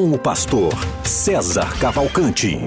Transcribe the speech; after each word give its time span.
com 0.00 0.12
o 0.12 0.18
pastor 0.18 0.72
César 1.04 1.78
Cavalcante. 1.78 2.58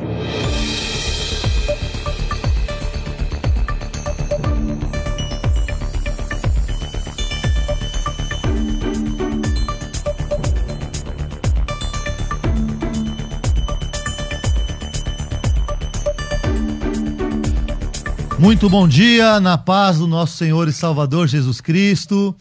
Muito 18.38 18.70
bom 18.70 18.88
dia, 18.88 19.40
na 19.40 19.58
paz 19.58 19.98
do 19.98 20.06
nosso 20.06 20.38
Senhor 20.38 20.68
e 20.68 20.72
Salvador 20.72 21.28
Jesus 21.28 21.60
Cristo. 21.60 22.36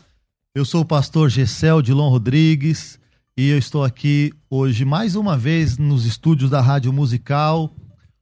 Eu 0.55 0.67
sou 0.67 0.83
o 0.83 0.85
pastor 0.85 1.31
Gessel 1.31 1.81
Dilon 1.81 2.11
Rodrigues 2.11 3.01
e 3.37 3.49
eu 3.49 3.57
estou 3.57 3.83
aqui 3.83 4.31
hoje 4.51 4.85
mais 4.85 5.17
uma 5.17 5.39
vez 5.39 5.79
nos 5.79 6.05
estúdios 6.05 6.51
da 6.51 6.61
Rádio 6.61 6.93
Musical, 6.93 7.75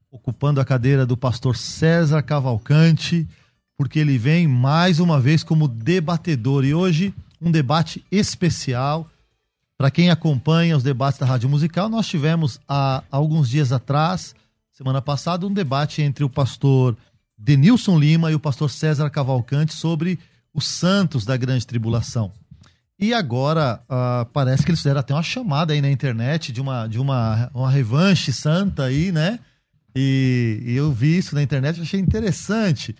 ocupando 0.08 0.60
a 0.60 0.64
cadeira 0.64 1.04
do 1.04 1.16
pastor 1.16 1.56
César 1.56 2.22
Cavalcante, 2.22 3.28
porque 3.76 3.98
ele 3.98 4.16
vem 4.16 4.46
mais 4.46 5.00
uma 5.00 5.18
vez 5.18 5.42
como 5.42 5.66
debatedor 5.66 6.64
e 6.64 6.72
hoje 6.72 7.12
um 7.40 7.50
debate 7.50 8.04
especial. 8.10 9.08
Para 9.76 9.90
quem 9.90 10.10
acompanha 10.10 10.76
os 10.76 10.82
debates 10.84 11.18
da 11.18 11.26
Rádio 11.26 11.48
Musical, 11.48 11.88
nós 11.88 12.06
tivemos 12.06 12.60
há 12.68 13.02
alguns 13.10 13.48
dias 13.48 13.72
atrás, 13.72 14.32
semana 14.70 15.02
passada, 15.02 15.44
um 15.44 15.52
debate 15.52 16.02
entre 16.02 16.22
o 16.22 16.30
pastor 16.30 16.96
Denilson 17.36 17.98
Lima 17.98 18.30
e 18.30 18.34
o 18.36 18.40
pastor 18.40 18.70
César 18.70 19.10
Cavalcante 19.10 19.74
sobre 19.74 20.20
os 20.54 20.66
santos 20.66 21.24
da 21.24 21.36
grande 21.36 21.66
tribulação. 21.66 22.30
E 23.00 23.14
agora 23.14 23.80
uh, 23.88 24.26
parece 24.26 24.62
que 24.62 24.70
eles 24.70 24.80
fizeram 24.80 25.00
até 25.00 25.14
uma 25.14 25.22
chamada 25.22 25.72
aí 25.72 25.80
na 25.80 25.90
internet 25.90 26.52
de 26.52 26.60
uma, 26.60 26.86
de 26.86 26.98
uma, 26.98 27.50
uma 27.54 27.70
revanche 27.70 28.30
santa 28.30 28.84
aí, 28.84 29.10
né? 29.10 29.38
E, 29.96 30.62
e 30.66 30.76
eu 30.76 30.92
vi 30.92 31.16
isso 31.16 31.34
na 31.34 31.42
internet, 31.42 31.80
achei 31.80 31.98
interessante. 31.98 32.94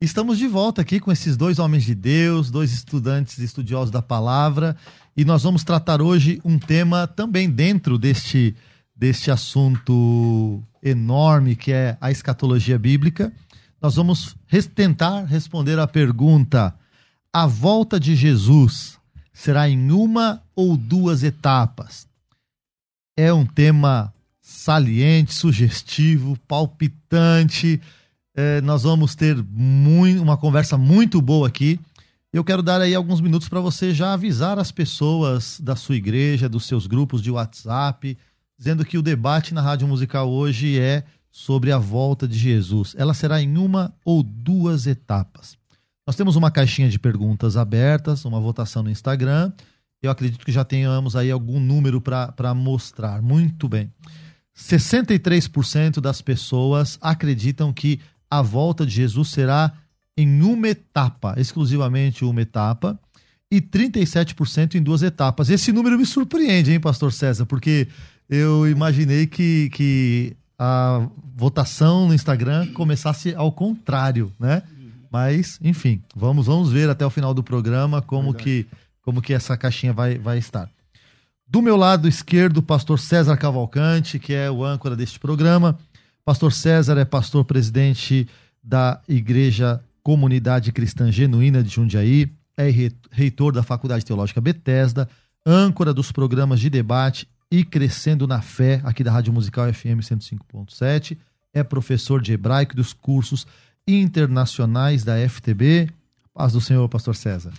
Estamos 0.00 0.38
de 0.38 0.46
volta 0.46 0.82
aqui 0.82 1.00
com 1.00 1.10
esses 1.10 1.36
dois 1.36 1.58
homens 1.58 1.82
de 1.82 1.96
Deus, 1.96 2.48
dois 2.48 2.72
estudantes 2.72 3.38
e 3.38 3.44
estudiosos 3.44 3.90
da 3.90 4.00
palavra, 4.00 4.76
e 5.16 5.24
nós 5.24 5.42
vamos 5.42 5.64
tratar 5.64 6.00
hoje 6.00 6.40
um 6.44 6.56
tema 6.56 7.08
também 7.08 7.50
dentro 7.50 7.98
deste, 7.98 8.54
deste 8.94 9.32
assunto 9.32 10.62
enorme 10.80 11.56
que 11.56 11.72
é 11.72 11.96
a 12.00 12.08
escatologia 12.12 12.78
bíblica. 12.78 13.32
Nós 13.82 13.96
vamos 13.96 14.36
tentar 14.76 15.24
responder 15.24 15.76
a 15.80 15.88
pergunta: 15.88 16.72
a 17.32 17.48
volta 17.48 17.98
de 17.98 18.14
Jesus 18.14 19.02
será 19.34 19.68
em 19.68 19.90
uma 19.90 20.40
ou 20.54 20.76
duas 20.76 21.24
etapas. 21.24 22.06
É 23.16 23.32
um 23.32 23.44
tema 23.44 24.14
saliente, 24.40 25.34
sugestivo, 25.34 26.38
palpitante. 26.46 27.80
É, 28.34 28.60
nós 28.60 28.84
vamos 28.84 29.14
ter 29.14 29.36
muito, 29.50 30.22
uma 30.22 30.36
conversa 30.36 30.78
muito 30.78 31.20
boa 31.20 31.48
aqui. 31.48 31.78
Eu 32.32 32.44
quero 32.44 32.62
dar 32.62 32.80
aí 32.80 32.94
alguns 32.94 33.20
minutos 33.20 33.48
para 33.48 33.60
você 33.60 33.92
já 33.92 34.12
avisar 34.12 34.58
as 34.58 34.72
pessoas 34.72 35.60
da 35.60 35.76
sua 35.76 35.96
igreja, 35.96 36.48
dos 36.48 36.66
seus 36.66 36.86
grupos 36.86 37.22
de 37.22 37.30
WhatsApp, 37.30 38.16
dizendo 38.58 38.84
que 38.84 38.98
o 38.98 39.02
debate 39.02 39.52
na 39.54 39.60
Rádio 39.60 39.86
Musical 39.86 40.30
hoje 40.30 40.78
é 40.78 41.04
sobre 41.30 41.70
a 41.72 41.78
volta 41.78 42.26
de 42.26 42.38
Jesus. 42.38 42.94
Ela 42.96 43.14
será 43.14 43.40
em 43.40 43.56
uma 43.56 43.94
ou 44.04 44.22
duas 44.22 44.86
etapas. 44.86 45.56
Nós 46.06 46.16
temos 46.16 46.36
uma 46.36 46.50
caixinha 46.50 46.88
de 46.88 46.98
perguntas 46.98 47.56
abertas, 47.56 48.24
uma 48.24 48.38
votação 48.38 48.82
no 48.82 48.90
Instagram. 48.90 49.52
Eu 50.02 50.10
acredito 50.10 50.44
que 50.44 50.52
já 50.52 50.62
tenhamos 50.62 51.16
aí 51.16 51.30
algum 51.30 51.58
número 51.58 52.00
para 52.00 52.54
mostrar. 52.54 53.22
Muito 53.22 53.68
bem. 53.68 53.90
63% 54.54 56.00
das 56.00 56.20
pessoas 56.20 56.98
acreditam 57.00 57.72
que 57.72 58.00
a 58.30 58.42
volta 58.42 58.84
de 58.84 58.92
Jesus 58.92 59.30
será 59.30 59.72
em 60.16 60.42
uma 60.42 60.68
etapa, 60.68 61.34
exclusivamente 61.38 62.24
uma 62.24 62.42
etapa, 62.42 62.98
e 63.50 63.60
37% 63.60 64.74
em 64.74 64.82
duas 64.82 65.02
etapas. 65.02 65.48
Esse 65.48 65.72
número 65.72 65.98
me 65.98 66.04
surpreende, 66.04 66.72
hein, 66.72 66.80
Pastor 66.80 67.12
César? 67.12 67.46
Porque 67.46 67.88
eu 68.28 68.68
imaginei 68.68 69.26
que, 69.26 69.70
que 69.70 70.36
a 70.58 71.08
votação 71.34 72.08
no 72.08 72.14
Instagram 72.14 72.72
começasse 72.72 73.34
ao 73.34 73.50
contrário, 73.50 74.32
né? 74.38 74.62
Mas, 75.14 75.60
enfim, 75.62 76.02
vamos, 76.12 76.46
vamos 76.46 76.72
ver 76.72 76.90
até 76.90 77.06
o 77.06 77.08
final 77.08 77.32
do 77.32 77.40
programa 77.40 78.02
como 78.02 78.34
que, 78.34 78.66
como 79.00 79.22
que 79.22 79.32
essa 79.32 79.56
caixinha 79.56 79.92
vai, 79.92 80.18
vai 80.18 80.38
estar. 80.38 80.68
Do 81.46 81.62
meu 81.62 81.76
lado 81.76 82.08
esquerdo, 82.08 82.56
o 82.56 82.62
pastor 82.62 82.98
César 82.98 83.36
Cavalcante, 83.36 84.18
que 84.18 84.34
é 84.34 84.50
o 84.50 84.64
âncora 84.64 84.96
deste 84.96 85.20
programa. 85.20 85.78
Pastor 86.24 86.52
César 86.52 86.98
é 86.98 87.04
pastor 87.04 87.44
presidente 87.44 88.26
da 88.60 89.00
Igreja 89.08 89.80
Comunidade 90.02 90.72
Cristã 90.72 91.12
Genuína 91.12 91.62
de 91.62 91.68
Jundiaí, 91.68 92.28
é 92.56 92.68
reitor 93.12 93.52
da 93.52 93.62
Faculdade 93.62 94.04
Teológica 94.04 94.40
Bethesda, 94.40 95.08
âncora 95.46 95.94
dos 95.94 96.10
programas 96.10 96.58
de 96.58 96.68
debate 96.68 97.28
e 97.52 97.64
Crescendo 97.64 98.26
na 98.26 98.42
Fé, 98.42 98.80
aqui 98.82 99.04
da 99.04 99.12
Rádio 99.12 99.32
Musical 99.32 99.72
FM 99.72 100.00
105.7, 100.02 101.16
é 101.52 101.62
professor 101.62 102.20
de 102.20 102.32
hebraico 102.32 102.74
dos 102.74 102.92
cursos 102.92 103.46
internacionais 103.86 105.04
da 105.04 105.16
FTB. 105.28 105.90
Paz 106.32 106.52
do 106.52 106.60
Senhor, 106.60 106.88
pastor 106.88 107.14
César. 107.14 107.52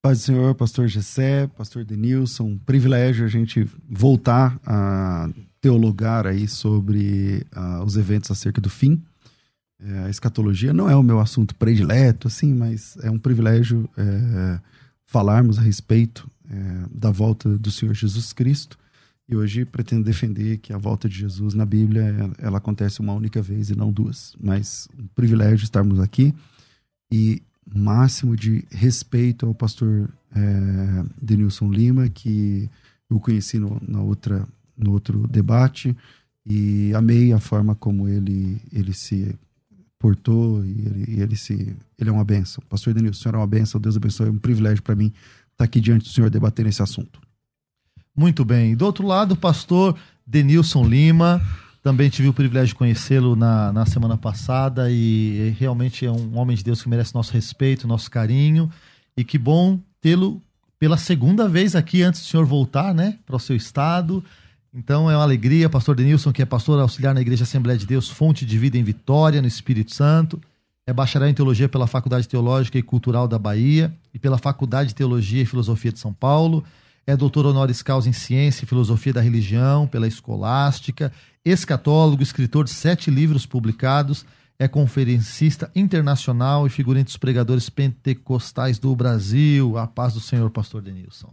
Paz 0.00 0.18
do 0.18 0.24
Senhor, 0.24 0.54
pastor 0.54 0.88
Gessé, 0.88 1.46
pastor 1.56 1.84
Denilson. 1.84 2.44
Um 2.44 2.58
privilégio 2.58 3.24
a 3.24 3.28
gente 3.28 3.68
voltar 3.88 4.58
a 4.66 5.28
teologar 5.60 6.26
aí 6.26 6.48
sobre 6.48 7.46
uh, 7.56 7.84
os 7.84 7.96
eventos 7.96 8.30
acerca 8.30 8.60
do 8.60 8.68
fim. 8.68 9.00
É, 9.84 10.06
a 10.06 10.10
escatologia 10.10 10.72
não 10.72 10.88
é 10.88 10.94
o 10.94 11.02
meu 11.02 11.18
assunto 11.18 11.54
predileto, 11.54 12.28
assim, 12.28 12.54
mas 12.54 12.96
é 13.02 13.10
um 13.10 13.18
privilégio 13.18 13.88
é, 13.96 14.60
falarmos 15.06 15.58
a 15.58 15.62
respeito 15.62 16.28
é, 16.48 16.56
da 16.90 17.10
volta 17.10 17.48
do 17.58 17.70
Senhor 17.70 17.94
Jesus 17.94 18.32
Cristo. 18.32 18.78
E 19.32 19.36
hoje 19.36 19.64
pretendo 19.64 20.04
defender 20.04 20.58
que 20.58 20.74
a 20.74 20.76
volta 20.76 21.08
de 21.08 21.16
Jesus 21.16 21.54
na 21.54 21.64
Bíblia 21.64 22.30
ela, 22.36 22.58
acontece 22.58 23.00
uma 23.00 23.14
única 23.14 23.40
vez 23.40 23.70
e 23.70 23.74
não 23.74 23.90
duas. 23.90 24.36
Mas 24.38 24.86
um 24.98 25.06
privilégio 25.14 25.64
estarmos 25.64 25.98
aqui 26.00 26.34
e 27.10 27.40
máximo 27.66 28.36
de 28.36 28.62
respeito 28.70 29.46
ao 29.46 29.54
pastor 29.54 30.12
é, 30.36 31.04
Denilson 31.20 31.70
Lima, 31.72 32.10
que 32.10 32.68
eu 33.08 33.18
conheci 33.18 33.58
no, 33.58 33.80
na 33.80 34.02
outra, 34.02 34.46
no 34.76 34.92
outro 34.92 35.26
debate 35.26 35.96
e 36.44 36.92
amei 36.94 37.32
a 37.32 37.38
forma 37.38 37.74
como 37.74 38.06
ele, 38.06 38.60
ele 38.70 38.92
se 38.92 39.34
portou 39.98 40.62
e 40.62 40.72
ele, 40.72 41.22
ele 41.22 41.36
se 41.36 41.74
ele 41.98 42.10
é 42.10 42.12
uma 42.12 42.24
benção. 42.24 42.62
Pastor 42.68 42.92
Denilson, 42.92 43.18
o 43.18 43.22
senhor 43.22 43.34
é 43.36 43.38
uma 43.38 43.46
benção, 43.46 43.80
Deus 43.80 43.96
abençoe, 43.96 44.26
é 44.26 44.30
um 44.30 44.36
privilégio 44.36 44.82
para 44.82 44.94
mim 44.94 45.10
estar 45.52 45.64
aqui 45.64 45.80
diante 45.80 46.02
do 46.02 46.10
senhor 46.10 46.28
debatendo 46.28 46.68
esse 46.68 46.82
assunto. 46.82 47.18
Muito 48.16 48.44
bem. 48.44 48.76
Do 48.76 48.84
outro 48.84 49.06
lado, 49.06 49.32
o 49.32 49.36
pastor 49.36 49.96
Denilson 50.26 50.84
Lima. 50.84 51.40
Também 51.82 52.08
tive 52.08 52.28
o 52.28 52.32
privilégio 52.32 52.68
de 52.68 52.74
conhecê-lo 52.76 53.34
na, 53.34 53.72
na 53.72 53.84
semana 53.84 54.16
passada 54.16 54.88
e 54.88 55.54
realmente 55.58 56.06
é 56.06 56.10
um 56.10 56.38
homem 56.38 56.56
de 56.56 56.62
Deus 56.62 56.80
que 56.80 56.88
merece 56.88 57.14
nosso 57.14 57.32
respeito, 57.32 57.88
nosso 57.88 58.08
carinho. 58.08 58.70
E 59.16 59.24
que 59.24 59.36
bom 59.36 59.80
tê-lo 60.00 60.40
pela 60.78 60.96
segunda 60.96 61.48
vez 61.48 61.74
aqui 61.74 62.02
antes 62.02 62.20
do 62.20 62.26
senhor 62.26 62.46
voltar, 62.46 62.94
né, 62.94 63.18
para 63.26 63.34
o 63.34 63.40
seu 63.40 63.56
estado. 63.56 64.22
Então 64.72 65.10
é 65.10 65.16
uma 65.16 65.22
alegria, 65.22 65.68
pastor 65.68 65.96
Denilson, 65.96 66.32
que 66.32 66.40
é 66.40 66.46
pastor 66.46 66.78
auxiliar 66.80 67.14
na 67.14 67.20
Igreja 67.20 67.42
Assembleia 67.42 67.78
de 67.78 67.86
Deus, 67.86 68.08
fonte 68.08 68.46
de 68.46 68.58
vida 68.58 68.78
em 68.78 68.84
Vitória, 68.84 69.42
no 69.42 69.48
Espírito 69.48 69.94
Santo. 69.94 70.40
É 70.86 70.92
bacharel 70.92 71.28
em 71.28 71.34
teologia 71.34 71.68
pela 71.68 71.86
Faculdade 71.86 72.28
Teológica 72.28 72.78
e 72.78 72.82
Cultural 72.82 73.26
da 73.26 73.38
Bahia 73.38 73.92
e 74.14 74.18
pela 74.18 74.38
Faculdade 74.38 74.90
de 74.90 74.94
Teologia 74.94 75.42
e 75.42 75.46
Filosofia 75.46 75.92
de 75.92 75.98
São 75.98 76.12
Paulo 76.12 76.64
é 77.06 77.16
doutor 77.16 77.46
honoris 77.46 77.82
causa 77.82 78.08
em 78.08 78.12
ciência 78.12 78.64
e 78.64 78.68
filosofia 78.68 79.12
da 79.12 79.20
religião 79.20 79.86
pela 79.86 80.06
Escolástica, 80.06 81.12
escatólogo, 81.44 82.22
escritor 82.22 82.64
de 82.64 82.70
sete 82.70 83.10
livros 83.10 83.44
publicados, 83.44 84.24
é 84.58 84.68
conferencista 84.68 85.70
internacional 85.74 86.66
e 86.66 86.70
figurante 86.70 87.06
dos 87.06 87.16
pregadores 87.16 87.68
pentecostais 87.68 88.78
do 88.78 88.94
Brasil. 88.94 89.76
A 89.76 89.86
paz 89.86 90.14
do 90.14 90.20
Senhor, 90.20 90.48
pastor 90.50 90.82
Denilson. 90.82 91.32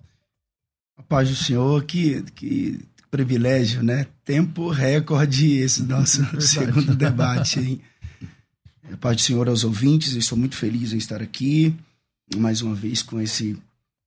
A 0.98 1.04
paz 1.04 1.30
do 1.30 1.36
Senhor, 1.36 1.84
que, 1.84 2.24
que 2.34 2.80
privilégio, 3.12 3.84
né? 3.84 4.08
Tempo 4.26 4.70
recorde 4.70 5.58
esse 5.58 5.84
nosso 5.84 6.24
segundo 6.42 6.96
debate, 6.96 7.60
hein? 7.60 7.82
Paz 9.00 9.18
do 9.18 9.22
Senhor 9.22 9.48
aos 9.48 9.64
ouvintes, 9.64 10.14
eu 10.14 10.20
estou 10.20 10.38
muito 10.38 10.56
feliz 10.56 10.94
em 10.94 10.98
estar 10.98 11.22
aqui 11.22 11.76
mais 12.36 12.62
uma 12.62 12.76
vez 12.76 13.02
com 13.02 13.20
esse 13.20 13.58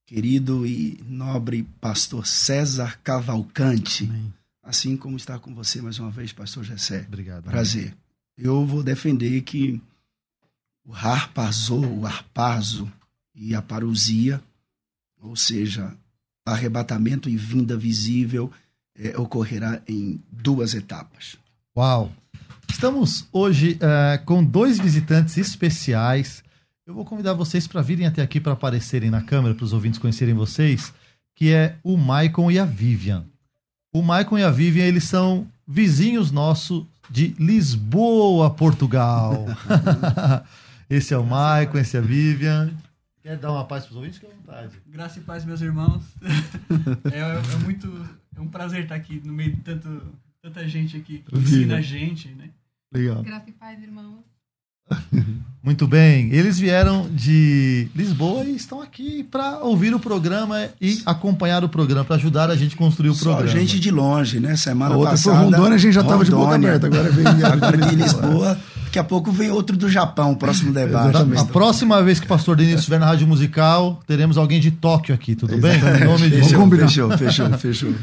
querido 0.05 0.65
e 0.65 1.03
nobre 1.07 1.63
pastor 1.79 2.25
César 2.27 2.99
Cavalcante. 3.03 4.05
Amém. 4.05 4.33
Assim 4.61 4.95
como 4.95 5.17
estar 5.17 5.39
com 5.39 5.53
você 5.53 5.81
mais 5.81 5.99
uma 5.99 6.09
vez, 6.09 6.31
pastor 6.31 6.63
Jessé. 6.63 7.05
Obrigado. 7.07 7.43
Prazer. 7.43 7.95
Eu 8.37 8.65
vou 8.65 8.81
defender 8.81 9.41
que 9.41 9.81
o 10.85 10.93
harpazo, 10.93 11.79
o 11.79 12.05
arpazo 12.05 12.91
e 13.35 13.53
a 13.53 13.61
parousia, 13.61 14.41
ou 15.21 15.35
seja, 15.35 15.93
arrebatamento 16.45 17.29
e 17.29 17.37
vinda 17.37 17.77
visível, 17.77 18.51
é, 18.95 19.17
ocorrerá 19.17 19.81
em 19.87 20.19
duas 20.31 20.73
etapas. 20.73 21.35
Uau! 21.75 22.11
Estamos 22.69 23.27
hoje 23.31 23.77
é, 23.81 24.17
com 24.19 24.43
dois 24.43 24.79
visitantes 24.79 25.37
especiais. 25.37 26.43
Eu 26.85 26.93
vou 26.93 27.05
convidar 27.05 27.33
vocês 27.33 27.65
para 27.65 27.81
virem 27.81 28.05
até 28.05 28.21
aqui 28.21 28.41
para 28.41 28.51
aparecerem 28.51 29.09
na 29.09 29.21
câmera, 29.21 29.55
para 29.55 29.63
os 29.63 29.71
ouvintes 29.71 29.97
conhecerem 29.97 30.33
vocês, 30.33 30.93
que 31.33 31.49
é 31.49 31.77
o 31.81 31.95
Maicon 31.95 32.51
e 32.51 32.59
a 32.59 32.65
Vivian. 32.65 33.25
O 33.93 34.01
Maicon 34.01 34.37
e 34.37 34.43
a 34.43 34.51
Vivian, 34.51 34.83
eles 34.83 35.05
são 35.05 35.47
vizinhos 35.65 36.29
nossos 36.29 36.85
de 37.09 37.29
Lisboa, 37.39 38.53
Portugal. 38.53 39.45
esse 40.89 41.13
é 41.13 41.17
o 41.17 41.25
Maicon, 41.25 41.77
esse 41.77 41.95
é 41.95 42.01
a 42.01 42.03
Vivian. 42.03 42.73
Quer 43.21 43.37
dar 43.37 43.53
uma 43.53 43.63
paz 43.63 43.85
para 43.85 43.91
os 43.91 43.95
ouvintes? 43.95 44.19
Fique 44.19 44.29
à 44.29 44.35
vontade. 44.35 44.81
Graça 44.85 45.19
e 45.19 45.21
paz, 45.21 45.45
meus 45.45 45.61
irmãos. 45.61 46.03
é, 47.13 47.19
é, 47.19 47.57
muito. 47.59 47.87
É 48.35 48.41
um 48.41 48.49
prazer 48.49 48.83
estar 48.83 48.95
aqui 48.95 49.21
no 49.23 49.31
meio 49.31 49.55
de 49.55 49.61
tanto, 49.61 50.01
tanta 50.41 50.67
gente 50.67 50.97
aqui 50.97 51.19
que 51.19 51.37
ensina 51.37 51.77
a 51.77 51.81
gente, 51.81 52.27
né? 52.27 52.49
Legal. 52.93 53.23
Graça 53.23 53.49
e 53.49 53.53
paz, 53.53 53.81
irmãos. 53.81 54.32
Muito 55.63 55.87
bem. 55.87 56.27
Eles 56.33 56.59
vieram 56.59 57.07
de 57.09 57.87
Lisboa 57.95 58.43
e 58.43 58.53
estão 58.53 58.81
aqui 58.81 59.23
para 59.23 59.59
ouvir 59.59 59.95
o 59.95 59.99
programa 59.99 60.67
e 60.81 61.01
acompanhar 61.05 61.63
o 61.63 61.69
programa, 61.69 62.03
para 62.03 62.17
ajudar 62.17 62.49
a 62.49 62.55
gente 62.57 62.75
a 62.75 62.77
construir 62.77 63.09
o 63.09 63.13
Só 63.13 63.35
programa. 63.35 63.59
gente 63.59 63.79
de 63.79 63.89
longe, 63.89 64.41
né? 64.41 64.57
Semana 64.57 64.93
a 64.93 64.97
outra 64.97 65.11
passada. 65.11 65.37
foi 65.37 65.45
Rondônia, 65.45 65.75
a 65.75 65.77
gente 65.77 65.93
já 65.93 66.01
estava 66.01 66.25
de 66.25 66.31
boca 66.31 66.55
aberta. 66.55 66.87
Agora 66.87 67.09
vem 67.09 67.25
agora 67.45 67.77
de 67.77 67.95
Lisboa. 67.95 68.59
Daqui 68.83 68.99
a 68.99 69.05
pouco 69.05 69.31
vem 69.31 69.51
outro 69.51 69.77
do 69.77 69.89
Japão, 69.89 70.33
o 70.33 70.35
próximo 70.35 70.71
debate. 70.73 71.15
A 71.37 71.45
próxima 71.45 72.03
vez 72.03 72.19
que 72.19 72.25
o 72.25 72.29
pastor 72.29 72.57
Denis 72.57 72.79
estiver 72.79 72.99
na 72.99 73.05
Rádio 73.05 73.25
Musical, 73.25 74.01
teremos 74.05 74.37
alguém 74.37 74.59
de 74.59 74.69
Tóquio 74.69 75.15
aqui, 75.15 75.33
tudo 75.33 75.57
bem? 75.57 75.77
Em 75.77 76.03
nome. 76.03 76.29
Fechou, 76.29 76.69
fechou, 76.77 77.17
fechou, 77.17 77.49
fechou. 77.57 77.93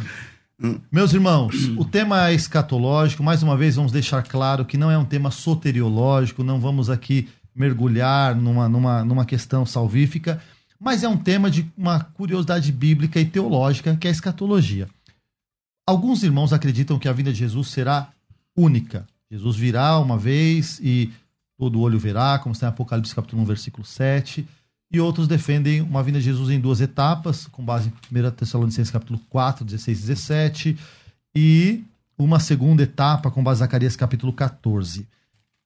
Meus 0.92 1.14
irmãos, 1.14 1.54
o 1.78 1.86
tema 1.86 2.28
é 2.28 2.34
escatológico. 2.34 3.22
Mais 3.22 3.42
uma 3.42 3.56
vez, 3.56 3.76
vamos 3.76 3.92
deixar 3.92 4.22
claro 4.22 4.66
que 4.66 4.76
não 4.76 4.90
é 4.90 4.98
um 4.98 5.06
tema 5.06 5.30
soteriológico, 5.30 6.44
não 6.44 6.60
vamos 6.60 6.90
aqui 6.90 7.28
mergulhar 7.54 8.36
numa, 8.36 8.68
numa, 8.68 9.02
numa 9.02 9.24
questão 9.24 9.64
salvífica, 9.64 10.42
mas 10.78 11.02
é 11.02 11.08
um 11.08 11.16
tema 11.16 11.50
de 11.50 11.70
uma 11.76 12.00
curiosidade 12.00 12.70
bíblica 12.72 13.18
e 13.18 13.24
teológica, 13.24 13.96
que 13.96 14.06
é 14.06 14.10
a 14.10 14.12
escatologia. 14.12 14.86
Alguns 15.86 16.22
irmãos 16.22 16.52
acreditam 16.52 16.98
que 16.98 17.08
a 17.08 17.12
vinda 17.12 17.32
de 17.32 17.38
Jesus 17.38 17.68
será 17.68 18.10
única. 18.54 19.06
Jesus 19.30 19.56
virá 19.56 19.98
uma 19.98 20.18
vez 20.18 20.78
e 20.82 21.10
todo 21.58 21.80
olho 21.80 21.98
verá, 21.98 22.38
como 22.38 22.52
está 22.52 22.66
em 22.66 22.68
Apocalipse 22.68 23.14
capítulo 23.14 23.40
1, 23.42 23.44
versículo 23.46 23.86
7 23.86 24.46
e 24.90 25.00
outros 25.00 25.28
defendem 25.28 25.80
uma 25.80 26.02
vinda 26.02 26.18
de 26.18 26.24
Jesus 26.24 26.50
em 26.50 26.58
duas 26.58 26.80
etapas, 26.80 27.46
com 27.46 27.64
base 27.64 27.92
em 28.12 28.18
1 28.18 28.30
Tessalonicenses 28.32 28.90
capítulo 28.90 29.20
4, 29.28 29.64
16 29.64 29.98
e 29.98 30.00
17, 30.00 30.78
e 31.34 31.84
uma 32.18 32.40
segunda 32.40 32.82
etapa 32.82 33.30
com 33.30 33.42
base 33.42 33.58
em 33.58 33.64
Zacarias 33.64 33.94
capítulo 33.94 34.32
14. 34.32 35.06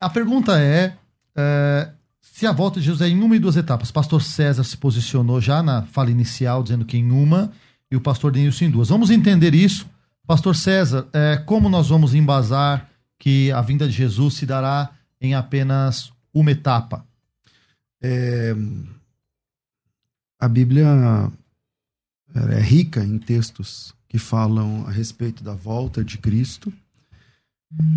A 0.00 0.10
pergunta 0.10 0.60
é, 0.60 0.94
é, 1.34 1.90
se 2.20 2.46
a 2.46 2.52
volta 2.52 2.78
de 2.78 2.86
Jesus 2.86 3.00
é 3.00 3.08
em 3.08 3.22
uma 3.22 3.34
e 3.34 3.38
duas 3.38 3.56
etapas. 3.56 3.90
Pastor 3.90 4.22
César 4.22 4.64
se 4.64 4.76
posicionou 4.76 5.40
já 5.40 5.62
na 5.62 5.82
fala 5.84 6.10
inicial, 6.10 6.62
dizendo 6.62 6.84
que 6.84 6.98
em 6.98 7.10
uma, 7.10 7.50
e 7.90 7.96
o 7.96 8.00
pastor 8.00 8.32
Denilson 8.32 8.66
em 8.66 8.70
duas. 8.70 8.88
Vamos 8.88 9.10
entender 9.10 9.54
isso. 9.54 9.86
Pastor 10.26 10.56
César, 10.56 11.06
é, 11.12 11.36
como 11.36 11.68
nós 11.68 11.88
vamos 11.88 12.14
embasar 12.14 12.88
que 13.18 13.52
a 13.52 13.60
vinda 13.60 13.86
de 13.86 13.92
Jesus 13.92 14.34
se 14.34 14.46
dará 14.46 14.90
em 15.20 15.34
apenas 15.34 16.12
uma 16.32 16.50
etapa? 16.50 17.06
É, 18.02 18.54
a 20.44 20.48
Bíblia 20.48 20.86
é 22.34 22.60
rica 22.60 23.02
em 23.02 23.18
textos 23.18 23.94
que 24.08 24.18
falam 24.18 24.86
a 24.86 24.90
respeito 24.90 25.42
da 25.42 25.54
volta 25.54 26.04
de 26.04 26.18
Cristo. 26.18 26.72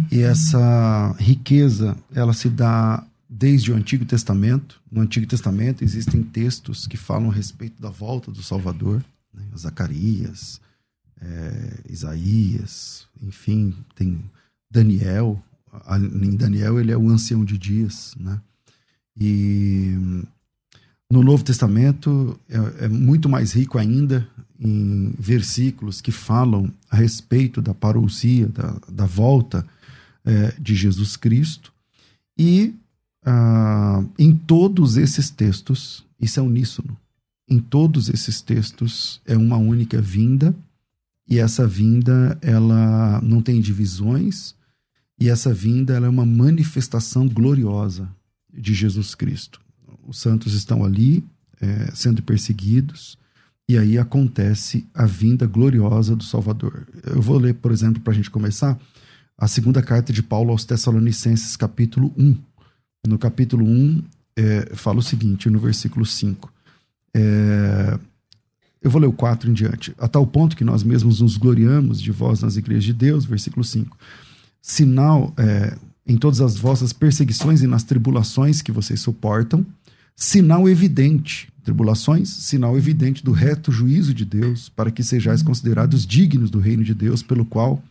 E 0.09 0.21
essa 0.21 1.13
riqueza, 1.19 1.95
ela 2.13 2.33
se 2.33 2.49
dá 2.49 3.05
desde 3.29 3.71
o 3.71 3.75
Antigo 3.75 4.05
Testamento. 4.05 4.81
No 4.89 5.01
Antigo 5.01 5.27
Testamento 5.27 5.83
existem 5.83 6.23
textos 6.23 6.87
que 6.87 6.95
falam 6.95 7.29
a 7.29 7.33
respeito 7.33 7.81
da 7.81 7.89
volta 7.89 8.31
do 8.31 8.41
Salvador. 8.41 9.03
Né? 9.33 9.43
Zacarias, 9.57 10.61
é, 11.19 11.81
Isaías, 11.89 13.07
enfim, 13.21 13.75
tem 13.93 14.23
Daniel. 14.71 15.43
Em 16.23 16.35
Daniel 16.37 16.79
ele 16.79 16.93
é 16.93 16.97
o 16.97 17.09
ancião 17.09 17.43
de 17.43 17.57
dias, 17.57 18.15
né? 18.17 18.39
E 19.19 20.23
no 21.11 21.23
Novo 21.23 21.43
Testamento 21.43 22.37
é, 22.49 22.85
é, 22.85 22.87
muito 22.87 23.29
mais 23.29 23.53
rico 23.53 23.77
ainda 23.77 24.27
em 24.59 25.13
versículos 25.17 26.01
que 26.01 26.11
falam 26.11 26.71
a 26.89 26.97
respeito 26.97 27.61
da 27.61 27.73
parousia, 27.73 28.47
da, 28.47 28.75
da 28.89 29.05
volta 29.05 29.65
é, 30.25 30.53
de 30.59 30.75
Jesus 30.75 31.15
Cristo. 31.15 31.71
E 32.37 32.73
ah, 33.25 34.03
em 34.17 34.35
todos 34.35 34.97
esses 34.97 35.29
textos, 35.29 36.03
isso 36.19 36.39
é 36.39 36.43
uníssono. 36.43 36.97
Em 37.47 37.59
todos 37.59 38.09
esses 38.09 38.41
textos 38.41 39.21
é 39.25 39.37
uma 39.37 39.57
única 39.57 40.01
vinda, 40.01 40.55
e 41.29 41.39
essa 41.39 41.67
vinda 41.67 42.37
ela 42.41 43.21
não 43.21 43.41
tem 43.41 43.61
divisões, 43.61 44.55
e 45.19 45.29
essa 45.29 45.53
vinda 45.53 45.93
ela 45.93 46.07
é 46.07 46.09
uma 46.09 46.25
manifestação 46.25 47.27
gloriosa 47.27 48.09
de 48.51 48.73
Jesus 48.73 49.15
Cristo 49.15 49.61
os 50.07 50.19
santos 50.19 50.53
estão 50.53 50.83
ali 50.83 51.23
é, 51.61 51.91
sendo 51.93 52.21
perseguidos, 52.23 53.17
e 53.69 53.77
aí 53.77 53.97
acontece 53.97 54.87
a 54.93 55.05
vinda 55.05 55.45
gloriosa 55.45 56.15
do 56.15 56.23
Salvador. 56.23 56.87
Eu 57.03 57.21
vou 57.21 57.37
ler, 57.37 57.53
por 57.55 57.71
exemplo, 57.71 58.01
para 58.01 58.13
a 58.13 58.15
gente 58.15 58.31
começar, 58.31 58.79
a 59.37 59.47
segunda 59.47 59.81
carta 59.81 60.13
de 60.13 60.23
Paulo 60.23 60.51
aos 60.51 60.63
Tessalonicenses, 60.63 61.55
capítulo 61.57 62.13
1. 62.17 62.35
No 63.05 63.19
capítulo 63.19 63.65
1, 63.65 64.03
é, 64.37 64.75
fala 64.75 64.99
o 64.99 65.03
seguinte, 65.03 65.49
no 65.49 65.59
versículo 65.59 66.05
5. 66.05 66.51
É, 67.13 67.99
eu 68.81 68.89
vou 68.89 69.01
ler 69.01 69.07
o 69.07 69.13
4 69.13 69.49
em 69.49 69.53
diante. 69.53 69.93
A 69.97 70.07
tal 70.07 70.25
ponto 70.25 70.55
que 70.55 70.63
nós 70.63 70.81
mesmos 70.81 71.19
nos 71.19 71.35
gloriamos 71.35 72.01
de 72.01 72.11
vós 72.11 72.41
nas 72.41 72.55
igrejas 72.55 72.85
de 72.85 72.93
Deus, 72.93 73.25
versículo 73.25 73.63
5. 73.63 73.97
Sinal 74.61 75.33
é, 75.37 75.77
em 76.05 76.17
todas 76.17 76.39
as 76.39 76.57
vossas 76.57 76.93
perseguições 76.93 77.61
e 77.61 77.67
nas 77.67 77.83
tribulações 77.83 78.61
que 78.61 78.71
vocês 78.71 79.01
suportam, 79.01 79.65
sinal 80.19 80.67
evidente, 80.67 81.47
tribulações, 81.63 82.27
sinal 82.27 82.75
evidente 82.75 83.23
do 83.23 83.31
reto 83.31 83.71
juízo 83.71 84.15
de 84.15 84.25
Deus, 84.25 84.67
para 84.67 84.89
que 84.89 85.03
sejais 85.03 85.43
considerados 85.43 86.07
dignos 86.07 86.49
do 86.49 86.59
reino 86.59 86.83
de 86.83 86.95
Deus, 86.95 87.21
pelo 87.21 87.45
qual, 87.45 87.81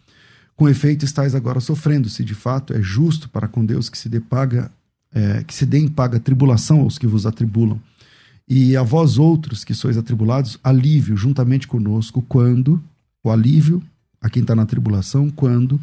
com 0.57 0.69
efeito, 0.69 1.05
estáis 1.05 1.37
agora 1.37 1.61
sofrendo, 1.61 2.11
se 2.11 2.25
de 2.25 2.35
fato 2.35 2.75
é 2.75 2.83
justo 2.83 3.29
para 3.29 3.47
com 3.47 3.65
Deus 3.65 3.89
que 3.89 3.97
se 3.97 4.09
dê 4.09 4.19
paga, 4.19 4.73
é, 5.15 5.45
que 5.45 5.55
se 5.55 5.65
dê 5.65 5.79
em 5.79 5.87
paga 5.87 6.19
tribulação 6.19 6.81
aos 6.81 6.99
que 6.99 7.07
vos 7.07 7.27
atribulam. 7.27 7.81
E 8.49 8.77
a 8.77 8.83
vós 8.83 9.19
outros 9.19 9.63
que 9.63 9.75
sois 9.75 9.97
atribulados, 9.97 10.59
alívio 10.65 11.17
juntamente 11.17 11.69
conosco, 11.69 12.23
quando, 12.23 12.83
o 13.23 13.31
alívio 13.31 13.81
a 14.21 14.29
quem 14.29 14.43
está 14.43 14.57
na 14.57 14.67
tribulação, 14.67 15.31
quando 15.31 15.81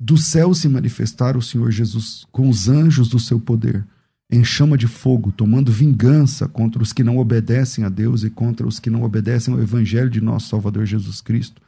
do 0.00 0.16
céu 0.16 0.54
se 0.54 0.68
manifestar 0.68 1.36
o 1.36 1.42
Senhor 1.42 1.70
Jesus 1.70 2.26
com 2.32 2.48
os 2.48 2.68
anjos 2.68 3.08
do 3.08 3.20
seu 3.20 3.38
poder 3.38 3.84
em 4.30 4.44
chama 4.44 4.76
de 4.76 4.86
fogo, 4.86 5.32
tomando 5.32 5.72
vingança 5.72 6.46
contra 6.46 6.82
os 6.82 6.92
que 6.92 7.02
não 7.02 7.16
obedecem 7.16 7.84
a 7.84 7.88
Deus 7.88 8.24
e 8.24 8.30
contra 8.30 8.66
os 8.66 8.78
que 8.78 8.90
não 8.90 9.02
obedecem 9.02 9.54
ao 9.54 9.60
Evangelho 9.60 10.10
de 10.10 10.20
nosso 10.20 10.48
Salvador 10.48 10.84
Jesus 10.84 11.20
Cristo. 11.20 11.62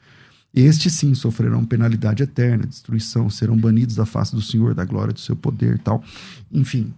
Estes 0.52 0.94
sim 0.94 1.14
sofrerão 1.14 1.64
penalidade 1.64 2.22
eterna, 2.22 2.66
destruição, 2.66 3.30
serão 3.30 3.56
banidos 3.56 3.94
da 3.94 4.04
face 4.04 4.34
do 4.34 4.42
Senhor, 4.42 4.74
da 4.74 4.84
glória 4.84 5.14
do 5.14 5.20
seu 5.20 5.36
poder 5.36 5.78
tal. 5.78 6.04
Enfim, 6.52 6.92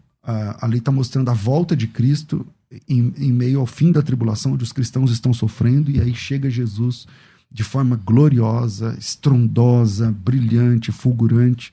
ali 0.61 0.79
está 0.79 0.91
mostrando 0.91 1.29
a 1.29 1.35
volta 1.35 1.77
de 1.77 1.87
Cristo 1.87 2.45
em, 2.89 3.13
em 3.19 3.31
meio 3.31 3.61
ao 3.61 3.67
fim 3.67 3.93
da 3.93 4.03
tribulação, 4.03 4.55
onde 4.55 4.65
os 4.65 4.73
cristãos 4.73 5.13
estão 5.13 5.33
sofrendo, 5.33 5.91
e 5.91 6.01
aí 6.01 6.15
chega 6.15 6.51
Jesus 6.51 7.07
de 7.53 7.63
forma 7.63 8.01
gloriosa, 8.03 8.97
estrondosa, 8.99 10.11
brilhante, 10.11 10.91
fulgurante, 10.91 11.71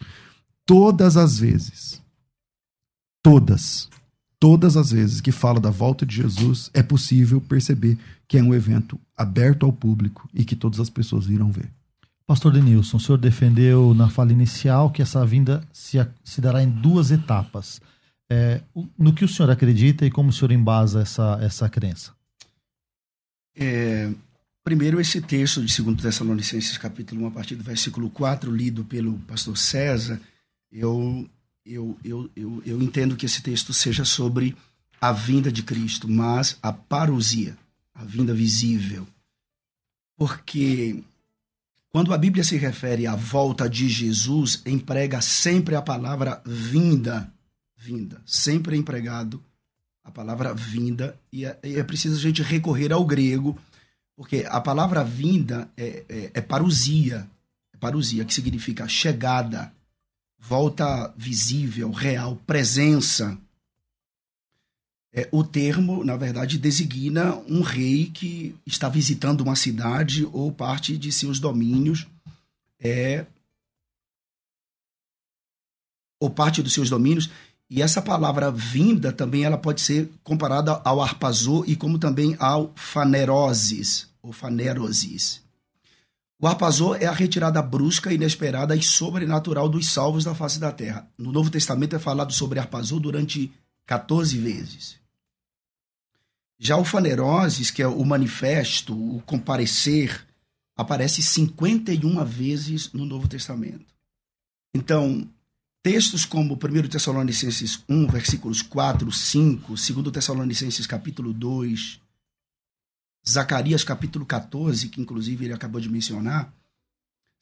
todas 0.65 1.15
as 1.15 1.39
vezes 1.39 2.01
todas, 3.29 3.87
todas 4.39 4.75
as 4.75 4.91
vezes 4.91 5.21
que 5.21 5.31
fala 5.31 5.59
da 5.59 5.69
volta 5.69 6.03
de 6.03 6.15
Jesus, 6.15 6.71
é 6.73 6.81
possível 6.81 7.39
perceber 7.39 7.95
que 8.27 8.39
é 8.39 8.43
um 8.43 8.55
evento 8.55 8.99
aberto 9.15 9.67
ao 9.67 9.71
público 9.71 10.27
e 10.33 10.43
que 10.43 10.55
todas 10.55 10.79
as 10.79 10.89
pessoas 10.89 11.27
irão 11.27 11.51
ver. 11.51 11.69
Pastor 12.25 12.51
Denilson, 12.51 12.97
o 12.97 12.99
senhor 12.99 13.19
defendeu 13.19 13.93
na 13.93 14.09
fala 14.09 14.31
inicial 14.31 14.89
que 14.89 15.03
essa 15.03 15.23
vinda 15.25 15.63
se, 15.71 15.97
se 16.23 16.41
dará 16.41 16.63
em 16.63 16.69
duas 16.69 17.11
etapas. 17.11 17.79
É, 18.31 18.61
no 18.97 19.13
que 19.13 19.25
o 19.25 19.27
senhor 19.27 19.49
acredita 19.51 20.05
e 20.05 20.11
como 20.11 20.29
o 20.29 20.33
senhor 20.33 20.51
embasa 20.51 21.01
essa, 21.01 21.37
essa 21.41 21.69
crença? 21.69 22.11
É, 23.55 24.11
primeiro, 24.63 24.99
esse 24.99 25.21
texto 25.21 25.63
de 25.63 25.83
2 25.83 26.01
Tessalonicenses, 26.01 26.77
capítulo 26.79 27.23
1, 27.25 27.27
a 27.27 27.31
partir 27.31 27.55
do 27.55 27.63
versículo 27.63 28.09
4, 28.09 28.51
lido 28.55 28.83
pelo 28.85 29.19
pastor 29.19 29.55
César, 29.57 30.19
eu, 30.71 31.27
eu, 31.69 31.97
eu, 32.03 32.29
eu, 32.35 32.63
eu 32.65 32.81
entendo 32.81 33.15
que 33.15 33.25
esse 33.25 33.43
texto 33.43 33.73
seja 33.73 34.03
sobre 34.03 34.55
a 34.99 35.11
vinda 35.11 35.51
de 35.51 35.61
Cristo, 35.61 36.09
mas 36.09 36.57
a 36.61 36.73
parousia, 36.73 37.55
a 37.93 38.03
vinda 38.03 38.33
visível. 38.33 39.07
Porque 40.17 41.03
quando 41.91 42.13
a 42.13 42.17
Bíblia 42.17 42.43
se 42.43 42.57
refere 42.57 43.05
à 43.05 43.15
volta 43.15 43.69
de 43.69 43.87
Jesus, 43.87 44.61
emprega 44.65 45.21
sempre 45.21 45.75
a 45.75 45.81
palavra 45.81 46.41
vinda, 46.45 47.31
vinda, 47.77 48.21
sempre 48.25 48.75
é 48.75 48.79
empregado 48.79 49.41
a 50.03 50.11
palavra 50.11 50.55
vinda, 50.55 51.15
e 51.31 51.45
é, 51.45 51.59
é 51.61 51.83
preciso 51.83 52.15
a 52.15 52.19
gente 52.19 52.41
recorrer 52.41 52.91
ao 52.91 53.05
grego, 53.05 53.55
porque 54.15 54.43
a 54.49 54.59
palavra 54.59 55.03
vinda 55.03 55.69
é, 55.77 56.03
é, 56.09 56.31
é 56.33 56.41
parousia, 56.41 57.29
é 57.71 57.77
parousia, 57.77 58.25
que 58.25 58.33
significa 58.33 58.87
chegada, 58.87 59.71
volta 60.39 61.13
visível, 61.17 61.91
real, 61.91 62.37
presença. 62.47 63.37
É, 65.11 65.27
o 65.31 65.43
termo, 65.43 66.03
na 66.03 66.15
verdade, 66.15 66.57
designa 66.57 67.35
um 67.47 67.61
rei 67.61 68.11
que 68.11 68.55
está 68.65 68.87
visitando 68.87 69.41
uma 69.41 69.55
cidade 69.55 70.25
ou 70.31 70.51
parte 70.51 70.97
de 70.97 71.11
seus 71.11 71.39
domínios, 71.39 72.07
é, 72.79 73.25
ou 76.19 76.29
parte 76.29 76.61
dos 76.61 76.73
seus 76.73 76.89
domínios, 76.89 77.29
e 77.69 77.81
essa 77.81 78.01
palavra 78.01 78.51
vinda 78.51 79.11
também 79.11 79.43
ela 79.43 79.57
pode 79.57 79.81
ser 79.81 80.09
comparada 80.23 80.81
ao 80.83 81.01
arpazô 81.01 81.63
e 81.65 81.75
como 81.75 81.99
também 81.99 82.35
ao 82.39 82.71
faneroses, 82.75 84.07
ou 84.21 84.31
fanerosis. 84.31 85.41
O 86.41 86.47
arpazô 86.47 86.95
é 86.95 87.05
a 87.05 87.11
retirada 87.11 87.61
brusca, 87.61 88.13
inesperada 88.13 88.73
e 88.73 88.81
sobrenatural 88.81 89.67
dos 89.67 89.91
salvos 89.91 90.23
da 90.23 90.33
face 90.33 90.57
da 90.57 90.71
terra. 90.71 91.05
No 91.17 91.33
Novo 91.33 91.49
Testamento 91.49 91.97
é 91.97 91.99
falado 91.99 92.31
sobre 92.31 92.59
arpazô 92.59 92.97
durante 92.97 93.51
14 93.85 94.37
vezes. 94.37 94.97
Já 96.57 96.77
o 96.77 96.85
faneroses, 96.85 97.69
que 97.71 97.81
é 97.81 97.87
o 97.87 98.05
manifesto, 98.05 98.93
o 98.93 99.21
comparecer, 99.23 100.25
aparece 100.77 101.21
51 101.21 102.23
vezes 102.23 102.93
no 102.93 103.05
Novo 103.05 103.27
Testamento. 103.27 103.93
Então, 104.73 105.27
textos 105.83 106.23
como 106.23 106.53
1 106.53 106.87
Tessalonicenses 106.87 107.83
1, 107.89 108.07
versículos 108.07 108.61
4, 108.61 109.11
5, 109.11 109.73
2 109.93 110.11
Tessalonicenses 110.13 110.87
capítulo 110.87 111.33
2, 111.33 111.99
Zacarias 113.27 113.83
capítulo 113.83 114.25
14, 114.25 114.89
que 114.89 115.01
inclusive 115.01 115.45
ele 115.45 115.53
acabou 115.53 115.79
de 115.79 115.89
mencionar, 115.89 116.53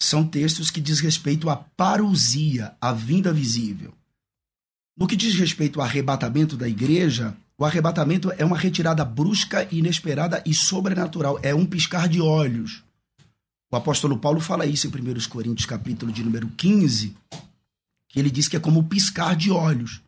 são 0.01 0.27
textos 0.27 0.69
que 0.69 0.79
diz 0.79 1.00
respeito 1.00 1.50
à 1.50 1.55
parousia, 1.55 2.75
à 2.79 2.93
vinda 2.93 3.34
visível. 3.34 3.93
No 4.98 5.07
que 5.07 5.15
diz 5.15 5.36
respeito 5.36 5.79
ao 5.79 5.86
arrebatamento 5.86 6.55
da 6.55 6.67
igreja, 6.67 7.36
o 7.57 7.65
arrebatamento 7.65 8.31
é 8.38 8.46
uma 8.46 8.57
retirada 8.57 9.03
brusca, 9.03 9.67
inesperada 9.72 10.43
e 10.46 10.53
sobrenatural, 10.53 11.39
é 11.41 11.53
um 11.53 11.65
piscar 11.65 12.07
de 12.07 12.22
olhos. 12.22 12.84
O 13.72 13.75
apóstolo 13.75 14.17
Paulo 14.17 14.39
fala 14.39 14.65
isso 14.65 14.88
em 14.88 14.89
1 14.89 15.27
Coríntios 15.29 15.65
capítulo 15.65 16.12
de 16.12 16.24
número 16.24 16.48
15, 16.50 17.15
que 18.10 18.19
ele 18.19 18.29
diz 18.29 18.48
que 18.48 18.55
é 18.55 18.60
como 18.60 18.84
piscar 18.84 19.36
de 19.36 19.51
olhos. 19.51 20.01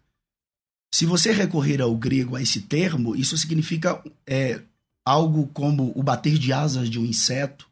Se 0.93 1.05
você 1.05 1.31
recorrer 1.31 1.81
ao 1.81 1.95
grego 1.95 2.35
a 2.35 2.41
esse 2.41 2.61
termo, 2.61 3.15
isso 3.15 3.37
significa 3.37 4.01
é, 4.25 4.61
algo 5.05 5.47
como 5.47 5.91
o 5.95 6.03
bater 6.03 6.37
de 6.37 6.53
asas 6.53 6.89
de 6.89 6.99
um 6.99 7.05
inseto, 7.05 7.67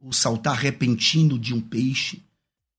o 0.00 0.12
saltar 0.12 0.56
repentino 0.56 1.38
de 1.38 1.54
um 1.54 1.60
peixe. 1.60 2.22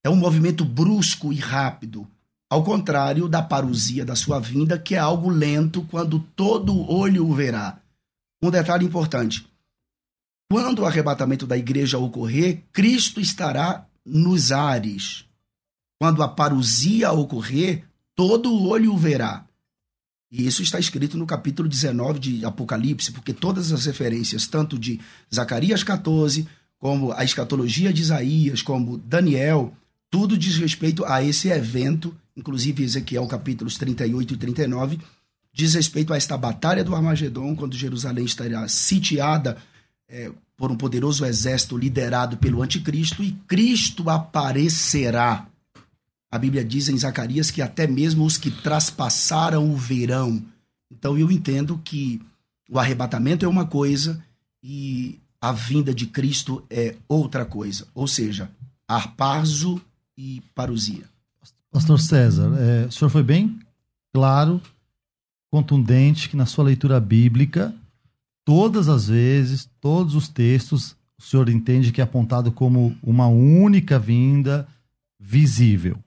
É 0.03 0.09
um 0.09 0.15
movimento 0.15 0.63
brusco 0.63 1.33
e 1.33 1.37
rápido, 1.37 2.07
ao 2.49 2.63
contrário 2.63 3.27
da 3.27 3.41
parousia 3.41 4.05
da 4.05 4.15
sua 4.15 4.39
vinda, 4.39 4.77
que 4.77 4.95
é 4.95 4.97
algo 4.97 5.29
lento 5.29 5.83
quando 5.89 6.19
todo 6.35 6.89
olho 6.89 7.27
o 7.27 7.33
verá. 7.33 7.81
Um 8.41 8.51
detalhe 8.51 8.85
importante: 8.85 9.47
quando 10.49 10.79
o 10.79 10.85
arrebatamento 10.85 11.45
da 11.45 11.57
igreja 11.57 11.97
ocorrer, 11.97 12.63
Cristo 12.71 13.19
estará 13.19 13.85
nos 14.05 14.51
ares. 14.51 15.25
Quando 15.99 16.21
a 16.21 16.27
parousia 16.27 17.11
ocorrer, 17.11 17.83
todo 18.15 18.53
olho 18.67 18.93
o 18.93 18.97
verá. 18.97 19.46
E 20.29 20.45
isso 20.45 20.61
está 20.61 20.77
escrito 20.77 21.17
no 21.17 21.25
capítulo 21.25 21.69
19 21.69 22.19
de 22.19 22.45
Apocalipse, 22.45 23.11
porque 23.11 23.33
todas 23.33 23.71
as 23.71 23.85
referências, 23.85 24.45
tanto 24.45 24.77
de 24.77 24.99
Zacarias 25.33 25.83
14, 25.83 26.47
como 26.77 27.13
a 27.13 27.23
escatologia 27.23 27.93
de 27.93 28.01
Isaías, 28.01 28.61
como 28.61 28.97
Daniel, 28.97 29.73
tudo 30.09 30.37
diz 30.37 30.57
respeito 30.57 31.05
a 31.05 31.23
esse 31.23 31.49
evento, 31.49 32.15
inclusive 32.35 32.83
Ezequiel 32.83 33.25
capítulos 33.27 33.77
38 33.77 34.33
e 34.33 34.37
39, 34.37 34.99
diz 35.53 35.73
respeito 35.73 36.13
a 36.13 36.17
esta 36.17 36.37
batalha 36.37 36.83
do 36.83 36.93
Armagedon, 36.93 37.55
quando 37.55 37.75
Jerusalém 37.75 38.25
estará 38.25 38.67
sitiada 38.67 39.57
é, 40.09 40.31
por 40.55 40.71
um 40.71 40.77
poderoso 40.77 41.25
exército 41.25 41.77
liderado 41.77 42.37
pelo 42.37 42.61
anticristo, 42.61 43.23
e 43.23 43.31
Cristo 43.47 44.09
aparecerá 44.09 45.47
a 46.31 46.37
Bíblia 46.37 46.63
diz 46.63 46.89
em 46.89 46.97
Zacarias 46.97 47.49
que 47.49 47.61
até 47.61 47.87
mesmo 47.87 48.25
os 48.25 48.37
que 48.37 48.51
traspassaram 48.51 49.71
o 49.71 49.75
verão. 49.75 50.43
Então 50.91 51.17
eu 51.17 51.31
entendo 51.31 51.79
que 51.83 52.21
o 52.69 52.79
arrebatamento 52.79 53.45
é 53.45 53.47
uma 53.47 53.65
coisa 53.65 54.23
e 54.61 55.19
a 55.39 55.51
vinda 55.51 55.93
de 55.93 56.07
Cristo 56.07 56.63
é 56.69 56.95
outra 57.07 57.45
coisa. 57.45 57.87
Ou 57.93 58.07
seja, 58.07 58.49
arpazo 58.87 59.81
e 60.17 60.41
parousia. 60.53 61.03
Pastor 61.71 61.99
César, 61.99 62.51
é, 62.57 62.85
o 62.87 62.91
senhor 62.91 63.09
foi 63.09 63.23
bem 63.23 63.59
claro, 64.13 64.61
contundente, 65.51 66.27
que 66.27 66.35
na 66.35 66.45
sua 66.45 66.65
leitura 66.65 66.99
bíblica, 66.99 67.73
todas 68.43 68.89
as 68.89 69.07
vezes, 69.07 69.69
todos 69.79 70.15
os 70.15 70.27
textos, 70.27 70.95
o 71.17 71.21
senhor 71.21 71.49
entende 71.49 71.91
que 71.91 72.01
é 72.01 72.03
apontado 72.03 72.51
como 72.51 72.97
uma 73.01 73.27
única 73.27 73.99
vinda 73.99 74.67
visível. 75.19 75.97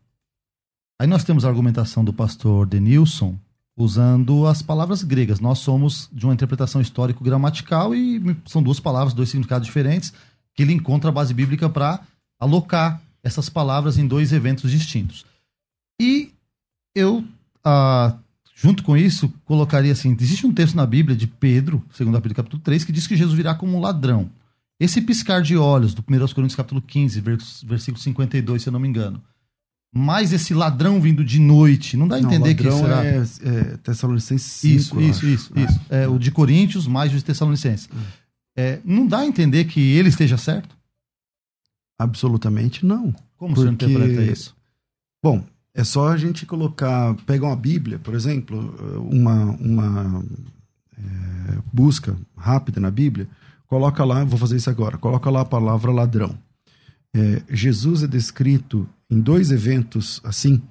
Aí 1.00 1.06
nós 1.06 1.24
temos 1.24 1.46
a 1.46 1.48
argumentação 1.48 2.04
do 2.04 2.12
pastor 2.12 2.66
Denilson 2.66 3.34
usando 3.74 4.46
as 4.46 4.60
palavras 4.60 5.02
gregas. 5.02 5.40
Nós 5.40 5.60
somos 5.60 6.10
de 6.12 6.26
uma 6.26 6.34
interpretação 6.34 6.78
histórico-gramatical 6.78 7.94
e 7.94 8.36
são 8.44 8.62
duas 8.62 8.78
palavras, 8.78 9.14
dois 9.14 9.30
significados 9.30 9.66
diferentes, 9.66 10.12
que 10.54 10.62
ele 10.62 10.74
encontra 10.74 11.08
a 11.08 11.12
base 11.12 11.32
bíblica 11.32 11.70
para 11.70 12.00
alocar 12.38 13.00
essas 13.22 13.48
palavras 13.48 13.96
em 13.96 14.06
dois 14.06 14.30
eventos 14.30 14.70
distintos. 14.70 15.24
E 15.98 16.34
eu, 16.94 17.24
ah, 17.64 18.18
junto 18.54 18.82
com 18.82 18.94
isso, 18.94 19.32
colocaria 19.46 19.92
assim: 19.92 20.14
existe 20.20 20.46
um 20.46 20.52
texto 20.52 20.74
na 20.74 20.84
Bíblia 20.84 21.16
de 21.16 21.26
Pedro, 21.26 21.82
segundo 21.94 22.16
Bíblia, 22.16 22.34
capítulo 22.34 22.60
3, 22.62 22.84
que 22.84 22.92
diz 22.92 23.06
que 23.06 23.16
Jesus 23.16 23.34
virá 23.34 23.54
como 23.54 23.74
um 23.74 23.80
ladrão. 23.80 24.30
Esse 24.78 25.00
piscar 25.00 25.40
de 25.40 25.56
olhos, 25.56 25.94
do 25.94 26.02
1 26.02 26.04
Coríntios 26.34 26.56
capítulo 26.56 26.82
15, 26.82 27.22
versículo 27.64 28.02
52, 28.02 28.60
se 28.60 28.68
eu 28.68 28.72
não 28.74 28.80
me 28.80 28.86
engano, 28.86 29.22
mais 29.92 30.32
esse 30.32 30.54
ladrão 30.54 31.00
vindo 31.00 31.24
de 31.24 31.40
noite. 31.40 31.96
Não 31.96 32.06
dá 32.06 32.16
a 32.16 32.20
entender 32.20 32.54
não, 32.54 32.54
que 32.54 32.72
será. 32.72 33.04
É, 33.04 33.16
é 33.16 33.76
Tessalonicenses 33.78 34.52
5. 34.52 34.76
Isso, 34.76 35.00
isso, 35.00 35.26
isso, 35.26 35.52
é. 35.56 35.64
isso. 35.64 35.80
É, 35.88 36.08
o 36.08 36.18
de 36.18 36.30
Coríntios 36.30 36.86
mais 36.86 37.12
o 37.12 37.16
de 37.16 37.24
Tessalonicenses. 37.24 37.88
É, 38.56 38.80
não 38.84 39.06
dá 39.06 39.20
a 39.20 39.26
entender 39.26 39.64
que 39.64 39.80
ele 39.80 40.08
esteja 40.08 40.36
certo? 40.36 40.76
Absolutamente 41.98 42.86
não. 42.86 43.14
Como 43.36 43.54
porque... 43.54 43.68
você 43.68 43.74
interpreta 43.74 44.22
isso? 44.22 44.56
Bom, 45.22 45.44
é 45.74 45.84
só 45.84 46.08
a 46.08 46.16
gente 46.16 46.46
colocar, 46.46 47.14
pegar 47.26 47.48
uma 47.48 47.56
Bíblia, 47.56 47.98
por 47.98 48.14
exemplo, 48.14 48.74
uma, 49.10 49.44
uma 49.56 50.24
é, 50.96 51.58
busca 51.72 52.16
rápida 52.36 52.80
na 52.80 52.90
Bíblia, 52.90 53.28
coloca 53.66 54.04
lá, 54.04 54.24
vou 54.24 54.38
fazer 54.38 54.56
isso 54.56 54.70
agora, 54.70 54.98
coloca 54.98 55.30
lá 55.30 55.42
a 55.42 55.44
palavra 55.44 55.92
ladrão. 55.92 56.36
É, 57.14 57.42
Jesus 57.50 58.02
é 58.02 58.06
descrito 58.06 58.88
em 59.10 59.20
dois 59.20 59.50
eventos 59.50 60.20
assim 60.24 60.62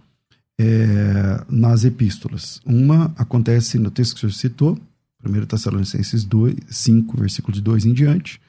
é, 0.60 1.44
nas 1.50 1.84
epístolas. 1.84 2.62
Uma 2.66 3.14
acontece 3.18 3.80
no 3.80 3.90
texto 3.92 4.12
que 4.12 4.26
o 4.26 4.32
senhor 4.32 4.34
citou, 4.34 4.80
1 5.26 5.46
Tessalonicenses 5.46 6.24
2, 6.24 6.56
5, 6.70 7.18
versículo 7.18 7.54
de 7.54 7.62
2 7.62 7.86
em 7.86 7.94
diante. 7.94 8.42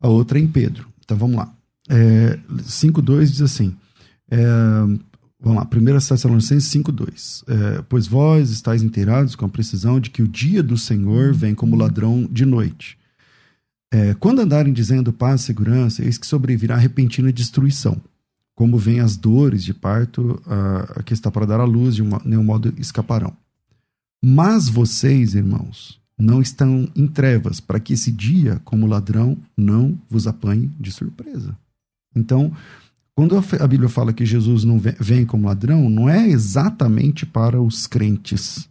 A 0.00 0.08
outra 0.08 0.38
é 0.38 0.42
em 0.42 0.46
Pedro. 0.46 0.88
Então 1.04 1.16
vamos 1.16 1.36
lá. 1.36 1.52
É, 1.88 2.38
5,2 2.62 3.26
diz 3.26 3.42
assim. 3.42 3.74
É, 4.30 4.44
vamos 5.40 5.58
lá, 5.58 5.68
1 5.72 6.08
Tessalonicenses 6.08 6.72
5,2. 6.72 7.44
É, 7.48 7.82
pois 7.88 8.06
vós 8.06 8.50
estáis 8.50 8.82
inteirados 8.82 9.34
com 9.34 9.44
a 9.44 9.48
precisão 9.48 10.00
de 10.00 10.10
que 10.10 10.22
o 10.22 10.28
dia 10.28 10.62
do 10.62 10.76
Senhor 10.76 11.34
vem 11.34 11.54
como 11.54 11.76
ladrão 11.76 12.28
de 12.30 12.44
noite. 12.44 12.98
É, 13.92 14.14
quando 14.14 14.40
andarem 14.40 14.72
dizendo 14.72 15.12
paz 15.12 15.40
e 15.40 15.44
segurança, 15.44 16.04
eis 16.04 16.16
que 16.16 16.26
sobrevirá 16.26 16.76
repentina 16.76 17.32
destruição. 17.32 18.00
Como 18.60 18.76
vêm 18.76 19.00
as 19.00 19.16
dores 19.16 19.64
de 19.64 19.72
parto, 19.72 20.38
a 20.46 21.02
que 21.02 21.14
está 21.14 21.30
para 21.30 21.46
dar 21.46 21.60
à 21.60 21.64
luz, 21.64 21.94
de 21.94 22.02
uma, 22.02 22.20
nenhum 22.22 22.44
modo 22.44 22.74
escaparão. 22.76 23.32
Mas 24.22 24.68
vocês, 24.68 25.34
irmãos, 25.34 25.98
não 26.18 26.42
estão 26.42 26.86
em 26.94 27.06
trevas, 27.06 27.58
para 27.58 27.80
que 27.80 27.94
esse 27.94 28.12
dia, 28.12 28.60
como 28.62 28.86
ladrão, 28.86 29.34
não 29.56 29.98
vos 30.10 30.26
apanhe 30.26 30.70
de 30.78 30.92
surpresa. 30.92 31.56
Então, 32.14 32.52
quando 33.14 33.34
a 33.34 33.66
Bíblia 33.66 33.88
fala 33.88 34.12
que 34.12 34.26
Jesus 34.26 34.62
não 34.62 34.78
vem 34.78 35.24
como 35.24 35.46
ladrão, 35.46 35.88
não 35.88 36.06
é 36.06 36.28
exatamente 36.28 37.24
para 37.24 37.58
os 37.62 37.86
crentes, 37.86 38.68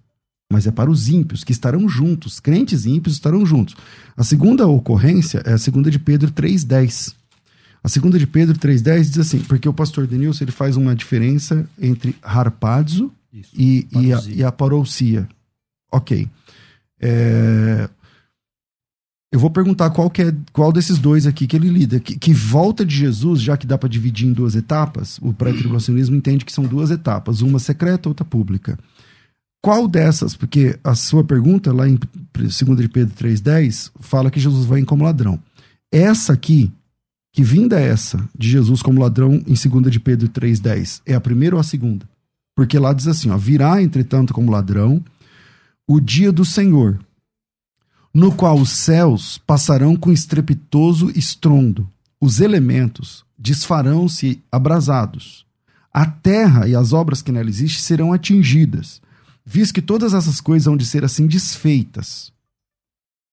mas 0.53 0.67
é 0.67 0.71
para 0.71 0.91
os 0.91 1.09
ímpios, 1.09 1.43
que 1.43 1.51
estarão 1.51 1.89
juntos. 1.89 2.39
Crentes 2.39 2.85
e 2.85 2.91
ímpios 2.91 3.15
estarão 3.15 3.43
juntos. 3.43 3.75
A 4.15 4.23
segunda 4.23 4.67
ocorrência 4.67 5.41
é 5.45 5.53
a 5.53 5.57
segunda 5.57 5.89
de 5.89 5.97
Pedro 5.97 6.31
3,10. 6.31 7.17
A 7.83 7.89
segunda 7.89 8.19
de 8.19 8.27
Pedro 8.27 8.57
3,10 8.57 9.01
diz 9.01 9.17
assim, 9.19 9.39
porque 9.39 9.67
o 9.67 9.73
pastor 9.73 10.05
Denilson 10.05 10.43
ele 10.43 10.51
faz 10.51 10.75
uma 10.75 10.95
diferença 10.95 11.67
entre 11.79 12.15
harpazo 12.21 13.11
Isso, 13.31 13.51
e, 13.55 13.87
e, 13.91 14.13
a, 14.13 14.21
e. 14.27 14.43
Ok. 15.91 16.27
É... 16.99 17.89
Eu 19.31 19.39
vou 19.39 19.51
perguntar 19.51 19.91
qual, 19.91 20.11
é, 20.17 20.33
qual 20.51 20.71
desses 20.71 20.97
dois 20.97 21.27
aqui 21.27 21.45
que 21.45 21.55
ele 21.55 21.69
lida. 21.69 21.99
Que, 21.99 22.17
que 22.17 22.33
volta 22.33 22.83
de 22.83 22.95
Jesus, 22.95 23.39
já 23.41 23.55
que 23.55 23.67
dá 23.67 23.77
para 23.77 23.87
dividir 23.87 24.27
em 24.27 24.33
duas 24.33 24.55
etapas, 24.55 25.19
o 25.21 25.31
pré-tribulacionismo 25.31 26.15
entende 26.15 26.43
que 26.43 26.51
são 26.51 26.63
duas 26.63 26.89
etapas, 26.89 27.41
uma 27.41 27.59
secreta, 27.59 28.09
outra 28.09 28.25
pública. 28.25 28.77
Qual 29.61 29.87
dessas? 29.87 30.35
Porque 30.35 30.79
a 30.83 30.95
sua 30.95 31.23
pergunta, 31.23 31.71
lá 31.71 31.87
em 31.87 31.99
2 32.33 32.57
de 32.79 32.89
Pedro 32.89 33.13
3,10, 33.15 33.91
fala 33.99 34.31
que 34.31 34.39
Jesus 34.39 34.65
vem 34.65 34.83
como 34.83 35.03
ladrão. 35.03 35.39
Essa 35.91 36.33
aqui, 36.33 36.71
que 37.31 37.43
vinda 37.43 37.79
é 37.79 37.87
essa, 37.87 38.27
de 38.37 38.49
Jesus 38.49 38.81
como 38.81 39.01
ladrão, 39.01 39.35
em 39.45 39.69
2 39.69 39.91
de 39.91 39.99
Pedro 39.99 40.27
3,10, 40.29 41.01
é 41.05 41.13
a 41.13 41.21
primeira 41.21 41.55
ou 41.55 41.59
a 41.59 41.63
segunda? 41.63 42.09
Porque 42.55 42.77
lá 42.77 42.91
diz 42.91 43.07
assim: 43.07 43.29
ó, 43.29 43.37
virá, 43.37 43.81
entretanto, 43.81 44.33
como 44.33 44.51
ladrão 44.51 45.03
o 45.87 45.99
dia 45.99 46.31
do 46.31 46.45
Senhor, 46.45 46.99
no 48.13 48.31
qual 48.31 48.59
os 48.59 48.69
céus 48.69 49.37
passarão 49.39 49.95
com 49.95 50.11
estrepitoso 50.11 51.11
estrondo, 51.15 51.89
os 52.21 52.39
elementos 52.39 53.25
desfarão-se 53.37 54.43
abrasados, 54.51 55.45
a 55.91 56.05
terra 56.05 56.67
e 56.67 56.75
as 56.75 56.93
obras 56.93 57.21
que 57.21 57.31
nela 57.31 57.49
existem 57.49 57.81
serão 57.81 58.13
atingidas, 58.13 59.01
visto 59.45 59.73
que 59.73 59.81
todas 59.81 60.13
essas 60.13 60.41
coisas 60.41 60.65
vão 60.65 60.77
de 60.77 60.85
ser 60.85 61.03
assim 61.03 61.25
desfeitas. 61.25 62.31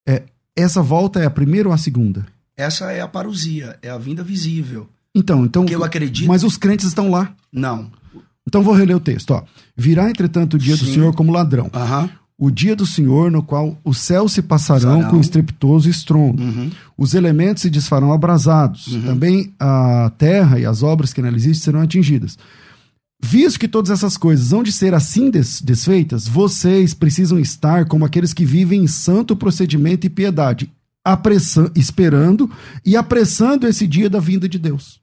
É, 0.07 0.23
essa 0.55 0.81
volta 0.81 1.19
é 1.19 1.25
a 1.25 1.29
primeira 1.29 1.69
ou 1.69 1.73
a 1.73 1.77
segunda? 1.77 2.25
Essa 2.57 2.91
é 2.91 3.01
a 3.01 3.07
parousia, 3.07 3.77
é 3.83 3.89
a 3.89 3.97
vinda 3.97 4.23
visível. 4.23 4.89
Então, 5.13 5.45
então. 5.45 5.65
Que 5.65 5.75
eu 5.75 5.83
acredito. 5.83 6.27
Mas 6.27 6.43
os 6.43 6.57
crentes 6.57 6.87
estão 6.87 7.09
lá. 7.09 7.31
Não. 7.53 7.91
Então 8.47 8.63
vou 8.63 8.73
reler 8.73 8.95
o 8.95 8.99
texto. 8.99 9.31
Ó. 9.31 9.43
Virá, 9.75 10.09
entretanto, 10.09 10.55
o 10.55 10.59
dia 10.59 10.75
Sim. 10.75 10.85
do 10.85 10.91
Senhor 10.91 11.15
como 11.15 11.31
ladrão. 11.31 11.69
O 12.39 12.51
dia 12.51 12.75
do 12.75 12.85
Senhor, 12.85 13.31
no 13.31 13.41
qual 13.41 13.77
os 13.83 13.97
céus 13.97 14.33
se 14.33 14.41
passarão 14.41 14.97
Sarão. 14.97 15.09
com 15.09 15.19
estrepitoso 15.19 15.89
estrondo. 15.89 16.43
Uhum. 16.43 16.71
Os 16.95 17.13
elementos 17.13 17.63
se 17.63 17.69
desfarão 17.69 18.13
abrasados. 18.13 18.87
Uhum. 18.87 19.01
Também 19.01 19.53
a 19.59 20.11
terra 20.17 20.59
e 20.59 20.65
as 20.65 20.83
obras 20.83 21.11
que 21.13 21.21
nela 21.21 21.35
existem 21.35 21.63
serão 21.63 21.81
atingidas. 21.81 22.37
Visto 23.19 23.59
que 23.59 23.67
todas 23.67 23.89
essas 23.89 24.15
coisas 24.15 24.53
hão 24.53 24.61
de 24.61 24.71
ser 24.71 24.93
assim 24.93 25.31
des 25.31 25.59
desfeitas, 25.59 26.27
vocês 26.27 26.93
precisam 26.93 27.39
estar 27.39 27.85
como 27.85 28.05
aqueles 28.05 28.31
que 28.31 28.45
vivem 28.45 28.83
em 28.83 28.87
santo 28.87 29.35
procedimento 29.35 30.05
e 30.05 30.09
piedade, 30.09 30.69
esperando 31.75 32.49
e 32.85 32.95
apressando 32.95 33.67
esse 33.67 33.87
dia 33.87 34.09
da 34.09 34.19
vinda 34.19 34.47
de 34.47 34.57
Deus. 34.57 34.99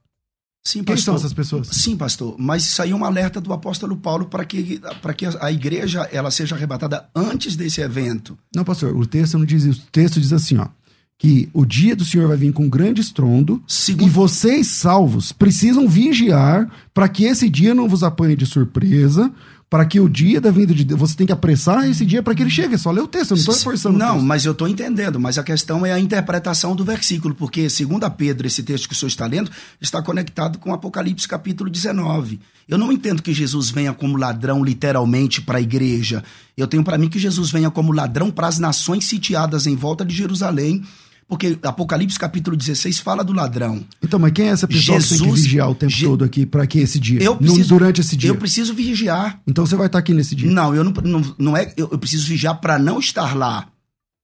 Sim, 0.67 0.79
pastor. 0.79 0.97
Quem 0.97 1.05
são 1.05 1.15
essas 1.15 1.33
pessoas? 1.35 1.69
Sim, 1.69 1.95
pastor. 1.95 2.37
Mas 2.39 2.65
isso 2.65 2.81
aí 2.81 2.91
é 2.91 2.95
um 2.95 3.05
alerta 3.05 3.39
do 3.39 3.53
apóstolo 3.53 3.97
Paulo 3.97 4.27
para 4.27 4.47
que, 4.47 4.81
que 5.17 5.27
a 5.39 5.53
igreja 5.53 6.09
ela 6.11 6.31
seja 6.31 6.55
arrebatada 6.55 7.07
antes 7.15 7.55
desse 7.55 7.83
evento. 7.83 8.37
Não, 8.55 8.65
pastor, 8.65 8.97
o 8.97 9.07
texto 9.07 9.39
não 9.39 9.45
diz 9.45 9.65
isso. 9.65 9.83
O 9.87 9.91
texto 9.93 10.19
diz 10.19 10.33
assim, 10.33 10.57
ó. 10.57 10.69
Que 11.17 11.49
o 11.53 11.65
dia 11.65 11.95
do 11.95 12.05
Senhor 12.05 12.27
vai 12.27 12.37
vir 12.37 12.53
com 12.53 12.69
grande 12.69 13.01
estrondo 13.01 13.63
Segundo... 13.69 14.07
e 14.07 14.11
vocês, 14.11 14.67
salvos, 14.67 15.31
precisam 15.33 15.87
vigiar 15.87 16.69
para 16.93 17.09
que 17.09 17.25
esse 17.25 17.49
dia 17.49 17.75
não 17.75 17.89
vos 17.89 18.03
apanhe 18.03 18.35
de 18.35 18.47
surpresa, 18.47 19.33
para 19.75 19.85
que 19.85 19.99
o 19.99 20.09
dia 20.09 20.41
da 20.41 20.53
vinda 20.53 20.73
de 20.73 20.85
Deus, 20.85 21.01
você 21.01 21.17
tem 21.17 21.27
que 21.27 21.33
apressar 21.33 21.91
esse 21.91 22.07
dia 22.07 22.23
para 22.23 22.33
que 22.33 22.45
ele 22.45 22.49
chegue. 22.49 22.77
É 22.77 22.79
só 22.79 22.93
ler 22.93 23.01
o 23.01 23.09
texto, 23.09 23.33
eu 23.33 23.35
não 23.35 23.41
estou 23.41 23.57
reforçando 23.57 23.99
Não, 23.99 24.23
mas 24.23 24.45
eu 24.45 24.53
estou 24.53 24.69
entendendo, 24.69 25.19
mas 25.19 25.37
a 25.37 25.43
questão 25.43 25.85
é 25.85 25.93
a 25.93 25.99
interpretação 25.99 26.77
do 26.77 26.85
versículo, 26.85 27.35
porque, 27.35 27.69
segundo 27.69 28.05
a 28.05 28.11
Pedro, 28.11 28.47
esse 28.47 28.63
texto 28.63 28.87
que 28.87 28.95
o 28.95 28.97
senhor 28.97 29.09
está 29.09 29.27
lendo, 29.27 29.51
está 29.81 30.01
conectado 30.01 30.61
com 30.61 30.73
Apocalipse 30.73 31.27
capítulo 31.27 31.69
19. 31.69 32.39
Eu 32.69 32.79
não 32.79 32.93
entendo 32.93 33.21
que 33.21 33.35
Jesus 33.35 33.71
venha 33.71 33.93
como 33.93 34.17
ladrão, 34.17 34.63
literalmente, 34.63 35.43
para 35.43 35.59
a 35.59 35.61
igreja. 35.61 36.23
Eu 36.57 36.69
tenho 36.69 36.85
para 36.85 36.97
mim 36.97 37.09
que 37.09 37.19
Jesus 37.19 37.51
venha 37.51 37.69
como 37.69 37.91
ladrão 37.91 38.31
para 38.31 38.47
as 38.47 38.61
nações 38.61 39.07
sitiadas 39.07 39.67
em 39.67 39.75
volta 39.75 40.05
de 40.05 40.15
Jerusalém, 40.15 40.85
porque 41.27 41.59
Apocalipse 41.63 42.19
capítulo 42.19 42.57
16 42.57 42.99
fala 43.01 43.25
do 43.25 43.33
ladrão. 43.33 43.85
Então, 44.03 44.19
mas 44.19 44.33
quem 44.33 44.49
é 44.49 44.51
essa 44.51 44.69
pessoa 44.69 45.01
Jesus, 45.01 45.19
que 45.19 45.25
tem 45.25 45.35
que 45.35 45.41
vigiar 45.41 45.71
o 45.71 45.75
tempo 45.75 45.93
Je... 45.93 46.05
todo 46.05 46.25
aqui 46.25 46.45
para 46.45 46.67
que 46.67 46.79
esse 46.79 46.99
dia? 46.99 47.23
Eu 47.23 47.37
preciso, 47.37 47.69
durante 47.69 48.01
esse 48.01 48.17
dia. 48.17 48.31
Eu 48.31 48.37
preciso 48.37 48.75
vigiar. 48.75 49.41
Então 49.47 49.65
você 49.65 49.77
vai 49.77 49.87
estar 49.87 49.99
aqui 49.99 50.13
nesse 50.13 50.35
dia? 50.35 50.51
Não, 50.51 50.75
eu 50.75 50.85
não, 50.85 50.93
não, 50.93 51.35
não 51.39 51.57
é. 51.57 51.73
Eu, 51.77 51.89
eu 51.91 51.99
preciso 51.99 52.27
vigiar 52.27 52.61
para 52.61 52.79
não 52.79 52.99
estar 52.99 53.35
lá. 53.35 53.69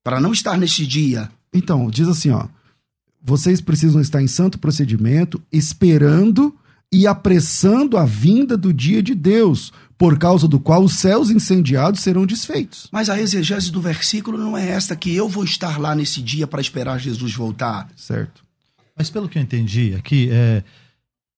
Para 0.04 0.20
não 0.20 0.32
estar 0.32 0.56
nesse 0.56 0.86
dia. 0.86 1.30
Então, 1.52 1.90
diz 1.90 2.08
assim, 2.08 2.30
ó. 2.30 2.46
Vocês 3.22 3.60
precisam 3.60 4.00
estar 4.00 4.22
em 4.22 4.26
santo 4.26 4.58
procedimento, 4.58 5.42
esperando 5.52 6.54
e 6.92 7.06
apressando 7.06 7.96
a 7.96 8.04
vinda 8.04 8.56
do 8.56 8.72
dia 8.72 9.02
de 9.02 9.14
Deus, 9.14 9.72
por 10.00 10.18
causa 10.18 10.48
do 10.48 10.58
qual 10.58 10.82
os 10.82 10.94
céus 10.94 11.28
incendiados 11.28 12.00
serão 12.00 12.24
desfeitos. 12.24 12.88
Mas 12.90 13.10
a 13.10 13.20
exegese 13.20 13.70
do 13.70 13.82
versículo 13.82 14.38
não 14.38 14.56
é 14.56 14.70
esta 14.70 14.96
que 14.96 15.14
eu 15.14 15.28
vou 15.28 15.44
estar 15.44 15.78
lá 15.78 15.94
nesse 15.94 16.22
dia 16.22 16.46
para 16.46 16.62
esperar 16.62 16.98
Jesus 16.98 17.34
voltar. 17.34 17.86
Certo. 17.94 18.42
Mas 18.96 19.10
pelo 19.10 19.28
que 19.28 19.36
eu 19.36 19.42
entendi 19.42 19.94
aqui, 19.94 20.30
é, 20.32 20.64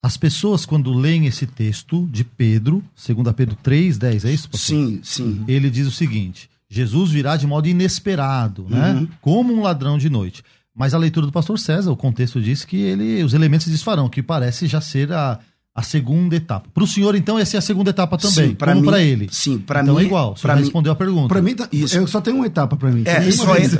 as 0.01 0.17
pessoas 0.17 0.65
quando 0.65 0.95
leem 0.95 1.27
esse 1.27 1.45
texto 1.45 2.09
de 2.09 2.23
Pedro, 2.23 2.85
segundo 2.95 3.35
Pedro 3.35 3.57
3, 3.61 3.99
10, 3.99 4.25
é 4.27 4.33
isso? 4.33 4.49
Pastor? 4.49 4.77
Sim, 4.77 5.01
sim. 5.03 5.45
Ele 5.49 5.69
diz 5.69 5.89
o 5.89 5.93
seguinte, 5.93 6.49
Jesus 6.71 7.11
virá 7.11 7.37
de 7.37 7.49
modo 7.49 7.67
inesperado, 7.67 8.65
né? 8.71 8.93
Uhum. 8.93 9.09
Como 9.21 9.53
um 9.53 9.63
ladrão 9.63 9.99
de 9.99 10.09
noite. 10.09 10.45
Mas 10.73 10.95
a 10.95 10.99
leitura 10.99 11.27
do 11.27 11.33
pastor 11.33 11.59
César, 11.59 11.91
o 11.91 11.97
contexto 11.97 12.41
diz 12.41 12.65
que 12.65 12.77
ele, 12.77 13.25
os 13.25 13.35
elementos 13.35 13.65
se 13.65 13.73
desfarão, 13.73 14.09
que 14.09 14.23
parece 14.23 14.69
já 14.69 14.81
ser 14.81 15.13
a 15.13 15.41
a 15.75 15.83
segunda 15.83 16.37
etapa. 16.37 16.69
Para 16.73 16.85
o 16.85 16.87
senhor, 16.87 17.15
então, 17.15 17.39
essa 17.39 17.57
é 17.57 17.59
a 17.59 17.63
segunda 17.63 17.91
etapa 17.91 18.19
também, 18.19 18.51
sim, 18.51 18.55
como 18.55 18.85
para 18.85 19.01
ele. 19.01 19.29
Sim, 19.33 19.59
para 19.59 19.83
então, 19.83 19.95
mim. 19.95 20.03
é 20.03 20.05
igual, 20.05 20.37
você 20.37 20.53
respondeu 20.53 20.93
a 20.93 20.97
pergunta. 20.97 21.29
Para 21.29 21.41
mim, 21.41 21.55
tá, 21.55 21.67
isso. 21.73 21.97
eu 21.97 22.07
só 22.07 22.21
tenho 22.21 22.37
uma 22.37 22.47
etapa 22.47 22.77
para 22.77 22.91
mim. 22.91 23.05
É, 23.07 23.31
só 23.31 23.57
ele. 23.57 23.77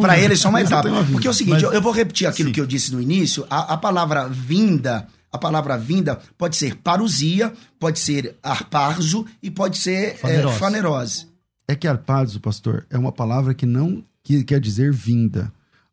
para 0.00 0.18
ele, 0.18 0.36
só 0.36 0.50
uma 0.50 0.60
etapa. 0.60 0.88
Porque 1.10 1.26
é 1.26 1.30
o 1.30 1.34
seguinte, 1.34 1.64
Mas, 1.64 1.74
eu 1.74 1.80
vou 1.80 1.92
repetir 1.92 2.26
aquilo 2.26 2.50
sim. 2.50 2.52
que 2.52 2.60
eu 2.60 2.66
disse 2.66 2.92
no 2.92 3.00
início. 3.00 3.46
A, 3.48 3.74
a, 3.74 3.76
palavra 3.78 4.28
vinda, 4.28 5.06
a 5.32 5.38
palavra 5.38 5.78
vinda 5.78 6.18
pode 6.36 6.56
ser 6.56 6.76
parousia, 6.76 7.52
pode 7.78 7.98
ser 7.98 8.36
arparzo 8.42 9.24
e 9.42 9.50
pode 9.50 9.78
ser 9.78 10.16
fanerose. 10.16 10.54
É, 10.54 10.58
fanerose. 10.58 11.26
É 11.66 11.74
que 11.74 11.88
arparzo, 11.88 12.40
pastor, 12.40 12.84
é 12.90 12.98
uma 12.98 13.12
palavra 13.12 13.54
que 13.54 13.64
não 13.64 14.04
que 14.22 14.44
quer 14.44 14.60
dizer 14.60 14.92
vinda. 14.92 15.50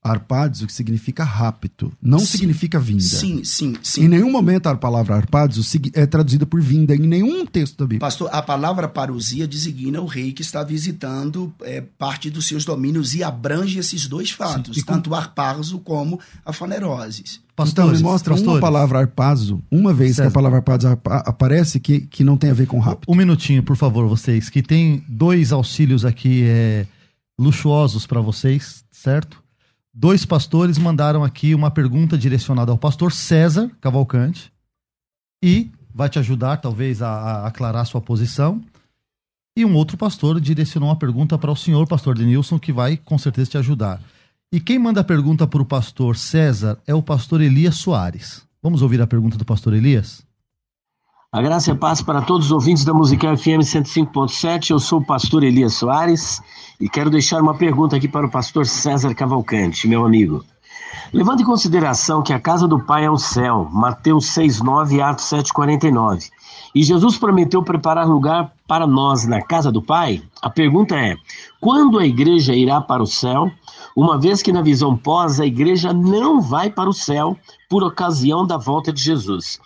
Arpades, 0.10 0.62
o 0.62 0.68
que 0.68 0.74
significa 0.74 1.24
rápido, 1.24 1.92
não 2.02 2.20
sim, 2.20 2.26
significa 2.26 2.80
vinda. 2.80 3.02
Sim, 3.02 3.44
sim, 3.44 3.76
sim. 3.82 4.06
Em 4.06 4.08
nenhum 4.08 4.32
momento 4.32 4.68
a 4.68 4.76
palavra 4.76 5.16
arpades 5.16 5.76
é 5.94 6.06
traduzida 6.06 6.46
por 6.46 6.62
vinda, 6.62 6.96
em 6.96 7.00
nenhum 7.00 7.46
texto 7.46 7.78
da 7.78 7.86
Bíblia. 7.86 8.00
Pastor, 8.00 8.30
a 8.32 8.42
palavra 8.42 8.88
parousia 8.88 9.48
designa 9.48 10.02
o 10.02 10.06
rei 10.06 10.32
que 10.32 10.42
está 10.42 10.64
visitando 10.64 11.54
é, 11.62 11.82
parte 11.82 12.30
dos 12.30 12.48
seus 12.48 12.66
domínios 12.66 13.16
e 13.16 13.24
abrange 13.24 13.80
esses 13.80 14.08
dois 14.08 14.32
fatos, 14.32 14.78
sim, 14.78 14.84
tanto 14.84 15.12
o 15.12 15.16
arpazo 15.16 15.80
como 15.80 16.20
a 16.46 16.54
faneroses. 16.54 17.42
Pastores, 17.56 17.90
então, 17.90 17.98
me 17.98 18.04
mostra 18.04 18.36
pastores. 18.36 18.54
uma 18.54 18.62
palavra 18.62 19.00
arpazo, 19.00 19.64
uma 19.72 19.92
vez 19.92 20.12
César. 20.12 20.24
que 20.24 20.28
a 20.28 20.32
palavra 20.32 20.60
arpazo 20.60 20.88
aparece 21.04 21.80
que, 21.80 22.02
que 22.02 22.24
não 22.24 22.38
tem 22.38 22.52
a 22.52 22.54
ver 22.54 22.68
com 22.68 22.78
rápido. 22.80 23.12
Um 23.12 23.16
minutinho, 23.16 23.64
por 23.64 23.76
favor, 23.76 24.08
vocês, 24.08 24.48
que 24.48 24.62
tem 24.62 25.04
dois 25.08 25.52
auxílios 25.52 26.06
aqui 26.06 26.44
é, 26.46 26.86
luxuosos 27.40 28.06
para 28.06 28.22
vocês, 28.22 28.84
certo? 28.92 29.42
Dois 30.00 30.24
pastores 30.24 30.78
mandaram 30.78 31.24
aqui 31.24 31.56
uma 31.56 31.72
pergunta 31.72 32.16
direcionada 32.16 32.72
ao 32.72 32.78
pastor 32.78 33.12
César 33.12 33.72
Cavalcante 33.82 34.54
e 35.44 35.72
vai 35.92 36.08
te 36.08 36.20
ajudar, 36.20 36.58
talvez, 36.58 37.02
a, 37.02 37.10
a 37.10 37.48
aclarar 37.48 37.84
sua 37.88 38.00
posição. 38.00 38.62
E 39.58 39.66
um 39.66 39.74
outro 39.74 39.98
pastor 39.98 40.40
direcionou 40.40 40.90
uma 40.90 40.96
pergunta 40.96 41.36
para 41.36 41.52
o 41.52 41.56
senhor, 41.56 41.88
pastor 41.88 42.16
Denilson, 42.16 42.60
que 42.60 42.72
vai 42.72 42.96
com 42.96 43.18
certeza 43.18 43.50
te 43.50 43.58
ajudar. 43.58 44.00
E 44.52 44.60
quem 44.60 44.78
manda 44.78 45.02
a 45.02 45.04
pergunta 45.04 45.48
para 45.48 45.64
o 45.64 45.66
pastor 45.66 46.16
César 46.16 46.78
é 46.86 46.94
o 46.94 47.02
pastor 47.02 47.42
Elias 47.42 47.78
Soares. 47.78 48.46
Vamos 48.62 48.84
ouvir 48.84 49.02
a 49.02 49.08
pergunta 49.08 49.36
do 49.36 49.46
pastor 49.46 49.74
Elias? 49.74 50.24
A 51.38 51.42
graça 51.44 51.70
e 51.70 51.74
a 51.74 51.76
paz 51.76 52.02
para 52.02 52.20
todos 52.20 52.48
os 52.48 52.52
ouvintes 52.52 52.84
da 52.84 52.96
Musical 52.96 53.38
FM 53.38 53.62
105.7. 53.62 54.72
Eu 54.72 54.80
sou 54.80 55.00
o 55.00 55.06
pastor 55.06 55.44
Elias 55.44 55.76
Soares 55.76 56.42
e 56.82 56.90
quero 56.90 57.12
deixar 57.12 57.44
uma 57.44 57.54
pergunta 57.54 57.96
aqui 57.96 58.08
para 58.08 58.26
o 58.26 58.32
pastor 58.32 58.66
César 58.66 59.14
Cavalcante, 59.14 59.88
meu 59.88 60.04
amigo. 60.04 60.44
Levando 61.14 61.42
em 61.42 61.46
consideração 61.46 62.24
que 62.24 62.34
a 62.34 62.40
casa 62.40 62.68
do 62.68 62.80
Pai 62.80 63.06
é 63.06 63.12
o 63.12 63.20
céu, 63.20 63.70
Mateus 63.72 64.26
6,9 64.32 64.94
e 64.94 65.00
Atos 65.00 65.26
7,49, 65.26 66.28
e 66.74 66.82
Jesus 66.82 67.20
prometeu 67.20 67.62
preparar 67.62 68.08
lugar 68.08 68.52
para 68.68 68.88
nós 68.88 69.28
na 69.28 69.40
casa 69.40 69.72
do 69.72 69.80
Pai, 69.80 70.24
a 70.42 70.50
pergunta 70.50 70.96
é: 70.96 71.16
quando 71.62 72.00
a 72.00 72.06
igreja 72.08 72.56
irá 72.56 72.82
para 72.82 73.04
o 73.04 73.08
céu? 73.08 73.52
Uma 73.96 74.18
vez 74.18 74.42
que 74.42 74.52
na 74.52 74.64
visão 74.64 74.98
pós 74.98 75.40
a 75.40 75.46
igreja 75.46 75.94
não 75.94 76.42
vai 76.42 76.72
para 76.72 76.90
o 76.90 76.94
céu 76.94 77.38
por 77.70 77.84
ocasião 77.84 78.46
da 78.46 78.58
volta 78.58 78.92
de 78.92 79.04
Jesus. 79.04 79.60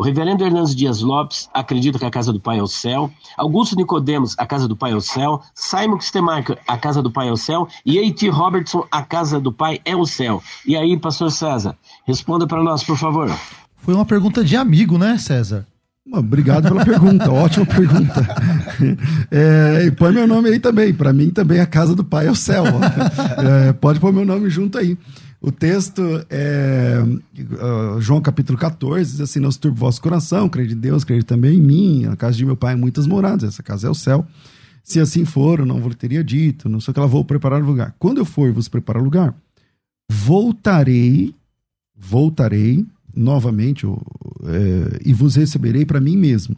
O 0.00 0.02
reverendo 0.02 0.42
Hernandes 0.42 0.74
Dias 0.74 1.02
Lopes 1.02 1.50
acredita 1.52 1.98
que 1.98 2.06
a 2.06 2.10
casa 2.10 2.32
do 2.32 2.40
Pai 2.40 2.58
é 2.58 2.62
o 2.62 2.66
céu. 2.66 3.10
Augusto 3.36 3.76
Nicodemos, 3.76 4.34
a 4.38 4.46
casa 4.46 4.66
do 4.66 4.74
Pai 4.74 4.92
é 4.92 4.94
o 4.94 5.00
céu. 5.02 5.42
Simon 5.54 6.00
Stemaker, 6.00 6.56
a 6.66 6.78
casa 6.78 7.02
do 7.02 7.10
Pai 7.10 7.28
é 7.28 7.30
o 7.30 7.36
céu. 7.36 7.68
E 7.84 7.98
A.T. 7.98 8.30
Robertson, 8.30 8.86
a 8.90 9.02
casa 9.02 9.38
do 9.38 9.52
Pai 9.52 9.78
é 9.84 9.94
o 9.94 10.06
céu. 10.06 10.42
E 10.66 10.74
aí, 10.74 10.98
pastor 10.98 11.30
César, 11.30 11.76
responda 12.06 12.46
para 12.46 12.62
nós, 12.62 12.82
por 12.82 12.96
favor. 12.96 13.30
Foi 13.76 13.92
uma 13.92 14.06
pergunta 14.06 14.42
de 14.42 14.56
amigo, 14.56 14.96
né, 14.96 15.18
César? 15.18 15.66
Obrigado 16.10 16.62
pela 16.68 16.82
pergunta, 16.82 17.28
ótima 17.30 17.66
pergunta. 17.66 18.26
É, 19.30 19.84
e 19.84 19.90
põe 19.90 20.12
meu 20.12 20.26
nome 20.26 20.48
aí 20.48 20.58
também. 20.58 20.94
Para 20.94 21.12
mim 21.12 21.28
também 21.28 21.60
a 21.60 21.66
casa 21.66 21.94
do 21.94 22.02
Pai 22.02 22.26
é 22.26 22.30
o 22.30 22.34
céu. 22.34 22.64
É, 23.36 23.74
pode 23.74 24.00
pôr 24.00 24.10
meu 24.10 24.24
nome 24.24 24.48
junto 24.48 24.78
aí. 24.78 24.96
O 25.42 25.50
texto 25.50 26.02
é 26.28 26.98
uh, 27.02 28.00
João 28.00 28.20
capítulo 28.20 28.58
14, 28.58 29.12
diz 29.12 29.20
assim: 29.22 29.40
Não 29.40 29.50
se 29.50 29.58
turbe 29.58 29.78
o 29.78 29.80
vosso 29.80 30.00
coração, 30.02 30.50
crede 30.50 30.74
em 30.74 30.78
Deus, 30.78 31.02
crede 31.02 31.24
também 31.24 31.56
em 31.56 31.62
mim. 31.62 32.02
Na 32.02 32.16
casa 32.16 32.36
de 32.36 32.44
meu 32.44 32.56
pai 32.56 32.76
muitas 32.76 33.06
moradas, 33.06 33.44
essa 33.44 33.62
casa 33.62 33.86
é 33.86 33.90
o 33.90 33.94
céu. 33.94 34.26
Se 34.84 35.00
assim 35.00 35.24
for, 35.24 35.60
eu 35.60 35.66
não 35.66 35.80
vos 35.80 35.94
teria 35.94 36.22
dito, 36.22 36.68
não 36.68 36.80
sei 36.80 36.90
o 36.90 36.94
que 36.94 37.00
ela 37.00 37.08
vou 37.08 37.24
preparar 37.24 37.62
o 37.62 37.66
lugar. 37.66 37.94
Quando 37.98 38.18
eu 38.18 38.24
for 38.24 38.52
vos 38.52 38.68
preparar 38.68 39.00
o 39.00 39.04
lugar, 39.04 39.34
voltarei, 40.10 41.34
voltarei 41.96 42.84
novamente 43.14 43.86
é, 43.86 45.00
e 45.04 45.12
vos 45.12 45.36
receberei 45.36 45.86
para 45.86 46.00
mim 46.00 46.16
mesmo, 46.16 46.56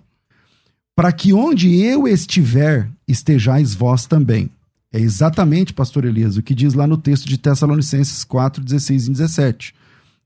para 0.97 1.13
que 1.13 1.33
onde 1.33 1.83
eu 1.83 2.09
estiver, 2.09 2.89
estejais 3.07 3.75
vós 3.75 4.07
também. 4.07 4.51
É 4.93 5.01
exatamente, 5.01 5.73
pastor 5.73 6.05
Elias, 6.05 6.37
o 6.37 6.43
que 6.43 6.55
diz 6.55 6.75
lá 6.75 6.87
no 6.87 6.99
texto 6.99 7.27
de 7.27 7.39
Tessalonicenses 7.39 8.25
4, 8.25 8.63
16 8.63 9.07
e 9.07 9.11
17. 9.11 9.75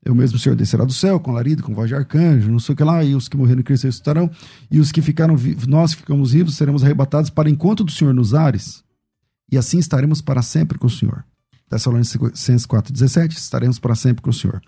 É 0.05 0.11
o 0.11 0.15
mesmo 0.15 0.39
Senhor 0.39 0.55
descerá 0.55 0.85
do 0.85 0.93
céu, 0.93 1.21
com 1.21 1.33
larido, 1.33 1.63
com 1.63 1.75
voz 1.75 1.89
de 1.89 1.95
arcanjo, 1.95 2.51
não 2.51 2.59
sei 2.59 2.73
o 2.73 2.77
que 2.77 2.85
lá, 2.85 3.03
e 3.05 3.15
os 3.15 3.29
que 3.29 3.37
morreram 3.37 3.61
e 3.61 3.65
Cristo 3.65 3.85
ressuscitarão, 3.85 4.31
e 4.71 4.79
os 4.81 4.91
que 4.91 5.03
ficaram 5.03 5.37
vivos, 5.37 5.67
nós 5.67 5.95
que 5.95 6.01
ficamos 6.01 6.33
vivos, 6.33 6.57
seremos 6.57 6.83
arrebatados 6.83 7.31
para 7.31 7.51
encontro 7.51 7.85
do 7.85 7.93
Senhor 7.93 8.15
nos 8.15 8.35
ares, 8.35 8.85
e 9.51 9.57
assim 9.57 9.79
estaremos 9.79 10.21
para 10.21 10.43
sempre 10.43 10.79
com 10.79 10.87
o 10.87 10.91
Senhor. 10.91 11.25
Tessalonicenses 11.69 12.67
4, 12.67 12.93
17, 12.93 13.37
estaremos 13.37 13.79
para 13.79 13.95
sempre 13.95 14.23
com 14.23 14.31
o 14.31 14.33
Senhor. 14.33 14.61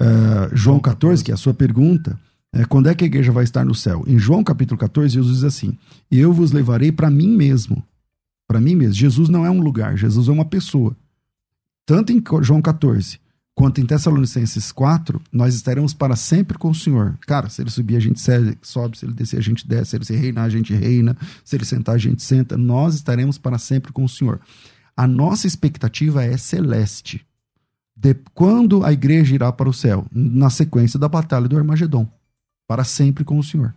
Uh, 0.00 0.56
João 0.56 0.80
14, 0.80 1.22
que 1.22 1.30
é 1.30 1.34
a 1.34 1.36
sua 1.36 1.52
pergunta, 1.52 2.18
é, 2.52 2.64
quando 2.64 2.88
é 2.88 2.94
que 2.94 3.04
a 3.04 3.06
igreja 3.06 3.30
vai 3.30 3.44
estar 3.44 3.64
no 3.64 3.74
céu? 3.74 4.02
Em 4.06 4.18
João 4.18 4.42
capítulo 4.42 4.78
14, 4.78 5.14
Jesus 5.14 5.36
diz 5.36 5.44
assim: 5.44 5.78
Eu 6.10 6.32
vos 6.32 6.52
levarei 6.52 6.90
para 6.90 7.10
mim 7.10 7.36
mesmo, 7.36 7.84
para 8.50 8.60
mim 8.60 8.74
mesmo. 8.74 8.94
Jesus 8.94 9.28
não 9.28 9.46
é 9.46 9.50
um 9.50 9.60
lugar, 9.60 9.96
Jesus 9.96 10.26
é 10.26 10.32
uma 10.32 10.44
pessoa. 10.44 10.96
Tanto 11.86 12.12
em 12.12 12.20
João 12.42 12.60
14 12.60 13.20
quanto 13.54 13.80
em 13.80 13.86
Tessalonicenses 13.86 14.72
4, 14.72 15.22
nós 15.30 15.54
estaremos 15.54 15.94
para 15.94 16.16
sempre 16.16 16.58
com 16.58 16.70
o 16.70 16.74
Senhor. 16.74 17.16
Cara, 17.28 17.48
se 17.48 17.62
ele 17.62 17.70
subir, 17.70 17.94
a 17.94 18.00
gente 18.00 18.20
sobe, 18.62 18.98
se 18.98 19.06
ele 19.06 19.12
descer, 19.12 19.38
a 19.38 19.42
gente 19.42 19.68
desce, 19.68 19.96
se 20.02 20.12
ele 20.12 20.20
reinar, 20.20 20.46
a 20.46 20.48
gente 20.48 20.74
reina, 20.74 21.16
se 21.44 21.54
ele 21.54 21.64
sentar, 21.64 21.94
a 21.94 21.98
gente 21.98 22.24
senta. 22.24 22.56
Nós 22.56 22.96
estaremos 22.96 23.38
para 23.38 23.56
sempre 23.56 23.92
com 23.92 24.02
o 24.02 24.08
Senhor. 24.08 24.40
A 24.96 25.06
nossa 25.06 25.46
expectativa 25.46 26.24
é 26.24 26.36
celeste. 26.36 27.24
De 27.96 28.16
quando 28.34 28.84
a 28.84 28.92
igreja 28.92 29.32
irá 29.32 29.52
para 29.52 29.68
o 29.68 29.72
céu? 29.72 30.06
Na 30.10 30.50
sequência 30.50 30.98
da 30.98 31.08
batalha 31.08 31.46
do 31.46 31.56
Armagedon. 31.56 32.08
Para 32.66 32.82
sempre 32.82 33.22
com 33.22 33.38
o 33.38 33.44
Senhor. 33.44 33.72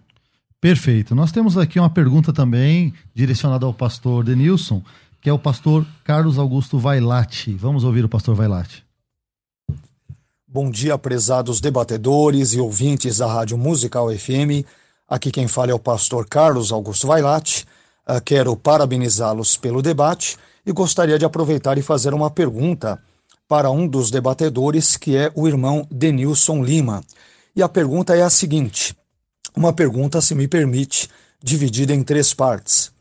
Perfeito. 0.63 1.13
Nós 1.13 1.30
temos 1.30 1.58
aqui 1.58 1.78
uma 1.78 1.89
pergunta 1.89 2.32
também 2.32 2.93
direcionada 3.13 3.65
ao 3.65 3.73
pastor 3.73 4.23
Denilson, 4.23 4.82
que 5.19 5.30
é 5.30 5.34
o 5.34 5.38
pastor 5.38 5.86
Carlos 6.06 6.39
Augusto 6.39 6.80
Vailate. 6.80 7.54
Vamos 7.54 7.84
ouvir 7.84 8.06
o 8.06 8.08
pastor 8.08 8.34
Vailate. 8.34 8.82
Bom 10.47 10.71
dia, 10.71 10.97
prezados 10.97 11.60
debatedores 11.60 12.54
e 12.54 12.62
ouvintes 12.62 13.17
da 13.17 13.28
Rádio 13.28 13.58
Musical 13.58 14.08
FM. 14.10 14.65
Aqui 15.06 15.32
quem 15.32 15.49
fala 15.49 15.71
é 15.71 15.73
o 15.73 15.80
pastor 15.80 16.26
Carlos 16.30 16.71
Augusto 16.71 17.08
Vailate. 17.08 17.65
Uh, 18.08 18.21
quero 18.23 18.56
parabenizá-los 18.56 19.58
pelo 19.58 19.82
debate 19.82 20.38
e 20.65 20.71
gostaria 20.71 21.19
de 21.19 21.26
aproveitar 21.26 21.78
e 21.78 21.82
fazer 21.82 22.13
uma 22.13 22.32
pergunta 22.32 23.04
para 23.49 23.69
um 23.69 23.86
dos 23.86 24.10
debatedores, 24.10 24.95
que 24.95 25.17
é 25.17 25.30
o 25.36 25.45
irmão 25.45 25.86
Denilson 25.91 26.63
Lima. 26.63 27.04
E 27.54 27.62
a 27.62 27.67
pergunta 27.67 28.15
é 28.15 28.21
a 28.21 28.30
seguinte: 28.30 28.95
uma 29.55 29.73
pergunta, 29.73 30.21
se 30.21 30.33
me 30.35 30.47
permite, 30.47 31.09
dividida 31.41 31.93
em 31.93 32.03
três 32.03 32.33
partes. 32.33 32.91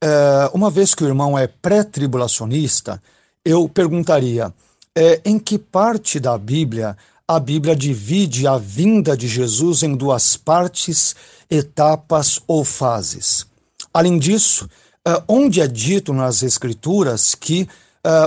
É, 0.00 0.50
uma 0.52 0.70
vez 0.70 0.94
que 0.94 1.04
o 1.04 1.06
irmão 1.06 1.38
é 1.38 1.46
pré-tribulacionista, 1.46 3.02
eu 3.44 3.68
perguntaria: 3.68 4.52
é, 4.94 5.20
em 5.24 5.38
que 5.38 5.58
parte 5.58 6.20
da 6.20 6.36
Bíblia 6.36 6.96
a 7.28 7.40
Bíblia 7.40 7.74
divide 7.74 8.46
a 8.46 8.56
vinda 8.56 9.16
de 9.16 9.26
Jesus 9.26 9.82
em 9.82 9.96
duas 9.96 10.36
partes, 10.36 11.16
etapas 11.50 12.40
ou 12.46 12.64
fases? 12.64 13.44
Além 13.92 14.16
disso, 14.16 14.68
é, 15.04 15.22
onde 15.26 15.60
é 15.60 15.66
dito 15.66 16.12
nas 16.12 16.42
Escrituras 16.42 17.34
que 17.34 17.68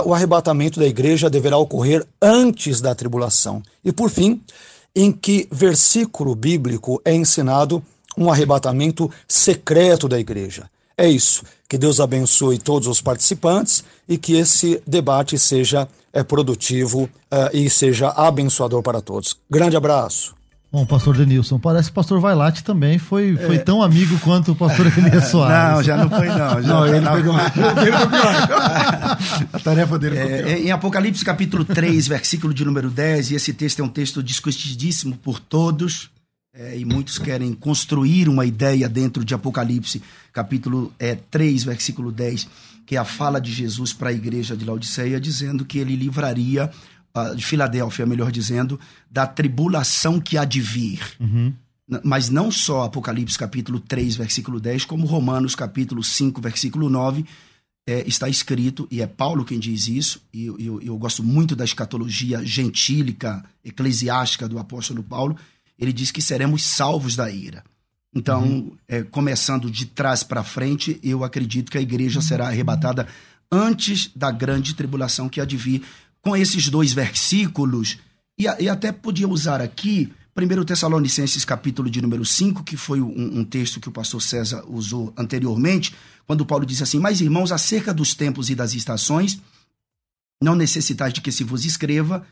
o 0.04 0.12
arrebatamento 0.12 0.78
da 0.78 0.86
igreja 0.86 1.30
deverá 1.30 1.56
ocorrer 1.56 2.06
antes 2.20 2.82
da 2.82 2.94
tribulação? 2.94 3.62
E 3.82 3.90
por 3.90 4.10
fim, 4.10 4.42
em 4.94 5.12
que 5.12 5.48
versículo 5.50 6.34
bíblico 6.34 7.00
é 7.04 7.14
ensinado 7.14 7.82
um 8.16 8.30
arrebatamento 8.30 9.10
secreto 9.26 10.08
da 10.08 10.18
igreja. 10.18 10.70
É 10.96 11.08
isso. 11.08 11.44
Que 11.68 11.78
Deus 11.78 12.00
abençoe 12.00 12.58
todos 12.58 12.88
os 12.88 13.00
participantes 13.00 13.84
e 14.08 14.18
que 14.18 14.34
esse 14.34 14.82
debate 14.86 15.38
seja 15.38 15.88
é, 16.12 16.22
produtivo 16.22 17.04
uh, 17.04 17.08
e 17.54 17.70
seja 17.70 18.08
abençoador 18.08 18.82
para 18.82 19.00
todos. 19.00 19.36
Grande 19.48 19.76
abraço. 19.76 20.34
Bom, 20.72 20.86
pastor 20.86 21.16
Denilson, 21.16 21.58
parece 21.58 21.88
que 21.88 21.90
o 21.90 21.94
pastor 21.94 22.20
Vailate 22.20 22.62
também 22.62 22.96
foi, 22.96 23.36
foi 23.36 23.56
é. 23.56 23.58
tão 23.58 23.82
amigo 23.82 24.16
quanto 24.20 24.52
o 24.52 24.54
pastor 24.54 24.86
Elias 24.96 25.24
Soares. 25.24 25.74
Não, 25.74 25.82
já 25.82 25.96
não 25.96 26.08
foi 26.08 26.28
não. 26.28 26.36
Já 26.36 26.60
não, 26.60 26.86
ele 26.86 27.00
não. 27.00 27.12
pegou 27.12 27.34
A 29.52 29.58
tarefa 29.58 29.98
dele 29.98 30.16
é, 30.16 30.60
Em 30.60 30.70
Apocalipse 30.70 31.24
capítulo 31.24 31.64
3, 31.64 32.06
versículo 32.06 32.54
de 32.54 32.64
número 32.64 32.88
10, 32.88 33.32
e 33.32 33.34
esse 33.34 33.52
texto 33.52 33.80
é 33.80 33.84
um 33.84 33.88
texto 33.88 34.22
discutidíssimo 34.22 35.16
por 35.16 35.40
todos, 35.40 36.08
é, 36.54 36.78
e 36.78 36.84
muitos 36.84 37.18
querem 37.18 37.52
construir 37.52 38.28
uma 38.28 38.46
ideia 38.46 38.88
dentro 38.88 39.24
de 39.24 39.34
Apocalipse 39.34 40.00
capítulo 40.32 40.92
é, 41.00 41.16
3, 41.16 41.64
versículo 41.64 42.12
10, 42.12 42.46
que 42.86 42.94
é 42.94 42.98
a 42.98 43.04
fala 43.04 43.40
de 43.40 43.52
Jesus 43.52 43.92
para 43.92 44.10
a 44.10 44.12
igreja 44.12 44.56
de 44.56 44.64
Laodiceia, 44.64 45.20
dizendo 45.20 45.64
que 45.64 45.78
ele 45.78 45.96
livraria 45.96 46.70
de 47.36 47.44
Filadélfia, 47.44 48.06
melhor 48.06 48.30
dizendo, 48.30 48.78
da 49.10 49.26
tribulação 49.26 50.20
que 50.20 50.38
há 50.38 50.44
de 50.44 50.60
vir. 50.60 51.00
Uhum. 51.18 51.52
Mas 52.04 52.30
não 52.30 52.50
só 52.50 52.84
Apocalipse 52.84 53.36
capítulo 53.36 53.80
3, 53.80 54.16
versículo 54.16 54.60
10, 54.60 54.84
como 54.84 55.06
Romanos 55.06 55.56
capítulo 55.56 56.04
5, 56.04 56.40
versículo 56.40 56.88
9, 56.88 57.24
é, 57.86 58.06
está 58.06 58.28
escrito, 58.28 58.86
e 58.90 59.02
é 59.02 59.06
Paulo 59.06 59.44
quem 59.44 59.58
diz 59.58 59.88
isso, 59.88 60.22
e 60.32 60.46
eu, 60.46 60.58
eu, 60.58 60.80
eu 60.80 60.96
gosto 60.96 61.24
muito 61.24 61.56
da 61.56 61.64
escatologia 61.64 62.44
gentílica, 62.44 63.44
eclesiástica 63.64 64.48
do 64.48 64.58
apóstolo 64.58 65.02
Paulo, 65.02 65.36
ele 65.76 65.92
diz 65.92 66.12
que 66.12 66.22
seremos 66.22 66.62
salvos 66.62 67.16
da 67.16 67.30
ira. 67.30 67.64
Então, 68.14 68.42
uhum. 68.42 68.76
é, 68.86 69.02
começando 69.02 69.70
de 69.70 69.86
trás 69.86 70.22
para 70.22 70.44
frente, 70.44 71.00
eu 71.02 71.24
acredito 71.24 71.70
que 71.70 71.78
a 71.78 71.82
igreja 71.82 72.20
será 72.20 72.48
arrebatada 72.48 73.08
antes 73.50 74.10
da 74.14 74.30
grande 74.30 74.74
tribulação 74.74 75.28
que 75.28 75.40
há 75.40 75.44
de 75.44 75.56
vir 75.56 75.82
com 76.22 76.36
esses 76.36 76.68
dois 76.68 76.92
versículos, 76.92 77.98
e, 78.38 78.44
e 78.44 78.68
até 78.68 78.92
podia 78.92 79.28
usar 79.28 79.60
aqui 79.60 80.12
1 80.36 80.64
Tessalonicenses, 80.64 81.44
capítulo 81.44 81.90
de 81.90 82.00
número 82.00 82.24
5, 82.24 82.62
que 82.64 82.76
foi 82.76 83.00
um, 83.00 83.40
um, 83.40 83.44
texto 83.44 83.80
que 83.80 83.88
o 83.88 83.92
pastor 83.92 84.22
César 84.22 84.64
usou 84.68 85.12
anteriormente, 85.16 85.94
quando 86.26 86.46
Paulo 86.46 86.64
diz 86.64 86.80
assim: 86.80 86.98
Mas 86.98 87.20
irmãos, 87.20 87.52
acerca 87.52 87.92
dos 87.92 88.14
tempos 88.14 88.48
e 88.48 88.54
das 88.54 88.72
estações, 88.74 89.40
não 90.42 90.54
necessitais 90.54 91.12
de 91.12 91.20
que 91.20 91.32
se 91.32 91.44
vos 91.44 91.64
escreva, 91.64 92.24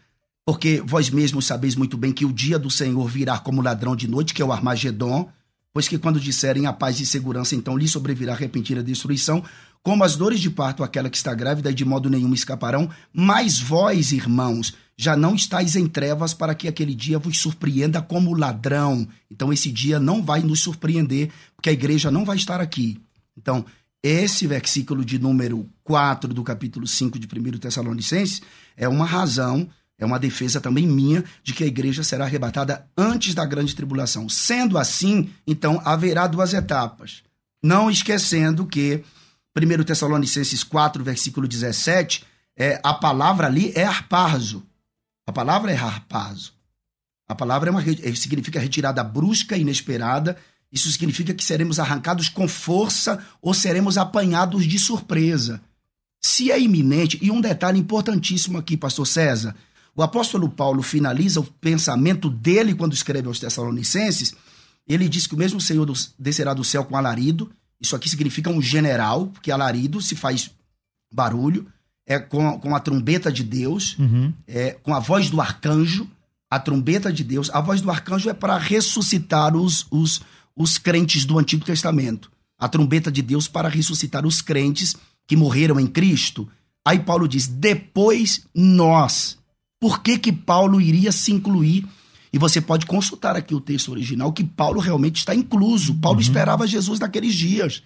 porque 0.47 0.83
vós 0.85 1.11
mesmos 1.11 1.47
sabeis 1.47 1.75
muito 1.75 1.99
bem 1.99 2.13
que 2.13 2.25
o 2.25 2.33
dia 2.33 2.59
do 2.59 2.71
Senhor 2.71 3.07
virá 3.07 3.39
como 3.39 3.61
ladrão 3.61 3.95
de 3.95 4.09
noite, 4.09 4.33
que 4.33 4.41
é 4.41 4.45
o 4.45 4.53
Armagedon, 4.53 5.31
pois 5.75 5.87
que 5.87 5.99
quando 5.99 6.19
disserem 6.19 6.67
a 6.67 6.73
paz 6.73 7.01
e 7.01 7.07
segurança, 7.07 7.55
então 7.55 7.77
lhe 7.77 7.87
sobrevirá 7.87 8.35
repentina 8.35 8.83
destruição, 8.83 9.45
como 9.89 10.05
as 10.05 10.17
dores 10.17 10.39
de 10.39 10.51
parto 10.51 10.85
aquela 10.85 11.09
que 11.09 11.17
está 11.17 11.33
grávida 11.33 11.73
de 11.73 11.83
modo 11.83 12.11
nenhum 12.11 12.35
escaparão, 12.35 12.91
mas 13.11 13.59
vós, 13.59 14.13
irmãos, 14.13 14.75
já 14.99 15.17
não 15.17 15.35
estáis 15.35 15.77
em 15.77 15.87
trevas 15.87 16.35
para 16.35 16.55
que 16.55 16.69
aquele 16.69 16.95
dia 16.95 17.19
vos 17.19 17.39
surpreenda 17.39 18.03
como 18.03 18.35
ladrão. 18.35 19.09
Então 19.31 19.51
esse 19.51 19.73
dia 19.73 19.99
não 19.99 20.23
vai 20.23 20.43
nos 20.43 20.61
surpreender, 20.61 21.31
porque 21.57 21.71
a 21.71 21.73
igreja 21.73 22.11
não 22.11 22.23
vai 22.23 22.37
estar 22.37 22.61
aqui. 22.61 23.01
Então, 23.35 23.65
esse 24.03 24.47
versículo 24.47 25.03
de 25.03 25.19
número 25.19 25.67
4 25.85 26.35
do 26.35 26.45
capítulo 26.45 26.87
5 26.87 27.19
de 27.19 27.27
1 27.27 27.57
Tessalonicenses 27.57 28.43
é 28.77 28.87
uma 28.87 29.07
razão 29.07 29.71
É 29.99 30.05
uma 30.05 30.19
defesa 30.19 30.61
também 30.61 30.87
minha 30.87 31.25
de 31.43 31.55
que 31.55 31.65
a 31.65 31.67
igreja 31.67 32.05
será 32.05 32.27
arrebatada 32.27 32.87
antes 32.95 33.35
da 33.35 33.47
grande 33.47 33.75
tribulação. 33.75 34.29
Sendo 34.29 34.77
assim, 34.77 35.31
então 35.47 35.81
haverá 35.83 36.27
duas 36.27 36.53
etapas. 36.53 37.23
Não 37.63 37.91
esquecendo 37.91 38.67
que 38.67 39.03
1 39.59 39.85
Tessalonicenses 39.85 40.63
4, 40.65 41.03
versículo 41.03 41.49
17, 41.49 42.25
é, 42.57 42.81
a 42.83 42.95
palavra 42.95 43.47
ali 43.47 43.73
é 43.75 43.85
arpazo. 43.85 44.65
A 45.27 45.33
palavra 45.33 45.73
é 45.73 45.77
harpazo. 45.77 46.53
A 47.29 47.35
palavra 47.35 47.69
é 47.69 47.71
uma, 47.71 47.83
significa 48.17 48.59
retirada 48.59 49.05
brusca, 49.05 49.57
inesperada. 49.57 50.37
Isso 50.73 50.91
significa 50.91 51.35
que 51.35 51.45
seremos 51.45 51.79
arrancados 51.79 52.29
com 52.29 52.49
força 52.49 53.23
ou 53.41 53.53
seremos 53.53 53.99
apanhados 53.99 54.67
de 54.67 54.79
surpresa. 54.79 55.61
Se 56.21 56.51
é 56.51 56.59
iminente, 56.59 57.19
e 57.23 57.31
um 57.31 57.41
detalhe 57.41 57.79
importantíssimo 57.79 58.59
aqui, 58.59 58.77
pastor 58.77 59.07
César, 59.07 59.55
o 59.95 60.03
apóstolo 60.03 60.49
Paulo 60.49 60.83
finaliza 60.83 61.41
o 61.41 61.45
pensamento 61.45 62.31
dele 62.31 62.75
quando 62.75 62.93
escreve 62.93 63.29
aos 63.29 63.39
Tessalonicenses. 63.39 64.35
Ele 64.87 65.09
diz 65.09 65.27
que 65.27 65.35
o 65.35 65.39
mesmo 65.39 65.61
Senhor 65.61 65.87
descerá 66.19 66.55
do 66.55 66.65
céu 66.65 66.85
com 66.85 66.97
alarido. 66.97 67.51
Isso 67.81 67.95
aqui 67.95 68.09
significa 68.09 68.51
um 68.51 68.61
general, 68.61 69.29
porque 69.29 69.51
alarido 69.51 70.01
se 70.01 70.17
faz 70.17 70.51
barulho. 71.13 71.67
É 72.07 72.19
com, 72.19 72.59
com 72.59 72.75
a 72.75 72.81
trombeta 72.81 73.31
de 73.31 73.45
Deus, 73.45 73.97
uhum. 73.99 74.33
é 74.47 74.71
com 74.71 74.95
a 74.95 74.99
voz 74.99 75.29
do 75.29 75.41
arcanjo. 75.41 76.09
A 76.51 76.59
trombeta 76.59 77.13
de 77.13 77.23
Deus. 77.23 77.51
A 77.51 77.61
voz 77.61 77.83
do 77.83 77.91
arcanjo 77.91 78.31
é 78.31 78.35
para 78.35 78.57
ressuscitar 78.57 79.55
os, 79.55 79.87
os, 79.91 80.23
os 80.57 80.79
crentes 80.79 81.27
do 81.27 81.39
Antigo 81.39 81.65
Testamento. 81.65 82.31
A 82.59 82.69
trombeta 82.69 83.13
de 83.13 83.21
Deus 83.21 83.47
para 83.47 83.69
ressuscitar 83.69 84.27
os 84.27 84.41
crentes 84.41 84.97
que 85.27 85.37
morreram 85.37 85.79
em 85.79 85.87
Cristo. 85.87 86.49
Aí 86.87 86.99
Paulo 86.99 87.29
diz: 87.29 87.47
depois 87.47 88.47
nós 88.55 89.39
por 89.81 90.03
que, 90.03 90.19
que 90.19 90.33
Paulo 90.33 90.81
iria 90.81 91.13
se 91.13 91.33
incluir? 91.33 91.87
E 92.33 92.39
você 92.39 92.61
pode 92.61 92.87
consultar 92.87 93.37
aqui 93.37 93.55
o 93.55 93.61
texto 93.61 93.91
original, 93.91 94.33
que 94.33 94.45
Paulo 94.45 94.81
realmente 94.81 95.17
está 95.17 95.35
incluso. 95.35 95.95
Paulo 95.95 96.19
uhum. 96.19 96.23
esperava 96.23 96.67
Jesus 96.67 96.99
naqueles 97.01 97.35
dias. 97.35 97.83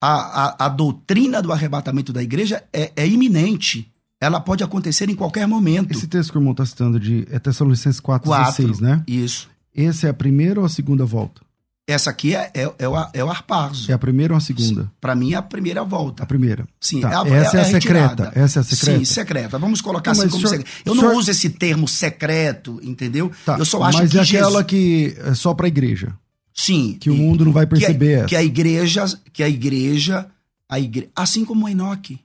A, 0.00 0.64
a, 0.64 0.66
a, 0.66 0.68
doutrina 0.68 1.40
do 1.40 1.52
arrebatamento 1.52 2.12
da 2.12 2.22
igreja 2.22 2.64
é, 2.72 2.92
é, 2.96 3.06
iminente. 3.06 3.88
Ela 4.20 4.40
pode 4.40 4.64
acontecer 4.64 5.08
em 5.08 5.14
qualquer 5.14 5.46
momento. 5.46 5.92
Esse 5.92 6.08
texto 6.08 6.32
que 6.32 6.38
o 6.38 6.40
irmão 6.40 6.52
está 6.52 6.66
citando 6.66 6.98
de 6.98 7.26
é 7.30 7.38
Tessalonicenses 7.38 8.00
4, 8.00 8.28
4 8.28 8.64
16, 8.64 8.80
né? 8.80 9.04
Isso. 9.06 9.48
Esse 9.74 10.06
é 10.06 10.10
a 10.10 10.14
primeira 10.14 10.60
ou 10.60 10.66
a 10.66 10.68
segunda 10.68 11.04
volta? 11.04 11.40
Essa 11.86 12.10
aqui 12.10 12.34
é, 12.34 12.50
é, 12.54 12.72
é, 12.78 12.88
o, 12.88 12.94
é 13.12 13.24
o 13.24 13.28
arpazo. 13.28 13.90
É 13.90 13.94
a 13.94 13.98
primeira 13.98 14.32
ou 14.32 14.38
a 14.38 14.40
segunda? 14.40 14.90
Para 15.00 15.16
mim 15.16 15.32
é 15.32 15.36
a 15.36 15.42
primeira 15.42 15.82
volta. 15.82 16.22
A 16.22 16.26
primeira. 16.26 16.66
Sim. 16.80 17.00
Tá. 17.00 17.10
É 17.10 17.14
a, 17.14 17.36
Essa 17.36 17.56
é, 17.56 17.60
é 17.60 17.62
a, 17.62 17.64
secreta. 17.64 18.32
Essa 18.36 18.58
é 18.58 18.60
a 18.60 18.64
secreta? 18.64 18.98
Sim, 18.98 19.04
secreta. 19.04 19.58
Vamos 19.58 19.80
colocar 19.80 20.12
assim 20.12 20.28
como 20.28 20.46
secreta. 20.46 20.70
Eu 20.84 20.94
não 20.94 21.02
senhor... 21.02 21.16
uso 21.16 21.30
esse 21.32 21.50
termo 21.50 21.88
secreto, 21.88 22.78
entendeu? 22.84 23.32
Tá. 23.44 23.58
Eu 23.58 23.64
só 23.64 23.82
acho 23.82 23.98
mas 23.98 24.12
que 24.12 24.18
é 24.18 24.22
aquela 24.22 24.48
Jesus... 24.48 24.66
que 24.66 25.16
é 25.18 25.34
só 25.34 25.54
para 25.54 25.66
a 25.66 25.68
igreja. 25.68 26.14
Sim. 26.54 26.96
Que 27.00 27.10
o 27.10 27.14
mundo 27.14 27.44
não 27.44 27.52
vai 27.52 27.66
perceber 27.66 28.18
que 28.18 28.22
a, 28.22 28.26
que 28.26 28.36
a 28.36 28.44
igreja, 28.44 29.04
que 29.32 29.42
a 29.42 29.48
igreja, 29.48 30.26
a 30.68 30.78
igreja, 30.78 31.10
assim 31.16 31.44
como 31.44 31.66
o 31.66 31.68
Enoque. 31.68 32.20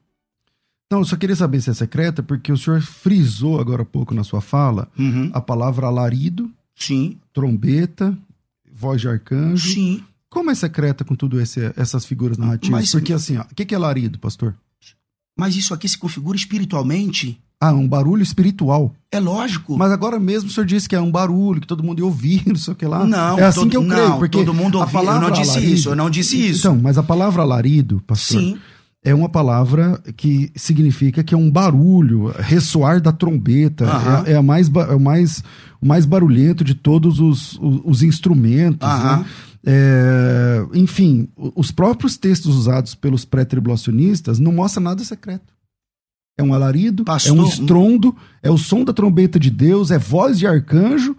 Não, 0.92 1.00
eu 1.00 1.06
só 1.06 1.16
queria 1.16 1.36
saber 1.36 1.62
se 1.62 1.70
é 1.70 1.74
secreta, 1.74 2.22
porque 2.22 2.52
o 2.52 2.58
senhor 2.58 2.82
frisou 2.82 3.60
agora 3.60 3.82
há 3.82 3.86
pouco 3.86 4.14
na 4.14 4.24
sua 4.24 4.40
fala 4.40 4.88
uhum. 4.98 5.32
a 5.34 5.42
palavra 5.42 5.88
alarido, 5.88 6.50
Sim. 6.76 7.18
trombeta, 7.34 8.18
voz 8.78 9.02
de 9.02 9.08
arcanjo. 9.08 9.74
Sim. 9.74 10.04
Como 10.30 10.52
é 10.52 10.56
secreta 10.56 11.04
com 11.04 11.16
tudo 11.16 11.42
esse, 11.42 11.72
essas 11.76 12.06
figuras 12.06 12.38
narrativas? 12.38 12.82
Mas, 12.82 12.92
Porque 12.92 13.14
assim, 13.14 13.38
o 13.38 13.46
que, 13.56 13.66
que 13.66 13.74
é 13.74 13.78
larido, 13.78 14.20
pastor? 14.20 14.56
Mas 15.38 15.56
isso 15.56 15.74
aqui 15.74 15.88
se 15.88 15.98
configura 15.98 16.38
espiritualmente. 16.38 17.40
Ah, 17.60 17.74
um 17.74 17.88
barulho 17.88 18.22
espiritual. 18.22 18.94
É 19.12 19.20
lógico. 19.20 19.76
Mas 19.78 19.92
agora 19.92 20.20
mesmo 20.20 20.50
o 20.50 20.52
senhor 20.52 20.66
disse 20.66 20.88
que 20.88 20.96
é 20.96 21.02
um 21.02 21.10
barulho, 21.10 21.60
que 21.60 21.66
todo 21.66 21.84
mundo 21.84 22.00
ia 22.00 22.06
ouvir, 22.06 22.44
não 22.46 22.56
sei 22.56 22.74
o 22.74 22.76
que 22.76 22.86
lá. 22.86 23.06
Não, 23.06 23.40
é 23.40 23.46
assim 23.46 23.62
todo, 23.62 23.70
que 23.70 23.78
eu 23.78 23.88
creio. 23.88 24.10
Não, 24.10 24.20
porque 24.20 24.38
todo 24.38 24.54
mundo 24.54 24.80
ouvia. 24.80 25.00
Eu 25.00 25.22
não 25.22 25.32
disse 25.32 25.52
alarido, 25.52 25.74
isso, 25.74 25.90
eu 25.90 25.96
não 25.96 26.10
disse 26.10 26.50
isso. 26.50 26.60
Então, 26.60 26.80
mas 26.80 26.98
a 26.98 27.04
palavra 27.04 27.42
alarido, 27.42 28.02
pastor, 28.06 28.42
Sim. 28.42 28.60
É 29.08 29.16
uma 29.16 29.30
palavra 29.30 30.02
que 30.18 30.52
significa 30.54 31.24
que 31.24 31.34
é 31.34 31.38
um 31.38 31.50
barulho, 31.50 32.34
ressoar 32.40 33.00
da 33.02 33.14
trombeta. 33.14 33.86
É, 34.26 34.34
é, 34.34 34.36
a 34.36 34.42
mais, 34.42 34.68
é 34.68 34.96
o, 34.96 35.00
mais, 35.00 35.42
o 35.82 35.88
mais 35.88 36.06
barulhento 36.06 36.62
de 36.62 36.76
todos 36.76 37.22
os, 37.22 37.54
os, 37.54 37.82
os 37.86 38.04
instrumentos. 38.04 38.86
Né? 38.86 39.26
É, 39.66 40.66
enfim, 40.74 41.30
os 41.56 41.72
próprios 41.72 42.18
textos 42.18 42.54
usados 42.54 42.96
pelos 42.96 43.24
pré-tribulacionistas 43.24 44.40
não 44.40 44.52
mostram 44.52 44.84
nada 44.84 45.02
secreto. 45.06 45.54
É 46.38 46.44
um 46.44 46.54
alarido, 46.54 47.06
Pastor, 47.06 47.36
é 47.36 47.40
um 47.40 47.48
estrondo, 47.48 48.14
é 48.44 48.52
o 48.52 48.58
som 48.58 48.84
da 48.84 48.92
trombeta 48.92 49.40
de 49.40 49.50
Deus, 49.50 49.90
é 49.90 49.98
voz 49.98 50.38
de 50.38 50.46
arcanjo. 50.46 51.16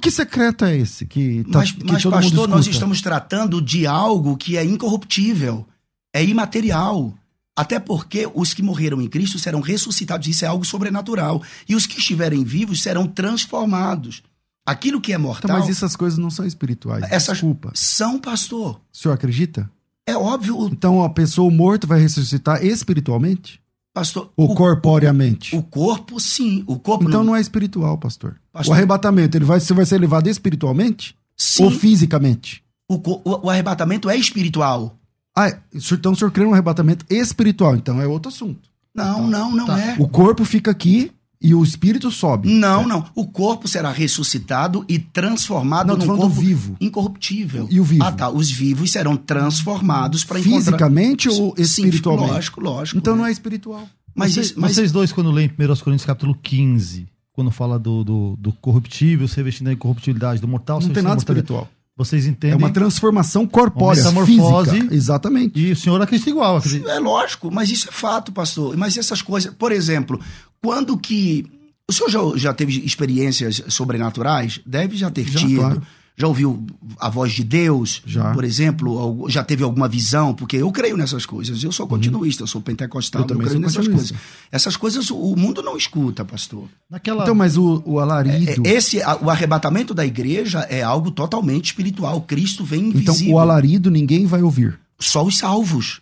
Que 0.00 0.10
secreto 0.10 0.64
é 0.64 0.78
esse? 0.78 1.04
Que 1.04 1.44
tá, 1.52 1.58
mas, 1.58 1.70
que 1.70 1.84
mas 1.84 2.02
pastor, 2.02 2.48
nós 2.48 2.66
estamos 2.66 3.02
tratando 3.02 3.60
de 3.60 3.86
algo 3.86 4.38
que 4.38 4.56
é 4.56 4.64
incorruptível, 4.64 5.66
é 6.14 6.24
imaterial. 6.24 7.12
Até 7.56 7.78
porque 7.78 8.28
os 8.34 8.54
que 8.54 8.62
morreram 8.62 9.00
em 9.00 9.08
Cristo 9.08 9.38
serão 9.38 9.60
ressuscitados, 9.60 10.26
isso 10.26 10.44
é 10.44 10.48
algo 10.48 10.64
sobrenatural. 10.64 11.42
E 11.68 11.74
os 11.74 11.86
que 11.86 11.98
estiverem 11.98 12.42
vivos 12.42 12.82
serão 12.82 13.06
transformados. 13.06 14.22
Aquilo 14.66 15.00
que 15.00 15.12
é 15.12 15.18
mortal. 15.18 15.50
Então, 15.50 15.60
mas 15.60 15.68
essas 15.68 15.94
coisas 15.94 16.18
não 16.18 16.30
são 16.30 16.46
espirituais. 16.46 17.04
Essas 17.10 17.34
Desculpa. 17.34 17.70
São, 17.74 18.18
pastor. 18.18 18.80
O 18.92 18.96
senhor 18.96 19.14
acredita? 19.14 19.70
É 20.06 20.16
óbvio. 20.16 20.68
Então 20.72 21.04
a 21.04 21.10
pessoa 21.10 21.50
morta 21.50 21.86
vai 21.86 22.00
ressuscitar 22.00 22.64
espiritualmente? 22.64 23.60
Pastor. 23.92 24.32
Ou 24.36 24.50
o, 24.50 24.54
corporeamente? 24.54 25.54
O, 25.54 25.60
o, 25.60 25.62
corpo, 25.62 26.18
sim. 26.18 26.64
O 26.66 26.78
corpo 26.78 27.04
então 27.04 27.20
não... 27.20 27.32
não 27.32 27.36
é 27.36 27.40
espiritual, 27.40 27.96
pastor. 27.98 28.36
pastor. 28.52 28.72
O 28.72 28.74
arrebatamento, 28.74 29.36
ele 29.36 29.44
vai, 29.44 29.60
você 29.60 29.72
vai 29.72 29.86
ser 29.86 29.98
levado 30.00 30.28
espiritualmente? 30.28 31.14
Sim. 31.36 31.64
Ou 31.64 31.70
fisicamente? 31.70 32.64
O, 32.88 32.94
o, 32.94 33.46
o 33.46 33.50
arrebatamento 33.50 34.10
é 34.10 34.16
espiritual. 34.16 34.98
Ah, 35.36 35.52
então 35.92 36.12
o 36.12 36.16
senhor 36.16 36.30
crê 36.30 36.44
no 36.44 36.52
arrebatamento 36.52 37.04
espiritual, 37.10 37.74
então 37.74 38.00
é 38.00 38.06
outro 38.06 38.28
assunto. 38.28 38.68
Não, 38.94 39.28
então, 39.28 39.30
não, 39.30 39.56
não 39.56 39.66
tá. 39.66 39.80
é. 39.80 39.96
O 39.98 40.08
corpo 40.08 40.44
fica 40.44 40.70
aqui 40.70 41.10
e 41.42 41.54
o 41.54 41.62
espírito 41.62 42.10
sobe. 42.10 42.48
Não, 42.48 42.82
é. 42.82 42.86
não. 42.86 43.04
O 43.14 43.26
corpo 43.26 43.66
será 43.66 43.90
ressuscitado 43.90 44.84
e 44.88 44.98
transformado 44.98 45.88
não, 45.88 45.96
num 45.96 46.06
corpo 46.06 46.28
vivo. 46.28 46.76
incorruptível. 46.80 47.66
E 47.70 47.80
o 47.80 47.84
vivo? 47.84 48.04
Ah, 48.04 48.12
tá. 48.12 48.30
Os 48.30 48.50
vivos 48.50 48.92
serão 48.92 49.16
transformados 49.16 50.24
para 50.24 50.38
encontrar... 50.38 50.58
Fisicamente 50.58 51.28
ou 51.28 51.54
espiritualmente? 51.58 52.28
Sim, 52.28 52.34
lógico, 52.34 52.60
lógico. 52.60 52.98
Então 52.98 53.14
é. 53.14 53.16
não 53.16 53.26
é 53.26 53.32
espiritual. 53.32 53.86
Mas, 54.14 54.32
vocês, 54.32 54.54
mas... 54.54 54.74
vocês 54.76 54.92
dois, 54.92 55.12
quando 55.12 55.30
leem 55.32 55.50
1 55.50 55.52
Coríntios 55.82 56.06
capítulo 56.06 56.38
15, 56.40 57.08
quando 57.32 57.50
fala 57.50 57.78
do, 57.80 58.04
do, 58.04 58.36
do 58.38 58.52
corruptível, 58.52 59.26
se 59.26 59.36
revestindo 59.36 59.66
da 59.66 59.72
incorruptibilidade 59.72 60.40
do 60.40 60.46
mortal... 60.46 60.80
Não 60.80 60.90
tem 60.90 61.02
nada 61.02 61.18
espiritual. 61.18 61.68
Vocês 61.96 62.26
entendem? 62.26 62.54
É 62.54 62.56
uma 62.56 62.72
transformação 62.72 63.46
corpórea, 63.46 64.08
uma 64.08 64.26
física. 64.26 64.92
Exatamente. 64.92 65.58
E 65.58 65.72
o 65.72 65.76
senhor 65.76 66.00
acredita 66.02 66.28
igual. 66.28 66.56
Acredita. 66.56 66.90
É 66.90 66.98
lógico, 66.98 67.52
mas 67.52 67.70
isso 67.70 67.88
é 67.88 67.92
fato, 67.92 68.32
pastor. 68.32 68.76
Mas 68.76 68.98
essas 68.98 69.22
coisas, 69.22 69.54
por 69.54 69.70
exemplo, 69.70 70.20
quando 70.60 70.98
que. 70.98 71.46
O 71.88 71.92
senhor 71.92 72.08
já, 72.08 72.20
já 72.36 72.54
teve 72.54 72.84
experiências 72.84 73.62
sobrenaturais? 73.68 74.60
Deve 74.66 74.96
já 74.96 75.10
ter 75.10 75.28
já, 75.28 75.38
tido. 75.38 75.60
Claro. 75.60 75.82
Já 76.16 76.28
ouviu 76.28 76.64
a 77.00 77.08
voz 77.08 77.32
de 77.32 77.42
Deus, 77.42 78.00
já. 78.06 78.32
por 78.32 78.44
exemplo? 78.44 79.26
Já 79.28 79.42
teve 79.42 79.64
alguma 79.64 79.88
visão? 79.88 80.32
Porque 80.32 80.56
eu 80.56 80.70
creio 80.70 80.96
nessas 80.96 81.26
coisas. 81.26 81.62
Eu 81.62 81.72
sou 81.72 81.86
uhum. 81.86 81.90
continuista, 81.90 82.44
eu 82.44 82.46
sou 82.46 82.60
pentecostal, 82.60 83.26
eu, 83.28 83.36
eu 83.36 83.42
creio 83.42 83.58
nessas 83.58 83.88
coisas. 83.88 84.12
Essas 84.50 84.76
coisas 84.76 85.10
o 85.10 85.34
mundo 85.34 85.60
não 85.60 85.76
escuta, 85.76 86.24
pastor. 86.24 86.68
Naquela... 86.88 87.24
Então, 87.24 87.34
mas 87.34 87.56
o, 87.56 87.82
o 87.84 87.98
alarido. 87.98 88.62
É, 88.64 88.70
esse, 88.70 88.98
o 89.20 89.28
arrebatamento 89.28 89.92
da 89.92 90.06
igreja 90.06 90.60
é 90.70 90.82
algo 90.82 91.10
totalmente 91.10 91.66
espiritual. 91.66 92.20
Cristo 92.20 92.64
vem 92.64 92.90
invisível. 92.90 93.14
Então, 93.14 93.34
o 93.34 93.38
alarido 93.40 93.90
ninguém 93.90 94.24
vai 94.24 94.42
ouvir. 94.42 94.78
Só 95.00 95.24
os 95.24 95.38
salvos. 95.38 96.00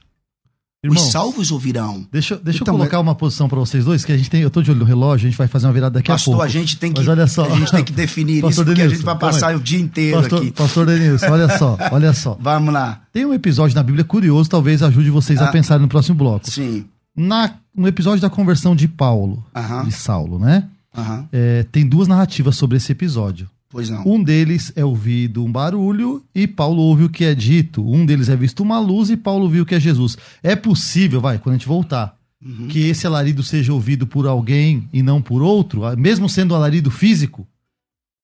Irmãos, 0.85 1.05
Os 1.05 1.13
salvos 1.13 1.53
ouvirão. 1.53 2.05
Deixa, 2.11 2.37
deixa 2.37 2.61
então, 2.61 2.75
eu 2.75 2.79
colocar 2.79 2.99
uma 2.99 3.15
posição 3.15 3.49
para 3.49 3.57
vocês 3.57 3.85
dois, 3.85 4.05
que 4.05 4.11
a 4.11 4.17
gente 4.17 4.29
tem. 4.29 4.43
Eu 4.43 4.51
tô 4.51 4.61
de 4.61 4.69
olho 4.73 4.81
no 4.81 4.85
relógio, 4.85 5.29
a 5.29 5.31
gente 5.31 5.39
vai 5.39 5.47
fazer 5.47 5.69
uma 5.69 5.73
virada 5.73 5.95
daqui 5.95 6.09
pastor, 6.09 6.35
a 6.35 6.37
pouco. 6.39 6.45
a 6.45 6.49
gente 6.49 6.77
tem 6.77 6.93
que. 6.93 6.99
Mas 6.99 7.09
olha 7.09 7.29
só. 7.29 7.45
A 7.45 7.57
gente 7.57 7.71
tem 7.71 7.85
que 7.85 7.93
definir 7.93 8.39
isso, 8.45 8.65
porque 8.65 8.75
Denilson, 8.75 8.87
a 8.87 8.97
gente 8.97 9.05
vai 9.05 9.17
passar 9.17 9.55
o 9.55 9.61
dia 9.61 9.79
inteiro 9.79 10.21
pastor, 10.21 10.39
aqui. 10.41 10.51
Pastor 10.51 10.87
Denilson, 10.87 11.31
olha 11.31 11.57
só, 11.57 11.79
olha 11.93 12.13
só. 12.13 12.37
Vamos 12.43 12.75
lá. 12.75 13.01
Tem 13.13 13.25
um 13.25 13.33
episódio 13.33 13.77
na 13.77 13.83
Bíblia 13.85 14.05
curioso, 14.05 14.51
talvez 14.51 14.83
ajude 14.83 15.09
vocês 15.09 15.41
ah, 15.41 15.45
a 15.45 15.53
pensar 15.53 15.79
no 15.79 15.87
próximo 15.87 16.17
bloco. 16.17 16.51
Sim. 16.51 16.85
Na, 17.17 17.55
no 17.77 17.87
episódio 17.87 18.21
da 18.21 18.29
conversão 18.29 18.75
de 18.75 18.89
Paulo, 18.89 19.45
uh 19.55 19.61
-huh. 19.61 19.85
de 19.85 19.93
Saulo, 19.93 20.41
né? 20.41 20.65
Uh 20.93 21.01
-huh. 21.01 21.25
é, 21.33 21.63
tem 21.71 21.87
duas 21.87 22.09
narrativas 22.09 22.57
sobre 22.57 22.79
esse 22.79 22.91
episódio. 22.91 23.49
Pois 23.73 23.89
não. 23.89 24.07
Um 24.07 24.23
deles 24.23 24.71
é 24.77 24.85
ouvido 24.85 25.43
um 25.43 25.51
barulho 25.51 26.23
e 26.35 26.47
Paulo 26.47 26.83
ouve 26.83 27.05
o 27.05 27.09
que 27.09 27.25
é 27.25 27.35
dito. 27.35 27.83
Um 27.83 28.05
deles 28.05 28.29
é 28.29 28.37
visto 28.37 28.63
uma 28.63 28.79
luz 28.79 29.09
e 29.09 29.17
Paulo 29.17 29.49
viu 29.49 29.63
o 29.63 29.67
que 29.67 29.75
é 29.75 29.81
Jesus. 29.81 30.19
É 30.43 30.55
possível, 30.55 31.23
vai, 31.23 31.39
quando 31.39 31.55
a 31.55 31.59
gente 31.59 31.67
voltar, 31.67 32.15
uhum. 32.45 32.69
que 32.69 32.87
esse 32.87 33.07
alarido 33.07 33.43
seja 33.43 33.73
ouvido 33.73 34.07
por 34.07 34.27
alguém 34.27 34.87
e 34.93 35.03
não 35.03 35.23
por 35.23 35.41
outro, 35.41 35.83
mesmo 35.97 36.29
sendo 36.29 36.53
um 36.53 36.57
alarido 36.57 36.91
físico? 36.91 37.49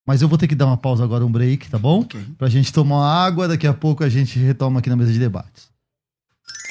Mas 0.06 0.20
eu 0.20 0.28
vou 0.28 0.36
ter 0.36 0.46
que 0.46 0.54
dar 0.54 0.66
uma 0.66 0.76
pausa 0.76 1.02
agora, 1.02 1.24
um 1.24 1.32
break, 1.32 1.68
tá 1.70 1.78
bom? 1.78 2.00
Okay. 2.00 2.20
Pra 2.36 2.48
gente 2.48 2.70
tomar 2.70 2.96
uma 2.96 3.10
água, 3.10 3.48
daqui 3.48 3.66
a 3.66 3.74
pouco 3.74 4.04
a 4.04 4.08
gente 4.08 4.38
retoma 4.38 4.80
aqui 4.80 4.90
na 4.90 4.96
mesa 4.96 5.12
de 5.12 5.18
debates. 5.18 5.68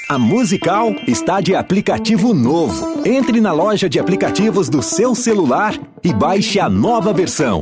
A 0.08 0.20
Musical 0.20 0.92
está 1.08 1.42
de 1.42 1.56
aplicativo 1.56 2.34
novo. 2.34 3.02
Entre 3.06 3.42
na 3.42 3.52
loja 3.52 3.90
de 3.90 4.00
aplicativos 4.00 4.70
do 4.70 4.82
seu 4.82 5.14
celular 5.14 5.78
e 6.04 6.14
baixe 6.14 6.60
a 6.60 6.70
nova 6.70 7.12
versão. 7.12 7.62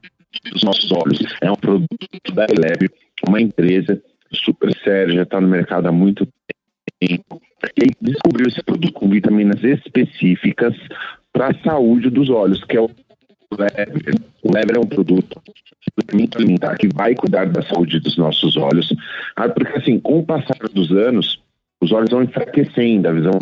dos 0.53 0.63
nossos 0.63 0.91
olhos. 0.93 1.19
É 1.41 1.51
um 1.51 1.57
produto 1.57 2.33
da 2.35 2.45
Eleve, 2.45 2.91
uma 3.27 3.41
empresa 3.41 4.01
super 4.33 4.75
séria, 4.83 5.15
já 5.15 5.23
está 5.23 5.41
no 5.41 5.49
mercado 5.49 5.87
há 5.89 5.93
muito 5.93 6.27
tempo. 7.01 7.41
E 7.77 7.91
descobriu 8.01 8.47
esse 8.49 8.63
produto 8.63 8.93
com 8.93 9.09
vitaminas 9.09 9.63
específicas 9.63 10.75
para 11.33 11.49
a 11.49 11.63
saúde 11.63 12.11
dos 12.11 12.31
olhos, 12.31 12.63
que 12.65 12.77
é 12.77 12.81
o 12.81 12.91
Lever. 13.57 14.15
O 14.43 14.53
Lever 14.53 14.77
é 14.77 14.81
um 14.81 14.87
produto 14.87 15.41
alimentar 16.37 16.77
que 16.77 16.89
vai 16.95 17.15
cuidar 17.15 17.47
da 17.47 17.63
saúde 17.63 18.01
dos 18.01 18.17
nossos 18.17 18.57
olhos, 18.57 18.95
ah, 19.37 19.49
porque 19.49 19.77
assim, 19.79 19.99
com 19.99 20.19
o 20.19 20.27
passar 20.27 20.59
dos 20.73 20.91
anos, 20.93 21.41
os 21.81 21.93
olhos 21.93 22.11
vão 22.11 22.23
enfraquecendo, 22.23 23.09
a 23.09 23.13
visão 23.13 23.39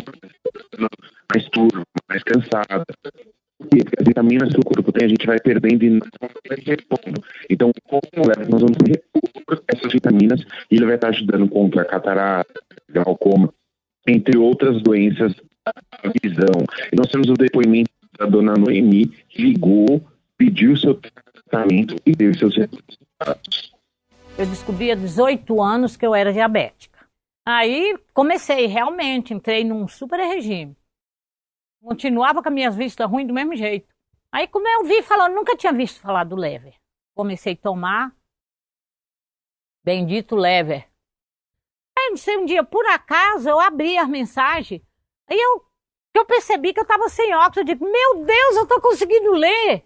mais 1.31 1.47
turva, 1.49 1.83
mais 2.09 2.23
cansada. 2.23 2.85
As 3.59 4.05
vitaminas 4.05 4.53
que 4.53 4.59
o 4.59 4.63
corpo 4.63 4.91
tem, 4.91 5.05
a 5.05 5.09
gente 5.09 5.25
vai 5.25 5.39
perdendo 5.39 5.83
e 5.83 5.89
não 5.89 5.99
repondo. 6.65 7.23
Então, 7.49 7.71
com 7.85 7.97
o 7.97 8.27
leve, 8.27 8.51
nós 8.51 8.61
vamos 8.61 8.77
repor 8.85 9.63
essas 9.67 9.91
vitaminas 9.91 10.41
e 10.69 10.75
ele 10.75 10.85
vai 10.85 10.95
estar 10.95 11.09
ajudando 11.09 11.49
contra 11.49 11.83
catarata, 11.83 12.53
glaucoma, 12.89 13.51
entre 14.07 14.37
outras 14.37 14.81
doenças 14.81 15.33
da 15.65 16.11
visão. 16.21 16.65
E 16.91 16.95
nós 16.95 17.07
temos 17.07 17.29
o 17.29 17.33
depoimento 17.33 17.89
da 18.17 18.25
dona 18.25 18.53
Noemi, 18.53 19.07
que 19.29 19.41
ligou, 19.41 20.05
pediu 20.37 20.77
seu 20.77 20.93
tratamento 20.93 21.95
e 22.05 22.15
teve 22.15 22.37
seus 22.37 22.55
resultados. 22.55 23.73
Eu 24.37 24.45
descobri 24.45 24.91
há 24.91 24.95
18 24.95 25.61
anos 25.61 25.97
que 25.97 26.05
eu 26.05 26.13
era 26.13 26.31
diabética. 26.31 26.97
Aí 27.43 27.97
comecei, 28.13 28.67
realmente, 28.67 29.33
entrei 29.33 29.63
num 29.63 29.87
super 29.87 30.19
regime. 30.19 30.75
Continuava 31.81 32.41
com 32.41 32.49
as 32.49 32.53
minhas 32.53 32.75
vistas 32.75 33.09
ruins 33.09 33.27
do 33.27 33.33
mesmo 33.33 33.55
jeito. 33.55 33.87
Aí, 34.31 34.47
como 34.47 34.67
eu 34.67 34.83
vi 34.83 35.01
falando, 35.01 35.35
nunca 35.35 35.55
tinha 35.55 35.71
visto 35.71 35.99
falar 35.99 36.23
do 36.23 36.35
lever. 36.35 36.75
Comecei 37.15 37.53
a 37.53 37.57
tomar. 37.57 38.15
Bendito 39.83 40.35
lever. 40.35 40.87
Aí, 41.97 42.09
não 42.09 42.17
sei, 42.17 42.37
um 42.37 42.45
dia, 42.45 42.63
por 42.63 42.85
acaso, 42.85 43.47
eu 43.49 43.59
abri 43.59 43.97
as 43.97 44.07
mensagens. 44.07 44.81
Aí 45.29 45.37
eu, 45.37 45.65
eu 46.13 46.25
percebi 46.25 46.73
que 46.73 46.79
eu 46.79 46.83
estava 46.83 47.09
sem 47.09 47.33
óculos. 47.33 47.57
Eu 47.57 47.63
digo, 47.63 47.85
meu 47.85 48.25
Deus, 48.25 48.55
eu 48.55 48.63
estou 48.63 48.81
conseguindo 48.81 49.31
ler. 49.31 49.83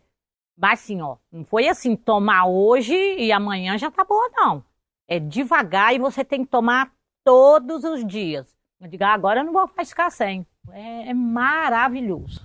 Mas 0.58 0.82
assim, 0.82 1.02
ó, 1.02 1.18
não 1.32 1.44
foi 1.44 1.68
assim, 1.68 1.96
tomar 1.96 2.46
hoje 2.46 2.94
e 2.94 3.32
amanhã 3.32 3.78
já 3.78 3.90
tá 3.90 4.04
boa, 4.04 4.30
não. 4.30 4.64
É 5.08 5.20
devagar 5.20 5.94
e 5.94 6.00
você 6.00 6.24
tem 6.24 6.44
que 6.44 6.52
tomar 6.52 6.94
todos 7.24 7.84
os 7.84 8.06
dias. 8.06 8.56
Eu 8.80 8.88
digo, 8.88 9.04
ah, 9.04 9.14
agora 9.14 9.42
eu 9.42 9.44
não 9.44 9.54
vou 9.54 9.68
ficar 9.68 10.10
sem. 10.12 10.46
É, 10.70 11.10
é 11.10 11.14
maravilhoso. 11.14 12.42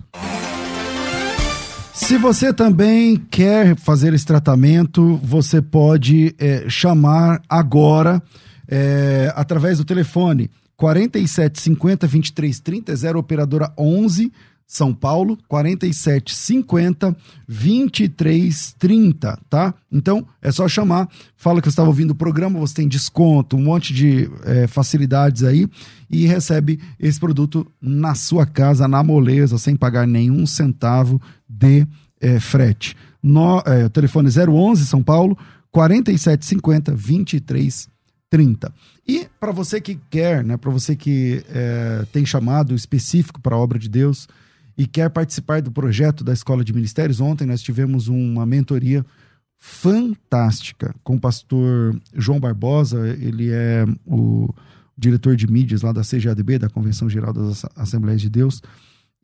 Se 1.93 2.17
você 2.17 2.53
também 2.53 3.15
quer 3.15 3.75
fazer 3.75 4.13
esse 4.13 4.25
tratamento, 4.25 5.17
você 5.23 5.61
pode 5.61 6.33
é, 6.39 6.67
chamar 6.69 7.41
agora 7.47 8.21
é, 8.67 9.31
através 9.35 9.77
do 9.77 9.85
telefone 9.85 10.49
4750 10.75 12.07
2330 12.07 12.95
0 12.95 13.19
operadora 13.19 13.73
11 13.77 14.31
são 14.67 14.93
Paulo, 14.93 15.37
4750 15.47 17.15
2330, 17.47 19.39
tá? 19.49 19.73
Então 19.89 20.27
é 20.41 20.51
só 20.51 20.67
chamar, 20.67 21.07
fala 21.37 21.61
que 21.61 21.67
você 21.67 21.71
estava 21.71 21.87
ouvindo 21.87 22.11
o 22.11 22.15
programa, 22.15 22.59
você 22.59 22.73
tem 22.73 22.87
desconto, 22.87 23.55
um 23.55 23.63
monte 23.63 23.93
de 23.93 24.29
é, 24.43 24.67
facilidades 24.67 25.43
aí 25.43 25.69
e 26.09 26.25
recebe 26.25 26.81
esse 26.99 27.17
produto 27.17 27.65
na 27.81 28.13
sua 28.13 28.45
casa, 28.45 28.89
na 28.89 29.01
moleza, 29.01 29.57
sem 29.57 29.77
pagar 29.77 30.05
nenhum 30.05 30.45
centavo 30.45 31.21
de 31.47 31.87
é, 32.19 32.37
frete. 32.37 32.93
No, 33.23 33.63
é, 33.65 33.87
telefone 33.87 34.29
011 34.29 34.85
São 34.85 35.01
Paulo, 35.01 35.37
4750 35.71 36.91
2330. 36.91 38.73
E 39.07 39.27
para 39.39 39.53
você 39.53 39.79
que 39.79 39.97
quer, 40.09 40.43
né, 40.43 40.57
para 40.57 40.71
você 40.71 40.93
que 40.93 41.41
é, 41.49 42.05
tem 42.11 42.25
chamado 42.25 42.75
específico 42.75 43.39
para 43.39 43.55
a 43.55 43.59
obra 43.59 43.79
de 43.79 43.87
Deus, 43.87 44.27
e 44.77 44.85
quer 44.85 45.09
participar 45.09 45.61
do 45.61 45.71
projeto 45.71 46.23
da 46.23 46.33
Escola 46.33 46.63
de 46.63 46.73
Ministérios, 46.73 47.19
ontem 47.19 47.45
nós 47.45 47.61
tivemos 47.61 48.07
uma 48.07 48.45
mentoria 48.45 49.05
fantástica 49.57 50.93
com 51.03 51.15
o 51.15 51.19
pastor 51.19 51.99
João 52.13 52.39
Barbosa, 52.39 53.07
ele 53.19 53.49
é 53.49 53.85
o 54.05 54.53
diretor 54.95 55.35
de 55.35 55.47
mídias 55.47 55.81
lá 55.81 55.91
da 55.91 56.01
CGADB, 56.01 56.59
da 56.59 56.69
Convenção 56.69 57.09
Geral 57.09 57.33
das 57.33 57.65
Assembleias 57.75 58.21
de 58.21 58.29
Deus, 58.29 58.61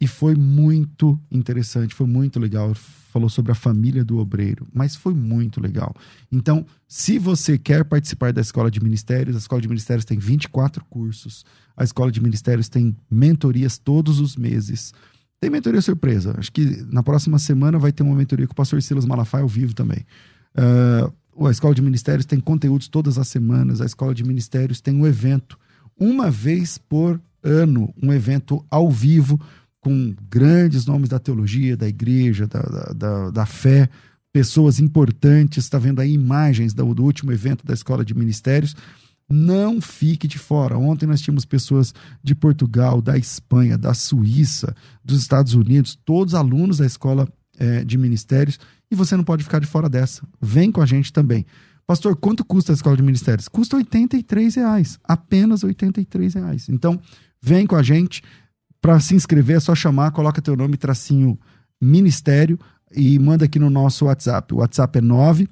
e 0.02 0.08
foi 0.08 0.36
muito 0.36 1.20
interessante, 1.32 1.94
foi 1.94 2.08
muito 2.08 2.40
legal. 2.40 2.74
Falou 2.76 3.30
sobre 3.30 3.52
a 3.52 3.56
família 3.56 4.04
do 4.04 4.18
obreiro, 4.18 4.68
mas 4.74 4.96
foi 4.96 5.14
muito 5.14 5.62
legal. 5.62 5.96
Então, 6.32 6.66
se 6.88 7.20
você 7.20 7.60
quer 7.60 7.86
participar 7.86 8.34
da 8.34 8.42
Escola 8.42 8.72
de 8.72 8.84
Ministérios, 8.84 9.36
a 9.36 9.40
Escola 9.40 9.62
de 9.62 9.68
Ministérios 9.68 10.04
tem 10.04 10.18
24 10.18 10.84
cursos, 10.86 11.46
a 11.78 11.84
Escola 11.84 12.12
de 12.12 12.20
Ministérios 12.20 12.68
tem 12.68 12.98
mentorias 13.10 13.78
todos 13.78 14.20
os 14.20 14.36
meses. 14.36 14.94
Tem 15.44 15.50
mentoria 15.50 15.82
surpresa. 15.82 16.34
Acho 16.38 16.50
que 16.54 16.86
na 16.90 17.04
próxima 17.04 17.38
semana 17.38 17.78
vai 17.78 17.92
ter 17.92 18.02
uma 18.02 18.16
mentoria 18.16 18.48
com 18.48 18.54
o 18.54 18.56
pastor 18.56 18.82
Silas 18.82 19.04
Malafaia 19.04 19.42
ao 19.42 19.48
vivo 19.50 19.74
também. 19.74 20.06
Uh, 20.58 21.46
a 21.46 21.52
Escola 21.52 21.76
de 21.76 21.82
Ministérios 21.82 22.26
tem 22.26 22.40
conteúdos 22.40 22.88
todas 22.88 23.18
as 23.18 23.28
semanas. 23.28 23.82
A 23.82 23.86
Escola 23.86 24.16
de 24.16 24.24
Ministérios 24.24 24.80
tem 24.80 24.96
um 24.96 25.06
evento, 25.06 25.60
uma 26.00 26.32
vez 26.32 26.78
por 26.78 27.20
ano, 27.44 27.94
um 28.02 28.14
evento 28.14 28.66
ao 28.72 28.90
vivo 28.90 29.38
com 29.82 30.16
grandes 30.30 30.86
nomes 30.86 31.10
da 31.10 31.20
teologia, 31.20 31.76
da 31.76 31.90
igreja, 31.90 32.48
da, 32.48 32.62
da, 32.62 32.94
da, 32.94 33.30
da 33.30 33.46
fé, 33.46 33.90
pessoas 34.32 34.80
importantes. 34.80 35.66
Está 35.66 35.78
vendo 35.78 36.00
aí 36.00 36.14
imagens 36.14 36.74
do, 36.74 36.94
do 36.96 37.04
último 37.04 37.34
evento 37.34 37.66
da 37.66 37.74
Escola 37.74 38.06
de 38.06 38.16
Ministérios 38.16 38.78
Não 39.34 39.82
fique 39.82 40.28
de 40.28 40.38
fora. 40.38 40.78
Ontem 40.78 41.08
nós 41.08 41.20
tínhamos 41.20 41.44
pessoas 41.44 41.92
de 42.22 42.36
Portugal, 42.36 43.02
da 43.02 43.18
Espanha, 43.18 43.78
da 43.78 43.96
Suíça, 43.96 44.76
dos 45.04 45.20
Estados 45.20 45.56
Unidos, 45.56 45.98
todos 46.06 46.36
alunos 46.36 46.78
da 46.78 46.86
escola 46.86 47.28
é, 47.58 47.84
de 47.84 47.98
ministérios, 47.98 48.60
e 48.92 48.96
você 48.96 49.18
não 49.18 49.24
pode 49.24 49.44
ficar 49.44 49.60
de 49.60 49.66
fora 49.66 49.90
dessa. 49.90 50.22
Vem 50.40 50.72
com 50.72 50.82
a 50.82 50.86
gente 50.86 51.12
também. 51.12 51.48
Pastor, 51.88 52.16
quanto 52.16 52.46
custa 52.46 52.72
a 52.72 52.76
escola 52.76 52.96
de 52.96 53.02
ministérios? 53.02 53.48
Custa 53.48 53.78
R$ 53.78 53.86
reais, 54.56 55.00
apenas 55.04 55.64
R$ 55.64 55.76
reais. 56.34 56.70
Então, 56.70 57.00
vem 57.42 57.66
com 57.66 57.76
a 57.76 57.82
gente. 57.82 58.22
Para 58.80 59.00
se 59.00 59.16
inscrever 59.16 59.58
é 59.58 59.60
só 59.60 59.74
chamar, 59.74 60.12
coloca 60.12 60.42
teu 60.42 60.56
nome, 60.56 60.78
tracinho 60.78 61.40
ministério 61.82 62.60
e 62.96 63.18
manda 63.18 63.46
aqui 63.46 63.58
no 63.58 63.70
nosso 63.70 64.06
WhatsApp. 64.06 64.54
O 64.54 64.58
WhatsApp 64.58 65.00
é 65.00 65.02
9 65.02 65.50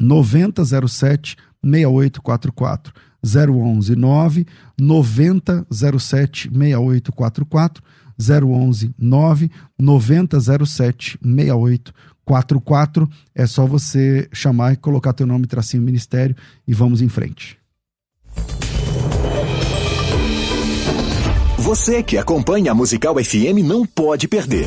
9007 0.00 1.36
6844. 1.62 3.09
011 3.24 3.96
9 3.96 4.46
9007 4.78 6.50
6844. 6.50 7.82
011 8.20 8.94
9 8.98 9.50
9007 9.78 11.18
6844. 11.22 13.08
É 13.34 13.46
só 13.46 13.66
você 13.66 14.28
chamar 14.32 14.74
e 14.74 14.76
colocar 14.76 15.12
teu 15.12 15.26
nome, 15.26 15.46
tracinho 15.46 15.82
ministério 15.82 16.36
e 16.66 16.74
vamos 16.74 17.00
em 17.00 17.08
frente. 17.08 17.58
Você 21.58 22.02
que 22.02 22.18
acompanha 22.18 22.72
a 22.72 22.74
Musical 22.74 23.14
FM 23.22 23.62
não 23.64 23.86
pode 23.86 24.26
perder. 24.26 24.66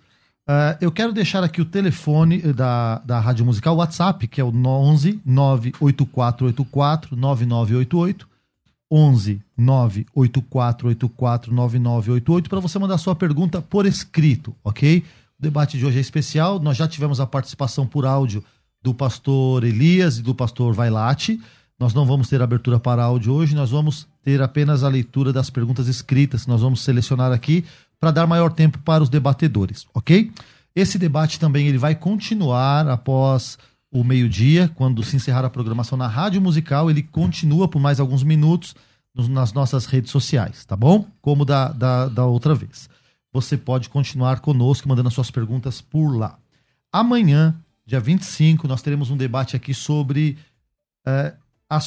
Uh, 0.50 0.76
eu 0.82 0.92
quero 0.92 1.14
deixar 1.14 1.44
aqui 1.44 1.62
o 1.62 1.66
telefone 1.66 2.42
da, 2.54 3.00
da 3.00 3.20
Rádio 3.20 3.46
Musical, 3.46 3.76
o 3.76 3.78
WhatsApp, 3.78 4.28
que 4.28 4.42
é 4.42 4.44
o 4.44 4.50
11 4.50 5.22
98484 5.26 7.16
9988. 7.16 8.28
11 8.90 9.42
98484 9.58 11.54
9988 11.54 12.50
para 12.50 12.62
você 12.62 12.80
mandar 12.80 12.98
sua 12.98 13.14
pergunta 13.14 13.62
por 13.62 13.86
escrito, 13.86 14.56
ok? 14.64 15.04
O 15.38 15.42
debate 15.42 15.78
de 15.78 15.86
hoje 15.86 15.98
é 15.98 16.02
especial. 16.02 16.58
Nós 16.58 16.78
já 16.78 16.88
tivemos 16.88 17.20
a 17.20 17.28
participação 17.28 17.86
por 17.86 18.06
áudio 18.06 18.42
do 18.88 18.94
pastor 18.94 19.66
Elias 19.66 20.18
e 20.18 20.22
do 20.22 20.34
pastor 20.34 20.74
Vailate. 20.74 21.42
Nós 21.78 21.94
não 21.94 22.06
vamos 22.06 22.30
ter 22.30 22.42
abertura 22.42 22.80
para 22.80 23.04
áudio 23.04 23.34
hoje, 23.34 23.54
nós 23.54 23.70
vamos 23.70 24.08
ter 24.24 24.42
apenas 24.42 24.82
a 24.82 24.88
leitura 24.88 25.34
das 25.34 25.50
perguntas 25.50 25.90
escritas, 25.90 26.48
nós 26.48 26.62
vamos 26.62 26.80
selecionar 26.82 27.34
aqui 27.34 27.66
para 28.00 28.12
dar 28.12 28.26
maior 28.26 28.50
tempo 28.54 28.80
para 28.80 29.04
os 29.04 29.10
debatedores, 29.10 29.86
ok? 29.94 30.32
Esse 30.74 30.98
debate 30.98 31.38
também 31.38 31.68
ele 31.68 31.78
vai 31.78 31.96
continuar 31.96 32.88
após 32.88 33.58
o 33.92 34.06
meio-dia, 34.06 34.72
quando 34.74 35.04
se 35.04 35.18
encerrar 35.18 35.44
a 35.44 35.50
programação 35.50 35.98
na 35.98 36.08
Rádio 36.08 36.42
Musical, 36.42 36.90
ele 36.90 37.04
continua 37.04 37.68
por 37.68 37.80
mais 37.80 38.00
alguns 38.00 38.24
minutos 38.24 38.74
nas 39.14 39.52
nossas 39.52 39.86
redes 39.86 40.12
sociais, 40.12 40.64
tá 40.64 40.78
bom? 40.78 41.06
Como 41.22 41.44
da, 41.44 41.74
da, 41.74 42.08
da 42.08 42.26
outra 42.26 42.56
vez. 42.56 42.90
Você 43.34 43.58
pode 43.58 43.90
continuar 43.90 44.40
conosco 44.40 44.88
mandando 44.88 45.10
as 45.10 45.14
suas 45.14 45.30
perguntas 45.30 45.82
por 45.82 46.16
lá. 46.16 46.38
Amanhã 46.90 47.54
dia 47.88 48.02
25, 48.02 48.68
nós 48.68 48.82
teremos 48.82 49.10
um 49.10 49.16
debate 49.16 49.56
aqui 49.56 49.74
sobre 49.74 50.38
é, 51.06 51.34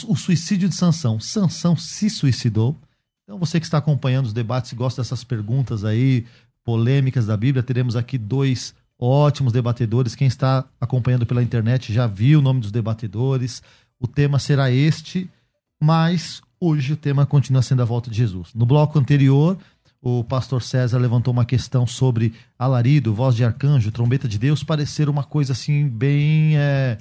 o 0.09 0.17
suicídio 0.17 0.67
de 0.67 0.75
Sansão. 0.75 1.21
Sansão 1.21 1.77
se 1.77 2.09
suicidou. 2.09 2.75
Então, 3.23 3.39
você 3.39 3.61
que 3.61 3.67
está 3.67 3.77
acompanhando 3.77 4.25
os 4.25 4.33
debates 4.33 4.73
e 4.73 4.75
gosta 4.75 5.03
dessas 5.03 5.23
perguntas 5.23 5.85
aí, 5.85 6.25
polêmicas 6.65 7.27
da 7.27 7.37
Bíblia, 7.37 7.63
teremos 7.63 7.97
aqui 7.97 8.17
dois 8.17 8.75
ótimos 8.99 9.53
debatedores. 9.53 10.15
Quem 10.15 10.27
está 10.27 10.65
acompanhando 10.81 11.27
pela 11.27 11.43
internet 11.43 11.93
já 11.93 12.07
viu 12.07 12.39
o 12.39 12.43
nome 12.43 12.61
dos 12.61 12.73
debatedores. 12.73 13.63
O 14.01 14.09
tema 14.09 14.39
será 14.39 14.71
este, 14.71 15.31
mas 15.79 16.41
hoje 16.59 16.95
o 16.95 16.97
tema 16.97 17.27
continua 17.27 17.61
sendo 17.61 17.83
a 17.83 17.85
volta 17.85 18.11
de 18.11 18.17
Jesus. 18.17 18.55
No 18.55 18.65
bloco 18.65 18.99
anterior, 18.99 19.59
o 20.03 20.25
pastor 20.25 20.63
César 20.63 20.99
levantou 20.99 21.33
uma 21.33 21.45
questão 21.45 21.87
sobre 21.87 22.33
alarido, 22.59 23.15
voz 23.15 23.37
de 23.37 23.45
arcanjo, 23.45 23.93
trombeta 23.93 24.27
de 24.27 24.39
Deus, 24.39 24.65
parecer 24.65 25.09
uma 25.09 25.23
coisa 25.23 25.53
assim 25.53 25.87
bem, 25.87 26.57
é, 26.57 26.97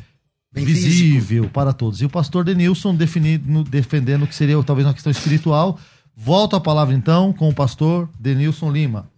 bem 0.52 0.66
visível 0.66 1.44
físico. 1.44 1.54
para 1.54 1.72
todos. 1.72 2.02
E 2.02 2.06
o 2.06 2.10
pastor 2.10 2.44
Denilson 2.44 2.94
definindo, 2.94 3.64
defendendo 3.64 4.28
que 4.28 4.36
seria 4.36 4.62
talvez 4.64 4.86
uma 4.86 4.94
questão 4.94 5.12
espiritual. 5.12 5.80
Volto 6.14 6.58
a 6.58 6.60
palavra 6.60 6.94
então 6.94 7.32
com 7.32 7.48
o 7.48 7.56
pastor 7.56 8.10
Denilson 8.20 8.70
Lima. 8.70 9.10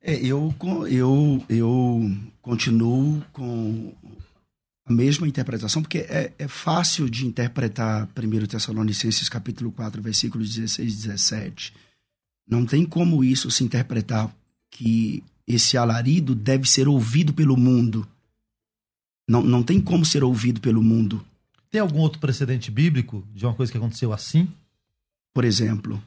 É, 0.00 0.14
eu, 0.14 0.54
eu, 0.88 1.44
eu 1.50 2.10
continuo 2.40 3.22
com 3.32 3.92
a 4.86 4.92
mesma 4.92 5.28
interpretação, 5.28 5.82
porque 5.82 5.98
é, 5.98 6.32
é 6.38 6.48
fácil 6.48 7.10
de 7.10 7.26
interpretar 7.26 8.08
1 8.16 8.46
Tessalonicenses 8.46 9.28
capítulo 9.28 9.70
4, 9.72 10.00
versículos 10.00 10.54
16 10.54 10.92
e 10.92 10.96
17 10.96 11.85
não 12.46 12.64
tem 12.64 12.84
como 12.84 13.24
isso 13.24 13.50
se 13.50 13.64
interpretar 13.64 14.34
que 14.70 15.22
esse 15.46 15.76
alarido 15.76 16.34
deve 16.34 16.68
ser 16.68 16.88
ouvido 16.88 17.32
pelo 17.32 17.56
mundo. 17.56 18.06
Não, 19.28 19.42
não 19.42 19.62
tem 19.62 19.80
como 19.80 20.04
ser 20.04 20.22
ouvido 20.22 20.60
pelo 20.60 20.82
mundo. 20.82 21.24
Tem 21.70 21.80
algum 21.80 21.98
outro 21.98 22.20
precedente 22.20 22.70
bíblico 22.70 23.26
de 23.34 23.44
uma 23.44 23.54
coisa 23.54 23.72
que 23.72 23.78
aconteceu 23.78 24.12
assim? 24.12 24.48
Por 25.34 25.44
exemplo? 25.44 26.02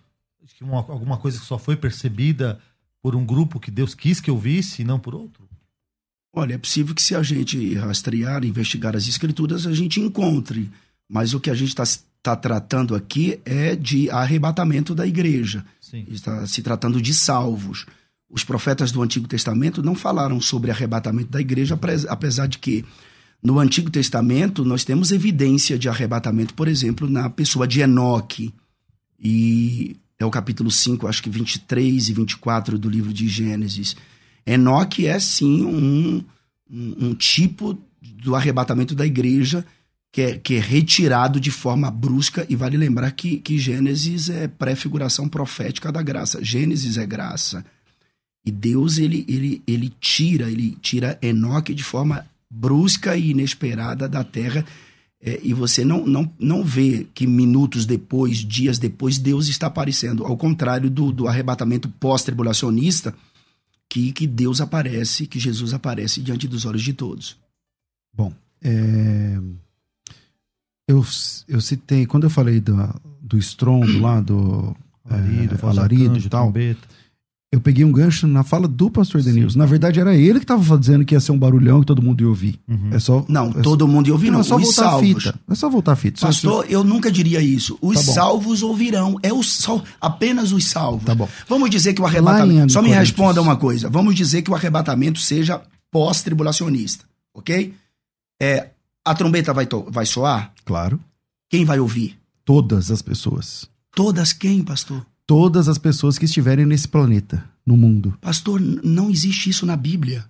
Uma, 0.61 0.79
alguma 0.79 1.17
coisa 1.17 1.39
que 1.39 1.45
só 1.45 1.57
foi 1.57 1.75
percebida 1.75 2.59
por 3.01 3.15
um 3.15 3.25
grupo 3.25 3.59
que 3.59 3.71
Deus 3.71 3.93
quis 3.93 4.19
que 4.19 4.31
ouvisse 4.31 4.81
e 4.81 4.85
não 4.85 4.99
por 4.99 5.13
outro? 5.15 5.47
Olha, 6.33 6.53
é 6.53 6.57
possível 6.57 6.93
que 6.93 7.01
se 7.01 7.15
a 7.15 7.23
gente 7.23 7.75
rastrear, 7.75 8.45
investigar 8.45 8.95
as 8.95 9.07
escrituras, 9.07 9.65
a 9.65 9.73
gente 9.73 9.99
encontre. 9.99 10.69
Mas 11.07 11.33
o 11.33 11.39
que 11.39 11.49
a 11.49 11.55
gente 11.55 11.69
está 11.69 11.83
tá 12.21 12.35
tratando 12.35 12.95
aqui 12.95 13.39
é 13.45 13.75
de 13.75 14.09
arrebatamento 14.09 14.93
da 14.93 15.07
igreja. 15.07 15.65
Sim. 15.89 16.05
Está 16.09 16.45
se 16.45 16.61
tratando 16.61 17.01
de 17.01 17.13
salvos. 17.13 17.85
Os 18.29 18.43
profetas 18.43 18.91
do 18.91 19.01
Antigo 19.01 19.27
Testamento 19.27 19.81
não 19.81 19.95
falaram 19.95 20.39
sobre 20.39 20.69
arrebatamento 20.69 21.31
da 21.31 21.41
igreja, 21.41 21.79
apesar 22.07 22.47
de 22.47 22.59
que 22.59 22.85
no 23.41 23.57
Antigo 23.57 23.89
Testamento 23.89 24.63
nós 24.63 24.83
temos 24.83 25.11
evidência 25.11 25.79
de 25.79 25.89
arrebatamento, 25.89 26.53
por 26.53 26.67
exemplo, 26.67 27.09
na 27.09 27.29
pessoa 27.29 27.67
de 27.67 27.81
Enoque. 27.81 28.53
E 29.19 29.97
é 30.19 30.25
o 30.25 30.29
capítulo 30.29 30.69
5, 30.69 31.07
acho 31.07 31.23
que 31.23 31.29
23 31.29 32.09
e 32.09 32.13
24 32.13 32.77
do 32.77 32.89
livro 32.89 33.11
de 33.11 33.27
Gênesis. 33.27 33.95
Enoque 34.45 35.07
é 35.07 35.19
sim 35.19 35.63
um, 35.65 36.23
um, 36.69 37.07
um 37.07 37.15
tipo 37.15 37.81
do 38.01 38.35
arrebatamento 38.35 38.93
da 38.93 39.05
igreja 39.05 39.65
que 40.11 40.21
é, 40.21 40.37
que 40.37 40.55
é 40.55 40.59
retirado 40.59 41.39
de 41.39 41.51
forma 41.51 41.91
brusca, 41.91 42.45
e 42.49 42.55
vale 42.55 42.77
lembrar 42.77 43.11
que, 43.11 43.37
que 43.37 43.59
Gênesis 43.59 44.29
é 44.29 44.47
pré-figuração 44.47 45.27
profética 45.29 45.91
da 45.91 46.01
graça. 46.01 46.43
Gênesis 46.43 46.97
é 46.97 47.05
graça. 47.05 47.63
E 48.45 48.51
Deus, 48.51 48.97
ele, 48.97 49.25
ele, 49.27 49.61
ele 49.67 49.93
tira, 49.99 50.49
ele 50.49 50.75
tira 50.81 51.19
Enoque 51.21 51.73
de 51.73 51.83
forma 51.83 52.25
brusca 52.49 53.15
e 53.15 53.29
inesperada 53.29 54.09
da 54.09 54.23
terra, 54.23 54.65
é, 55.21 55.39
e 55.43 55.53
você 55.53 55.83
não, 55.83 56.05
não, 56.07 56.31
não 56.39 56.63
vê 56.63 57.05
que 57.13 57.27
minutos 57.27 57.85
depois, 57.85 58.37
dias 58.37 58.79
depois, 58.79 59.17
Deus 59.17 59.47
está 59.47 59.67
aparecendo. 59.67 60.25
Ao 60.25 60.37
contrário 60.37 60.89
do, 60.89 61.11
do 61.11 61.27
arrebatamento 61.27 61.89
pós-tribulacionista, 61.89 63.13
que, 63.89 64.11
que 64.11 64.25
Deus 64.25 64.61
aparece, 64.61 65.27
que 65.27 65.39
Jesus 65.39 65.73
aparece 65.73 66.21
diante 66.21 66.47
dos 66.47 66.65
olhos 66.65 66.83
de 66.83 66.93
todos. 66.93 67.37
Bom, 68.15 68.33
é, 68.61 69.39
eu, 70.89 71.05
eu 71.47 71.61
citei, 71.61 72.05
quando 72.05 72.23
eu 72.25 72.29
falei 72.29 72.59
do, 72.59 72.75
do 73.21 73.37
estrondo 73.37 73.99
lá, 74.01 74.19
do 74.19 74.75
Alarido, 75.09 75.55
é, 75.61 75.65
alarido 75.69 76.17
e 76.17 76.29
tal, 76.29 76.43
trombeta. 76.45 76.87
eu 77.51 77.59
peguei 77.61 77.83
um 77.85 77.91
gancho 77.91 78.27
na 78.27 78.43
fala 78.43 78.67
do 78.67 78.91
pastor 78.91 79.21
Denilson. 79.23 79.57
Na 79.57 79.65
verdade, 79.65 79.99
era 79.99 80.15
ele 80.15 80.39
que 80.39 80.43
estava 80.43 80.77
dizendo 80.77 81.03
que 81.05 81.15
ia 81.15 81.19
ser 81.19 81.31
um 81.31 81.37
barulhão 81.39 81.79
que 81.79 81.85
todo 81.87 82.01
mundo 82.01 82.21
ia 82.21 82.27
ouvir. 82.27 82.59
Uhum. 82.67 82.89
É 82.91 82.99
só, 82.99 83.25
Não, 83.27 83.49
é 83.49 83.61
todo 83.61 83.87
mundo 83.87 84.07
ia 84.07 84.13
ouvir, 84.13 84.29
não. 84.31 84.41
é 84.41 84.43
só 84.43 84.55
Os 84.55 84.63
voltar 84.63 84.81
a 84.81 84.89
salvos. 84.91 85.23
fita. 85.23 85.39
É 85.49 85.55
só 85.55 85.69
voltar 85.69 85.91
a 85.93 85.95
fita. 85.95 86.19
Só- 86.19 86.27
Pastor, 86.27 86.65
eu 86.69 86.83
nunca 86.83 87.11
diria 87.11 87.41
isso. 87.41 87.77
Os 87.81 88.05
Tá 88.05 88.13
salvos 88.13 88.61
ouvirão. 88.61 89.15
É 89.23 89.31
o 89.33 89.41
sal, 89.43 89.83
apenas 90.01 90.51
os 90.51 90.65
salvos. 90.65 91.05
Tá 91.05 91.15
bom. 91.15 91.27
Vamos 91.47 91.69
dizer 91.69 91.93
que 91.93 92.01
o 92.01 92.05
arrebatamento. 92.05 92.71
Só 92.73 92.81
me 92.81 92.89
responda 92.89 93.41
uma 93.41 93.55
coisa. 93.55 93.89
Vamos 93.89 94.15
dizer 94.15 94.41
que 94.43 94.51
o 94.51 94.55
arrebatamento 94.55 95.19
seja 95.19 95.61
pós-tribulacionista. 95.91 97.05
Ok? 97.33 97.73
É, 98.41 98.69
a 99.05 99.15
trombeta 99.15 99.53
vai, 99.53 99.65
to- 99.65 99.87
vai 99.89 100.05
soar? 100.05 100.51
Claro. 100.69 100.99
Quem 101.49 101.65
vai 101.65 101.79
ouvir? 101.79 102.15
Todas 102.45 102.91
as 102.91 103.01
pessoas. 103.01 103.67
Todas 103.95 104.31
quem, 104.33 104.61
pastor? 104.63 105.03
Todas 105.25 105.67
as 105.67 105.79
pessoas 105.79 106.19
que 106.19 106.25
estiverem 106.25 106.63
nesse 106.63 106.87
planeta, 106.87 107.43
no 107.65 107.75
mundo. 107.75 108.15
Pastor, 108.21 108.61
não 108.61 109.09
existe 109.09 109.49
isso 109.49 109.65
na 109.65 109.75
Bíblia. 109.75 110.25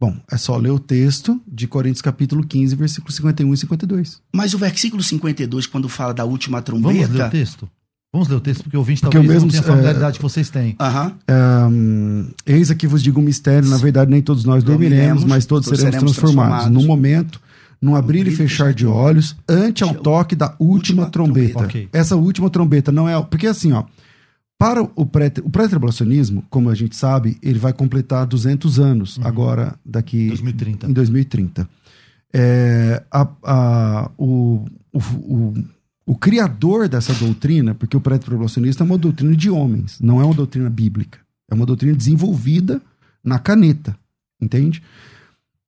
Bom, 0.00 0.16
é 0.28 0.36
só 0.36 0.56
ler 0.56 0.72
o 0.72 0.80
texto 0.80 1.40
de 1.46 1.68
Coríntios 1.68 2.02
capítulo 2.02 2.44
15, 2.44 2.74
versículos 2.74 3.14
51 3.14 3.54
e 3.54 3.56
52. 3.56 4.20
Mas 4.34 4.52
o 4.52 4.58
versículo 4.58 5.00
52, 5.00 5.68
quando 5.68 5.88
fala 5.88 6.12
da 6.12 6.24
última 6.24 6.60
Vamos 6.60 6.92
ler 6.92 7.04
o 7.04 7.08
trombeta. 7.08 7.30
texto? 7.30 7.70
Vamos 8.12 8.26
ler 8.26 8.34
o 8.34 8.40
texto, 8.40 8.64
porque 8.64 8.76
o 8.76 8.80
ouvinte 8.80 9.00
Porque 9.00 9.16
talvez 9.16 9.32
eu 9.32 9.46
mesmo, 9.46 9.46
não 9.46 9.52
tenha 9.52 9.62
a 9.62 9.64
é, 9.64 9.76
familiaridade 9.76 10.16
que 10.18 10.22
vocês 10.24 10.50
têm. 10.50 10.74
Aham. 10.80 11.12
Ahn, 11.28 12.30
eis 12.44 12.68
aqui 12.68 12.88
vos 12.88 13.00
digo 13.00 13.20
um 13.20 13.24
mistério, 13.24 13.68
na 13.68 13.76
verdade 13.76 14.10
nem 14.10 14.20
todos 14.20 14.44
nós 14.44 14.64
dormiremos, 14.64 14.98
Dormiremos, 14.98 15.24
mas 15.24 15.46
todos, 15.46 15.66
todos 15.66 15.78
seremos, 15.78 15.94
seremos 15.94 16.16
transformados. 16.16 16.64
transformados. 16.64 16.82
Num 16.82 16.88
momento, 16.88 17.40
num 17.80 17.94
abrir 17.94 18.26
e 18.26 18.30
fechar 18.30 18.72
de 18.72 18.86
olhos, 18.86 19.36
ante 19.48 19.82
ao 19.84 19.94
toque 19.94 20.34
da 20.34 20.54
última, 20.58 21.06
trombeta. 21.10 21.58
Essa 21.92 22.16
última 22.16 22.48
trombeta 22.50 22.90
não 22.90 23.08
é... 23.08 23.20
Porque 23.22 23.46
assim, 23.46 23.72
ó, 23.72 23.84
para 24.58 24.82
o 24.82 25.04
pré- 25.04 25.32
o 25.42 25.50
pré-tribulacionismo, 25.50 26.44
como 26.48 26.70
a 26.70 26.74
gente 26.74 26.96
sabe, 26.96 27.36
ele 27.42 27.58
vai 27.58 27.72
completar 27.72 28.26
200 28.26 28.78
anos 28.78 29.18
agora, 29.22 29.74
daqui... 29.84 30.28
2030. 30.28 30.86
Em 30.88 30.92
2030. 30.92 31.68
É, 32.32 33.02
a- 33.10 33.28
a- 33.44 34.10
o, 34.18 34.64
o, 34.92 34.98
o, 34.98 35.54
o 36.06 36.14
criador 36.16 36.88
dessa 36.88 37.12
doutrina, 37.14 37.74
porque 37.74 37.96
o 37.96 38.00
pré-tribulacionista 38.00 38.82
é 38.82 38.86
uma 38.86 38.98
doutrina 38.98 39.36
de 39.36 39.50
homens, 39.50 39.98
não 40.00 40.20
é 40.20 40.24
uma 40.24 40.34
doutrina 40.34 40.68
bíblica. 40.70 41.18
É 41.50 41.54
uma 41.54 41.66
doutrina 41.66 41.94
desenvolvida 41.94 42.80
na 43.22 43.38
caneta, 43.38 43.96
entende? 44.40 44.82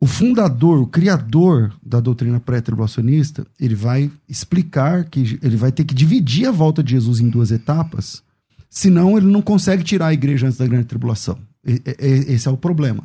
O 0.06 0.08
fundador, 0.08 0.78
o 0.80 0.86
criador 0.86 1.72
da 1.84 1.98
doutrina 1.98 2.38
pré-tribulacionista, 2.38 3.44
ele 3.58 3.74
vai 3.74 4.08
explicar 4.28 5.04
que 5.04 5.36
ele 5.42 5.56
vai 5.56 5.72
ter 5.72 5.82
que 5.84 5.92
dividir 5.94 6.46
a 6.46 6.52
volta 6.52 6.80
de 6.80 6.92
Jesus 6.92 7.18
em 7.18 7.28
duas 7.28 7.50
etapas, 7.50 8.22
senão 8.70 9.18
ele 9.18 9.26
não 9.26 9.42
consegue 9.42 9.82
tirar 9.82 10.06
a 10.06 10.14
igreja 10.14 10.46
antes 10.46 10.58
da 10.58 10.66
grande 10.66 10.84
tribulação. 10.86 11.36
Esse 11.98 12.46
é 12.46 12.50
o 12.52 12.56
problema. 12.56 13.02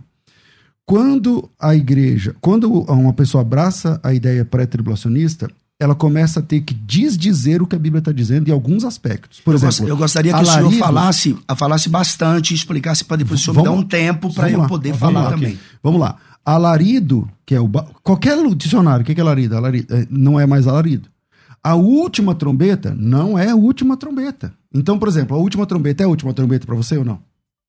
Quando 0.85 1.49
a 1.59 1.75
igreja, 1.75 2.35
quando 2.39 2.69
uma 2.83 3.13
pessoa 3.13 3.41
abraça 3.41 3.99
a 4.03 4.13
ideia 4.13 4.43
pré-tribulacionista, 4.45 5.49
ela 5.79 5.95
começa 5.95 6.39
a 6.39 6.43
ter 6.43 6.61
que 6.61 6.75
desdizer 6.75 7.61
o 7.61 7.65
que 7.65 7.75
a 7.75 7.79
Bíblia 7.79 7.97
está 7.99 8.11
dizendo 8.11 8.47
em 8.47 8.51
alguns 8.51 8.83
aspectos. 8.83 9.39
Por 9.39 9.51
eu, 9.51 9.55
exemplo, 9.57 9.75
gost- 9.77 9.89
eu 9.89 9.97
gostaria 9.97 10.33
que 10.33 10.39
o 10.41 10.45
senhor 10.45 10.71
falasse, 10.73 11.35
falasse 11.57 11.89
bastante, 11.89 12.53
explicasse 12.53 13.03
para 13.03 13.17
depois 13.17 13.39
o 13.39 13.43
senhor 13.43 13.57
me 13.57 13.63
dar 13.63 13.69
Vamos- 13.71 13.85
um 13.85 13.87
tempo 13.87 14.31
para 14.31 14.43
vamos 14.43 14.53
eu 14.53 14.59
lá, 14.59 14.67
poder 14.67 14.93
vamos 14.93 14.99
falar 15.15 15.23
lá, 15.23 15.29
também. 15.31 15.53
ok. 15.53 15.59
Vamos 15.81 15.99
lá. 15.99 16.17
Alarido, 16.45 17.29
que 17.45 17.53
é 17.55 17.59
o. 17.59 17.67
ba- 17.67 17.85
Qualquer 18.03 18.37
dicionário, 18.55 19.03
o 19.03 19.05
que 19.05 19.19
é 19.19 19.21
alarido? 19.21 19.55
alarido 19.55 19.93
é, 19.95 20.07
não 20.09 20.39
é 20.39 20.45
mais 20.45 20.67
alarido. 20.67 21.09
A 21.63 21.75
última 21.75 22.33
trombeta 22.33 22.95
não 22.97 23.37
é 23.37 23.49
a 23.51 23.55
última 23.55 23.95
trombeta. 23.95 24.51
Então, 24.73 24.97
por 24.97 25.07
exemplo, 25.07 25.37
a 25.37 25.39
última 25.39 25.65
trombeta 25.67 26.01
é 26.03 26.05
a 26.05 26.09
última 26.09 26.33
trombeta 26.33 26.65
para 26.65 26.75
você 26.75 26.97
ou 26.97 27.05
não? 27.05 27.19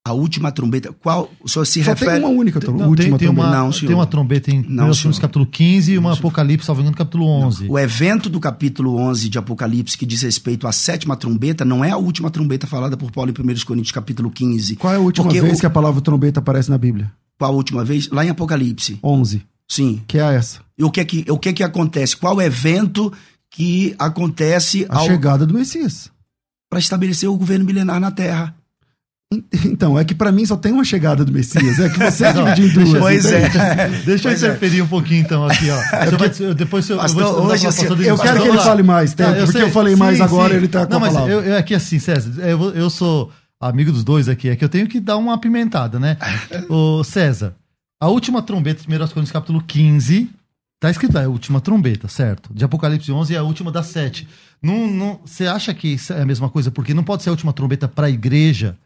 A 0.05 0.13
última 0.15 0.51
trombeta, 0.51 0.93
qual 0.93 1.31
o 1.45 1.49
senhor 1.49 1.65
se 1.65 1.85
Só 1.85 1.91
refere? 1.91 2.13
tem 2.13 2.21
uma 2.25 2.29
única 2.31 2.59
tro- 2.59 2.77
Não, 2.77 2.89
última 2.89 3.17
tem, 3.19 3.29
tem, 3.29 3.35
trombeta. 3.37 3.47
uma, 3.49 3.57
Não, 3.65 3.71
senhor. 3.71 3.87
tem 3.87 3.95
uma 3.95 4.07
trombeta 4.07 4.51
em 4.51 4.57
Não, 4.63 4.63
1 4.63 4.77
Coríntios 4.79 4.99
senhor. 5.01 5.21
capítulo 5.21 5.47
15 5.47 5.93
e 5.93 5.99
uma 5.99 6.15
Apocalipse, 6.15 6.67
salvo 6.67 6.81
engano, 6.81 6.97
capítulo 6.97 7.25
11. 7.27 7.69
O 7.69 7.79
evento 7.79 8.29
do 8.29 8.41
capítulo 8.41 8.97
11 8.97 9.29
de 9.29 9.39
Apocalipse 9.39 9.97
que 9.97 10.05
diz 10.07 10.23
respeito 10.23 10.67
à 10.67 10.73
sétima 10.73 11.15
trombeta 11.15 11.65
não 11.65 11.85
é 11.85 11.91
a 11.91 11.97
última 11.99 12.31
trombeta 12.31 12.67
falada 12.67 12.97
por 12.97 13.13
Paulo 13.13 13.31
em 13.31 13.35
1 13.35 13.65
Coríntios 13.65 13.93
capítulo 13.93 14.29
15. 14.31 14.75
Qual 14.75 14.93
é 14.93 14.97
a 14.97 15.01
última 15.01 15.25
Porque 15.27 15.41
vez 15.41 15.59
o- 15.59 15.61
que 15.61 15.67
a 15.67 15.71
palavra 15.71 16.01
trombeta 16.01 16.41
aparece 16.41 16.69
na 16.69 16.79
Bíblia? 16.79 17.13
Qual 17.43 17.51
a 17.53 17.57
última 17.57 17.85
vez? 17.85 18.09
Lá 18.09 18.25
em 18.25 18.29
Apocalipse. 18.31 19.01
11. 19.03 19.43
Sim. 19.69 20.01
Que 20.07 20.19
é 20.19 20.35
essa. 20.37 20.61
E 20.79 20.85
o 20.85 20.91
que 20.93 21.01
é 21.01 21.05
que, 21.05 21.25
o 21.29 21.37
que, 21.37 21.49
é 21.49 21.53
que 21.53 21.65
acontece? 21.65 22.17
Qual 22.17 22.37
o 22.37 22.41
evento 22.43 23.13
que 23.51 23.97
acontece 23.99 24.87
A 24.89 25.01
chegada 25.01 25.45
do 25.45 25.53
Messias. 25.55 26.09
para 26.71 26.79
estabelecer 26.79 27.29
o 27.29 27.37
governo 27.37 27.65
milenar 27.65 27.99
na 27.99 28.13
Terra? 28.13 28.55
Então, 29.65 29.99
é 29.99 30.05
que 30.05 30.15
para 30.15 30.31
mim 30.31 30.45
só 30.45 30.57
tem 30.57 30.71
uma 30.73 30.85
chegada 30.85 31.25
do 31.25 31.33
Messias. 31.33 31.81
É 31.81 31.89
que 31.89 31.99
você 31.99 32.31
divide 32.33 32.63
em 32.81 32.85
duas. 32.85 33.01
Pois 33.01 33.25
é. 33.25 33.49
Deixa 34.07 34.29
eu 34.29 34.33
é. 34.33 34.35
interferir 34.37 34.83
um 34.83 34.87
pouquinho 34.87 35.23
então 35.23 35.47
aqui, 35.47 35.71
ó. 35.71 35.77
Você 36.05 36.45
vai- 36.45 36.55
depois 36.55 36.89
eu, 36.91 36.99
Pastor, 36.99 37.23
eu 37.23 37.33
vou 37.33 37.47
hoje, 37.47 37.67
assim, 37.67 37.87
Eu 37.87 38.19
quero 38.19 38.43
que 38.43 38.49
ele 38.49 38.59
fale 38.59 38.83
mais 38.83 39.15
tempo, 39.15 39.31
Ah, 39.31 39.35
porque 39.37 39.53
sei. 39.53 39.63
eu 39.63 39.71
falei 39.71 39.97
mais 39.97 40.21
agora, 40.21 40.55
ele 40.55 40.69
tá 40.69 40.85
com 40.85 40.91
Não, 40.93 40.99
a 40.99 41.01
mas 41.01 41.13
palavra. 41.15 41.33
eu, 41.33 41.43
eu 41.45 41.57
aqui 41.57 41.75
assim, 41.75 41.99
César, 41.99 42.31
eu, 42.47 42.75
eu 42.75 42.91
sou 42.91 43.33
amigo 43.69 43.93
dos 43.93 44.05
dois 44.05 44.29
aqui, 44.29 44.49
é 44.49 44.57
que 44.57 44.65
eu 44.65 44.69
tenho 44.69 44.89
que 44.89 45.01
dar 45.01 45.17
uma 45.17 45.35
apimentada, 45.35 45.99
né? 45.99 46.17
Ô, 46.69 47.05
César, 47.05 47.55
a 48.01 48.09
última 48.09 48.43
trombeta, 48.43 48.83
1 48.83 48.87
Coríntios 48.87 49.31
capítulo 49.31 49.63
15, 49.63 50.29
tá 50.81 50.91
escrito 50.91 51.15
lá, 51.15 51.23
é 51.23 51.27
a 51.27 51.29
última 51.29 51.61
trombeta, 51.61 52.09
certo? 52.09 52.53
De 52.53 52.65
Apocalipse 52.65 53.13
11 53.13 53.35
é 53.35 53.39
a 53.39 53.43
última 53.43 53.71
das 53.71 53.87
sete. 53.87 54.27
Não, 54.61 54.89
não, 54.89 55.21
você 55.25 55.47
acha 55.47 55.73
que 55.73 55.89
isso 55.89 56.13
é 56.13 56.23
a 56.23 56.27
mesma 56.27 56.49
coisa? 56.49 56.71
Porque 56.71 56.93
não 56.93 57.05
pode 57.05 57.23
ser 57.23 57.29
a 57.29 57.33
última 57.33 57.53
trombeta 57.53 57.87
para 57.87 58.09
a 58.09 58.11
igreja 58.11 58.77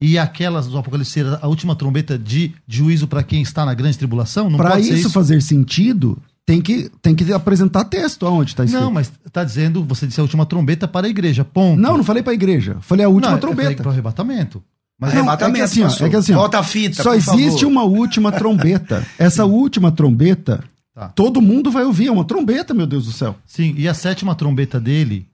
e 0.00 0.18
aquelas 0.18 0.66
do 0.66 0.78
Apocalipse 0.78 1.12
ser 1.12 1.26
a 1.40 1.46
última 1.46 1.74
trombeta 1.74 2.18
de 2.18 2.52
juízo 2.66 3.06
para 3.06 3.22
quem 3.22 3.42
está 3.42 3.64
na 3.64 3.74
grande 3.74 3.98
tribulação? 3.98 4.52
Para 4.56 4.82
ser 4.82 4.94
isso, 4.94 5.10
fazer 5.10 5.42
sentido, 5.42 6.20
tem 6.46 6.60
que, 6.60 6.90
tem 7.00 7.14
que 7.14 7.32
apresentar 7.32 7.84
texto 7.84 8.26
aonde 8.26 8.54
tá 8.56 8.64
escrito. 8.64 8.82
Não, 8.82 8.90
mas 8.90 9.12
tá 9.32 9.44
dizendo, 9.44 9.84
você 9.84 10.06
disse 10.06 10.18
a 10.20 10.22
última 10.24 10.44
trombeta 10.44 10.88
para 10.88 11.06
a 11.06 11.10
igreja, 11.10 11.44
ponto. 11.44 11.80
Não, 11.80 11.96
não 11.96 12.04
falei 12.04 12.22
pra 12.22 12.32
igreja. 12.34 12.76
Falei 12.80 13.06
a 13.06 13.08
última 13.08 13.32
Não, 13.32 13.38
trombeta. 13.38 13.76
para 13.82 13.88
o 13.88 13.92
arrebatamento. 13.92 14.62
Mas 15.00 15.14
Não, 15.14 15.20
Arrebatamento, 15.20 15.56
é 15.56 15.58
que 15.60 15.64
assim, 15.64 15.82
ó, 15.82 16.06
é 16.06 16.10
que 16.10 16.16
assim, 16.16 16.32
Volta 16.32 16.58
a 16.58 16.62
fita, 16.62 17.02
Só 17.02 17.14
existe 17.14 17.60
favor. 17.62 17.66
uma 17.66 17.82
última 17.84 18.30
trombeta. 18.30 19.04
Essa 19.18 19.44
última 19.44 19.90
trombeta, 19.90 20.62
Tá. 20.94 21.08
todo 21.08 21.40
mundo 21.40 21.70
vai 21.70 21.84
ouvir. 21.84 22.08
É 22.08 22.12
uma 22.12 22.24
trombeta, 22.24 22.74
meu 22.74 22.86
Deus 22.86 23.06
do 23.06 23.12
céu. 23.12 23.34
Sim, 23.46 23.74
e 23.78 23.88
a 23.88 23.94
sétima 23.94 24.34
trombeta 24.34 24.78
dele 24.78 25.26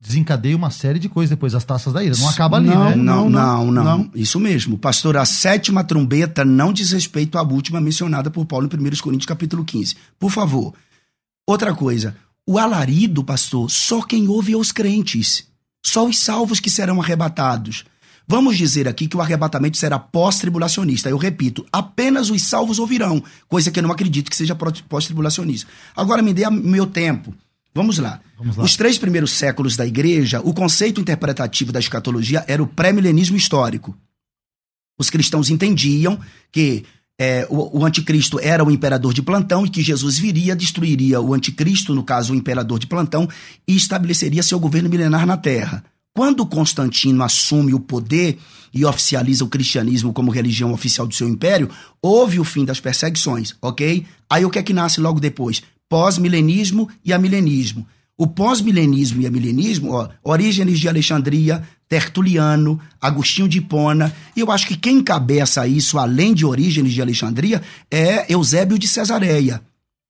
desencadeia 0.00 0.56
uma 0.56 0.70
série 0.70 0.98
de 0.98 1.08
coisas 1.08 1.30
depois, 1.30 1.54
as 1.54 1.64
taças 1.64 1.92
da 1.92 2.04
ira. 2.04 2.16
Não 2.16 2.28
acaba 2.28 2.56
ali, 2.56 2.68
Não, 2.68 2.84
né? 2.90 2.96
Não, 2.96 3.30
não, 3.30 3.72
não, 3.72 3.84
não. 3.84 4.10
Isso 4.14 4.38
mesmo. 4.38 4.78
Pastor, 4.78 5.16
a 5.16 5.24
sétima 5.24 5.82
trombeta 5.82 6.44
não 6.44 6.72
diz 6.72 6.90
respeito 6.90 7.38
à 7.38 7.42
última 7.42 7.80
mencionada 7.80 8.30
por 8.30 8.44
Paulo 8.44 8.68
em 8.72 8.76
1 8.76 8.96
Coríntios 9.02 9.26
capítulo 9.26 9.64
15. 9.64 9.96
Por 10.18 10.30
favor. 10.30 10.74
Outra 11.46 11.74
coisa. 11.74 12.16
O 12.46 12.58
alarido, 12.58 13.24
pastor, 13.24 13.70
só 13.70 14.02
quem 14.02 14.28
ouve 14.28 14.52
é 14.52 14.56
os 14.56 14.70
crentes. 14.70 15.46
Só 15.84 16.06
os 16.06 16.18
salvos 16.18 16.60
que 16.60 16.70
serão 16.70 17.00
arrebatados. 17.00 17.84
Vamos 18.28 18.56
dizer 18.56 18.88
aqui 18.88 19.06
que 19.06 19.16
o 19.16 19.20
arrebatamento 19.20 19.76
será 19.76 20.00
pós-tribulacionista. 20.00 21.08
Eu 21.08 21.16
repito, 21.16 21.64
apenas 21.72 22.28
os 22.28 22.42
salvos 22.42 22.80
ouvirão, 22.80 23.22
coisa 23.48 23.70
que 23.70 23.78
eu 23.78 23.82
não 23.84 23.92
acredito 23.92 24.28
que 24.28 24.36
seja 24.36 24.56
pós-tribulacionista. 24.88 25.70
Agora 25.94 26.22
me 26.22 26.34
dê 26.34 26.48
meu 26.50 26.86
tempo. 26.86 27.32
Vamos 27.76 27.98
lá. 27.98 28.20
Vamos 28.38 28.56
lá. 28.56 28.64
Os 28.64 28.74
três 28.74 28.96
primeiros 28.96 29.32
séculos 29.32 29.76
da 29.76 29.86
igreja, 29.86 30.40
o 30.40 30.54
conceito 30.54 30.98
interpretativo 30.98 31.70
da 31.70 31.78
escatologia 31.78 32.42
era 32.48 32.62
o 32.62 32.66
pré-milenismo 32.66 33.36
histórico. 33.36 33.94
Os 34.98 35.10
cristãos 35.10 35.50
entendiam 35.50 36.18
que 36.50 36.84
é, 37.18 37.46
o, 37.50 37.80
o 37.80 37.84
anticristo 37.84 38.40
era 38.40 38.64
o 38.64 38.70
imperador 38.70 39.12
de 39.12 39.20
plantão 39.20 39.66
e 39.66 39.68
que 39.68 39.82
Jesus 39.82 40.18
viria, 40.18 40.56
destruiria 40.56 41.20
o 41.20 41.34
anticristo, 41.34 41.94
no 41.94 42.02
caso 42.02 42.32
o 42.32 42.36
imperador 42.36 42.78
de 42.78 42.86
plantão, 42.86 43.28
e 43.68 43.76
estabeleceria 43.76 44.42
seu 44.42 44.58
governo 44.58 44.88
milenar 44.88 45.26
na 45.26 45.36
terra. 45.36 45.84
Quando 46.14 46.46
Constantino 46.46 47.22
assume 47.22 47.74
o 47.74 47.80
poder 47.80 48.38
e 48.72 48.86
oficializa 48.86 49.44
o 49.44 49.48
cristianismo 49.48 50.14
como 50.14 50.30
religião 50.30 50.72
oficial 50.72 51.06
do 51.06 51.14
seu 51.14 51.28
império, 51.28 51.68
houve 52.00 52.40
o 52.40 52.44
fim 52.44 52.64
das 52.64 52.80
perseguições, 52.80 53.54
ok? 53.60 54.06
Aí 54.30 54.44
o 54.46 54.50
que 54.50 54.58
é 54.58 54.62
que 54.62 54.72
nasce 54.72 54.98
logo 54.98 55.20
depois? 55.20 55.62
Pós-milenismo 55.88 56.88
e 57.04 57.12
amilenismo. 57.12 57.86
O 58.18 58.26
pós-milenismo 58.26 59.20
e 59.20 59.26
amilenismo, 59.26 59.92
ó, 59.92 60.08
Orígenes 60.24 60.80
de 60.80 60.88
Alexandria, 60.88 61.62
Tertuliano, 61.88 62.80
Agostinho 63.00 63.48
de 63.48 63.58
Hipona, 63.58 64.12
e 64.34 64.40
eu 64.40 64.50
acho 64.50 64.66
que 64.66 64.76
quem 64.76 64.96
encabeça 64.96 65.66
isso, 65.66 65.98
além 65.98 66.32
de 66.32 66.44
Orígenes 66.44 66.92
de 66.92 67.02
Alexandria, 67.02 67.62
é 67.90 68.32
Eusébio 68.32 68.78
de 68.78 68.88
Cesareia. 68.88 69.60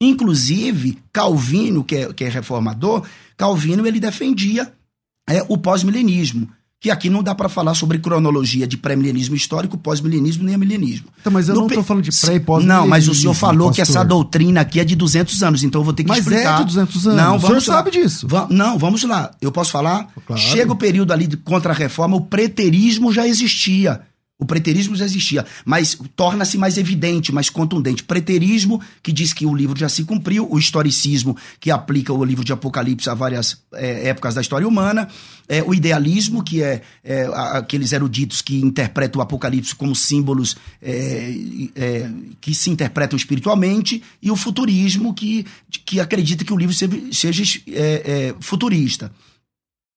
Inclusive, 0.01 0.99
Calvino, 1.13 1.83
que 1.83 1.97
é, 1.97 2.13
que 2.13 2.25
é 2.25 2.29
reformador, 2.29 3.05
Calvino 3.37 3.87
ele 3.87 3.99
defendia 3.99 4.73
é, 5.29 5.45
o 5.49 5.59
pós-milenismo. 5.59 6.49
Que 6.81 6.91
aqui 6.91 7.09
não 7.09 7.23
dá 7.23 7.35
para 7.35 7.49
falar 7.49 7.75
sobre 7.75 7.99
cronologia 7.99 8.67
de 8.67 8.77
pré-milenismo 8.77 9.35
histórico, 9.35 9.79
pós-milenismo 9.79 10.45
nem 10.45 10.57
milenismo. 10.59 11.07
Então, 11.21 11.33
mas 11.33 11.49
eu 11.49 11.55
No 11.55 11.63
não 11.63 11.69
pe- 11.69 11.75
tô 11.75 11.83
falando 11.83 12.05
de 12.05 12.11
pré 12.21 12.35
e 12.35 12.41
pós 12.41 12.65
Não, 12.65 12.87
mas 12.87 13.09
o 13.09 13.15
senhor 13.15 13.33
falou 13.35 13.71
que 13.71 13.79
pastor. 13.81 13.97
essa 13.97 14.05
doutrina 14.05 14.61
aqui 14.61 14.79
é 14.79 14.85
de 14.85 14.95
200 14.95 15.43
anos, 15.43 15.65
então 15.65 15.81
eu 15.81 15.85
vou 15.85 15.95
ter 15.95 16.03
que 16.05 16.11
Mas 16.11 16.19
explicar. 16.19 16.57
é 16.57 16.59
de 16.59 16.65
200 16.67 17.07
anos. 17.09 17.17
Não, 17.23 17.37
O 17.37 17.41
senhor 17.41 17.55
lá. 17.55 17.61
sabe 17.61 17.91
disso. 17.91 18.29
Va- 18.29 18.47
não, 18.51 18.79
vamos 18.79 19.03
lá. 19.05 19.31
Eu 19.41 19.51
posso 19.51 19.71
falar? 19.71 20.07
Claro. 20.27 20.41
Chega 20.41 20.71
o 20.73 20.77
período 20.77 21.13
ali 21.13 21.27
de 21.27 21.37
contra-reforma, 21.39 22.17
o 22.17 22.21
preterismo 22.21 23.11
já 23.11 23.27
existia. 23.27 24.03
O 24.39 24.45
preterismo 24.45 24.95
já 24.95 25.07
existia, 25.07 25.47
mas 25.65 25.97
torna-se 26.15 26.59
mais 26.59 26.77
evidente, 26.77 27.33
mais 27.33 27.49
contundente. 27.49 28.05
Preterismo, 28.05 28.83
que 29.03 29.11
diz 29.11 29.33
que 29.33 29.47
o 29.47 29.55
livro 29.55 29.79
já 29.79 29.89
se 29.89 30.05
cumpriu, 30.05 30.47
o 30.51 30.59
historicismo, 30.59 31.35
que 31.59 31.71
aplica 31.71 32.13
o 32.13 32.23
livro 32.23 32.45
de 32.45 32.53
Apocalipse 32.53 33.09
a 33.09 33.15
várias 33.15 33.63
eh, 33.73 34.11
épocas 34.11 34.35
da 34.35 34.43
história 34.43 34.69
humana, 34.69 35.09
eh, 35.49 35.63
o 35.63 35.73
idealismo, 35.73 36.45
que 36.45 36.63
é 36.63 36.83
a- 37.33 37.59
aqueles 37.59 37.93
eruditos 37.93 38.43
que 38.43 38.61
interpretam 38.61 39.21
o 39.21 39.23
Apocalipse 39.23 39.75
como 39.75 39.97
símbolos 39.97 40.55
eh, 40.83 42.11
que 42.39 42.55
se 42.55 42.69
interpretam 42.69 43.17
espiritualmente, 43.17 44.03
e 44.21 44.31
o 44.31 44.37
futurismo, 44.37 45.15
que, 45.15 45.47
que 45.87 45.99
acredita 45.99 46.45
que 46.45 46.53
o 46.53 46.59
livro 46.59 46.75
seja, 46.75 47.43
futurista. 48.41 49.11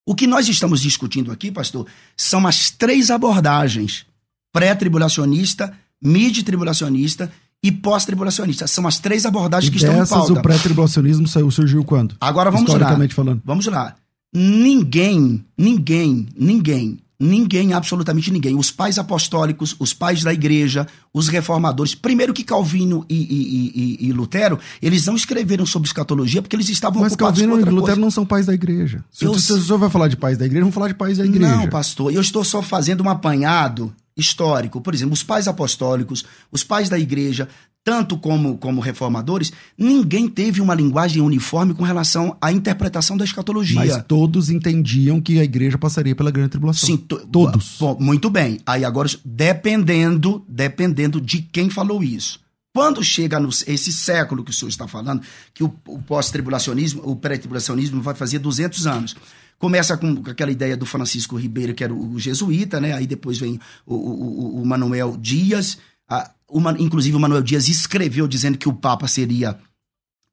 O 0.08 0.16
que 0.16 0.26
nós 0.26 0.48
estamos 0.48 0.82
discutindo 0.82 1.30
aqui, 1.30 1.52
pastor, 1.52 1.86
são 2.16 2.48
as 2.48 2.72
três 2.72 3.12
abordagens: 3.12 4.06
pré-tribulacionista, 4.52 5.72
mid-tribulacionista 6.02 7.32
e 7.64 7.72
pós-tribulacionista. 7.72 8.68
São 8.68 8.88
as 8.88 9.00
três 9.00 9.26
abordagens 9.26 9.68
E 9.70 9.72
que 9.72 9.78
estão 9.84 10.02
em 10.04 10.08
pauta. 10.08 10.34
o 10.34 10.42
pré-tribulacionismo 10.42 11.28
saiu- 11.28 11.52
surgiu 11.52 11.84
quando? 11.84 12.16
Agora 12.22 12.50
vamos 12.52 12.70
lá. 12.70 12.76
Historicamente 12.76 13.14
falando. 13.14 13.42
Vamos 13.44 13.66
lá. 13.68 13.96
Ninguém, 14.34 15.44
ninguém, 15.58 16.28
ninguém, 16.38 17.00
ninguém, 17.20 17.74
absolutamente 17.74 18.32
ninguém. 18.32 18.56
Os 18.56 18.72
pais 18.72 18.98
apostólicos, 18.98 19.76
os 19.80 19.94
pais 19.94 20.24
da 20.24 20.32
igreja, 20.32 20.88
os 21.14 21.28
reformadores. 21.28 21.96
Primeiro 21.96 22.34
que 22.34 22.44
Calvino 22.44 23.04
e, 23.10 23.16
e- 23.16 23.72
e- 24.06 24.08
e 24.08 24.14
Lutero, 24.14 24.58
eles 24.82 25.06
não 25.06 25.16
escreveram 25.16 25.66
sobre 25.66 25.88
escatologia 25.88 26.42
porque 26.42 26.56
eles 26.56 26.70
estavam 26.70 27.02
Mas 27.02 27.14
ocupados 27.14 27.40
Calvino 27.40 27.54
com 27.54 27.58
e 27.58 27.60
outra 27.62 27.72
Lutero 27.74 27.86
coisa. 27.96 28.02
não 28.02 28.12
são 28.12 28.26
pais 28.26 28.46
da 28.46 28.54
igreja. 28.54 29.04
Se, 29.12 29.26
Eu 29.26 29.32
o 29.32 29.40
senhor 29.40 29.78
vai 29.78 29.90
falar 29.90 30.08
de 30.08 30.16
pais 30.16 30.38
da 30.38 30.46
igreja, 30.46 30.62
vamos 30.62 30.76
falar 30.76 30.88
de 30.90 30.94
pais 30.94 31.18
da 31.18 31.26
igreja. 31.26 31.56
Não, 31.56 31.68
pastor, 31.68 32.14
eu 32.14 32.22
estou 32.22 32.44
só 32.44 32.62
fazendo 32.62 33.04
um 33.04 33.10
apanhado 33.10 33.94
histórico. 34.20 34.82
Por 34.82 34.94
exemplo, 34.94 35.14
os 35.14 35.24
pais 35.24 35.48
apostólicos, 35.48 36.24
os 36.52 36.64
pais 36.64 36.90
da 36.90 37.00
igreja, 37.00 37.48
tanto 37.84 38.18
como, 38.18 38.58
como 38.58 38.82
reformadores, 38.82 39.52
ninguém 39.78 40.28
teve 40.28 40.60
uma 40.62 40.76
linguagem 40.76 41.22
uniforme 41.22 41.74
com 41.74 41.84
relação 41.84 42.38
à 42.42 42.52
interpretação 42.52 43.16
da 43.18 43.24
escatologia. 43.26 43.80
Mas 43.80 44.04
todos 44.08 44.50
entendiam 44.50 45.20
que 45.22 45.40
a 45.40 45.44
igreja 45.44 45.78
passaria 45.78 46.16
pela 46.16 46.30
grande 46.30 46.50
tribulação. 46.50 46.88
Sim, 46.88 46.98
to- 46.98 47.26
todos. 47.32 47.78
Bom, 47.80 47.98
muito 48.00 48.30
bem. 48.30 48.60
Aí 48.66 48.84
agora, 48.86 49.10
dependendo, 49.26 50.44
dependendo 50.48 51.20
de 51.20 51.42
quem 51.42 51.70
falou 51.70 52.04
isso. 52.04 52.40
Quando 52.76 53.04
chega 53.04 53.40
no, 53.40 53.50
esse 53.50 53.92
século 53.92 54.44
que 54.44 54.52
o 54.52 54.54
senhor 54.54 54.70
está 54.70 54.88
falando, 54.88 55.22
que 55.54 55.64
o, 55.64 55.74
o 55.88 56.00
pós-tribulacionismo, 56.00 57.02
o 57.04 57.16
pré-tribulacionismo 57.16 58.02
vai 58.02 58.14
fazer 58.14 58.40
200 58.40 58.86
anos. 58.88 59.16
Começa 59.60 59.98
com 59.98 60.24
aquela 60.26 60.50
ideia 60.52 60.76
do 60.78 60.86
Francisco 60.86 61.36
Ribeiro, 61.36 61.74
que 61.76 61.84
era 61.84 61.94
o, 61.94 62.18
jesuíta, 62.18 62.80
né? 62.80 62.94
Aí 62.94 63.06
depois 63.06 63.38
vem 63.38 63.60
o, 63.86 63.94
o, 63.94 64.62
o- 64.62 64.66
Manuel 64.66 65.16
Dias. 65.18 65.78
a- 66.10 66.32
o 66.50 66.60
Ma- 66.60 66.76
inclusive, 66.80 67.16
o 67.16 67.20
Manuel 67.20 67.44
Dias 67.44 67.68
escreveu 67.68 68.28
dizendo 68.28 68.58
que 68.58 68.70
o 68.70 68.74
Papa 68.74 69.08
seria 69.08 69.60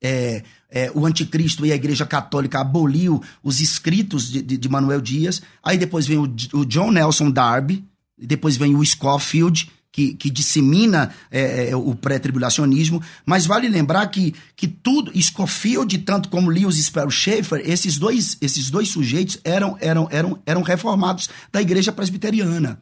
é, 0.03 0.43
é, 0.70 0.91
o 0.95 1.05
anticristo 1.05 1.66
e 1.66 1.72
a 1.72 1.74
igreja 1.74 2.07
católica 2.07 2.61
aboliu 2.61 3.20
os 3.43 3.61
escritos 3.61 4.31
de, 4.31 4.41
de, 4.43 4.57
de 4.57 4.68
Manuel 4.68 5.01
Dias. 5.01 5.43
Aí 5.62 5.77
depois 5.77 6.07
vem 6.07 6.18
o, 6.18 6.22
o 6.53 6.64
John 6.64 6.93
Nelson 6.93 7.31
Darby, 7.31 7.85
depois 8.16 8.57
vem 8.57 8.74
o 8.77 8.85
Scofield, 8.85 9.70
que, 9.97 10.13
que 10.13 10.29
dissemina 10.29 11.11
é, 11.31 11.71
é, 11.71 11.77
o 11.77 11.95
pré-tribulacionismo. 11.95 13.01
Mas 13.25 13.47
vale 13.47 13.67
lembrar 13.67 14.07
que, 14.09 14.35
que 14.55 14.69
tudo, 14.69 15.11
Scofield, 15.19 15.97
tanto 16.01 16.29
como 16.29 16.51
Lewis 16.51 16.77
Sparrow 16.85 17.11
Schaeffer, 17.11 17.63
esses 17.65 17.97
dois, 17.97 18.37
esses 18.43 18.71
dois 18.71 18.91
sujeitos 18.91 19.39
eram, 19.43 19.75
eram, 19.81 20.07
eram, 20.11 20.39
eram 20.45 20.61
reformados 20.61 21.31
da 21.51 21.63
igreja 21.63 21.93
presbiteriana. 21.93 22.79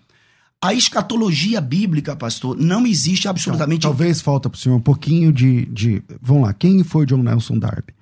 A 0.61 0.75
escatologia 0.75 1.61
bíblica, 1.61 2.17
pastor, 2.17 2.57
não 2.59 2.85
existe 2.85 3.29
absolutamente. 3.29 3.83
Talvez 3.83 4.21
falta 4.21 4.51
para 4.51 4.57
o 4.57 4.59
senhor 4.59 4.75
um 4.75 4.81
pouquinho 4.81 5.33
de, 5.33 5.67
de. 5.67 6.03
Vamos 6.21 6.43
lá, 6.43 6.53
quem 6.53 6.83
foi 6.83 7.07
John 7.07 7.23
Nelson 7.23 7.61
Darby? 7.61 7.95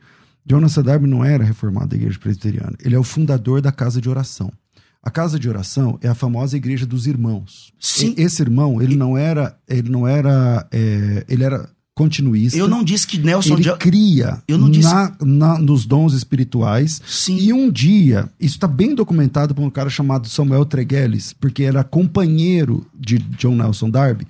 John 0.47 0.61
Nelson 0.61 0.83
Darby 0.83 1.07
não 1.07 1.23
era 1.23 1.45
reformado 1.45 1.89
da 1.89 1.97
igreja 1.97 2.19
presbiteriana. 2.19 2.79
Ele 2.83 2.95
é 2.95 2.99
o 2.99 3.05
fundador 3.05 3.61
da 3.61 3.73
casa 3.73 4.01
de 4.01 4.09
oração. 4.09 4.51
A 5.03 5.11
casa 5.11 5.39
de 5.39 5.49
oração 5.49 5.99
é 6.01 6.09
a 6.09 6.15
famosa 6.15 6.57
igreja 6.57 6.87
dos 6.87 7.07
irmãos. 7.09 7.73
Sim. 7.81 8.15
E- 8.17 8.23
Esse 8.23 8.41
irmão, 8.43 8.81
ele 8.81 8.95
não 8.97 9.17
era. 9.19 9.57
Ele 9.69 9.89
não 9.91 10.07
era. 10.07 10.67
é, 10.71 11.25
ele 11.29 11.43
era 11.43 11.69
continuista. 11.95 12.57
Eu 12.59 12.67
não 12.69 12.83
disse 12.83 13.07
que 13.07 13.19
Nelson 13.19 13.55
Ele 13.55 13.71
cria 13.77 14.43
Eu 14.49 14.57
não 14.57 14.71
disse- 14.71 14.89
na, 14.95 15.15
na- 15.21 15.59
nos 15.59 15.85
dons 15.85 16.15
espirituais. 16.15 17.03
Sim. 17.07 17.37
E 17.37 17.53
um 17.53 17.71
dia, 17.71 18.31
isso 18.41 18.55
está 18.55 18.67
bem 18.67 18.95
documentado 18.95 19.55
por 19.55 19.63
um 19.63 19.69
cara 19.71 19.91
chamado 19.91 20.29
Samuel 20.29 20.65
Tregueles, 20.65 21.35
porque 21.39 21.65
era 21.65 21.85
companheiro 21.85 22.87
de 22.99 23.19
John 23.19 23.57
Nelson 23.57 23.91
Darby. 23.91 24.27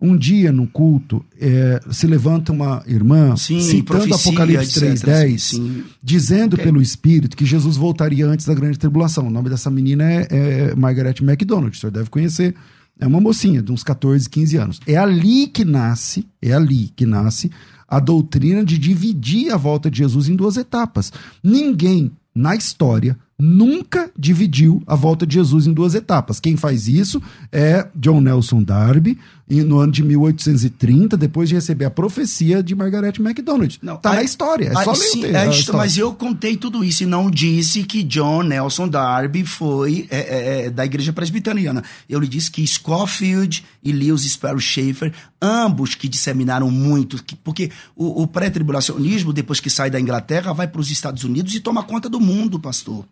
Um 0.00 0.16
dia, 0.16 0.52
no 0.52 0.66
culto, 0.66 1.24
é, 1.40 1.80
se 1.90 2.06
levanta 2.06 2.52
uma 2.52 2.82
irmã 2.86 3.34
Sim, 3.36 3.60
citando 3.60 3.84
profecia, 4.06 4.30
Apocalipse 4.30 4.84
etc. 4.84 5.08
3.10, 5.08 5.38
Sim. 5.38 5.84
dizendo 6.02 6.54
Ok. 6.54 6.64
pelo 6.64 6.82
Espírito 6.82 7.36
que 7.36 7.46
Jesus 7.46 7.76
voltaria 7.76 8.26
antes 8.26 8.44
da 8.44 8.52
grande 8.52 8.78
tribulação. 8.78 9.26
O 9.26 9.30
nome 9.30 9.48
dessa 9.48 9.70
menina 9.70 10.04
é, 10.04 10.26
é 10.30 10.74
Margaret 10.74 11.14
MacDonald, 11.22 11.74
o 11.74 11.80
senhor 11.80 11.90
deve 11.90 12.10
conhecer. 12.10 12.54
É 12.98 13.06
uma 13.06 13.20
mocinha 13.20 13.62
de 13.62 13.72
uns 13.72 13.82
14, 13.82 14.28
15 14.28 14.56
anos. 14.56 14.80
É 14.86 14.96
ali 14.96 15.46
que 15.46 15.64
nasce, 15.64 16.26
é 16.42 16.52
ali 16.52 16.90
que 16.94 17.06
nasce 17.06 17.50
a 17.88 18.00
doutrina 18.00 18.64
de 18.64 18.78
dividir 18.78 19.52
a 19.52 19.56
volta 19.56 19.90
de 19.90 19.98
Jesus 19.98 20.28
em 20.28 20.36
duas 20.36 20.56
etapas. 20.56 21.12
Ninguém 21.42 22.10
na 22.34 22.54
história 22.54 23.16
nunca 23.38 24.10
dividiu 24.18 24.82
a 24.86 24.94
volta 24.94 25.26
de 25.26 25.34
Jesus 25.34 25.66
em 25.66 25.72
duas 25.72 25.94
etapas. 25.94 26.40
Quem 26.40 26.56
faz 26.56 26.88
isso 26.88 27.20
é 27.52 27.86
John 27.94 28.20
Nelson 28.20 28.62
Darby, 28.62 29.18
e 29.48 29.62
no 29.62 29.78
ano 29.78 29.92
de 29.92 30.02
1830, 30.02 31.16
depois 31.16 31.48
de 31.48 31.54
receber 31.54 31.84
a 31.84 31.90
profecia 31.90 32.62
de 32.62 32.74
Margaret 32.74 33.12
MacDonald. 33.20 33.78
Não, 33.80 33.96
tá 33.96 34.10
aí- 34.10 34.16
na 34.16 34.22
história, 34.24 34.66
é 34.74 34.76
aí 34.78 34.84
só 34.84 34.94
sim, 34.94 35.24
é 35.24 35.36
a 35.36 35.46
história. 35.46 35.78
Mas 35.80 35.96
eu 35.96 36.12
contei 36.14 36.56
tudo 36.56 36.82
isso 36.82 37.04
e 37.04 37.06
não 37.06 37.30
disse 37.30 37.84
que 37.84 38.02
John 38.02 38.42
Nelson 38.42 38.88
Darby 38.88 39.44
foi 39.44 40.06
é, 40.10 40.18
é, 40.18 40.66
é, 40.66 40.70
da 40.70 40.84
igreja 40.84 41.12
presbiteriana. 41.12 41.84
Eu 42.08 42.18
lhe 42.18 42.26
disse 42.26 42.50
que 42.50 42.66
Scofield 42.66 43.64
e 43.84 43.92
Lewis 43.92 44.22
Sparrow 44.22 44.58
Schaeffer, 44.58 45.12
ambos 45.40 45.94
que 45.94 46.08
disseminaram 46.08 46.70
muito, 46.70 47.22
que- 47.22 47.36
porque 47.36 47.70
o, 47.94 48.22
o 48.22 48.26
pré-tribulacionismo, 48.26 49.32
depois 49.32 49.60
que 49.60 49.70
sai 49.70 49.90
da 49.90 50.00
Inglaterra, 50.00 50.52
vai 50.52 50.66
para 50.66 50.80
os 50.80 50.90
Estados 50.90 51.22
Unidos 51.24 51.54
e 51.54 51.60
toma 51.60 51.82
conta 51.84 52.08
do 52.08 52.18
mundo, 52.20 52.58
pastor. 52.58 53.04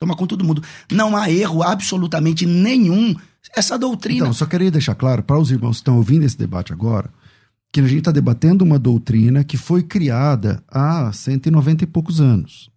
Toma 0.00 0.16
conta 0.16 0.36
do 0.36 0.44
mundo. 0.44 0.62
Não 0.90 1.16
há 1.16 1.30
erro 1.30 1.62
absolutamente 1.62 2.44
nenhum. 2.46 3.14
Essa 3.54 3.78
doutrina. 3.78 4.20
Então, 4.20 4.32
só 4.32 4.46
queria 4.46 4.70
deixar 4.70 4.94
claro 4.94 5.22
para 5.22 5.38
os 5.38 5.50
irmãos 5.50 5.76
que 5.76 5.82
estão 5.82 5.96
ouvindo 5.96 6.24
esse 6.24 6.36
debate 6.38 6.72
agora, 6.72 7.10
que 7.72 7.80
a 7.80 7.86
gente 7.86 7.98
está 7.98 8.12
debatendo 8.12 8.64
uma 8.64 8.78
doutrina 8.78 9.42
que 9.44 9.56
foi 9.56 9.82
criada 9.82 10.62
há 10.68 11.12
190 11.12 11.84
e 11.84 11.86
poucos 11.86 12.20
anos. 12.20 12.70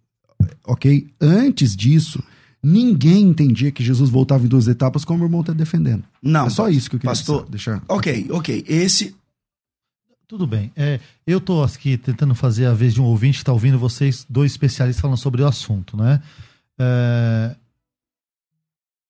Ok? 0.66 1.08
Antes 1.20 1.74
disso, 1.74 2.22
ninguém 2.62 3.22
entendia 3.22 3.70
que 3.70 3.82
Jesus 3.82 4.10
voltava 4.10 4.44
em 4.44 4.48
duas 4.48 4.68
etapas, 4.68 5.04
como 5.04 5.22
o 5.22 5.26
irmão 5.26 5.40
está 5.40 5.52
defendendo. 5.52 6.04
não. 6.22 6.46
é 6.46 6.50
só 6.50 6.68
isso 6.68 6.90
que 6.90 6.96
eu 6.96 7.00
queria 7.00 7.10
pastor, 7.10 7.48
deixar. 7.48 7.82
Ok, 7.88 8.26
ok. 8.30 8.64
Esse. 8.68 9.14
Tudo 10.26 10.46
bem. 10.46 10.70
É, 10.76 11.00
eu 11.26 11.38
estou 11.38 11.64
aqui 11.64 11.96
tentando 11.96 12.34
fazer 12.34 12.66
a 12.66 12.74
vez 12.74 12.92
de 12.92 13.00
um 13.00 13.04
ouvinte 13.04 13.38
que 13.38 13.42
está 13.42 13.52
ouvindo 13.52 13.78
vocês, 13.78 14.26
dois 14.28 14.52
especialistas 14.52 15.00
falando 15.00 15.16
sobre 15.16 15.42
o 15.42 15.46
assunto, 15.46 15.96
né? 15.96 16.20
É, 16.78 17.56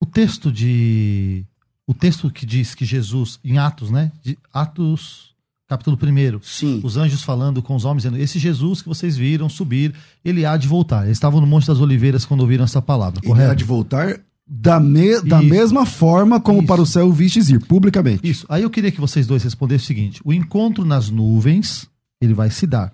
o 0.01 0.07
texto 0.07 0.51
de. 0.53 1.44
O 1.86 1.94
texto 1.94 2.30
que 2.30 2.44
diz 2.44 2.74
que 2.74 2.84
Jesus, 2.84 3.40
em 3.42 3.57
Atos, 3.57 3.90
né? 3.90 4.12
De 4.22 4.36
Atos, 4.53 5.34
capítulo 5.66 5.96
1. 6.01 6.40
Sim. 6.42 6.80
Os 6.84 6.99
anjos 6.99 7.22
falando 7.22 7.62
com 7.62 7.74
os 7.74 7.84
homens, 7.84 8.03
dizendo: 8.03 8.18
Esse 8.20 8.38
Jesus 8.38 8.82
que 8.82 8.88
vocês 8.88 9.16
viram 9.16 9.49
subir, 9.49 9.94
ele 10.24 10.44
há 10.44 10.57
de 10.57 10.68
voltar. 10.68 11.05
Eles 11.07 11.16
estavam 11.16 11.40
no 11.40 11.46
Monte 11.46 11.66
das 11.66 11.80
Oliveiras 11.80 12.26
quando 12.26 12.40
ouviram 12.42 12.64
essa 12.64 12.82
palavra, 12.82 13.20
Ele 13.22 13.32
há 13.32 13.34
correto? 13.34 13.57
de 13.57 13.64
voltar 13.64 14.20
da, 14.46 14.78
me- 14.78 15.20
da 15.22 15.40
Isso. 15.40 15.49
mesma 15.49 15.86
forma 15.86 16.38
como 16.40 16.59
Isso. 16.59 16.66
para 16.66 16.82
o 16.82 16.86
céu 16.86 17.11
vistes 17.11 17.49
ir, 17.49 17.59
publicamente. 17.64 18.28
Isso. 18.28 18.44
Aí 18.51 18.62
eu 18.62 18.70
queria 18.70 18.90
que 18.92 19.01
vocês 19.01 19.26
dois 19.26 19.42
respondessem 19.42 19.84
o 19.84 19.86
seguinte: 19.86 20.20
o 20.24 20.32
encontro 20.32 20.84
nas 20.84 21.09
nuvens, 21.09 21.88
ele 22.20 22.34
vai 22.34 22.51
se 22.51 22.66
dar. 22.66 22.92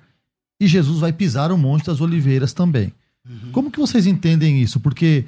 E 0.60 0.68
Jesus 0.68 1.00
vai 1.00 1.12
pisar 1.12 1.50
o 1.50 1.58
Monte 1.58 1.86
das 1.86 2.00
Oliveiras 2.00 2.52
também. 2.52 2.92
Como 3.50 3.70
que 3.72 3.78
vocês 3.80 4.06
entendem 4.06 4.62
isso? 4.62 4.78
Porque, 4.78 5.24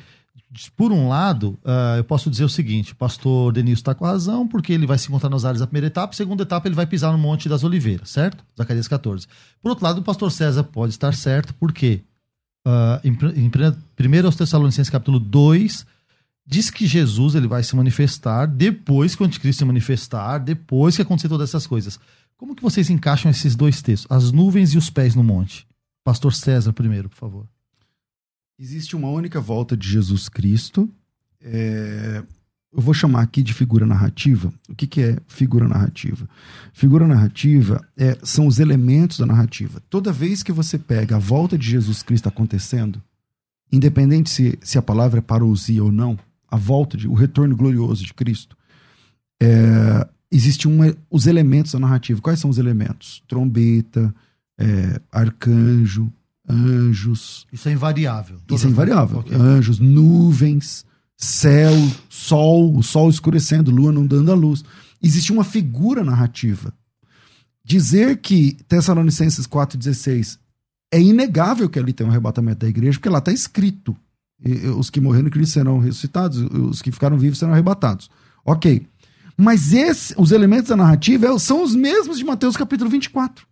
por 0.76 0.92
um 0.92 1.09
lado, 1.09 1.59
ah, 1.64 1.94
eu 1.96 2.04
posso 2.04 2.30
dizer 2.30 2.44
o 2.44 2.48
seguinte: 2.48 2.92
o 2.92 2.96
pastor 2.96 3.52
Denilson 3.52 3.80
está 3.80 3.94
com 3.94 4.04
razão, 4.04 4.46
porque 4.46 4.72
ele 4.72 4.86
vai 4.86 4.98
se 4.98 5.09
encontrar 5.09 5.28
nas 5.28 5.44
áreas 5.44 5.61
da 5.61 5.66
primeira 5.66 5.88
etapa, 5.88 6.14
segunda 6.14 6.42
etapa, 6.42 6.68
ele 6.68 6.74
vai 6.74 6.86
pisar 6.86 7.12
no 7.12 7.18
Monte 7.18 7.48
das 7.48 7.64
Oliveiras, 7.64 8.11
certo? 8.11 8.44
Zacarias 8.57 8.88
14. 8.88 9.26
Por 9.61 9.70
outro 9.70 9.84
lado, 9.84 10.00
o 10.00 10.04
pastor 10.04 10.32
César 10.32 10.64
pode 10.64 10.92
estar 10.92 11.14
certo, 11.14 11.54
porque 11.54 12.02
ah, 12.64 13.00
em, 13.04 13.16
em 13.36 13.48
1 13.48 14.26
aos 14.26 14.36
Tessalonicenses, 14.36 14.90
capítulo 14.90 15.20
2, 15.20 15.86
diz 16.46 16.70
que 16.70 16.86
Jesus 16.86 17.34
ele 17.34 17.46
vai 17.46 17.62
se 17.62 17.76
manifestar 17.76 18.46
depois 18.46 19.14
que 19.14 19.22
o 19.22 19.26
anticristo 19.26 19.61
se 19.61 19.64
manifestar, 19.64 20.38
depois 20.38 20.96
que 20.96 21.02
acontecer 21.02 21.28
todas 21.28 21.50
essas 21.50 21.66
coisas. 21.66 21.98
Como 22.36 22.54
que 22.54 22.62
vocês 22.62 22.90
encaixam 22.90 23.30
esses 23.30 23.57
dois 23.57 23.80
textos? 23.80 24.11
As 24.11 24.30
nuvens 24.30 24.74
e 24.74 24.78
os 24.78 24.90
pés 24.90 25.14
no 25.14 25.24
monte. 25.24 25.66
Pastor 26.04 26.34
César 26.34 26.72
primeiro, 26.72 27.09
por 27.09 27.16
favor. 27.16 27.46
Existe 28.59 28.96
uma 28.96 29.11
única 29.11 29.38
volta 29.38 29.76
de 29.76 29.86
Jesus 29.86 30.30
Cristo. 30.30 30.88
É, 31.42 32.22
eu 32.72 32.80
vou 32.80 32.94
chamar 32.94 33.20
aqui 33.20 33.42
de 33.42 33.52
figura 33.52 33.84
narrativa. 33.84 34.52
O 34.66 34.74
que, 34.74 34.86
que 34.86 35.02
é 35.02 35.18
figura 35.26 35.68
narrativa? 35.68 36.26
Figura 36.72 37.07
narrativa 37.07 37.86
é, 37.96 38.16
são 38.22 38.46
os 38.46 38.59
elementos 38.59 39.18
da 39.18 39.26
narrativa. 39.26 39.82
Toda 39.90 40.11
vez 40.11 40.42
que 40.42 40.52
você 40.52 40.78
pega 40.78 41.16
a 41.16 41.18
volta 41.18 41.59
de 41.59 41.70
Jesus 41.70 42.02
Cristo 42.02 42.30
acontecendo, 42.30 43.02
independente 43.70 44.30
se, 44.30 44.59
se 44.62 44.78
a 44.78 44.82
palavra 44.82 45.18
é 45.18 45.22
parousia 45.22 45.84
ou 45.84 45.92
não, 45.92 46.18
a 46.48 46.57
volta, 46.57 46.96
de, 46.96 47.07
o 47.07 47.14
retorno 47.14 47.54
glorioso 47.54 48.04
de 48.04 48.14
Cristo, 48.14 48.57
é, 49.42 50.09
existem 50.30 50.70
os 51.11 51.26
elementos 51.26 51.72
da 51.72 51.78
narrativa. 51.78 52.22
Quais 52.22 52.40
são 52.40 52.48
os 52.48 52.57
elementos? 52.57 53.22
Trombeta, 53.28 54.14
é, 54.59 54.98
arcanjo, 55.12 56.11
anjos. 56.49 57.47
Isso 57.53 57.68
é 57.68 57.72
invariável. 57.72 58.38
Isso 58.51 58.66
é 58.66 58.70
invariável. 58.70 59.18
Okay. 59.20 59.36
Anjos, 59.36 59.78
nuvens, 59.78 60.84
céu, 61.16 61.72
sol, 62.09 62.76
o 62.76 62.82
sol 62.82 63.09
escurecendo, 63.11 63.70
lua 63.70 63.92
não 63.92 64.07
dando 64.07 64.30
a 64.30 64.34
luz. 64.34 64.64
Existe 65.03 65.32
uma 65.32 65.44
figura 65.44 66.05
narrativa. 66.05 66.72
Dizer 67.64 68.18
que 68.18 68.57
Tessalonicenses 68.68 69.47
4,16 69.47 70.38
é 70.92 71.01
inegável 71.01 71.68
que 71.68 71.78
ali 71.78 71.92
tem 71.92 72.07
um 72.07 72.11
arrebatamento 72.11 72.61
da 72.61 72.68
igreja, 72.68 72.99
porque 72.99 73.09
lá 73.09 73.18
está 73.18 73.32
escrito. 73.32 73.97
Os 74.78 74.90
que 74.90 75.01
morreram 75.01 75.28
em 75.28 75.30
Cristo 75.30 75.55
serão 75.55 75.78
ressuscitados, 75.78 76.38
os 76.38 76.82
que 76.82 76.92
ficaram 76.92 77.18
vivos 77.18 77.38
serão 77.38 77.53
arrebatados. 77.53 78.11
Ok. 78.44 78.86
Mas 79.36 79.72
esse, 79.72 80.14
os 80.16 80.30
elementos 80.30 80.68
da 80.68 80.76
narrativa 80.76 81.38
são 81.38 81.62
os 81.62 81.74
mesmos 81.74 82.18
de 82.18 82.24
Mateus 82.24 82.57
capítulo 82.57 82.88
24, 82.88 83.47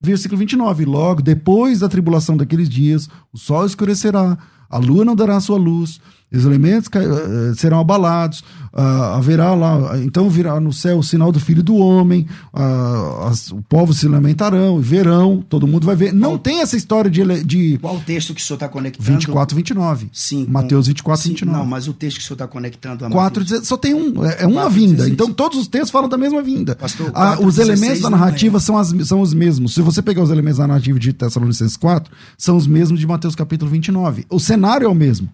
versículo 0.00 0.38
29. 0.38 0.84
Logo, 0.84 1.22
depois 1.22 1.80
da 1.80 1.88
tribulação 1.88 2.36
daqueles 2.36 2.68
dias, 2.68 3.08
o 3.32 3.38
sol 3.38 3.66
escurecerá, 3.66 4.38
a 4.68 4.78
lua 4.78 5.04
não 5.04 5.16
dará 5.16 5.40
sua 5.40 5.58
luz, 5.58 6.00
os 6.30 6.44
elementos 6.44 6.88
uh, 6.88 7.54
serão 7.56 7.80
abalados, 7.80 8.40
uh, 8.74 9.14
haverá 9.16 9.54
lá, 9.54 9.98
então 9.98 10.28
virá 10.28 10.60
no 10.60 10.72
céu 10.74 10.98
o 10.98 11.02
sinal 11.02 11.32
do 11.32 11.40
Filho 11.40 11.62
do 11.62 11.76
Homem, 11.76 12.26
uh, 12.52 13.26
as, 13.26 13.50
o 13.50 13.62
povo 13.62 13.94
se 13.94 14.06
lamentarão, 14.06 14.78
verão, 14.78 15.42
todo 15.48 15.66
mundo 15.66 15.86
vai 15.86 15.96
ver. 15.96 16.12
Não 16.12 16.32
Qual, 16.32 16.38
tem 16.38 16.60
essa 16.60 16.76
história 16.76 17.10
de, 17.10 17.22
de. 17.44 17.78
Qual 17.78 17.98
texto 18.00 18.34
que 18.34 18.42
o 18.42 18.44
senhor 18.44 18.56
está 18.56 18.68
conectando? 18.68 19.10
24, 19.10 19.56
29. 19.56 20.10
Sim. 20.12 20.46
Mateus 20.48 20.86
24, 20.86 21.22
sim, 21.22 21.28
29. 21.30 21.58
Não, 21.58 21.66
mas 21.66 21.88
o 21.88 21.94
texto 21.94 22.18
que 22.18 22.24
o 22.24 22.26
senhor 22.26 22.34
está 22.34 22.46
conectando 22.46 23.06
a 23.06 23.10
4, 23.10 23.64
Só 23.64 23.78
tem 23.78 23.94
um, 23.94 24.22
é, 24.24 24.42
é 24.42 24.46
uma 24.46 24.62
4, 24.62 24.70
vinda. 24.70 24.96
16. 24.96 25.12
Então 25.12 25.32
todos 25.32 25.58
os 25.58 25.66
textos 25.66 25.90
falam 25.90 26.10
da 26.10 26.18
mesma 26.18 26.42
vinda. 26.42 26.76
Pastor, 26.76 27.10
4, 27.10 27.46
os 27.46 27.58
elementos 27.58 28.02
da 28.02 28.10
narrativa 28.10 28.58
é. 28.58 28.60
são, 28.60 28.76
as, 28.76 28.94
são 29.06 29.22
os 29.22 29.32
mesmos. 29.32 29.72
Se 29.72 29.80
você 29.80 30.02
pegar 30.02 30.22
os 30.22 30.30
elementos 30.30 30.58
da 30.58 30.66
narrativa 30.66 30.98
de 30.98 31.12
Tessalonicenses 31.14 31.76
4, 31.76 32.12
são 32.36 32.54
os 32.54 32.66
mesmos 32.66 33.00
de 33.00 33.06
Mateus 33.06 33.34
capítulo 33.34 33.70
29. 33.70 34.26
O 34.28 34.38
cenário 34.38 34.84
é 34.84 34.88
o 34.88 34.94
mesmo. 34.94 35.30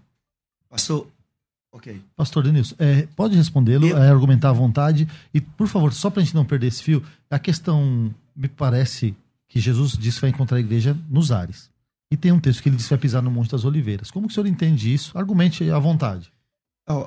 Pastor, 0.75 1.07
Ok. 1.73 2.01
Pastor 2.17 2.45
Denilson, 2.45 2.77
é, 2.79 3.09
pode 3.17 3.35
respondê-lo, 3.35 3.85
Eu... 3.89 3.99
é, 3.99 4.09
argumentar 4.09 4.51
à 4.51 4.53
vontade. 4.53 5.09
E, 5.33 5.41
por 5.41 5.67
favor, 5.67 5.93
só 5.93 6.09
para 6.09 6.23
a 6.23 6.25
gente 6.25 6.35
não 6.35 6.45
perder 6.45 6.69
esse 6.69 6.81
fio, 6.81 7.03
a 7.29 7.37
questão, 7.37 8.15
me 8.35 8.47
parece 8.47 9.13
que 9.49 9.59
Jesus 9.59 9.99
disse 9.99 10.19
que 10.19 10.21
vai 10.23 10.31
encontrar 10.31 10.59
a 10.59 10.61
igreja 10.61 10.97
nos 11.11 11.33
ares. 11.33 11.69
E 12.13 12.17
tem 12.17 12.31
um 12.31 12.39
texto 12.39 12.63
que 12.63 12.69
ele 12.69 12.77
disse 12.77 12.89
que 12.89 12.95
vai 12.95 13.01
pisar 13.01 13.23
no 13.23 13.31
Monte 13.31 13.51
das 13.51 13.65
Oliveiras. 13.65 14.09
Como 14.09 14.29
que 14.29 14.33
o 14.33 14.35
senhor 14.35 14.47
entende 14.47 14.95
isso? 14.95 15.19
Argumente 15.19 15.69
à 15.69 15.79
vontade. 15.81 16.33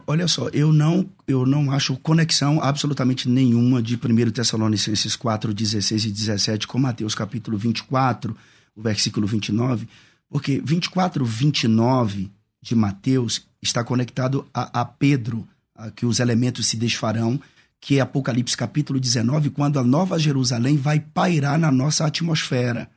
olha 0.05 0.28
só, 0.28 0.49
eu 0.49 0.74
não, 0.74 1.09
eu 1.26 1.45
não 1.45 1.72
acho 1.72 1.95
conexão 1.95 2.61
absolutamente 2.61 3.30
nenhuma 3.30 3.82
de 3.82 3.95
1 3.95 4.32
Tessalonicenses 4.32 5.15
4, 5.15 5.53
16 5.53 6.05
e 6.05 6.11
17 6.11 6.68
com 6.68 6.78
Mateus 6.78 7.15
capítulo 7.15 7.57
24, 7.57 8.36
o 8.76 8.82
versículo 8.82 9.26
29, 9.26 9.88
porque 10.30 10.61
24, 10.61 11.24
29 11.24 12.30
de 12.62 12.76
Mateus 12.76 13.47
está 13.62 13.84
conectado 13.84 14.47
a, 14.53 14.82
a 14.82 14.86
Pedro, 14.86 15.47
a, 15.76 15.91
que 15.91 16.05
os 16.05 16.20
elementos 16.20 16.68
se 16.68 16.78
desfarão, 16.78 17.39
que 17.80 17.97
é 17.97 18.01
Apocalipse 18.01 18.58
capítulo 18.58 18.99
19, 18.99 19.51
quando 19.51 19.80
a 19.80 19.84
Nova 19.84 20.18
Jerusalém 20.18 20.78
vai 20.78 20.99
pairar 20.99 21.58
na 21.60 21.72
nossa 21.72 22.05
atmosfera. 22.05 22.89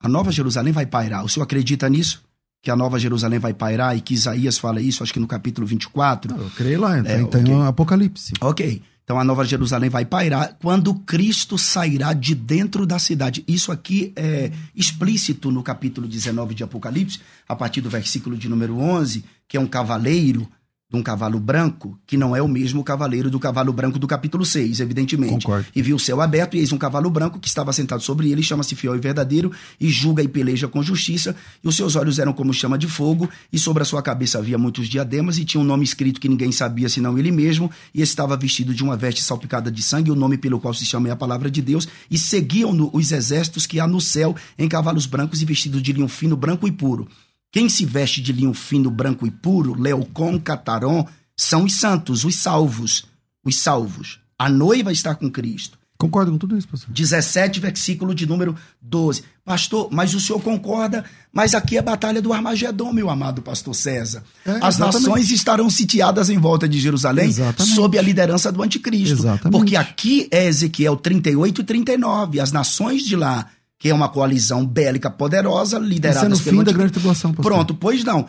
A 0.00 0.08
Nova 0.08 0.30
Jerusalém 0.30 0.72
vai 0.72 0.86
pairar. 0.86 1.24
O 1.24 1.28
senhor 1.28 1.44
acredita 1.44 1.88
nisso? 1.88 2.24
Que 2.64 2.70
a 2.70 2.76
Nova 2.76 2.98
Jerusalém 2.98 3.38
vai 3.38 3.52
pairar 3.52 3.94
e 3.94 4.00
que 4.00 4.14
Isaías 4.14 4.56
fala 4.56 4.80
isso, 4.80 5.02
acho 5.02 5.12
que 5.12 5.20
no 5.20 5.26
capítulo 5.26 5.66
24. 5.66 6.34
Eu 6.34 6.50
creio 6.56 6.80
lá, 6.80 6.96
é, 6.96 7.20
então 7.20 7.42
okay. 7.42 7.62
Apocalipse. 7.62 8.32
Ok. 8.40 8.82
Então 9.04 9.20
a 9.20 9.24
Nova 9.24 9.44
Jerusalém 9.44 9.90
vai 9.90 10.06
pairar 10.06 10.56
quando 10.62 10.94
Cristo 10.94 11.58
sairá 11.58 12.14
de 12.14 12.34
dentro 12.34 12.86
da 12.86 12.98
cidade. 12.98 13.44
Isso 13.46 13.70
aqui 13.70 14.14
é 14.16 14.50
explícito 14.74 15.50
no 15.50 15.62
capítulo 15.62 16.08
19 16.08 16.54
de 16.54 16.64
Apocalipse, 16.64 17.20
a 17.46 17.54
partir 17.54 17.82
do 17.82 17.90
versículo 17.90 18.34
de 18.34 18.48
número 18.48 18.78
11, 18.78 19.22
que 19.46 19.58
é 19.58 19.60
um 19.60 19.66
cavaleiro 19.66 20.48
de 20.94 21.00
um 21.00 21.02
cavalo 21.02 21.40
branco, 21.40 21.98
que 22.06 22.16
não 22.16 22.34
é 22.34 22.40
o 22.40 22.46
mesmo 22.46 22.84
cavaleiro 22.84 23.28
do 23.28 23.40
cavalo 23.40 23.72
branco 23.72 23.98
do 23.98 24.06
capítulo 24.06 24.44
6, 24.44 24.78
evidentemente. 24.78 25.44
Concordo. 25.44 25.66
E 25.74 25.82
viu 25.82 25.96
o 25.96 25.98
céu 25.98 26.20
aberto, 26.20 26.56
e 26.56 26.60
eis 26.60 26.72
um 26.72 26.78
cavalo 26.78 27.10
branco 27.10 27.40
que 27.40 27.48
estava 27.48 27.72
sentado 27.72 28.00
sobre 28.00 28.30
ele, 28.30 28.42
chama-se 28.42 28.76
fiel 28.76 28.94
e 28.94 28.98
verdadeiro, 28.98 29.50
e 29.80 29.88
julga 29.88 30.22
e 30.22 30.28
peleja 30.28 30.68
com 30.68 30.82
justiça, 30.82 31.34
e 31.62 31.68
os 31.68 31.74
seus 31.74 31.96
olhos 31.96 32.18
eram 32.18 32.32
como 32.32 32.54
chama 32.54 32.78
de 32.78 32.86
fogo, 32.86 33.28
e 33.52 33.58
sobre 33.58 33.82
a 33.82 33.86
sua 33.86 34.02
cabeça 34.02 34.38
havia 34.38 34.56
muitos 34.56 34.88
diademas, 34.88 35.36
e 35.38 35.44
tinha 35.44 35.60
um 35.60 35.64
nome 35.64 35.82
escrito 35.82 36.20
que 36.20 36.28
ninguém 36.28 36.52
sabia 36.52 36.88
senão 36.88 37.18
ele 37.18 37.32
mesmo, 37.32 37.70
e 37.92 38.00
estava 38.00 38.36
vestido 38.36 38.72
de 38.72 38.84
uma 38.84 38.96
veste 38.96 39.22
salpicada 39.22 39.70
de 39.70 39.82
sangue, 39.82 40.12
o 40.12 40.14
nome 40.14 40.38
pelo 40.38 40.60
qual 40.60 40.72
se 40.72 40.86
chama 40.86 41.08
é 41.08 41.10
a 41.10 41.16
palavra 41.16 41.50
de 41.50 41.60
Deus, 41.60 41.88
e 42.08 42.16
seguiam-no 42.16 42.88
os 42.92 43.10
exércitos 43.10 43.66
que 43.66 43.80
há 43.80 43.86
no 43.86 44.00
céu 44.00 44.36
em 44.56 44.68
cavalos 44.68 45.06
brancos 45.06 45.42
e 45.42 45.44
vestidos 45.44 45.82
de 45.82 45.92
linho 45.92 46.08
fino, 46.08 46.36
branco 46.36 46.68
e 46.68 46.72
puro. 46.72 47.08
Quem 47.54 47.68
se 47.68 47.84
veste 47.84 48.20
de 48.20 48.32
linho 48.32 48.52
fino, 48.52 48.90
branco 48.90 49.24
e 49.24 49.30
puro, 49.30 49.80
Leocon, 49.80 50.40
Cataron, 50.40 51.06
são 51.36 51.62
os 51.62 51.74
santos, 51.74 52.24
os 52.24 52.34
salvos. 52.34 53.04
Os 53.44 53.60
salvos. 53.60 54.18
A 54.36 54.48
noiva 54.48 54.90
está 54.90 55.14
com 55.14 55.30
Cristo. 55.30 55.78
Concordo 55.96 56.32
com 56.32 56.38
tudo 56.38 56.58
isso, 56.58 56.66
pastor. 56.66 56.92
17, 56.92 57.60
versículo 57.60 58.12
de 58.12 58.26
número 58.26 58.56
12. 58.82 59.22
Pastor, 59.44 59.88
mas 59.92 60.12
o 60.14 60.20
senhor 60.20 60.40
concorda? 60.40 61.04
Mas 61.32 61.54
aqui 61.54 61.76
é 61.76 61.78
a 61.78 61.82
batalha 61.82 62.20
do 62.20 62.32
Armagedon, 62.32 62.92
meu 62.92 63.08
amado 63.08 63.40
pastor 63.40 63.72
César. 63.72 64.24
É, 64.44 64.58
As 64.60 64.76
nações 64.76 65.30
estarão 65.30 65.70
sitiadas 65.70 66.30
em 66.30 66.38
volta 66.38 66.68
de 66.68 66.80
Jerusalém 66.80 67.28
exatamente. 67.28 67.72
sob 67.76 67.96
a 67.96 68.02
liderança 68.02 68.50
do 68.50 68.64
anticristo. 68.64 69.14
Exatamente. 69.14 69.52
Porque 69.56 69.76
aqui 69.76 70.26
é 70.32 70.46
Ezequiel 70.46 70.96
38 70.96 71.60
e 71.60 71.64
39. 71.64 72.40
As 72.40 72.50
nações 72.50 73.04
de 73.04 73.14
lá 73.14 73.46
que 73.84 73.90
é 73.90 73.94
uma 73.94 74.08
coalizão 74.08 74.64
bélica 74.64 75.10
poderosa, 75.10 75.78
liderada 75.78 76.20
Isso 76.20 76.24
é 76.24 76.28
no 76.30 76.38
fim 76.38 76.64
da 76.64 76.72
grande 76.72 76.92
tribulação, 76.92 77.34
pastor. 77.34 77.52
Pronto, 77.52 77.74
pois 77.74 78.02
não. 78.02 78.26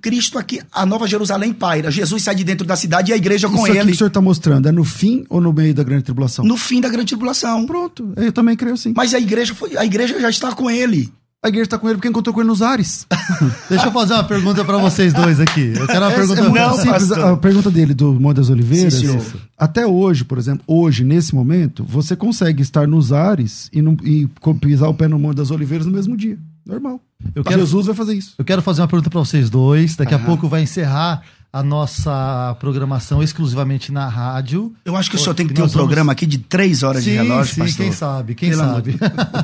Cristo 0.00 0.38
aqui, 0.38 0.58
a 0.72 0.86
Nova 0.86 1.06
Jerusalém 1.06 1.52
paira. 1.52 1.90
Jesus 1.90 2.22
sai 2.22 2.34
de 2.34 2.42
dentro 2.42 2.66
da 2.66 2.76
cidade 2.76 3.10
e 3.10 3.12
a 3.12 3.16
igreja 3.18 3.46
com 3.46 3.56
Isso 3.56 3.66
ele. 3.66 3.76
Isso 3.76 3.86
que 3.88 3.92
o 3.92 3.96
senhor 3.96 4.08
está 4.08 4.22
mostrando 4.22 4.70
é 4.70 4.72
no 4.72 4.84
fim 4.84 5.26
ou 5.28 5.38
no 5.38 5.52
meio 5.52 5.74
da 5.74 5.82
grande 5.82 6.04
tribulação? 6.04 6.46
No 6.46 6.56
fim 6.56 6.80
da 6.80 6.88
grande 6.88 7.08
tribulação. 7.08 7.66
Pronto, 7.66 8.10
eu 8.16 8.32
também 8.32 8.56
creio 8.56 8.74
sim. 8.78 8.94
Mas 8.96 9.12
a 9.12 9.18
igreja, 9.20 9.54
foi, 9.54 9.76
a 9.76 9.84
igreja 9.84 10.18
já 10.18 10.30
está 10.30 10.52
com 10.52 10.70
ele. 10.70 11.12
A 11.44 11.48
igreja 11.48 11.64
está 11.64 11.78
com 11.78 11.86
ele 11.86 11.96
porque 11.96 12.08
encontrou 12.08 12.34
com 12.34 12.40
ele 12.40 12.48
nos 12.48 12.62
ares. 12.62 13.06
Deixa 13.68 13.86
eu 13.86 13.92
fazer 13.92 14.14
uma 14.14 14.24
pergunta 14.24 14.64
para 14.64 14.78
vocês 14.78 15.12
dois 15.12 15.38
aqui. 15.38 15.74
Eu 15.76 15.86
quero 15.86 16.00
uma 16.00 16.12
é, 16.12 16.14
pergunta 16.14 16.40
é 16.40 16.42
muito 16.42 16.58
não, 16.58 16.74
simples. 16.74 17.08
Pastor. 17.08 17.18
A 17.20 17.36
pergunta 17.36 17.70
dele 17.70 17.94
do 17.94 18.14
Monte 18.14 18.38
das 18.38 18.50
Oliveiras. 18.50 18.94
Sim, 18.94 19.18
até 19.56 19.86
hoje, 19.86 20.24
por 20.24 20.38
exemplo, 20.38 20.64
hoje, 20.66 21.04
nesse 21.04 21.34
momento, 21.34 21.84
você 21.84 22.16
consegue 22.16 22.62
estar 22.62 22.88
nos 22.88 23.12
ares 23.12 23.70
e, 23.72 23.80
no, 23.80 23.96
e 24.02 24.28
pisar 24.60 24.88
o 24.88 24.94
pé 24.94 25.06
no 25.06 25.18
Monte 25.18 25.36
das 25.36 25.50
Oliveiras 25.50 25.86
no 25.86 25.92
mesmo 25.92 26.16
dia. 26.16 26.38
Normal. 26.66 27.00
Eu 27.34 27.44
quero, 27.44 27.60
Jesus 27.60 27.86
vai 27.86 27.94
fazer 27.94 28.14
isso. 28.14 28.34
Eu 28.36 28.44
quero 28.44 28.60
fazer 28.60 28.80
uma 28.82 28.88
pergunta 28.88 29.08
para 29.08 29.20
vocês 29.20 29.48
dois. 29.48 29.94
Daqui 29.94 30.14
a 30.14 30.18
pouco 30.18 30.48
vai 30.48 30.62
encerrar 30.62 31.22
a 31.56 31.62
nossa 31.62 32.54
programação 32.60 33.22
exclusivamente 33.22 33.90
na 33.90 34.06
rádio. 34.06 34.74
Eu 34.84 34.94
acho 34.94 35.08
que 35.08 35.16
o 35.16 35.18
senhor 35.18 35.32
tem 35.32 35.46
que 35.46 35.54
ter 35.54 35.62
um 35.62 35.68
programa 35.70 36.12
aqui 36.12 36.26
de 36.26 36.36
três 36.36 36.82
horas 36.82 37.02
sim, 37.02 37.12
de 37.12 37.16
relógio, 37.16 37.54
sim, 37.54 37.60
pastor. 37.62 37.84
quem 37.84 37.92
sabe, 37.92 38.34
quem 38.34 38.50
Pelo 38.50 38.62
sabe. 38.62 38.98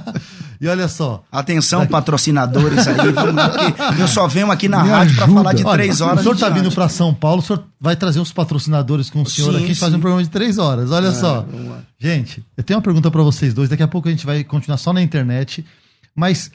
e 0.60 0.68
olha 0.68 0.88
só. 0.88 1.24
Atenção, 1.32 1.80
daqui... 1.80 1.92
patrocinadores 1.92 2.86
aí. 2.86 2.96
eu 3.98 4.06
só 4.06 4.28
venho 4.28 4.50
aqui 4.50 4.68
na 4.68 4.82
Me 4.82 4.90
rádio 4.90 5.16
para 5.16 5.26
falar 5.26 5.54
de 5.54 5.64
olha, 5.64 5.72
três 5.72 6.02
horas. 6.02 6.20
O 6.20 6.22
senhor 6.22 6.34
está 6.34 6.50
vindo 6.50 6.70
para 6.70 6.86
São 6.90 7.14
Paulo, 7.14 7.40
o 7.40 7.42
senhor 7.42 7.64
vai 7.80 7.96
trazer 7.96 8.20
os 8.20 8.30
patrocinadores 8.30 9.08
com 9.08 9.22
o 9.22 9.26
senhor 9.26 9.54
sim, 9.54 9.62
aqui 9.62 9.72
e 9.72 9.74
fazer 9.74 9.96
um 9.96 10.00
programa 10.00 10.22
de 10.22 10.28
três 10.28 10.58
horas. 10.58 10.90
Olha 10.90 11.08
é, 11.08 11.12
só. 11.12 11.46
Gente, 11.98 12.44
eu 12.58 12.62
tenho 12.62 12.76
uma 12.76 12.82
pergunta 12.82 13.10
para 13.10 13.22
vocês 13.22 13.54
dois. 13.54 13.70
Daqui 13.70 13.82
a 13.82 13.88
pouco 13.88 14.08
a 14.08 14.10
gente 14.10 14.26
vai 14.26 14.44
continuar 14.44 14.76
só 14.76 14.92
na 14.92 15.00
internet. 15.00 15.64
Mas 16.14 16.50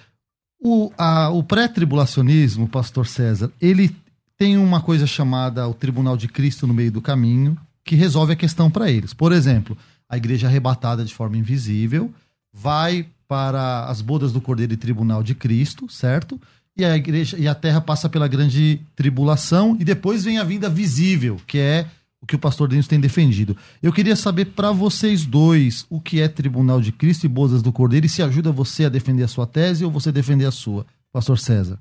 o, 0.62 0.92
o 1.34 1.44
pré-tribulacionismo, 1.44 2.68
pastor 2.68 3.08
César, 3.08 3.50
ele 3.60 3.96
tem 4.38 4.58
uma 4.58 4.82
coisa 4.82 5.08
chamada 5.08 5.68
o 5.68 5.74
Tribunal 5.74 6.16
de 6.16 6.28
Cristo 6.28 6.68
no 6.68 6.74
meio 6.74 6.92
do 6.92 7.02
caminho, 7.02 7.58
que 7.84 7.96
resolve 7.96 8.34
a 8.34 8.36
questão 8.36 8.70
para 8.70 8.92
eles. 8.92 9.14
Por 9.14 9.32
exemplo, 9.32 9.78
a 10.08 10.18
igreja 10.18 10.48
arrebatada 10.48 11.04
de 11.04 11.14
forma 11.14 11.38
invisível 11.38 12.14
vai 12.54 13.08
para 13.28 13.86
as 13.86 14.02
bodas 14.02 14.32
do 14.32 14.40
Cordeiro 14.40 14.74
e 14.74 14.78
Tribunal 14.78 15.24
de 15.24 15.36
Cristo, 15.36 15.90
certo? 15.90 16.40
e 16.78 16.86
a 16.86 16.96
igreja 16.96 17.36
e 17.40 17.48
a 17.48 17.56
terra 17.56 17.82
passa 17.82 18.08
pela 18.08 18.28
grande 18.28 18.80
tribulação 18.96 19.76
e 19.80 19.84
depois 19.84 20.24
vem 20.24 20.38
a 20.38 20.44
vinda 20.44 20.70
visível, 20.70 21.42
que 21.48 21.58
é 21.58 21.88
o 22.22 22.26
que 22.26 22.36
o 22.36 22.40
pastor 22.40 22.68
Denis 22.68 22.88
tem 22.88 23.00
defendido. 23.00 23.58
Eu 23.82 23.92
queria 23.92 24.16
saber 24.16 24.46
para 24.46 24.72
vocês 24.72 25.26
dois 25.26 25.86
o 25.90 26.00
que 26.00 26.22
é 26.22 26.28
Tribunal 26.28 26.80
de 26.80 26.92
Cristo 26.92 27.26
e 27.26 27.30
Bodas 27.30 27.62
do 27.62 27.72
Cordeiro 27.72 28.06
e 28.06 28.10
se 28.10 28.22
ajuda 28.22 28.52
você 28.52 28.86
a 28.86 28.90
defender 28.90 29.24
a 29.24 29.28
sua 29.28 29.48
tese 29.48 29.84
ou 29.84 29.92
você 29.92 30.12
defender 30.12 30.46
a 30.46 30.52
sua, 30.52 30.86
pastor 31.12 31.40
César. 31.40 31.80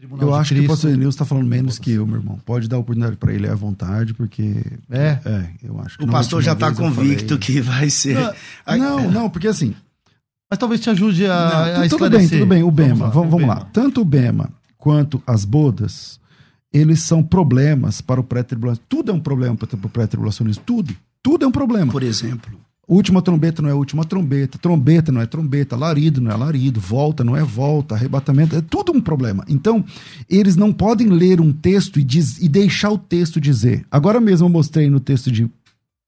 Tribunal 0.00 0.28
eu 0.28 0.34
acho 0.34 0.48
Cristo, 0.48 0.62
que 0.62 0.66
o 0.66 0.68
pastor 0.70 0.90
Denilson 0.92 1.08
está 1.10 1.24
falando 1.26 1.46
menos 1.46 1.78
que 1.78 1.92
eu, 1.92 2.06
meu 2.06 2.16
irmão. 2.16 2.40
Pode 2.46 2.66
dar 2.66 2.78
oportunidade 2.78 3.18
para 3.18 3.34
ele 3.34 3.46
à 3.46 3.54
vontade, 3.54 4.14
porque. 4.14 4.64
É? 4.88 5.18
É, 5.26 5.50
eu 5.62 5.78
acho 5.78 5.98
que 5.98 6.04
O 6.04 6.08
pastor 6.08 6.42
já 6.42 6.54
está 6.54 6.72
convicto 6.72 7.36
que 7.38 7.60
vai 7.60 7.90
ser. 7.90 8.16
Não, 8.66 8.78
não, 8.78 9.10
não, 9.10 9.30
porque 9.30 9.46
assim. 9.46 9.74
Mas 10.48 10.58
talvez 10.58 10.80
te 10.80 10.88
ajude 10.88 11.26
a, 11.26 11.28
não, 11.28 11.84
a 11.84 11.88
tudo 11.88 12.08
bem, 12.08 12.26
tudo 12.26 12.46
bem. 12.46 12.62
O 12.62 12.70
Bema, 12.70 12.94
vamos 12.94 13.02
lá. 13.02 13.10
Vamos, 13.10 13.30
vamos 13.30 13.48
lá. 13.48 13.64
Tanto 13.74 14.00
o 14.00 14.04
Bema 14.06 14.50
quanto 14.78 15.22
as 15.26 15.44
bodas, 15.44 16.18
eles 16.72 17.02
são 17.02 17.22
problemas 17.22 18.00
para 18.00 18.18
o 18.18 18.24
pré-tribulacionismo. 18.24 18.86
Tudo 18.88 19.12
é 19.12 19.14
um 19.14 19.20
problema 19.20 19.54
para 19.54 19.76
o 19.76 19.90
pré-tribulacionismo. 19.90 20.62
Tudo. 20.64 20.96
Tudo 21.22 21.44
é 21.44 21.48
um 21.48 21.52
problema. 21.52 21.92
Por 21.92 22.02
exemplo. 22.02 22.58
Última 22.90 23.22
trombeta 23.22 23.62
não 23.62 23.70
é 23.70 23.72
última 23.72 24.04
trombeta, 24.04 24.58
trombeta 24.58 25.12
não 25.12 25.20
é 25.20 25.26
trombeta, 25.26 25.76
larido 25.76 26.20
não 26.20 26.28
é 26.28 26.34
larido, 26.34 26.80
volta 26.80 27.22
não 27.22 27.36
é 27.36 27.44
volta, 27.44 27.94
arrebatamento, 27.94 28.56
é 28.56 28.60
tudo 28.60 28.90
um 28.90 29.00
problema. 29.00 29.44
Então, 29.46 29.84
eles 30.28 30.56
não 30.56 30.72
podem 30.72 31.06
ler 31.06 31.40
um 31.40 31.52
texto 31.52 32.00
e, 32.00 32.02
diz, 32.02 32.38
e 32.38 32.48
deixar 32.48 32.90
o 32.90 32.98
texto 32.98 33.40
dizer. 33.40 33.86
Agora 33.88 34.20
mesmo 34.20 34.46
eu 34.46 34.50
mostrei 34.50 34.90
no 34.90 34.98
texto 34.98 35.30
de 35.30 35.48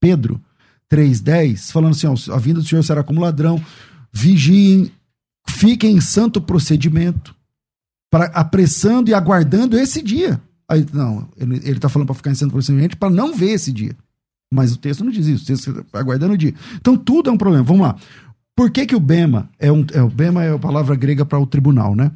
Pedro 0.00 0.42
3,10, 0.90 1.70
falando 1.70 1.92
assim: 1.92 2.08
ó, 2.08 2.34
a 2.34 2.38
vinda 2.40 2.58
do 2.58 2.66
Senhor 2.66 2.82
será 2.82 3.04
como 3.04 3.20
ladrão, 3.20 3.64
vigiem, 4.12 4.90
fiquem 5.48 5.98
em 5.98 6.00
santo 6.00 6.40
procedimento, 6.40 7.32
para 8.10 8.24
apressando 8.34 9.08
e 9.08 9.14
aguardando 9.14 9.78
esse 9.78 10.02
dia. 10.02 10.42
Aí, 10.68 10.84
não, 10.92 11.28
ele 11.38 11.76
está 11.76 11.88
falando 11.88 12.08
para 12.08 12.16
ficar 12.16 12.32
em 12.32 12.34
santo 12.34 12.50
procedimento 12.50 12.96
para 12.96 13.08
não 13.08 13.36
ver 13.36 13.52
esse 13.52 13.70
dia. 13.70 13.96
Mas 14.52 14.72
o 14.72 14.76
texto 14.76 15.02
não 15.02 15.10
diz 15.10 15.26
isso, 15.26 15.44
o 15.44 15.46
texto 15.46 15.80
está 15.80 15.98
aguardando 15.98 16.34
o 16.34 16.38
dia. 16.38 16.54
Então 16.76 16.94
tudo 16.94 17.30
é 17.30 17.32
um 17.32 17.38
problema. 17.38 17.64
Vamos 17.64 17.86
lá. 17.86 17.96
Por 18.54 18.70
que, 18.70 18.84
que 18.84 18.94
o 18.94 19.00
Bema 19.00 19.48
é 19.58 19.72
um. 19.72 19.84
É, 19.92 20.02
o 20.02 20.10
Bema 20.10 20.44
é 20.44 20.52
a 20.52 20.58
palavra 20.58 20.94
grega 20.94 21.24
para 21.24 21.38
o 21.38 21.46
tribunal, 21.46 21.96
né? 21.96 22.10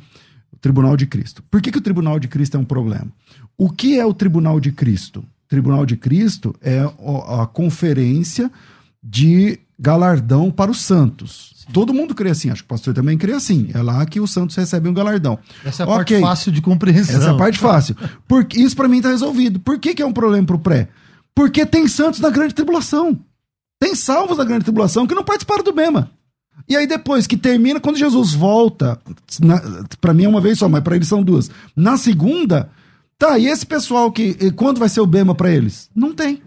O 0.52 0.58
tribunal 0.58 0.96
de 0.96 1.06
Cristo. 1.06 1.42
Por 1.50 1.62
que, 1.62 1.72
que 1.72 1.78
o 1.78 1.80
tribunal 1.80 2.20
de 2.20 2.28
Cristo 2.28 2.58
é 2.58 2.60
um 2.60 2.64
problema? 2.64 3.08
O 3.56 3.70
que 3.70 3.98
é 3.98 4.04
o 4.04 4.12
tribunal 4.12 4.60
de 4.60 4.70
Cristo? 4.70 5.20
O 5.20 5.48
tribunal 5.48 5.86
de 5.86 5.96
Cristo 5.96 6.54
é 6.60 6.80
a 6.80 7.46
conferência 7.46 8.50
de 9.02 9.58
galardão 9.78 10.50
para 10.50 10.70
os 10.70 10.82
santos. 10.82 11.52
Sim. 11.56 11.72
Todo 11.72 11.94
mundo 11.94 12.14
crê 12.14 12.30
assim, 12.30 12.50
acho 12.50 12.62
que 12.62 12.66
o 12.66 12.68
pastor 12.68 12.92
também 12.92 13.16
crê 13.16 13.32
assim. 13.32 13.70
É 13.72 13.80
lá 13.80 14.04
que 14.04 14.20
os 14.20 14.30
santos 14.30 14.56
recebem 14.56 14.90
um 14.90 14.94
galardão. 14.94 15.38
Essa 15.64 15.84
é 15.84 15.86
a 15.86 15.88
okay. 15.88 15.96
parte 15.96 16.20
fácil 16.20 16.52
de 16.52 16.60
compreensão. 16.60 17.16
Essa 17.16 17.28
é 17.28 17.30
a 17.30 17.36
parte 17.36 17.58
fácil. 17.58 17.96
Porque 18.28 18.60
isso 18.60 18.76
para 18.76 18.88
mim 18.88 18.98
está 18.98 19.08
resolvido. 19.08 19.58
Por 19.60 19.78
que, 19.78 19.94
que 19.94 20.02
é 20.02 20.06
um 20.06 20.12
problema 20.12 20.46
para 20.46 20.56
o 20.56 20.58
pré? 20.58 20.88
Porque 21.36 21.66
tem 21.66 21.86
santos 21.86 22.18
na 22.18 22.30
grande 22.30 22.54
tribulação. 22.54 23.16
Tem 23.78 23.94
salvos 23.94 24.38
na 24.38 24.44
grande 24.44 24.64
tribulação 24.64 25.06
que 25.06 25.14
não 25.14 25.22
participaram 25.22 25.62
do 25.62 25.72
Bema. 25.72 26.10
E 26.66 26.74
aí 26.74 26.86
depois 26.86 27.26
que 27.26 27.36
termina, 27.36 27.78
quando 27.78 27.98
Jesus 27.98 28.32
volta, 28.32 28.98
para 30.00 30.14
mim 30.14 30.24
é 30.24 30.28
uma 30.28 30.40
vez 30.40 30.58
só, 30.58 30.68
mas 30.68 30.82
para 30.82 30.96
eles 30.96 31.06
são 31.06 31.22
duas. 31.22 31.50
Na 31.76 31.98
segunda, 31.98 32.70
tá, 33.18 33.38
e 33.38 33.46
esse 33.46 33.66
pessoal 33.66 34.10
que 34.10 34.50
quando 34.52 34.78
vai 34.78 34.88
ser 34.88 35.02
o 35.02 35.06
Bema 35.06 35.34
para 35.34 35.50
eles? 35.50 35.90
Não 35.94 36.14
tem. 36.14 36.42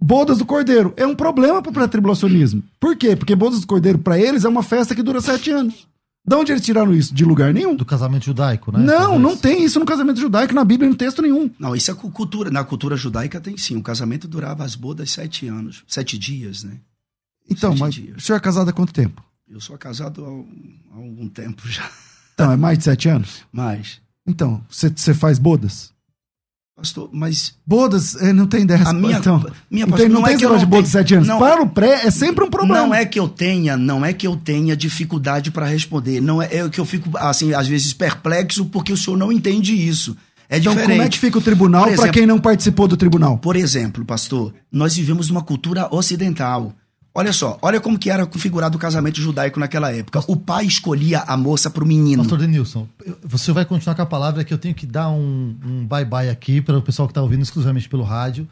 Bodas 0.00 0.38
do 0.38 0.46
Cordeiro 0.46 0.94
é 0.96 1.04
um 1.04 1.16
problema 1.16 1.60
para 1.60 1.70
o 1.70 1.74
pré-tribulacionismo. 1.74 2.62
Por 2.78 2.94
quê? 2.96 3.16
Porque 3.16 3.34
Bodas 3.34 3.60
do 3.60 3.66
Cordeiro 3.66 3.98
para 3.98 4.18
eles 4.20 4.44
é 4.44 4.48
uma 4.48 4.62
festa 4.62 4.94
que 4.94 5.02
dura 5.02 5.20
sete 5.20 5.50
anos. 5.50 5.88
De 6.26 6.34
onde 6.34 6.50
eles 6.52 6.64
tiraram 6.64 6.92
isso? 6.92 7.14
De 7.14 7.24
lugar 7.24 7.54
nenhum. 7.54 7.76
Do 7.76 7.84
casamento 7.84 8.24
judaico, 8.24 8.72
né? 8.72 8.80
Não, 8.80 8.98
Talvez. 8.98 9.22
não 9.22 9.36
tem 9.36 9.62
isso 9.64 9.78
no 9.78 9.86
casamento 9.86 10.18
judaico, 10.18 10.52
na 10.52 10.64
Bíblia, 10.64 10.90
no 10.90 10.96
texto 10.96 11.22
nenhum. 11.22 11.50
Não, 11.58 11.74
isso 11.76 11.90
é 11.90 11.94
cultura. 11.94 12.50
Na 12.50 12.64
cultura 12.64 12.96
judaica 12.96 13.40
tem 13.40 13.56
sim. 13.56 13.76
O 13.76 13.82
casamento 13.82 14.26
durava 14.26 14.64
as 14.64 14.74
bodas 14.74 15.10
sete 15.10 15.46
anos. 15.46 15.84
Sete 15.86 16.18
dias, 16.18 16.64
né? 16.64 16.78
Então, 17.48 17.70
sete 17.70 17.80
mas 17.80 17.94
dias. 17.94 18.16
o 18.16 18.20
senhor 18.20 18.38
é 18.38 18.40
casado 18.40 18.68
há 18.68 18.72
quanto 18.72 18.92
tempo? 18.92 19.22
Eu 19.48 19.60
sou 19.60 19.78
casado 19.78 20.24
há, 20.24 20.94
há 20.94 20.98
algum 20.98 21.28
tempo 21.28 21.62
já. 21.68 21.88
Então, 22.34 22.50
é 22.50 22.56
mais 22.56 22.78
de 22.78 22.84
sete 22.84 23.08
anos? 23.08 23.42
Mais. 23.52 24.00
Então, 24.26 24.64
você 24.68 25.14
faz 25.14 25.38
bodas? 25.38 25.92
Pastor, 26.76 27.08
mas. 27.10 27.54
Bodas, 27.66 28.14
é, 28.16 28.34
não 28.34 28.46
tem 28.46 28.66
dessa. 28.66 28.90
A 28.90 28.92
minha, 28.92 29.16
então, 29.16 29.42
minha 29.70 29.86
pastor, 29.86 30.10
não, 30.10 30.20
não 30.20 30.26
tem 30.26 30.34
esse 30.34 30.58
de 30.58 30.66
bodas 30.66 30.84
de 30.84 30.90
7 30.90 31.14
anos. 31.14 31.28
Não, 31.28 31.38
Para 31.38 31.62
o 31.62 31.68
pré 31.70 32.06
é 32.06 32.10
sempre 32.10 32.44
um 32.44 32.50
problema. 32.50 32.86
Não 32.86 32.94
é 32.94 33.06
que 33.06 33.18
eu 33.18 33.26
tenha, 33.26 33.78
não 33.78 34.04
é 34.04 34.12
que 34.12 34.26
eu 34.26 34.36
tenha 34.36 34.76
dificuldade 34.76 35.50
para 35.50 35.64
responder. 35.64 36.20
Não 36.20 36.42
é, 36.42 36.54
é 36.54 36.68
que 36.68 36.78
eu 36.78 36.84
fico, 36.84 37.16
assim, 37.16 37.54
às 37.54 37.66
vezes 37.66 37.94
perplexo 37.94 38.66
porque 38.66 38.92
o 38.92 38.96
senhor 38.96 39.16
não 39.16 39.32
entende 39.32 39.72
isso. 39.72 40.14
É 40.50 40.58
então, 40.58 40.74
diferente. 40.74 40.96
como 40.96 41.02
é 41.02 41.08
que 41.08 41.18
fica 41.18 41.38
o 41.38 41.40
tribunal 41.40 41.90
para 41.94 42.10
quem 42.10 42.26
não 42.26 42.38
participou 42.38 42.86
do 42.86 42.96
tribunal? 42.96 43.38
Por 43.38 43.56
exemplo, 43.56 44.04
pastor, 44.04 44.52
nós 44.70 44.94
vivemos 44.94 45.30
numa 45.30 45.42
cultura 45.42 45.88
ocidental. 45.90 46.74
Olha 47.18 47.32
só, 47.32 47.58
olha 47.62 47.80
como 47.80 47.98
que 47.98 48.10
era 48.10 48.26
configurado 48.26 48.76
o 48.76 48.78
casamento 48.78 49.22
judaico 49.22 49.58
naquela 49.58 49.90
época. 49.90 50.22
O 50.28 50.36
pai 50.36 50.66
escolhia 50.66 51.20
a 51.20 51.34
moça 51.34 51.70
para 51.70 51.82
o 51.82 51.86
menino. 51.86 52.22
Pastor 52.22 52.40
Denilson, 52.40 52.86
você 53.22 53.52
vai 53.52 53.64
continuar 53.64 53.94
com 53.94 54.02
a 54.02 54.06
palavra 54.06 54.44
que 54.44 54.52
eu 54.52 54.58
tenho 54.58 54.74
que 54.74 54.84
dar 54.84 55.08
um, 55.08 55.56
um 55.64 55.86
bye-bye 55.86 56.28
aqui 56.28 56.60
para 56.60 56.76
o 56.76 56.82
pessoal 56.82 57.08
que 57.08 57.12
está 57.12 57.22
ouvindo 57.22 57.40
exclusivamente 57.40 57.88
pelo 57.88 58.02
rádio. 58.02 58.46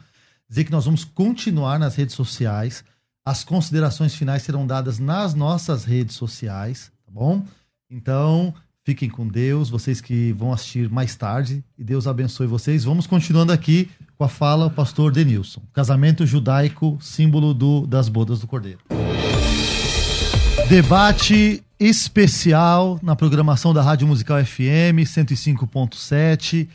Dizer 0.49 0.63
que 0.63 0.71
nós 0.71 0.83
vamos 0.83 1.03
continuar 1.03 1.77
nas 1.77 1.95
redes 1.95 2.15
sociais. 2.15 2.83
As 3.23 3.43
considerações 3.43 4.15
finais 4.15 4.41
serão 4.41 4.65
dadas 4.65 4.97
nas 4.97 5.35
nossas 5.35 5.83
redes 5.83 6.15
sociais, 6.15 6.91
tá 7.05 7.11
bom? 7.11 7.45
Então, 7.87 8.51
fiquem 8.83 9.11
com 9.11 9.27
Deus, 9.27 9.69
vocês 9.69 10.01
que 10.01 10.31
vão 10.33 10.51
assistir 10.51 10.89
mais 10.89 11.15
tarde, 11.15 11.63
e 11.77 11.83
Deus 11.83 12.07
abençoe 12.07 12.47
vocês. 12.47 12.83
Vamos 12.83 13.05
continuando 13.05 13.51
aqui 13.51 13.91
com 14.17 14.23
a 14.23 14.29
fala 14.29 14.67
o 14.67 14.71
pastor 14.71 15.11
Denilson. 15.11 15.61
Casamento 15.73 16.25
judaico, 16.25 16.97
símbolo 17.01 17.53
do, 17.53 17.85
das 17.85 18.07
bodas 18.07 18.39
do 18.39 18.47
Cordeiro. 18.47 18.79
Debate 20.69 21.63
especial 21.79 22.99
na 23.03 23.15
programação 23.15 23.73
da 23.73 23.81
Rádio 23.81 24.07
Musical 24.07 24.43
FM 24.43 25.03
105.7. 25.03 26.69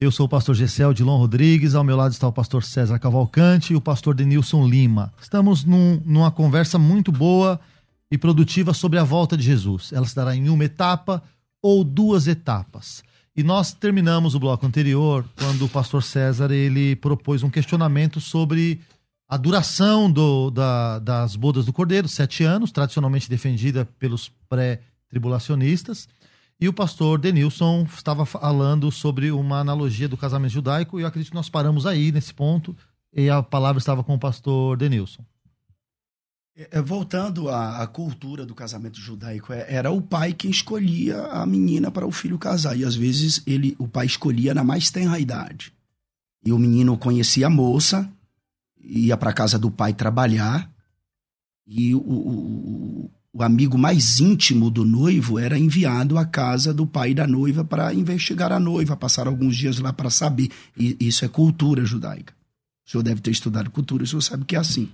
Eu 0.00 0.10
sou 0.10 0.26
o 0.26 0.28
pastor 0.28 0.54
Gessel 0.54 0.94
Dilon 0.94 1.18
Rodrigues, 1.18 1.74
ao 1.74 1.84
meu 1.84 1.96
lado 1.96 2.12
está 2.12 2.26
o 2.26 2.32
pastor 2.32 2.62
César 2.62 2.98
Cavalcante 2.98 3.72
e 3.72 3.76
o 3.76 3.80
pastor 3.80 4.14
Denilson 4.14 4.66
Lima. 4.66 5.12
Estamos 5.20 5.64
num, 5.64 6.00
numa 6.06 6.30
conversa 6.30 6.78
muito 6.78 7.12
boa 7.12 7.60
e 8.10 8.16
produtiva 8.16 8.72
sobre 8.72 8.98
a 8.98 9.04
volta 9.04 9.36
de 9.36 9.42
Jesus. 9.42 9.92
Ela 9.92 10.06
se 10.06 10.16
dará 10.16 10.34
em 10.34 10.48
uma 10.48 10.64
etapa 10.64 11.22
ou 11.60 11.84
duas 11.84 12.26
etapas. 12.26 13.02
E 13.36 13.42
nós 13.42 13.72
terminamos 13.72 14.34
o 14.34 14.40
bloco 14.40 14.66
anterior 14.66 15.24
quando 15.38 15.64
o 15.64 15.68
pastor 15.68 16.02
César 16.02 16.50
ele 16.50 16.96
propôs 16.96 17.42
um 17.42 17.50
questionamento 17.50 18.20
sobre 18.20 18.80
a 19.28 19.36
duração 19.36 20.10
do, 20.10 20.50
da, 20.50 20.98
das 20.98 21.36
bodas 21.36 21.64
do 21.64 21.72
Cordeiro, 21.72 22.08
sete 22.08 22.42
anos, 22.42 22.72
tradicionalmente 22.72 23.30
defendida 23.30 23.88
pelos 23.98 24.32
pré-tribulacionistas. 24.48 26.08
E 26.60 26.68
o 26.68 26.72
pastor 26.72 27.18
Denilson 27.20 27.84
estava 27.84 28.26
falando 28.26 28.90
sobre 28.90 29.30
uma 29.30 29.60
analogia 29.60 30.08
do 30.08 30.16
casamento 30.16 30.52
judaico, 30.52 30.98
e 30.98 31.02
eu 31.02 31.06
acredito 31.06 31.30
que 31.30 31.36
nós 31.36 31.48
paramos 31.48 31.86
aí 31.86 32.10
nesse 32.10 32.34
ponto, 32.34 32.76
e 33.14 33.30
a 33.30 33.40
palavra 33.40 33.78
estava 33.78 34.02
com 34.02 34.14
o 34.14 34.18
pastor 34.18 34.76
Denilson. 34.76 35.24
É, 36.60 36.68
é, 36.72 36.82
voltando 36.82 37.48
à, 37.48 37.82
à, 37.82 37.86
cultura 37.86 38.44
do 38.44 38.54
casamento 38.54 39.00
judaico, 39.00 39.50
é, 39.50 39.64
era 39.66 39.90
o 39.90 40.02
pai 40.02 40.34
quem 40.34 40.50
escolhia 40.50 41.22
a 41.28 41.46
menina 41.46 41.90
para 41.90 42.06
o 42.06 42.12
filho 42.12 42.38
casar. 42.38 42.76
E 42.76 42.84
às 42.84 42.94
vezes 42.94 43.42
ele, 43.46 43.74
o 43.78 43.88
pai 43.88 44.04
escolhia 44.04 44.52
na 44.52 44.62
mais 44.62 44.90
tenra 44.90 45.18
idade. 45.18 45.72
E 46.44 46.52
o 46.52 46.58
menino 46.58 46.98
conhecia 46.98 47.46
a 47.46 47.50
moça, 47.50 48.10
ia 48.78 49.16
para 49.16 49.32
casa 49.32 49.58
do 49.58 49.70
pai 49.70 49.94
trabalhar, 49.94 50.70
e 51.66 51.94
o, 51.94 51.98
o, 51.98 53.10
o, 53.32 53.42
amigo 53.42 53.78
mais 53.78 54.20
íntimo 54.20 54.70
do 54.70 54.84
noivo 54.84 55.38
era 55.38 55.58
enviado 55.58 56.18
à 56.18 56.26
casa 56.26 56.74
do 56.74 56.86
pai 56.86 57.14
da 57.14 57.26
noiva 57.26 57.64
para 57.64 57.94
investigar 57.94 58.52
a 58.52 58.60
noiva, 58.60 58.96
passar 58.96 59.26
alguns 59.26 59.56
dias 59.56 59.78
lá 59.78 59.92
para 59.92 60.10
saber. 60.10 60.50
E 60.76 60.96
isso 61.00 61.24
é 61.24 61.28
cultura 61.28 61.86
judaica. 61.86 62.34
O 62.86 62.90
senhor 62.90 63.02
deve 63.02 63.20
ter 63.22 63.30
estudado 63.30 63.70
cultura, 63.70 64.02
o 64.02 64.06
senhor 64.06 64.20
sabe 64.20 64.44
que 64.44 64.56
é 64.56 64.58
assim. 64.58 64.90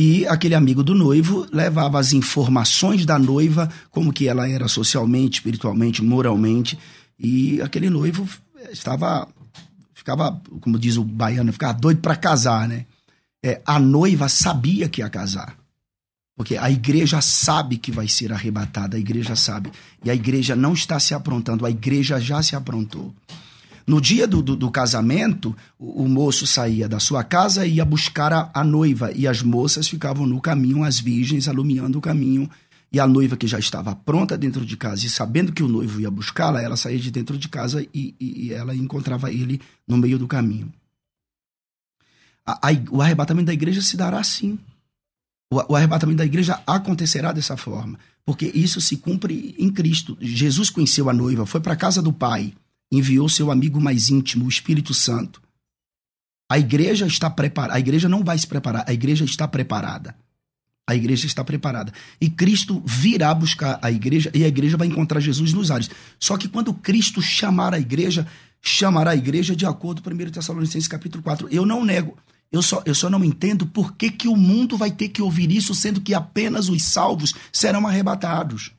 E 0.00 0.24
aquele 0.28 0.54
amigo 0.54 0.84
do 0.84 0.94
noivo 0.94 1.44
levava 1.52 1.98
as 1.98 2.12
informações 2.12 3.04
da 3.04 3.18
noiva, 3.18 3.68
como 3.90 4.12
que 4.12 4.28
ela 4.28 4.48
era 4.48 4.68
socialmente, 4.68 5.38
espiritualmente, 5.38 6.04
moralmente, 6.04 6.78
e 7.18 7.60
aquele 7.60 7.90
noivo 7.90 8.28
estava 8.70 9.26
ficava, 9.92 10.40
como 10.60 10.78
diz 10.78 10.96
o 10.96 11.02
baiano, 11.02 11.52
ficava 11.52 11.74
doido 11.74 12.00
para 12.00 12.14
casar, 12.14 12.68
né? 12.68 12.86
É, 13.44 13.60
a 13.66 13.80
noiva 13.80 14.28
sabia 14.28 14.88
que 14.88 15.00
ia 15.00 15.10
casar. 15.10 15.56
Porque 16.36 16.56
a 16.56 16.70
igreja 16.70 17.20
sabe 17.20 17.76
que 17.76 17.90
vai 17.90 18.06
ser 18.06 18.32
arrebatada, 18.32 18.96
a 18.96 19.00
igreja 19.00 19.34
sabe. 19.34 19.72
E 20.04 20.10
a 20.10 20.14
igreja 20.14 20.54
não 20.54 20.74
está 20.74 21.00
se 21.00 21.12
aprontando, 21.12 21.66
a 21.66 21.70
igreja 21.70 22.20
já 22.20 22.40
se 22.40 22.54
aprontou. 22.54 23.12
No 23.88 24.02
dia 24.02 24.26
do, 24.26 24.42
do, 24.42 24.54
do 24.54 24.70
casamento, 24.70 25.56
o, 25.78 26.02
o, 26.02 26.08
moço 26.10 26.46
saía 26.46 26.86
da 26.86 27.00
sua 27.00 27.24
casa 27.24 27.66
e 27.66 27.76
ia 27.76 27.86
buscar 27.86 28.30
a, 28.34 28.50
a, 28.52 28.62
noiva, 28.62 29.10
e 29.12 29.26
as 29.26 29.40
moças 29.40 29.88
ficavam 29.88 30.26
no 30.26 30.42
caminho, 30.42 30.84
as 30.84 31.00
virgens, 31.00 31.48
alumiando 31.48 31.96
o 31.96 32.02
caminho, 32.02 32.50
E 32.92 33.00
a 33.00 33.06
noiva 33.06 33.34
que 33.34 33.46
já 33.46 33.58
estava 33.58 33.94
pronta 33.94 34.36
dentro 34.36 34.64
de 34.66 34.76
casa 34.76 35.06
e 35.06 35.08
sabendo 35.08 35.52
que 35.54 35.62
o 35.62 35.68
noivo 35.68 36.02
ia 36.02 36.10
buscá-la, 36.10 36.60
ela 36.60 36.76
saía 36.76 36.98
de 36.98 37.10
dentro 37.10 37.38
de 37.38 37.48
casa 37.48 37.82
e, 37.94 38.14
e, 38.20 38.46
e 38.46 38.52
ela 38.52 38.74
encontrava 38.74 39.32
ele 39.32 39.58
no 39.86 39.96
meio 39.96 40.18
do 40.18 40.28
caminho. 40.28 40.70
A, 42.44 42.68
a, 42.68 42.72
o 42.90 43.00
arrebatamento 43.00 43.46
da 43.46 43.54
igreja 43.54 43.80
se 43.80 43.96
dará 43.96 44.20
assim. 44.20 44.58
O, 45.50 45.72
o 45.72 45.76
arrebatamento 45.76 46.18
da 46.18 46.26
igreja 46.26 46.62
acontecerá 46.66 47.32
dessa 47.32 47.56
forma, 47.56 47.98
porque 48.22 48.52
isso 48.54 48.82
se 48.82 48.98
cumpre 48.98 49.54
em 49.58 49.70
Cristo. 49.70 50.14
Jesus 50.20 50.68
conheceu 50.68 51.08
a 51.08 51.14
noiva, 51.14 51.46
foi 51.46 51.60
para 51.62 51.72
a 51.72 51.76
casa 51.76 52.02
do 52.02 52.12
Pai, 52.12 52.52
enviou 52.90 53.28
seu 53.28 53.50
amigo 53.50 53.80
mais 53.80 54.08
íntimo, 54.08 54.44
o 54.44 54.48
Espírito 54.48 54.94
Santo. 54.94 55.42
A 56.50 56.58
igreja 56.58 57.06
está 57.06 57.28
preparada. 57.28 57.74
A 57.76 57.78
igreja 57.80 58.08
não 58.08 58.24
vai 58.24 58.38
se 58.38 58.46
preparar, 58.46 58.84
a 58.86 58.92
igreja 58.92 59.24
está 59.24 59.46
preparada. 59.46 60.16
A 60.86 60.94
igreja 60.94 61.26
está 61.26 61.44
preparada. 61.44 61.92
E 62.18 62.30
Cristo 62.30 62.82
virá 62.86 63.34
buscar 63.34 63.78
a 63.82 63.92
igreja 63.92 64.30
e 64.34 64.42
a 64.42 64.48
igreja 64.48 64.78
vai 64.78 64.86
encontrar 64.86 65.20
Jesus 65.20 65.52
nos 65.52 65.70
ares. 65.70 65.90
Só 66.18 66.38
que 66.38 66.48
quando 66.48 66.72
Cristo 66.72 67.20
chamar 67.20 67.74
a 67.74 67.78
igreja, 67.78 68.26
chamará 68.62 69.10
a 69.10 69.16
igreja 69.16 69.54
de 69.54 69.66
acordo 69.66 70.00
com 70.00 70.08
1 70.08 70.30
Tessalonicenses 70.30 70.88
capítulo 70.88 71.22
4. 71.22 71.48
Eu 71.50 71.66
não 71.66 71.84
nego. 71.84 72.16
Eu 72.50 72.62
só, 72.62 72.82
eu 72.86 72.94
só 72.94 73.10
não 73.10 73.22
entendo 73.22 73.66
por 73.66 73.94
que, 73.94 74.10
que 74.10 74.28
o 74.28 74.34
mundo 74.34 74.78
vai 74.78 74.90
ter 74.90 75.10
que 75.10 75.20
ouvir 75.20 75.52
isso, 75.52 75.74
sendo 75.74 76.00
que 76.00 76.14
apenas 76.14 76.70
os 76.70 76.82
salvos 76.82 77.34
serão 77.52 77.86
arrebatados. 77.86 78.72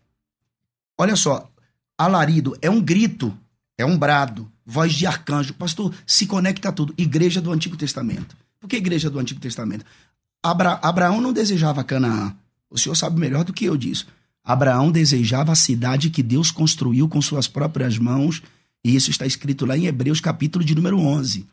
Olha 0.97 1.16
só, 1.16 1.47
alarido 1.95 2.57
é 2.62 2.70
um 2.72 2.82
grito, 2.82 3.38
é 3.80 3.86
um 3.86 3.98
brado, 3.98 4.52
voz 4.66 4.94
de 4.94 5.08
arcanjo. 5.08 5.54
Pastor, 5.54 5.94
se 6.06 6.26
conecta 6.26 6.68
a 6.68 6.72
tudo. 6.72 6.94
Igreja 6.98 7.40
do 7.40 7.50
Antigo 7.50 7.78
Testamento. 7.78 8.36
Por 8.60 8.68
que 8.68 8.76
igreja 8.76 9.10
do 9.10 9.18
Antigo 9.18 9.40
Testamento? 9.40 9.86
Abra, 10.44 10.78
Abraão 10.84 11.22
não 11.22 11.32
desejava 11.32 11.82
Canaã. 11.82 12.36
O 12.70 12.78
senhor 12.78 12.96
sabe 12.96 13.18
melhor 13.18 13.46
do 13.46 13.54
que 13.54 13.64
eu 13.64 13.78
disso. 13.78 14.06
Abraão 14.44 14.92
desejava 14.92 15.54
a 15.54 15.56
cidade 15.56 16.10
que 16.10 16.22
Deus 16.22 16.52
construiu 16.52 17.08
com 17.08 17.22
suas 17.22 17.48
próprias 17.48 17.98
mãos, 17.98 18.44
e 18.84 18.96
isso 18.96 19.12
está 19.12 19.26
escrito 19.26 19.66
lá 19.66 19.78
em 19.78 19.86
Hebreus, 19.86 20.20
capítulo 20.20 20.66
de 20.66 20.76
número 20.76 21.00
11. 21.00 21.48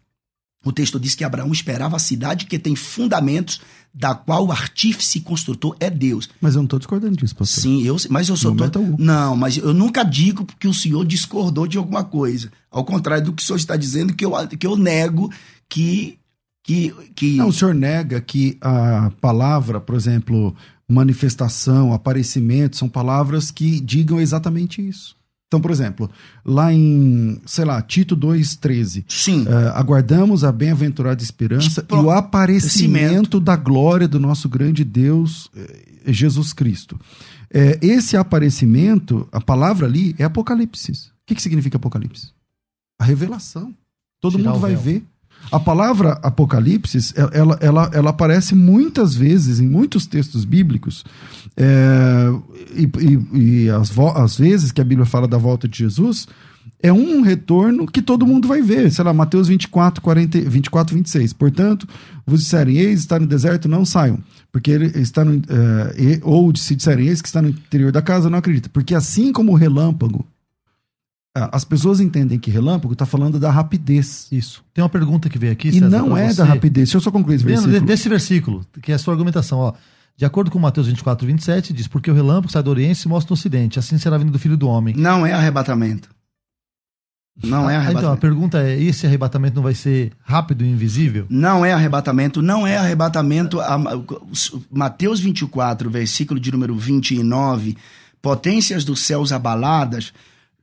O 0.67 0.73
texto 0.73 0.99
diz 0.99 1.15
que 1.15 1.23
Abraão 1.23 1.53
esperava 1.53 1.95
a 1.95 2.01
cidade 2.01 2.45
que 2.47 2.59
tem 2.59 2.75
fundamentos, 2.75 3.61
da 3.95 4.17
qual 4.17 4.49
o 4.49 4.51
artífice 4.51 5.21
construtor 5.21 5.77
é 5.79 5.89
Deus. 5.89 6.29
Mas 6.41 6.57
eu 6.57 6.59
não 6.59 6.65
estou 6.65 6.81
discordando 6.81 7.17
disso, 7.17 7.37
pastor. 7.37 7.63
Sim, 7.63 7.85
eu, 7.85 7.97
mas 8.11 8.29
eu 8.29 8.37
sou 8.37 8.53
todo... 8.53 8.97
Não, 8.99 9.37
mas 9.37 9.57
eu 9.57 9.73
nunca 9.73 10.03
digo 10.03 10.45
que 10.59 10.67
o 10.67 10.75
senhor 10.75 11.05
discordou 11.07 11.69
de 11.69 11.79
alguma 11.79 12.03
coisa. 12.03 12.51
Ao 12.69 12.85
contrário 12.85 13.27
do 13.27 13.33
que 13.33 13.41
o 13.41 13.47
senhor 13.47 13.59
está 13.59 13.77
dizendo, 13.77 14.13
que 14.13 14.25
eu, 14.25 14.33
que 14.59 14.67
eu 14.67 14.77
nego 14.77 15.33
que, 15.69 16.19
que, 16.65 16.93
que. 17.15 17.37
Não, 17.37 17.47
o 17.47 17.53
senhor 17.53 17.73
nega 17.73 18.21
que 18.21 18.59
a 18.61 19.13
palavra, 19.21 19.81
por 19.81 19.95
exemplo, 19.95 20.53
manifestação, 20.89 21.93
aparecimento, 21.93 22.77
são 22.77 22.89
palavras 22.89 23.53
que 23.53 23.79
digam 23.79 24.21
exatamente 24.21 24.85
isso. 24.85 25.15
Então, 25.57 25.63
por 25.63 25.71
exemplo, 25.71 26.11
lá 26.45 26.71
em, 26.71 27.41
sei 27.47 27.65
lá, 27.65 27.81
Tito 27.81 28.15
2,13. 28.15 29.05
Sim. 29.09 29.45
Uh, 29.45 29.69
aguardamos 29.75 30.45
a 30.45 30.53
bem-aventurada 30.53 31.23
esperança 31.23 31.85
e 31.91 31.95
o 31.95 32.11
aparecimento 32.11 33.41
da 33.41 33.57
glória 33.57 34.07
do 34.07 34.21
nosso 34.21 34.51
grande 34.51 34.85
Deus, 34.85 35.51
eh, 35.57 36.13
Jesus 36.13 36.53
Cristo. 36.53 37.01
É, 37.51 37.79
esse 37.81 38.19
aparecimento, 38.19 39.27
a 39.33 39.41
palavra 39.41 39.87
ali 39.87 40.15
é 40.19 40.25
Apocalipse. 40.25 40.93
O 40.93 40.95
que, 41.27 41.35
que 41.35 41.43
significa 41.43 41.79
Apocalipse? 41.79 42.33
A 43.01 43.05
revelação. 43.05 43.75
Todo 44.21 44.37
Tirar 44.37 44.51
mundo 44.51 44.61
vai 44.61 44.77
ver. 44.77 45.03
A 45.51 45.61
palavra 45.61 46.19
Apocalipse, 46.23 47.15
ela, 47.33 47.59
ela, 47.61 47.91
ela 47.93 48.11
aparece 48.11 48.55
muitas 48.55 49.15
vezes 49.15 49.61
em 49.61 49.67
muitos 49.67 50.07
textos 50.07 50.45
bíblicos, 50.45 51.05
é, 51.57 52.33
e, 52.75 53.69
as 53.71 54.37
vezes 54.37 54.73
que 54.73 54.81
a 54.81 54.85
Bíblia 54.85 55.07
fala 55.07 55.27
da 55.27 55.39
volta 55.39 55.67
de 55.67 55.79
Jesus, 55.79 56.27
é 56.83 56.93
um 56.93 57.23
retorno 57.23 57.87
que 57.87 58.03
todo 58.03 58.27
mundo 58.27 58.47
vai 58.47 58.61
ver. 58.61 58.91
Sei 58.93 59.03
lá, 59.03 59.13
Mateus 59.13 59.49
24, 59.49 60.03
40, 60.03 60.41
24 60.41 60.95
26. 60.95 61.33
Portanto, 61.33 61.89
vos 62.27 62.41
disserem, 62.41 62.77
eis 62.77 63.01
está 63.01 63.19
no 63.19 63.27
deserto, 63.27 63.69
não 63.69 63.85
saiam. 63.85 64.19
Porque 64.53 64.71
ele 64.71 64.87
está 65.01 65.25
no. 65.25 65.41
É, 65.49 66.21
ou 66.23 66.55
se 66.55 66.75
disserem, 66.75 67.09
eis 67.09 67.23
que 67.23 67.29
está 67.29 67.41
no 67.41 67.49
interior 67.49 67.91
da 67.91 68.03
casa, 68.03 68.29
não 68.29 68.39
acredita. 68.39 68.69
Porque 68.69 68.95
assim 68.95 69.33
como 69.33 69.53
o 69.53 69.57
relâmpago 69.57 70.27
as 71.53 71.65
pessoas 71.65 72.01
entendem 72.01 72.39
que 72.39 72.51
relâmpago 72.51 72.93
está 72.93 73.05
falando 73.05 73.39
da 73.39 73.51
rapidez. 73.51 74.27
Isso. 74.33 74.65
Tem 74.73 74.83
uma 74.83 74.89
pergunta 74.89 75.29
que 75.29 75.39
veio 75.39 75.53
aqui, 75.53 75.71
César, 75.73 75.87
E 75.87 75.89
não 75.91 76.17
é 76.17 76.31
você. 76.31 76.37
da 76.39 76.45
rapidez. 76.45 76.89
Deixa 76.89 76.97
eu 76.97 77.01
só 77.01 77.11
concluir 77.11 77.37
esse 77.37 77.45
versículo. 77.45 77.81
Desse 77.81 78.09
versículo, 78.09 78.67
que 78.83 78.93
é 78.93 78.95
a 78.95 78.99
sua 78.99 79.13
argumentação. 79.15 79.59
Ó. 79.59 79.73
De 80.17 80.25
acordo 80.25 80.51
com 80.51 80.59
Mateus 80.59 80.87
24, 80.87 81.27
27, 81.27 81.73
diz: 81.73 81.87
Porque 81.87 82.11
o 82.11 82.15
relâmpago 82.15 82.51
sai 82.51 82.63
do 82.63 82.71
Oriente 82.71 82.93
e 82.93 83.03
se 83.03 83.09
mostra 83.09 83.31
no 83.33 83.35
Ocidente. 83.35 83.79
Assim 83.79 83.99
será 83.99 84.17
a 84.17 84.19
vinda 84.19 84.33
do 84.33 84.39
Filho 84.39 84.57
do 84.57 84.67
Homem. 84.67 84.95
Não 84.97 85.27
é 85.27 85.33
arrebatamento. 85.33 86.09
Não 87.45 87.69
é 87.69 87.77
arrebatamento. 87.77 87.99
então, 87.99 88.13
a 88.13 88.17
pergunta 88.17 88.59
é: 88.63 88.81
esse 88.81 89.07
arrebatamento 89.07 89.57
não 89.57 89.63
vai 89.63 89.75
ser 89.75 90.13
rápido 90.23 90.65
e 90.65 90.69
invisível? 90.69 91.27
Não 91.29 91.67
é 91.67 91.73
arrebatamento, 91.75 92.41
não 92.41 92.67
é 92.67 92.79
arrebatamento. 92.79 93.59
Mateus 94.71 95.21
24, 95.21 95.91
versículo 95.91 96.41
de 96.41 96.51
número 96.51 96.75
29, 96.75 97.77
potências 98.23 98.85
dos 98.85 99.01
céus 99.01 99.33
abaladas 99.33 100.15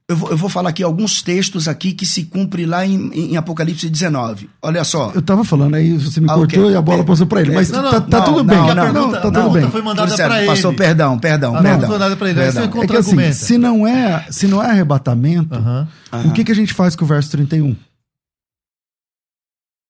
eu 0.07 0.17
vou, 0.17 0.29
eu 0.31 0.37
vou, 0.37 0.49
falar 0.49 0.69
aqui 0.69 0.83
alguns 0.83 1.21
textos 1.21 1.67
aqui 1.67 1.93
que 1.93 2.05
se 2.05 2.25
cumpre 2.25 2.65
lá 2.65 2.85
em, 2.85 3.09
em 3.13 3.37
Apocalipse 3.37 3.89
19. 3.89 4.49
Olha 4.61 4.83
só. 4.83 5.11
Eu 5.15 5.21
tava 5.21 5.45
falando 5.45 5.75
aí, 5.75 5.97
você 5.97 6.19
me 6.19 6.27
ah, 6.29 6.33
cortou 6.33 6.63
okay. 6.63 6.73
e 6.73 6.75
a 6.75 6.81
bola 6.81 7.05
passou 7.05 7.25
para 7.25 7.41
ele. 7.41 7.53
Mas 7.53 7.69
não, 7.71 7.81
não, 7.81 7.91
tá, 7.91 8.01
tá 8.01 8.17
não, 8.19 8.25
tudo 8.25 8.43
bem. 8.43 8.57
Não, 8.57 8.93
não, 8.93 9.11
tá 9.11 9.21
tudo 9.21 9.49
bem. 9.51 9.69
foi 9.69 9.81
mandada 9.81 10.15
para 10.15 10.37
ele. 10.39 10.47
Passou, 10.47 10.73
perdão, 10.73 11.17
perdão, 11.17 11.55
a 11.55 11.61
perdão. 11.61 11.79
foi 11.81 11.89
mandada 11.89 12.15
para 12.17 12.29
ele. 12.29 12.39
Perdão. 12.39 12.69
Você 12.69 12.79
é 12.79 12.87
que 12.87 12.97
assim, 12.97 13.31
se 13.31 13.57
não 13.57 13.87
é, 13.87 14.25
se 14.29 14.45
não 14.45 14.61
é 14.61 14.71
arrebatamento, 14.71 15.55
uh 15.55 15.61
-huh. 15.61 15.87
Uh 16.11 16.17
-huh. 16.17 16.27
o 16.27 16.31
que, 16.33 16.43
que 16.43 16.51
a 16.51 16.55
gente 16.55 16.73
faz 16.73 16.95
com 16.95 17.05
o 17.05 17.07
verso 17.07 17.31
31? 17.31 17.73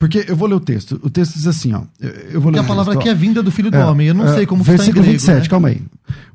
Porque 0.04 0.26
eu 0.28 0.36
vou 0.36 0.50
ler 0.50 0.56
o 0.56 0.60
texto. 0.60 1.00
O 1.02 1.10
texto 1.10 1.36
diz 1.36 1.48
assim, 1.48 1.72
ó. 1.72 1.84
Eu 2.30 2.42
vou 2.42 2.52
ler 2.52 2.60
a 2.60 2.64
palavra 2.66 2.94
aqui 2.94 3.08
é 3.08 3.16
vinda 3.16 3.42
do 3.42 3.50
Filho 3.50 3.72
do 3.72 3.78
é, 3.78 3.86
Homem. 3.86 4.08
Eu 4.08 4.14
não 4.14 4.26
é, 4.26 4.36
sei 4.36 4.46
como 4.46 4.62
versículo 4.62 5.00
está 5.00 5.00
em 5.00 5.04
grego, 5.04 5.12
27, 5.14 5.44
né? 5.44 5.48
calma 5.48 5.68
aí. 5.70 5.82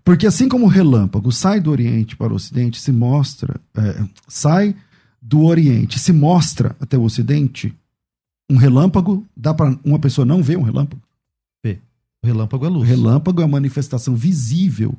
Porque 0.02 0.26
assim 0.26 0.48
como 0.48 0.64
o 0.64 0.68
relâmpago 0.68 1.30
sai 1.30 1.60
do 1.60 1.70
Oriente 1.70 2.16
para 2.16 2.32
o 2.32 2.36
Ocidente, 2.36 2.80
se 2.80 2.90
mostra, 2.90 3.60
é, 3.76 4.02
sai 4.26 4.74
do 5.20 5.44
Oriente, 5.44 5.98
se 5.98 6.14
mostra 6.14 6.74
até 6.80 6.96
o 6.96 7.02
Ocidente, 7.02 7.74
um 8.48 8.56
relâmpago, 8.56 9.22
dá 9.36 9.52
para 9.52 9.76
uma 9.84 9.98
pessoa 9.98 10.24
não 10.24 10.42
ver 10.42 10.56
um 10.56 10.62
relâmpago? 10.62 11.02
Vê. 11.62 11.78
O 12.22 12.26
relâmpago 12.26 12.64
é 12.64 12.68
luz. 12.70 12.88
O 12.88 12.90
relâmpago 12.90 13.42
é 13.42 13.44
a 13.44 13.48
manifestação 13.48 14.16
visível 14.16 14.94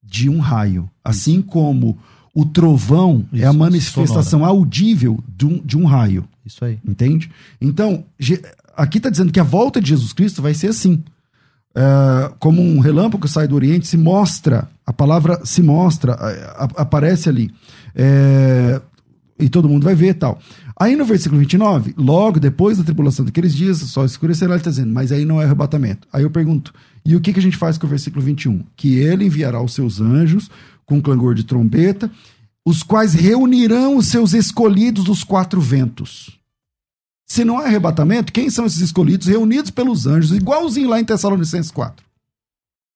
de 0.00 0.30
um 0.30 0.38
raio. 0.38 0.88
Assim 1.02 1.42
como 1.42 1.98
o 2.32 2.44
trovão 2.44 3.26
Isso, 3.32 3.42
é 3.42 3.48
a 3.48 3.52
manifestação 3.52 4.22
sonora. 4.22 4.52
audível 4.52 5.18
de 5.36 5.44
um, 5.44 5.58
de 5.58 5.76
um 5.76 5.86
raio. 5.86 6.24
Isso 6.46 6.64
aí. 6.64 6.78
Entende? 6.84 7.30
Então, 7.60 8.04
aqui 8.76 8.98
está 8.98 9.10
dizendo 9.10 9.32
que 9.32 9.40
a 9.40 9.44
volta 9.44 9.80
de 9.80 9.88
Jesus 9.88 10.12
Cristo 10.12 10.40
vai 10.40 10.54
ser 10.54 10.68
assim. 10.68 11.02
É, 11.74 12.32
como 12.38 12.62
um 12.62 12.78
relâmpago 12.78 13.26
que 13.26 13.30
sai 13.30 13.46
do 13.46 13.54
Oriente, 13.54 13.86
se 13.86 13.98
mostra, 13.98 14.68
a 14.86 14.92
palavra 14.92 15.44
se 15.44 15.62
mostra, 15.62 16.12
aparece 16.76 17.28
ali. 17.28 17.50
É, 17.94 18.80
e 19.38 19.48
todo 19.48 19.68
mundo 19.68 19.84
vai 19.84 19.94
ver 19.94 20.14
tal. 20.14 20.38
Aí 20.78 20.94
no 20.94 21.04
versículo 21.04 21.40
29, 21.40 21.94
logo 21.96 22.38
depois 22.38 22.78
da 22.78 22.84
tribulação 22.84 23.24
daqueles 23.24 23.54
dias, 23.54 23.78
só 23.78 24.04
escurecerá, 24.04 24.52
ele 24.52 24.60
está 24.60 24.70
dizendo, 24.70 24.92
mas 24.92 25.10
aí 25.10 25.24
não 25.24 25.40
é 25.40 25.44
arrebatamento. 25.44 26.06
Aí 26.12 26.22
eu 26.22 26.30
pergunto, 26.30 26.72
e 27.04 27.16
o 27.16 27.20
que, 27.20 27.32
que 27.32 27.38
a 27.38 27.42
gente 27.42 27.56
faz 27.56 27.76
com 27.78 27.86
o 27.86 27.90
versículo 27.90 28.24
21? 28.24 28.62
Que 28.76 28.98
ele 28.98 29.24
enviará 29.24 29.60
os 29.60 29.74
seus 29.74 30.00
anjos 30.00 30.50
com 30.84 31.02
clangor 31.02 31.34
de 31.34 31.44
trombeta, 31.44 32.10
os 32.66 32.82
quais 32.82 33.14
reunirão 33.14 33.96
os 33.96 34.08
seus 34.08 34.34
escolhidos 34.34 35.04
dos 35.04 35.22
quatro 35.22 35.60
ventos. 35.60 36.36
Se 37.24 37.44
não 37.44 37.58
há 37.58 37.66
arrebatamento, 37.66 38.32
quem 38.32 38.50
são 38.50 38.66
esses 38.66 38.80
escolhidos 38.80 39.28
reunidos 39.28 39.70
pelos 39.70 40.04
anjos, 40.04 40.36
igualzinho 40.36 40.88
lá 40.88 40.98
em 40.98 41.04
Tessalonicenses 41.04 41.70
4? 41.70 42.04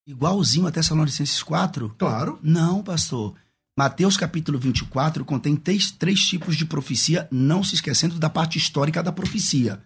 Igualzinho 0.09 0.67
a 0.67 0.73
Tessalonicenses 0.73 1.41
4? 1.41 1.95
Claro. 1.97 2.37
Não, 2.43 2.83
pastor. 2.83 3.35
Mateus 3.79 4.17
capítulo 4.17 4.59
24 4.59 5.25
contém 5.25 5.55
três, 5.55 5.93
três 5.93 6.19
tipos 6.19 6.57
de 6.57 6.65
profecia, 6.65 7.29
não 7.31 7.63
se 7.63 7.77
esquecendo 7.77 8.19
da 8.19 8.29
parte 8.29 8.59
histórica 8.59 9.05
da 9.05 9.13
profecia. 9.13 9.81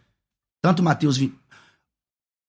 Tanto 0.63 0.83
Mateus 0.83 1.19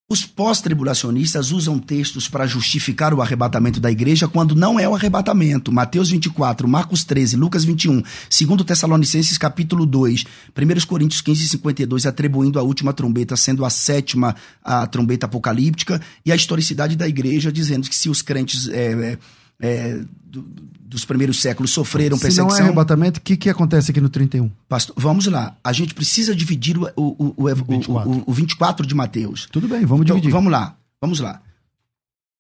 os 0.08 0.24
pós-tribulacionistas 0.24 1.52
usam 1.52 1.80
textos 1.80 2.30
para 2.30 2.46
justificar 2.46 3.12
o 3.12 3.24
arrebatamento 3.24 3.80
da 3.80 3.90
igreja 3.90 4.28
quando 4.28 4.54
não 4.54 4.80
é 4.80 4.88
o 4.88 4.94
arrebatamento. 4.94 5.72
Mateus 5.72 6.12
24, 6.12 6.68
Marcos 6.68 7.04
13, 7.04 7.36
Lucas 7.36 7.66
21, 7.66 8.04
2 8.04 8.64
Tessalonicenses 8.64 9.36
capítulo 9.36 9.84
2, 9.84 10.24
1 10.56 10.86
Coríntios 10.86 11.22
15 11.22 11.48
52, 11.48 12.06
atribuindo 12.06 12.60
a 12.60 12.62
última 12.62 12.94
trombeta 12.94 13.36
sendo 13.36 13.66
a 13.66 13.70
sétima 13.72 14.36
a 14.64 14.86
trombeta 14.86 15.26
apocalíptica 15.26 16.00
e 16.24 16.32
a 16.32 16.36
historicidade 16.36 16.96
da 16.96 17.08
igreja 17.08 17.52
dizendo 17.52 17.90
que 17.90 17.96
se 17.96 18.08
os 18.08 18.22
crentes 18.22 18.68
é, 18.68 19.14
é, 19.14 19.18
é, 19.60 20.02
do, 20.24 20.42
dos 20.42 21.04
primeiros 21.06 21.42
séculos 21.42 21.72
sofreram 21.72 22.18
perseguição. 22.18 22.50
Se 22.50 22.56
não 22.56 22.66
é 22.66 22.68
arrebatamento, 22.68 23.20
o 23.20 23.22
que, 23.22 23.36
que 23.36 23.50
acontece 23.50 23.92
aqui 23.92 24.00
no 24.00 24.10
31? 24.10 24.50
Pastor, 24.68 24.96
vamos 24.98 25.26
lá. 25.26 25.56
A 25.64 25.74
gente 25.74 25.94
precisa 25.94 26.36
dividir 26.36 26.78
o, 26.78 26.90
o, 26.96 27.34
o, 27.38 27.50
o, 27.50 27.66
24. 27.66 28.10
o, 28.10 28.24
o 28.28 28.34
24 28.34 28.86
de 28.86 28.96
Mateus. 28.96 29.48
Tudo 29.52 29.68
bem, 29.68 29.86
vamos 29.86 30.06
então, 30.06 30.16
dividir. 30.16 30.32
Vamos 30.32 30.52
lá, 30.52 30.78
vamos 31.02 31.20
lá. 31.20 31.42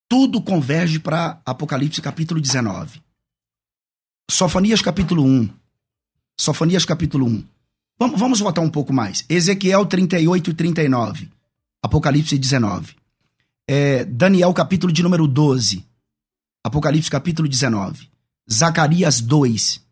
tudo 0.07 0.41
converge 0.41 0.99
para 0.99 1.41
Apocalipse 1.45 2.01
capítulo 2.01 2.39
19. 2.39 3.01
Sofonias 4.29 4.81
capítulo 4.81 5.23
1. 5.23 5.49
Sofonias 6.39 6.85
capítulo 6.85 7.25
1. 7.25 7.43
Vamos, 7.97 8.19
vamos 8.19 8.39
voltar 8.39 8.61
um 8.61 8.69
pouco 8.69 8.91
mais. 8.91 9.25
Ezequiel 9.29 9.85
38 9.85 10.49
e 10.49 10.53
39. 10.53 11.29
Apocalipse 11.81 12.37
19. 12.37 12.95
É, 13.67 14.03
Daniel 14.05 14.53
capítulo 14.53 14.91
de 14.91 15.01
número 15.01 15.27
12. 15.27 15.83
Apocalipse 16.65 17.11
capítulo 17.11 17.47
19. 17.47 18.09
Zacarias 18.51 19.21
2. 19.21 19.85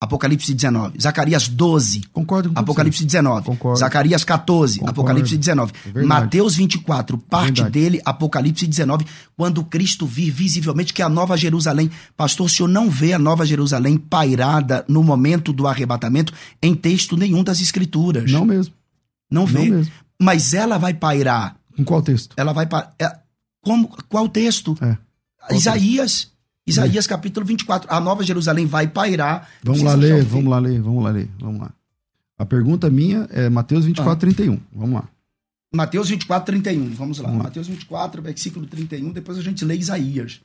Apocalipse 0.00 0.54
19. 0.54 0.96
Zacarias 1.00 1.48
12. 1.48 2.02
Concordo 2.12 2.52
com 2.52 2.60
Apocalipse 2.60 3.04
19. 3.04 3.44
Concordo. 3.44 3.80
Zacarias 3.80 4.22
14. 4.22 4.78
Concordo. 4.78 4.92
Apocalipse 4.92 5.36
19. 5.36 5.72
É. 5.92 6.02
Mateus 6.04 6.54
24. 6.54 7.18
Parte 7.18 7.62
Verdade. 7.62 7.70
dele, 7.72 8.00
Apocalipse 8.04 8.64
19. 8.64 9.04
Quando 9.36 9.64
Cristo 9.64 10.06
vir 10.06 10.30
visivelmente 10.30 10.94
que 10.94 11.02
é 11.02 11.04
a 11.04 11.08
Nova 11.08 11.36
Jerusalém. 11.36 11.90
Pastor, 12.16 12.46
o 12.46 12.48
senhor 12.48 12.68
não 12.68 12.88
vê 12.88 13.12
a 13.12 13.18
Nova 13.18 13.44
Jerusalém 13.44 13.98
pairada 13.98 14.84
no 14.86 15.02
momento 15.02 15.52
do 15.52 15.66
arrebatamento 15.66 16.32
em 16.62 16.76
texto 16.76 17.16
nenhum 17.16 17.42
das 17.42 17.60
Escrituras. 17.60 18.30
Não 18.30 18.44
mesmo. 18.44 18.72
Não 19.28 19.44
vê. 19.44 19.68
Não 19.68 19.78
mesmo. 19.78 19.92
Mas 20.16 20.54
ela 20.54 20.78
vai 20.78 20.94
pairar. 20.94 21.56
Com 21.76 21.84
qual 21.84 22.02
texto? 22.02 22.34
Ela 22.36 22.52
vai 22.52 22.66
pa... 22.66 22.92
é, 23.00 23.18
como 23.60 23.88
qual 24.08 24.28
texto? 24.28 24.78
É. 24.80 24.96
Isaías. 25.50 26.30
Isaías 26.66 27.06
capítulo 27.06 27.46
24. 27.46 27.90
A 27.90 28.00
Nova 28.00 28.22
Jerusalém 28.22 28.66
vai 28.66 28.86
pairar. 28.86 29.48
Vamos 29.62 29.82
lá 29.82 29.94
ler, 29.94 30.22
vamos 30.24 30.50
lá 30.50 30.58
ler, 30.58 30.80
vamos 30.80 31.04
lá 31.04 31.10
ler, 31.10 31.28
vamos 31.40 31.60
lá. 31.60 31.70
A 32.36 32.44
pergunta 32.44 32.88
minha 32.90 33.26
é 33.30 33.48
Mateus 33.48 33.84
24, 33.84 34.20
31. 34.20 34.60
Vamos 34.72 34.94
lá. 34.94 35.08
Mateus 35.74 36.08
24, 36.08 36.46
31. 36.46 36.90
Vamos 36.90 37.18
lá. 37.18 37.24
Vamos 37.28 37.38
lá. 37.38 37.44
Mateus 37.44 37.66
24, 37.66 38.22
versículo 38.22 38.66
31. 38.66 39.12
Depois 39.12 39.38
a 39.38 39.42
gente 39.42 39.64
lê 39.64 39.76
Isaías. 39.76 40.40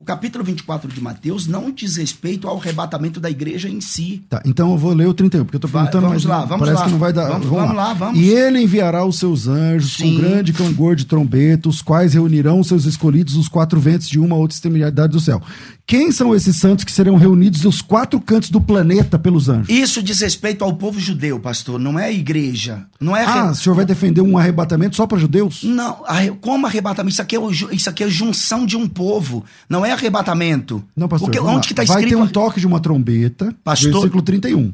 O 0.00 0.04
capítulo 0.04 0.42
24 0.44 0.90
de 0.92 1.00
Mateus 1.00 1.46
não 1.46 1.70
diz 1.70 1.96
respeito 1.96 2.48
ao 2.48 2.58
arrebatamento 2.58 3.20
da 3.20 3.30
igreja 3.30 3.68
em 3.68 3.80
si. 3.80 4.24
Tá, 4.28 4.42
então 4.44 4.72
eu 4.72 4.76
vou 4.76 4.92
ler 4.92 5.06
o 5.06 5.14
31, 5.14 5.44
porque 5.44 5.56
eu 5.56 5.60
tô 5.60 5.68
Vai, 5.68 5.84
perguntando, 5.84 6.08
vamos 6.08 6.24
mas 6.24 6.30
lá, 6.30 6.44
vamos 6.44 6.58
parece 6.66 6.78
lá. 6.80 6.84
que 6.84 6.90
não 6.90 6.98
vai 6.98 7.12
dar. 7.12 7.28
Vamos- 7.28 7.46
vamos 7.46 7.76
lá, 7.76 7.94
vamos. 7.94 8.18
E 8.20 8.24
ele 8.28 8.60
enviará 8.60 9.04
os 9.06 9.18
seus 9.20 9.46
anjos 9.46 9.92
Sim. 9.94 10.16
com 10.16 10.20
grande 10.20 10.52
clangor 10.52 10.96
de 10.96 11.06
trombeta, 11.06 11.68
os 11.68 11.80
quais 11.80 12.12
reunirão 12.12 12.58
os 12.58 12.66
seus 12.66 12.84
escolhidos 12.86 13.34
dos 13.34 13.46
quatro 13.48 13.78
ventos 13.80 14.08
de 14.08 14.18
uma 14.18 14.34
outra 14.34 14.56
extremidade 14.56 15.12
do 15.12 15.20
céu. 15.20 15.40
Quem 15.86 16.10
são 16.10 16.34
esses 16.34 16.56
santos 16.56 16.82
que 16.82 16.90
serão 16.90 17.16
reunidos 17.16 17.60
dos 17.60 17.82
quatro 17.82 18.18
cantos 18.18 18.48
do 18.48 18.58
planeta 18.58 19.18
pelos 19.18 19.50
anjos? 19.50 19.68
Isso 19.68 20.02
diz 20.02 20.18
respeito 20.20 20.64
ao 20.64 20.72
povo 20.74 20.98
judeu, 20.98 21.38
pastor. 21.38 21.78
Não 21.78 21.98
é 21.98 22.06
a 22.06 22.12
igreja. 22.12 22.86
Não 22.98 23.14
é 23.14 23.22
Ah, 23.24 23.50
o 23.50 23.54
senhor 23.54 23.74
vai 23.74 23.84
defender 23.84 24.22
um 24.22 24.38
arrebatamento 24.38 24.96
só 24.96 25.06
para 25.06 25.18
judeus? 25.18 25.62
Não, 25.62 25.98
como 26.40 26.66
arrebatamento? 26.66 27.12
Isso 27.12 27.20
aqui, 27.20 27.36
é 27.36 27.38
o 27.38 27.50
isso 27.50 27.90
aqui 27.90 28.02
é 28.02 28.08
junção 28.08 28.64
de 28.64 28.78
um 28.78 28.88
povo. 28.88 29.44
Não 29.68 29.84
é 29.84 29.92
arrebatamento. 29.92 30.82
Não, 30.96 31.06
pastor. 31.06 31.28
Porque, 31.28 31.38
onde 31.40 31.54
lá. 31.56 31.60
que 31.60 31.72
está 31.74 31.84
Vai 31.84 31.96
escrito? 31.98 32.16
ter 32.16 32.22
um 32.22 32.26
toque 32.28 32.60
de 32.60 32.66
uma 32.66 32.80
trombeta, 32.80 33.54
Pastor- 33.62 33.92
versículo 33.92 34.22
31. 34.22 34.72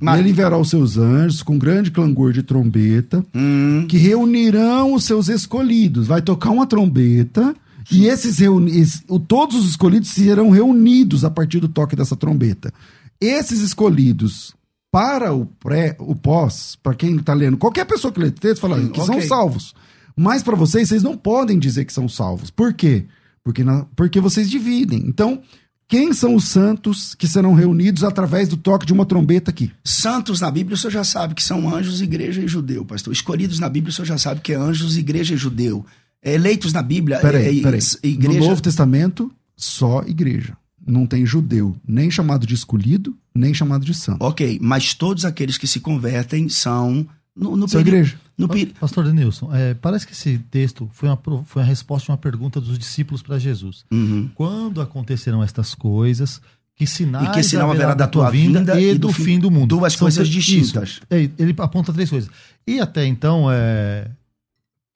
Mas- 0.00 0.20
ele 0.20 0.30
enviará 0.30 0.56
os 0.58 0.70
seus 0.70 0.96
anjos 0.96 1.42
com 1.42 1.58
grande 1.58 1.90
clangor 1.90 2.32
de 2.32 2.42
trombeta, 2.42 3.22
Hum. 3.34 3.84
que 3.88 3.98
reunirão 3.98 4.94
os 4.94 5.04
seus 5.04 5.28
escolhidos. 5.28 6.06
Vai 6.06 6.22
tocar 6.22 6.50
uma 6.50 6.66
trombeta 6.66 7.54
e 7.90 8.06
esses 8.06 8.38
reuni 8.38 8.80
es- 8.80 9.02
o- 9.08 9.18
todos 9.20 9.56
os 9.56 9.70
escolhidos 9.70 10.10
serão 10.10 10.50
reunidos 10.50 11.24
a 11.24 11.30
partir 11.30 11.60
do 11.60 11.68
toque 11.68 11.94
dessa 11.96 12.16
trombeta. 12.16 12.72
Esses 13.20 13.60
escolhidos 13.60 14.54
para 14.90 15.32
o 15.32 15.46
pré, 15.46 15.96
o 15.98 16.14
pós, 16.14 16.76
para 16.82 16.94
quem 16.94 17.16
está 17.16 17.34
lendo, 17.34 17.56
qualquer 17.56 17.84
pessoa 17.84 18.12
que 18.12 18.20
lê 18.20 18.30
texto 18.30 18.60
fala 18.60 18.80
Sim, 18.80 18.88
que 18.88 19.00
são 19.04 19.16
ok. 19.16 19.28
salvos. 19.28 19.74
Mas 20.16 20.42
para 20.42 20.56
vocês, 20.56 20.88
vocês 20.88 21.02
não 21.02 21.16
podem 21.16 21.58
dizer 21.58 21.84
que 21.84 21.92
são 21.92 22.08
salvos. 22.08 22.50
Por 22.50 22.72
quê? 22.72 23.04
Porque, 23.44 23.62
na- 23.62 23.84
porque 23.94 24.20
vocês 24.20 24.48
dividem. 24.48 25.04
Então, 25.06 25.42
quem 25.86 26.12
são 26.14 26.34
os 26.34 26.44
santos 26.48 27.14
que 27.14 27.28
serão 27.28 27.52
reunidos 27.54 28.02
através 28.02 28.48
do 28.48 28.56
toque 28.56 28.86
de 28.86 28.92
uma 28.92 29.04
trombeta 29.04 29.50
aqui? 29.50 29.70
Santos 29.84 30.40
na 30.40 30.50
Bíblia, 30.50 30.74
o 30.74 30.78
senhor 30.78 30.90
já 30.90 31.04
sabe 31.04 31.34
que 31.34 31.42
são 31.42 31.72
anjos, 31.74 32.00
igreja 32.00 32.40
e 32.42 32.48
judeu, 32.48 32.84
pastor. 32.84 33.12
Escolhidos 33.12 33.58
na 33.60 33.68
Bíblia, 33.68 33.90
o 33.90 33.94
senhor 33.94 34.06
já 34.06 34.16
sabe 34.18 34.40
que 34.40 34.52
é 34.52 34.56
anjos, 34.56 34.96
igreja 34.96 35.34
e 35.34 35.36
judeu. 35.36 35.84
Eleitos 36.26 36.72
na 36.72 36.82
Bíblia, 36.82 37.18
Peraí, 37.20 37.56
é, 37.56 37.58
é, 37.60 37.62
peraí. 37.62 37.80
igreja. 38.02 38.40
No 38.40 38.46
Novo 38.48 38.60
Testamento, 38.62 39.30
só 39.56 40.02
igreja. 40.02 40.56
Não 40.86 41.06
tem 41.06 41.24
judeu, 41.26 41.76
nem 41.86 42.10
chamado 42.10 42.46
de 42.46 42.54
escolhido, 42.54 43.16
nem 43.34 43.52
chamado 43.54 43.84
de 43.84 43.92
santo. 43.94 44.22
Ok, 44.22 44.58
mas 44.62 44.94
todos 44.94 45.24
aqueles 45.24 45.56
que 45.58 45.66
se 45.66 45.80
convertem 45.80 46.48
são 46.48 47.06
no, 47.34 47.56
no 47.56 47.66
igreja. 47.78 48.18
No 48.38 48.48
Pastor 48.78 49.04
Denilson, 49.04 49.52
é, 49.54 49.74
parece 49.74 50.06
que 50.06 50.12
esse 50.12 50.38
texto 50.50 50.88
foi 50.92 51.08
uma, 51.08 51.18
foi 51.44 51.62
uma 51.62 51.68
resposta 51.68 52.04
de 52.06 52.10
uma 52.12 52.18
pergunta 52.18 52.60
dos 52.60 52.78
discípulos 52.78 53.22
para 53.22 53.38
Jesus. 53.38 53.84
Uhum. 53.90 54.28
Quando 54.34 54.80
acontecerão 54.80 55.42
estas 55.42 55.74
coisas, 55.74 56.40
que 56.76 56.86
sinais 56.86 57.28
E 57.28 57.32
que 57.32 57.42
sinal 57.42 57.70
haverá 57.70 57.94
da 57.94 58.06
tua 58.06 58.30
vinda 58.30 58.78
e, 58.80 58.90
e 58.90 58.94
do, 58.94 59.08
do 59.08 59.12
fim, 59.12 59.24
fim- 59.24 59.38
do 59.38 59.50
mundo? 59.50 59.68
duas 59.78 59.94
São 59.94 60.00
coisas 60.00 60.28
distintas. 60.28 60.88
isso. 60.90 61.00
É, 61.10 61.28
ele 61.38 61.54
aponta 61.58 61.92
três 61.92 62.10
coisas. 62.10 62.30
E 62.66 62.78
até 62.78 63.06
então, 63.06 63.50
é, 63.50 64.08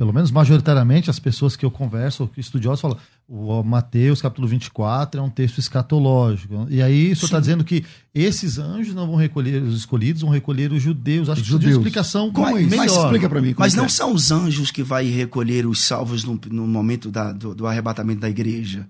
pelo 0.00 0.14
menos 0.14 0.30
majoritariamente, 0.30 1.10
as 1.10 1.18
pessoas 1.18 1.56
que 1.56 1.62
eu 1.66 1.70
converso, 1.70 2.26
que 2.32 2.40
estudiosos, 2.40 2.80
falam 2.80 2.96
o 3.28 3.62
Mateus, 3.62 4.22
capítulo 4.22 4.48
24, 4.48 5.20
é 5.20 5.22
um 5.22 5.28
texto 5.28 5.58
escatológico. 5.58 6.66
E 6.70 6.80
aí, 6.80 7.12
o 7.12 7.16
senhor 7.16 7.26
está 7.26 7.38
dizendo 7.38 7.62
que 7.62 7.84
esses 8.14 8.56
anjos 8.58 8.94
não 8.94 9.06
vão 9.06 9.16
recolher 9.16 9.62
os 9.62 9.76
escolhidos, 9.76 10.22
vão 10.22 10.30
recolher 10.30 10.72
os 10.72 10.82
judeus. 10.82 11.28
Acho 11.28 11.42
Os 11.42 11.48
que 11.48 11.52
precisa 11.52 11.58
de 11.58 11.66
uma 11.66 11.72
judeus. 11.74 11.86
explicação 11.86 12.32
Como 12.32 12.58
isso? 12.58 12.70
melhor. 12.70 12.86
Mas 12.86 12.96
explica 12.96 13.28
pra 13.28 13.42
mim. 13.42 13.52
como 13.52 13.60
Mas 13.62 13.74
não 13.74 13.84
é. 13.84 13.88
são 13.90 14.14
os 14.14 14.30
anjos 14.30 14.70
que 14.70 14.82
vai 14.82 15.04
recolher 15.04 15.66
os 15.66 15.82
salvos 15.82 16.24
no, 16.24 16.40
no 16.50 16.66
momento 16.66 17.10
da- 17.10 17.30
do, 17.32 17.54
do 17.54 17.66
arrebatamento 17.66 18.22
da 18.22 18.30
igreja. 18.30 18.88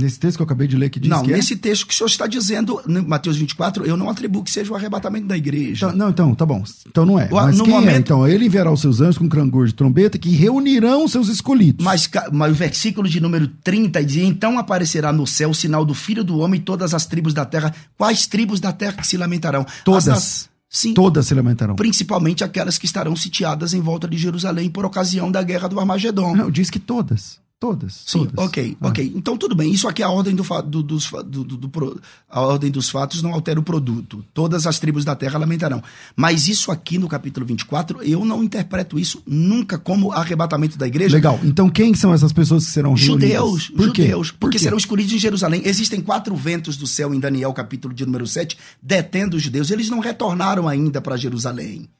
Nesse 0.00 0.18
texto 0.18 0.36
que 0.36 0.42
eu 0.42 0.44
acabei 0.44 0.66
de 0.66 0.76
ler 0.76 0.90
que 0.90 0.98
diz 1.00 1.10
não, 1.10 1.22
que 1.22 1.32
é? 1.32 1.36
nesse 1.36 1.56
texto 1.56 1.86
que 1.86 1.94
o 1.94 1.96
senhor 1.96 2.08
está 2.08 2.26
dizendo, 2.26 2.80
Mateus 3.06 3.36
24, 3.36 3.84
eu 3.84 3.96
não 3.96 4.08
atribuo 4.08 4.42
que 4.42 4.50
seja 4.50 4.72
o 4.72 4.76
arrebatamento 4.76 5.26
da 5.26 5.36
igreja. 5.36 5.86
Então, 5.86 5.96
não, 5.96 6.10
então, 6.10 6.34
tá 6.34 6.44
bom. 6.46 6.62
Então 6.88 7.04
não 7.06 7.18
é. 7.18 7.28
O- 7.30 7.34
Mas 7.34 7.60
quem 7.60 7.70
é? 7.70 7.80
momento- 7.80 7.96
Então, 7.98 8.26
ele 8.26 8.46
enviará 8.46 8.70
os 8.72 8.80
seus 8.80 9.00
anjos 9.00 9.18
com 9.18 9.28
clangor 9.28 9.66
de 9.66 9.74
trombeta 9.74 10.18
que 10.18 10.30
reunirão 10.30 11.04
os 11.04 11.12
seus 11.12 11.28
escolhidos. 11.28 11.84
Mas, 11.84 12.08
mas 12.32 12.52
o 12.52 12.54
versículo 12.54 13.08
de 13.08 13.20
número 13.20 13.48
30 13.62 14.04
diz: 14.04 14.24
Então 14.24 14.58
aparecerá 14.58 15.12
no 15.12 15.26
céu 15.26 15.50
o 15.50 15.54
sinal 15.54 15.84
do 15.84 15.94
Filho 15.94 16.24
do 16.24 16.38
Homem 16.38 16.60
e 16.60 16.62
todas 16.64 16.94
as 16.94 17.06
tribos 17.06 17.34
da 17.34 17.44
terra. 17.44 17.74
Quais 17.96 18.26
tribos 18.26 18.60
da 18.60 18.72
terra 18.72 18.92
que 18.94 19.06
se 19.06 19.16
lamentarão? 19.16 19.66
Todas. 19.84 20.08
As 20.08 20.50
Sim. 20.72 20.94
Todas 20.94 21.26
se 21.26 21.34
lamentarão. 21.34 21.74
Principalmente 21.74 22.44
aquelas 22.44 22.78
que 22.78 22.86
estarão 22.86 23.16
sitiadas 23.16 23.74
em 23.74 23.80
volta 23.80 24.06
de 24.06 24.16
Jerusalém 24.16 24.70
por 24.70 24.84
ocasião 24.84 25.28
da 25.28 25.42
guerra 25.42 25.66
do 25.68 25.80
Armagedon. 25.80 26.36
Não, 26.36 26.48
diz 26.48 26.70
que 26.70 26.78
todas. 26.78 27.40
Todas. 27.60 28.04
Sim, 28.06 28.20
todas. 28.24 28.46
ok, 28.46 28.74
Ah. 28.80 28.88
ok. 28.88 29.12
Então 29.14 29.36
tudo 29.36 29.54
bem. 29.54 29.70
Isso 29.70 29.86
aqui 29.86 30.02
é 30.02 30.06
a 30.06 30.10
ordem 30.10 30.34
do, 30.34 30.42
do- 30.64 30.82
dos, 30.82 31.10
do- 31.26 31.44
do- 31.44 31.56
do 31.58 32.00
a 32.26 32.40
ordem 32.40 32.70
dos 32.70 32.88
fatos 32.88 33.22
não 33.22 33.34
altera 33.34 33.60
o 33.60 33.62
produto. 33.62 34.24
Todas 34.32 34.66
as 34.66 34.78
tribos 34.78 35.04
da 35.04 35.14
terra 35.14 35.38
lamentarão. 35.38 35.82
Mas 36.16 36.48
isso 36.48 36.72
aqui 36.72 36.96
no 36.96 37.06
capítulo 37.06 37.44
24, 37.44 38.02
eu 38.02 38.24
não 38.24 38.42
interpreto 38.42 38.98
isso 38.98 39.22
nunca 39.26 39.76
como 39.78 40.10
arrebatamento 40.10 40.78
da 40.78 40.86
igreja. 40.86 41.14
Legal. 41.14 41.38
Então 41.44 41.68
quem 41.68 41.92
são 41.94 42.14
essas 42.14 42.32
pessoas 42.32 42.64
que 42.64 42.70
serão? 42.72 42.96
Judeus, 42.96 43.68
Por 43.68 43.92
quê? 43.92 44.02
judeus, 44.04 44.30
Por 44.30 44.38
porque 44.38 44.56
quê? 44.56 44.64
serão 44.64 44.78
escolhidos 44.78 45.12
em 45.12 45.18
Jerusalém. 45.18 45.60
Existem 45.66 46.00
quatro 46.00 46.34
ventos 46.34 46.78
do 46.78 46.86
céu 46.86 47.12
em 47.12 47.20
Daniel, 47.20 47.52
capítulo 47.52 47.92
de 47.92 48.06
número 48.06 48.26
7, 48.26 48.56
detendo 48.82 49.36
os 49.36 49.42
judeus. 49.42 49.70
Eles 49.70 49.90
não 49.90 50.00
retornaram 50.00 50.66
ainda 50.66 50.98
para 51.02 51.14
Jerusalém. 51.18 51.90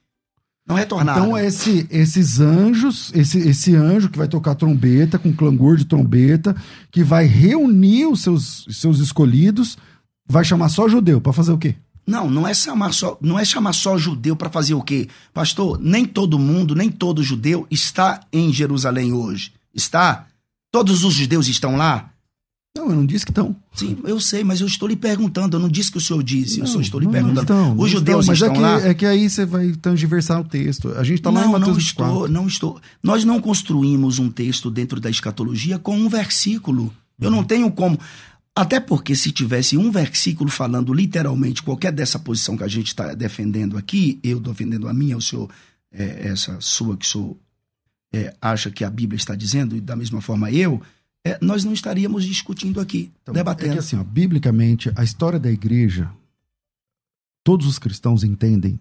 Não 0.71 0.77
retornaram. 0.77 1.23
Então 1.25 1.37
esse, 1.39 1.87
esses 1.91 2.39
anjos, 2.39 3.11
esse, 3.13 3.39
esse 3.39 3.75
anjo 3.75 4.09
que 4.09 4.17
vai 4.17 4.29
tocar 4.29 4.55
trombeta, 4.55 5.19
com 5.19 5.33
clangor 5.33 5.77
de 5.77 5.85
trombeta, 5.85 6.55
que 6.93 7.03
vai 7.03 7.27
reunir 7.27 8.07
os 8.07 8.23
seus, 8.23 8.67
seus 8.71 9.01
escolhidos, 9.01 9.77
vai 10.25 10.45
chamar 10.45 10.69
só 10.69 10.89
judeu 10.89 11.21
para 11.21 11.33
fazer 11.33 11.51
o 11.51 11.59
quê? 11.59 11.75
Não, 12.07 12.31
não 12.31 12.47
é 12.47 12.55
chamar 12.55 12.93
só, 12.93 13.19
não 13.21 13.39
é 13.39 13.45
chamar 13.45 13.73
só 13.73 13.99
judeu 13.99 14.37
para 14.37 14.49
fazer 14.49 14.75
o 14.75 14.83
quê? 14.83 15.09
Pastor, 15.35 15.79
nem 15.81 16.05
todo 16.05 16.39
mundo, 16.39 16.75
nem 16.75 16.89
todo 16.89 17.23
judeu 17.23 17.67
está 17.69 18.21
em 18.33 18.53
Jerusalém 18.53 19.13
hoje. 19.13 19.53
Está? 19.75 20.27
Todos 20.71 21.03
os 21.03 21.15
judeus 21.15 21.49
estão 21.49 21.77
lá? 21.77 22.11
Não, 22.77 22.89
eu 22.89 22.95
não 22.95 23.05
disse 23.05 23.25
que 23.25 23.33
estão. 23.33 23.55
Sim, 23.73 23.99
eu 24.05 24.21
sei, 24.21 24.45
mas 24.45 24.61
eu 24.61 24.67
estou 24.67 24.89
lhe 24.89 24.95
perguntando. 24.95 25.57
Eu 25.57 25.61
não 25.61 25.69
disse 25.69 25.91
que 25.91 25.99
o 25.99 26.01
senhor 26.01 26.23
disse. 26.23 26.61
eu 26.61 26.67
só 26.67 26.81
estou 26.81 27.01
lhe 27.01 27.07
não, 27.07 27.13
não 27.13 27.19
perguntando. 27.21 27.43
estão, 27.43 27.75
não 27.75 27.83
os 27.85 27.91
judeus 27.91 28.29
estão, 28.29 28.29
mas 28.29 28.39
estão 28.39 28.53
é 28.53 28.55
que, 28.55 28.61
lá? 28.85 28.91
é 28.91 28.95
que 28.95 29.07
aí 29.07 29.29
você 29.29 29.45
vai 29.45 29.73
transversar 29.73 30.41
o 30.41 30.45
texto. 30.45 30.89
A 30.93 31.03
gente 31.03 31.19
está 31.19 31.31
lá 31.31 31.41
em 31.41 31.45
não, 31.45 31.53
Mateus 31.53 31.69
não 31.69 31.75
24. 31.75 32.15
estou, 32.15 32.29
não 32.29 32.47
estou. 32.47 32.81
Nós 33.03 33.25
não 33.25 33.41
construímos 33.41 34.19
um 34.21 34.31
texto 34.31 34.71
dentro 34.71 35.01
da 35.01 35.11
escatologia 35.11 35.79
com 35.81 35.97
um 35.97 36.09
versículo. 36.09 36.95
Eu 37.21 37.29
Uhum. 37.29 37.37
não 37.39 37.45
tenho 37.45 37.71
como. 37.73 37.99
Até 38.55 38.79
porque 38.79 39.15
se 39.17 39.33
tivesse 39.33 39.77
um 39.77 39.91
versículo 39.91 40.49
falando 40.51 40.93
literalmente 40.95 41.63
qualquer 41.63 41.93
dessa 41.93 42.19
posição 42.19 42.57
que 42.57 42.65
a 42.65 42.69
gente 42.69 42.89
está 42.89 43.15
defendendo 43.15 43.77
aqui, 43.77 44.21
eu 44.23 44.39
defendendo 44.39 44.87
a 44.89 44.95
minha, 44.95 45.17
o 45.17 45.21
senhor, 45.23 45.49
é, 45.93 46.29
essa 46.29 46.57
sua 46.61 46.97
que 46.97 47.05
o 47.05 47.09
senhor 47.09 47.37
é, 48.13 48.35
acha 48.41 48.71
que 48.71 48.85
a 48.85 48.91
Bíblia 48.91 49.17
está 49.17 49.35
dizendo, 49.35 49.77
e 49.77 49.81
da 49.81 49.95
mesma 49.97 50.21
forma 50.21 50.51
eu, 50.51 50.81
é, 51.25 51.39
nós 51.41 51.65
não 51.65 51.73
estaríamos 51.73 52.25
discutindo 52.25 52.81
aqui, 52.81 53.13
Então, 53.23 53.35
debatendo. 53.35 53.71
É 53.71 53.73
que 53.75 53.79
assim, 53.79 53.97
ó, 53.97 54.03
biblicamente, 54.05 54.91
a 54.97 55.05
história 55.05 55.39
da 55.39 55.51
igreja, 55.51 56.11
todos 57.45 57.67
os 57.67 57.79
cristãos 57.79 58.25
entendem, 58.25 58.81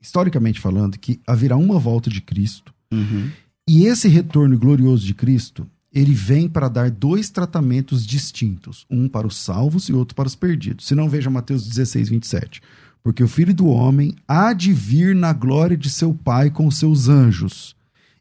historicamente 0.00 0.60
falando, 0.60 0.98
que 0.98 1.20
haverá 1.26 1.56
uma 1.56 1.78
volta 1.78 2.10
de 2.10 2.20
Cristo. 2.20 2.74
Uhum. 2.92 3.30
E 3.68 3.86
esse 3.86 4.08
retorno 4.08 4.58
glorioso 4.58 5.06
de 5.06 5.14
Cristo, 5.14 5.66
ele 5.92 6.12
vem 6.12 6.48
para 6.48 6.68
dar 6.68 6.90
dois 6.90 7.30
tratamentos 7.30 8.06
distintos, 8.06 8.86
um 8.90 9.08
para 9.08 9.26
os 9.26 9.36
salvos 9.36 9.88
e 9.88 9.92
outro 9.92 10.14
para 10.14 10.28
os 10.28 10.34
perdidos. 10.34 10.86
Se 10.86 10.94
não 10.94 11.08
veja 11.08 11.30
Mateus 11.30 11.66
16, 11.66 12.08
27. 12.10 12.62
Porque 13.02 13.22
o 13.22 13.28
filho 13.28 13.54
do 13.54 13.66
homem 13.66 14.14
há 14.28 14.52
de 14.52 14.72
vir 14.72 15.14
na 15.14 15.32
glória 15.32 15.76
de 15.76 15.88
seu 15.88 16.12
Pai 16.12 16.50
com 16.50 16.70
seus 16.70 17.08
anjos, 17.08 17.74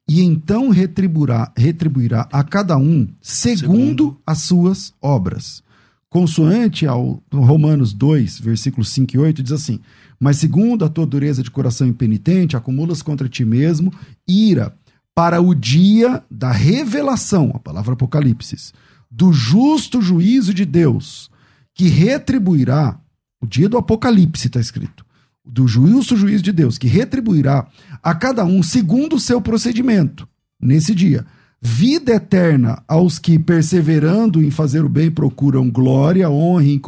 e 0.10 0.22
então 0.22 0.70
retribuirá, 0.70 1.52
retribuirá 1.56 2.28
a 2.32 2.44
cada 2.44 2.76
um 2.76 3.08
segundo, 3.22 3.60
segundo. 3.60 4.22
as 4.26 4.40
suas 4.40 4.94
obras. 5.00 5.62
Consoante 6.10 6.88
ao 6.88 7.22
Romanos 7.32 7.94
2, 7.94 8.40
versículos 8.40 8.90
5 8.90 9.16
e 9.16 9.20
8, 9.20 9.44
diz 9.44 9.52
assim: 9.52 9.80
Mas 10.20 10.38
segundo 10.38 10.84
a 10.84 10.90
tua 10.90 11.06
dureza 11.06 11.44
de 11.44 11.52
coração 11.52 11.86
impenitente, 11.86 12.58
acumulas 12.58 13.04
contra 13.04 13.30
ti 13.30 13.46
mesmo 13.46 13.94
ira 14.28 14.76
para 15.14 15.40
o 15.40 15.54
dia 15.54 16.24
da 16.32 16.52
revelação, 16.52 17.52
a 17.54 17.60
palavra 17.60 17.94
Apocalipse, 17.94 18.74
do 19.12 19.32
justo 19.32 20.02
juízo 20.02 20.54
de 20.56 20.66
Deus, 20.66 21.30
que 21.76 21.88
retribuirá, 21.88 23.00
o 23.40 23.46
dia 23.46 23.70
do 23.70 23.78
Apocalipse 23.78 24.48
está 24.48 24.60
escrito, 24.60 25.06
do 25.50 25.68
juízo 25.68 26.16
de 26.44 26.52
Deus, 26.52 26.78
que 26.78 26.88
retribuirá 26.88 27.68
a 28.02 28.14
cada 28.14 28.46
um 28.46 28.62
segundo 28.62 29.16
o 29.16 29.20
seu 29.20 29.42
procedimento 29.42 30.28
nesse 30.62 30.94
dia. 30.94 31.26
Vida 31.62 32.14
eterna 32.14 32.82
aos 32.88 33.20
que, 33.20 33.38
perseverando 33.38 34.42
em 34.42 34.50
fazer 34.50 34.86
o 34.86 34.90
bem, 34.90 35.12
procuram 35.12 35.70
glória, 35.70 36.30
honra 36.30 36.64
e 36.64 36.82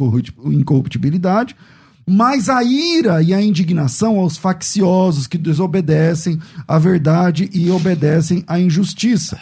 incorruptibilidade, 0.46 1.54
mas 2.08 2.48
a 2.48 2.64
ira 2.64 3.22
e 3.22 3.34
a 3.34 3.40
indignação 3.40 4.18
aos 4.18 4.36
facciosos 4.36 5.26
que 5.26 5.36
desobedecem 5.36 6.38
à 6.66 6.78
verdade 6.78 7.50
e 7.52 7.70
obedecem 7.70 8.42
à 8.46 8.58
injustiça. 8.58 9.38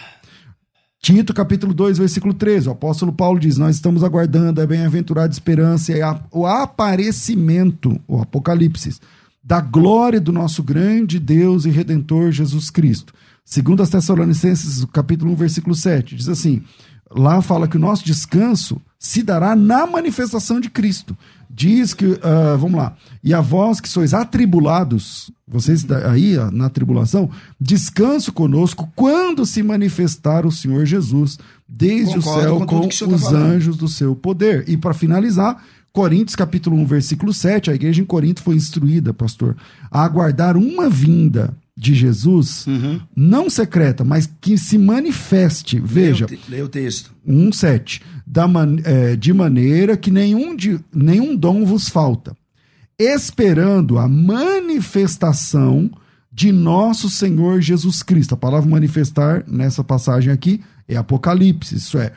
Tito, 1.03 1.33
capítulo 1.33 1.73
2, 1.73 1.97
versículo 1.97 2.35
13. 2.35 2.69
O 2.69 2.73
apóstolo 2.73 3.11
Paulo 3.11 3.41
diz: 3.41 3.57
Nós 3.57 3.77
estamos 3.77 4.05
aguardando 4.05 4.61
a 4.61 4.67
bem-aventurada 4.67 5.33
esperança 5.33 5.93
e 5.93 6.03
a, 6.03 6.23
o 6.31 6.47
aparecimento, 6.47 7.99
o 8.07 8.21
Apocalipse, 8.21 9.01
da 9.43 9.63
glória 9.63 10.21
do 10.21 10.31
nosso 10.31 10.63
grande 10.63 11.19
Deus 11.19 11.65
e 11.65 11.71
Redentor 11.71 12.31
Jesus 12.33 12.69
Cristo. 12.69 13.15
Segundo 13.47 13.83
as 13.83 13.89
Tessalonicenses, 13.89 14.85
capítulo 14.93 15.33
1, 15.33 15.37
versículo 15.37 15.75
7, 15.75 16.17
diz 16.17 16.29
assim: 16.29 16.63
lá 17.11 17.41
fala 17.41 17.67
que 17.67 17.79
o 17.79 17.81
nosso 17.81 18.05
descanso 18.05 18.79
se 19.01 19.23
dará 19.23 19.57
na 19.57 19.87
manifestação 19.87 20.61
de 20.61 20.69
Cristo. 20.69 21.17
Diz 21.49 21.95
que, 21.95 22.05
uh, 22.05 22.59
vamos 22.59 22.79
lá, 22.79 22.95
e 23.25 23.33
a 23.33 23.41
vós 23.41 23.81
que 23.81 23.89
sois 23.89 24.13
atribulados, 24.15 25.33
vocês 25.49 25.85
aí 25.91 26.37
na 26.53 26.69
tribulação, 26.69 27.31
descanso 27.59 28.31
conosco 28.31 28.89
quando 28.95 29.45
se 29.45 29.63
manifestar 29.63 30.47
o 30.47 30.53
Senhor 30.53 30.85
Jesus 30.85 31.39
desde 31.67 32.15
Concordo 32.17 32.39
o 32.39 32.43
céu 32.43 32.59
com, 32.59 32.67
com 32.67 32.89
tá 32.89 33.07
os 33.07 33.23
tá 33.23 33.37
anjos 33.37 33.77
do 33.77 33.89
seu 33.89 34.15
poder. 34.15 34.69
E 34.69 34.77
para 34.77 34.95
finalizar, 34.95 35.61
Coríntios 35.93 36.37
capítulo 36.37 36.77
1, 36.77 36.87
versículo 36.87 37.33
7, 37.33 37.71
a 37.71 37.75
igreja 37.75 38.01
em 38.01 38.05
Corinto 38.05 38.43
foi 38.43 38.55
instruída, 38.55 39.13
pastor, 39.13 39.57
a 39.91 40.05
aguardar 40.05 40.57
uma 40.57 40.89
vinda 40.89 41.53
de 41.81 41.95
Jesus, 41.95 42.67
uhum. 42.67 43.01
não 43.17 43.49
secreta, 43.49 44.05
mas 44.05 44.31
que 44.39 44.59
se 44.59 44.77
manifeste. 44.77 45.81
Veja. 45.81 46.27
Leia 46.47 46.67
o 46.67 46.69
texto. 46.69 47.11
1,7. 47.27 48.03
Man, 48.51 48.77
é, 48.85 49.17
de 49.17 49.33
maneira 49.33 49.97
que 49.97 50.11
nenhum, 50.11 50.55
de, 50.55 50.79
nenhum 50.95 51.35
dom 51.35 51.65
vos 51.65 51.89
falta, 51.89 52.37
esperando 52.99 53.99
a 53.99 54.07
manifestação 54.07 55.91
de 56.31 56.53
nosso 56.53 57.09
Senhor 57.09 57.63
Jesus 57.63 58.03
Cristo. 58.03 58.35
A 58.35 58.37
palavra 58.37 58.69
manifestar 58.69 59.43
nessa 59.49 59.83
passagem 59.83 60.31
aqui 60.31 60.61
é 60.87 60.97
Apocalipse, 60.97 61.77
isso 61.77 61.97
é, 61.97 62.13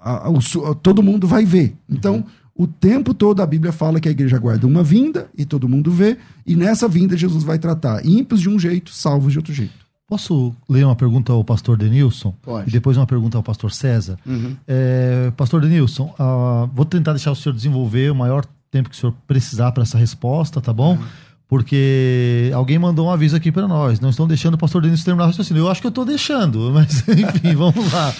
a, 0.00 0.28
a, 0.28 0.74
todo 0.82 1.00
mundo 1.00 1.28
vai 1.28 1.44
ver. 1.44 1.76
Então. 1.88 2.16
Uhum 2.16 2.43
o 2.56 2.66
tempo 2.66 3.12
todo 3.12 3.42
a 3.42 3.46
Bíblia 3.46 3.72
fala 3.72 3.98
que 3.98 4.08
a 4.08 4.12
igreja 4.12 4.36
aguarda 4.36 4.66
uma 4.66 4.82
vinda 4.82 5.28
e 5.36 5.44
todo 5.44 5.68
mundo 5.68 5.90
vê, 5.90 6.16
e 6.46 6.54
nessa 6.54 6.86
vinda 6.86 7.16
Jesus 7.16 7.42
vai 7.42 7.58
tratar 7.58 8.04
ímpios 8.06 8.40
de 8.40 8.48
um 8.48 8.58
jeito, 8.58 8.92
salvos 8.92 9.32
de 9.32 9.38
outro 9.38 9.52
jeito. 9.52 9.84
Posso 10.06 10.54
ler 10.68 10.84
uma 10.84 10.94
pergunta 10.94 11.32
ao 11.32 11.42
pastor 11.42 11.76
Denilson? 11.76 12.32
Pode. 12.42 12.68
E 12.68 12.72
depois 12.72 12.96
uma 12.96 13.06
pergunta 13.06 13.36
ao 13.38 13.42
pastor 13.42 13.72
César? 13.72 14.18
Uhum. 14.24 14.54
É, 14.68 15.32
pastor 15.36 15.62
Denilson, 15.62 16.14
uh, 16.18 16.70
vou 16.74 16.84
tentar 16.84 17.12
deixar 17.12 17.32
o 17.32 17.36
senhor 17.36 17.54
desenvolver 17.54 18.12
o 18.12 18.14
maior 18.14 18.44
tempo 18.70 18.90
que 18.90 18.96
o 18.96 18.98
senhor 18.98 19.14
precisar 19.26 19.72
para 19.72 19.82
essa 19.82 19.96
resposta, 19.96 20.60
tá 20.60 20.72
bom? 20.72 20.92
Uhum. 20.92 21.04
Porque 21.48 22.50
alguém 22.54 22.78
mandou 22.78 23.06
um 23.06 23.10
aviso 23.10 23.34
aqui 23.34 23.50
para 23.50 23.66
nós. 23.66 23.98
Não 23.98 24.10
estão 24.10 24.28
deixando 24.28 24.54
o 24.54 24.58
pastor 24.58 24.82
Denilson 24.82 25.04
terminar 25.04 25.24
o 25.24 25.26
raciocínio. 25.28 25.62
Eu 25.62 25.70
acho 25.70 25.80
que 25.80 25.86
eu 25.86 25.90
estou 25.90 26.04
deixando, 26.04 26.70
mas 26.72 27.02
enfim, 27.08 27.54
vamos 27.54 27.92
lá. 27.92 28.14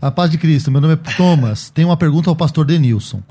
A 0.00 0.10
paz 0.10 0.30
de 0.30 0.38
Cristo, 0.38 0.70
meu 0.70 0.80
nome 0.80 0.94
é 0.94 1.14
Thomas. 1.16 1.70
Tem 1.74 1.84
uma 1.84 1.96
pergunta 1.96 2.30
ao 2.30 2.36
pastor 2.36 2.64
Denilson. 2.64 3.22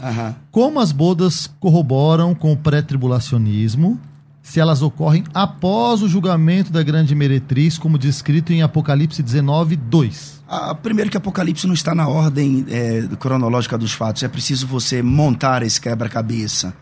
Como 0.52 0.80
as 0.80 0.92
bodas 0.92 1.50
corroboram 1.60 2.36
com 2.36 2.52
o 2.52 2.58
pré-tribulacionismo 2.58 4.00
se 4.42 4.62
elas 4.62 4.82
ocorrem 4.82 5.26
após 5.34 6.02
o 6.02 6.08
julgamento 6.08 6.72
da 6.72 6.82
grande 6.82 7.14
meretriz, 7.14 7.78
como 7.78 7.98
descrito 7.98 8.54
em 8.54 8.62
Apocalipse 8.62 9.22
19, 9.22 9.76
2? 9.76 10.44
Ah, 10.48 10.74
primeiro 10.74 11.12
que 11.12 11.18
Apocalipse 11.18 11.68
não 11.68 11.74
está 11.74 11.94
na 11.94 12.08
ordem 12.08 12.66
é, 12.70 13.04
cronológica 13.20 13.78
dos 13.78 13.92
fatos. 13.92 14.24
É 14.24 14.28
preciso 14.30 14.66
você 14.66 15.02
montar 15.02 15.64
esse 15.64 15.82
quebra-cabeça. 15.82 16.74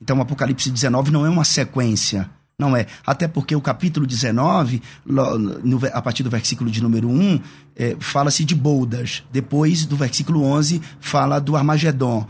Então, 0.00 0.18
Apocalipse 0.18 0.70
19 0.70 1.10
não 1.10 1.26
é 1.26 1.28
uma 1.28 1.44
sequência. 1.44 2.28
Não 2.60 2.76
é. 2.76 2.86
Até 3.06 3.26
porque 3.26 3.56
o 3.56 3.60
capítulo 3.60 4.06
19, 4.06 4.82
no, 5.06 5.80
a 5.94 6.02
partir 6.02 6.22
do 6.22 6.28
versículo 6.28 6.70
de 6.70 6.82
número 6.82 7.08
1, 7.08 7.40
é, 7.74 7.96
fala-se 7.98 8.44
de 8.44 8.54
Boldas. 8.54 9.24
Depois, 9.32 9.86
do 9.86 9.96
versículo 9.96 10.44
11, 10.44 10.82
fala 11.00 11.40
do 11.40 11.56
Armagedon. 11.56 12.26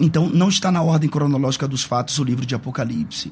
Então, 0.00 0.26
não 0.26 0.48
está 0.48 0.72
na 0.72 0.80
ordem 0.82 1.10
cronológica 1.10 1.68
dos 1.68 1.84
fatos 1.84 2.18
o 2.18 2.24
livro 2.24 2.46
de 2.46 2.54
Apocalipse. 2.54 3.30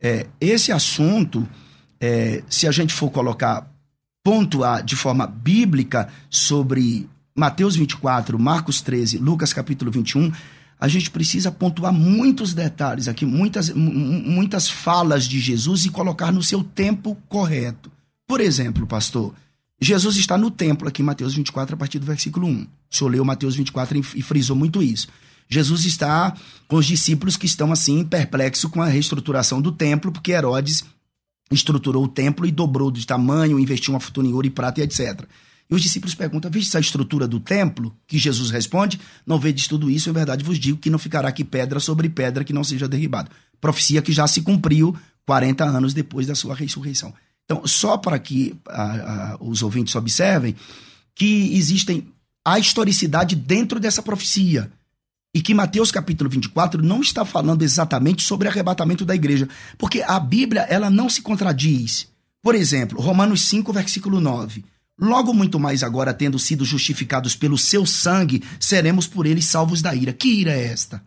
É, 0.00 0.26
esse 0.40 0.72
assunto, 0.72 1.48
é, 2.00 2.42
se 2.48 2.66
a 2.66 2.72
gente 2.72 2.92
for 2.92 3.08
colocar, 3.08 3.70
pontuar 4.24 4.82
de 4.82 4.96
forma 4.96 5.28
bíblica 5.28 6.08
sobre 6.28 7.08
Mateus 7.36 7.76
24, 7.76 8.36
Marcos 8.36 8.80
13, 8.80 9.18
Lucas 9.18 9.52
capítulo 9.52 9.92
21, 9.92 10.32
a 10.82 10.88
gente 10.88 11.12
precisa 11.12 11.52
pontuar 11.52 11.92
muitos 11.92 12.52
detalhes 12.52 13.06
aqui, 13.06 13.24
muitas, 13.24 13.70
muitas 13.70 14.68
falas 14.68 15.28
de 15.28 15.38
Jesus 15.38 15.84
e 15.84 15.90
colocar 15.90 16.32
no 16.32 16.42
seu 16.42 16.64
tempo 16.64 17.16
correto. 17.28 17.88
Por 18.26 18.40
exemplo, 18.40 18.84
pastor, 18.84 19.32
Jesus 19.80 20.16
está 20.16 20.36
no 20.36 20.50
templo 20.50 20.88
aqui 20.88 21.00
em 21.00 21.04
Mateus 21.04 21.36
24, 21.36 21.76
a 21.76 21.78
partir 21.78 22.00
do 22.00 22.06
versículo 22.06 22.48
1. 22.48 22.62
O 22.62 22.66
senhor 22.90 23.10
leu 23.10 23.24
Mateus 23.24 23.54
24 23.54 23.96
e 24.16 24.22
frisou 24.22 24.56
muito 24.56 24.82
isso. 24.82 25.06
Jesus 25.48 25.84
está 25.84 26.36
com 26.66 26.74
os 26.74 26.86
discípulos 26.86 27.36
que 27.36 27.46
estão 27.46 27.70
assim 27.70 28.02
perplexos 28.02 28.68
com 28.68 28.82
a 28.82 28.86
reestruturação 28.86 29.62
do 29.62 29.70
templo, 29.70 30.10
porque 30.10 30.32
Herodes 30.32 30.84
estruturou 31.52 32.02
o 32.02 32.08
templo 32.08 32.44
e 32.44 32.50
dobrou 32.50 32.90
de 32.90 33.06
tamanho, 33.06 33.56
investiu 33.56 33.94
uma 33.94 34.00
fortuna 34.00 34.28
em 34.28 34.32
ouro 34.32 34.48
e 34.48 34.50
prata 34.50 34.80
e 34.80 34.82
etc. 34.82 35.28
E 35.70 35.74
os 35.74 35.82
discípulos 35.82 36.14
perguntam: 36.14 36.50
Viste 36.50 36.76
a 36.76 36.80
estrutura 36.80 37.26
do 37.26 37.40
templo? 37.40 37.96
Que 38.06 38.18
Jesus 38.18 38.50
responde: 38.50 39.00
Não 39.26 39.38
vedes 39.38 39.66
tudo 39.66 39.90
isso, 39.90 40.10
em 40.10 40.12
verdade 40.12 40.44
vos 40.44 40.58
digo 40.58 40.78
que 40.78 40.90
não 40.90 40.98
ficará 40.98 41.28
aqui 41.28 41.44
pedra 41.44 41.80
sobre 41.80 42.08
pedra 42.08 42.44
que 42.44 42.52
não 42.52 42.64
seja 42.64 42.88
derribado. 42.88 43.30
Profecia 43.60 44.02
que 44.02 44.12
já 44.12 44.26
se 44.26 44.42
cumpriu 44.42 44.96
40 45.26 45.64
anos 45.64 45.94
depois 45.94 46.26
da 46.26 46.34
sua 46.34 46.54
ressurreição. 46.54 47.14
Então, 47.44 47.66
só 47.66 47.96
para 47.96 48.18
que 48.18 48.54
a, 48.68 48.82
a, 48.82 49.36
os 49.40 49.62
ouvintes 49.62 49.94
observem 49.94 50.54
que 51.14 51.56
existem 51.56 52.08
a 52.44 52.58
historicidade 52.58 53.36
dentro 53.36 53.78
dessa 53.78 54.02
profecia. 54.02 54.70
E 55.34 55.40
que 55.40 55.54
Mateus 55.54 55.90
capítulo 55.90 56.28
24 56.28 56.82
não 56.82 57.00
está 57.00 57.24
falando 57.24 57.62
exatamente 57.62 58.22
sobre 58.22 58.48
arrebatamento 58.48 59.04
da 59.04 59.14
igreja. 59.14 59.48
Porque 59.78 60.02
a 60.02 60.20
Bíblia, 60.20 60.62
ela 60.62 60.90
não 60.90 61.08
se 61.08 61.22
contradiz. 61.22 62.08
Por 62.42 62.54
exemplo, 62.54 63.00
Romanos 63.00 63.48
5, 63.48 63.72
versículo 63.72 64.20
9. 64.20 64.64
Logo 65.02 65.34
muito 65.34 65.58
mais 65.58 65.82
agora, 65.82 66.14
tendo 66.14 66.38
sido 66.38 66.64
justificados 66.64 67.34
pelo 67.34 67.58
seu 67.58 67.84
sangue, 67.84 68.40
seremos 68.60 69.04
por 69.04 69.26
ele 69.26 69.42
salvos 69.42 69.82
da 69.82 69.92
ira. 69.92 70.12
Que 70.12 70.28
ira 70.28 70.52
é 70.52 70.66
esta? 70.66 71.02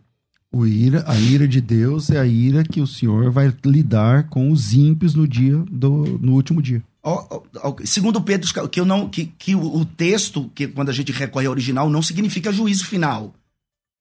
O 0.52 0.66
ira, 0.66 1.02
a 1.06 1.18
ira 1.18 1.48
de 1.48 1.62
Deus 1.62 2.10
é 2.10 2.18
a 2.18 2.26
ira 2.26 2.62
que 2.62 2.78
o 2.78 2.86
Senhor 2.86 3.30
vai 3.30 3.50
lidar 3.64 4.28
com 4.28 4.50
os 4.50 4.74
ímpios 4.74 5.14
no 5.14 5.26
dia 5.26 5.56
do, 5.70 6.18
no 6.20 6.34
último 6.34 6.60
dia. 6.60 6.82
Oh, 7.02 7.42
oh, 7.62 7.76
segundo 7.86 8.20
Pedro, 8.20 8.68
que 8.68 8.78
eu 8.78 8.84
não 8.84 9.08
que, 9.08 9.32
que 9.38 9.54
o, 9.54 9.76
o 9.76 9.84
texto, 9.86 10.50
que 10.54 10.66
quando 10.66 10.90
a 10.90 10.92
gente 10.92 11.10
recorre 11.10 11.46
ao 11.46 11.52
original, 11.52 11.88
não 11.88 12.02
significa 12.02 12.52
juízo 12.52 12.84
final. 12.84 13.32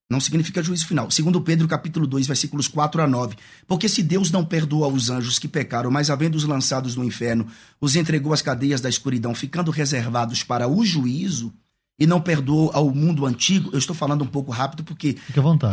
Não 0.09 0.19
significa 0.19 0.61
juízo 0.61 0.87
final. 0.87 1.09
Segundo 1.09 1.41
Pedro, 1.41 1.67
capítulo 1.67 2.05
2, 2.05 2.27
versículos 2.27 2.67
4 2.67 3.01
a 3.01 3.07
9. 3.07 3.35
Porque 3.67 3.89
se 3.89 4.03
Deus 4.03 4.29
não 4.29 4.45
perdoa 4.45 4.87
os 4.87 5.09
anjos 5.09 5.39
que 5.39 5.47
pecaram, 5.47 5.89
mas 5.89 6.09
havendo-os 6.09 6.43
lançados 6.43 6.95
no 6.95 7.03
inferno, 7.03 7.47
os 7.81 7.95
entregou 7.95 8.31
às 8.31 8.41
cadeias 8.41 8.81
da 8.81 8.89
escuridão, 8.89 9.33
ficando 9.33 9.71
reservados 9.71 10.43
para 10.43 10.67
o 10.67 10.85
juízo, 10.85 11.51
e 11.97 12.05
não 12.05 12.19
perdoou 12.19 12.71
ao 12.73 12.93
mundo 12.93 13.25
antigo, 13.25 13.69
eu 13.71 13.79
estou 13.79 13.95
falando 13.95 14.23
um 14.23 14.27
pouco 14.27 14.51
rápido, 14.51 14.83
porque 14.83 15.17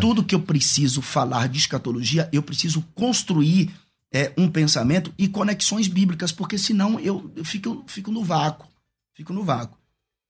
tudo 0.00 0.22
que 0.22 0.34
eu 0.34 0.40
preciso 0.40 1.02
falar 1.02 1.48
de 1.48 1.58
escatologia, 1.58 2.28
eu 2.32 2.42
preciso 2.42 2.82
construir 2.94 3.70
é, 4.12 4.32
um 4.36 4.48
pensamento 4.48 5.12
e 5.18 5.26
conexões 5.26 5.88
bíblicas, 5.88 6.30
porque 6.30 6.56
senão 6.56 7.00
eu, 7.00 7.30
eu 7.34 7.44
fico, 7.44 7.82
fico 7.86 8.12
no 8.12 8.22
vácuo. 8.22 8.68
Fico 9.14 9.32
no 9.32 9.42
vácuo. 9.42 9.76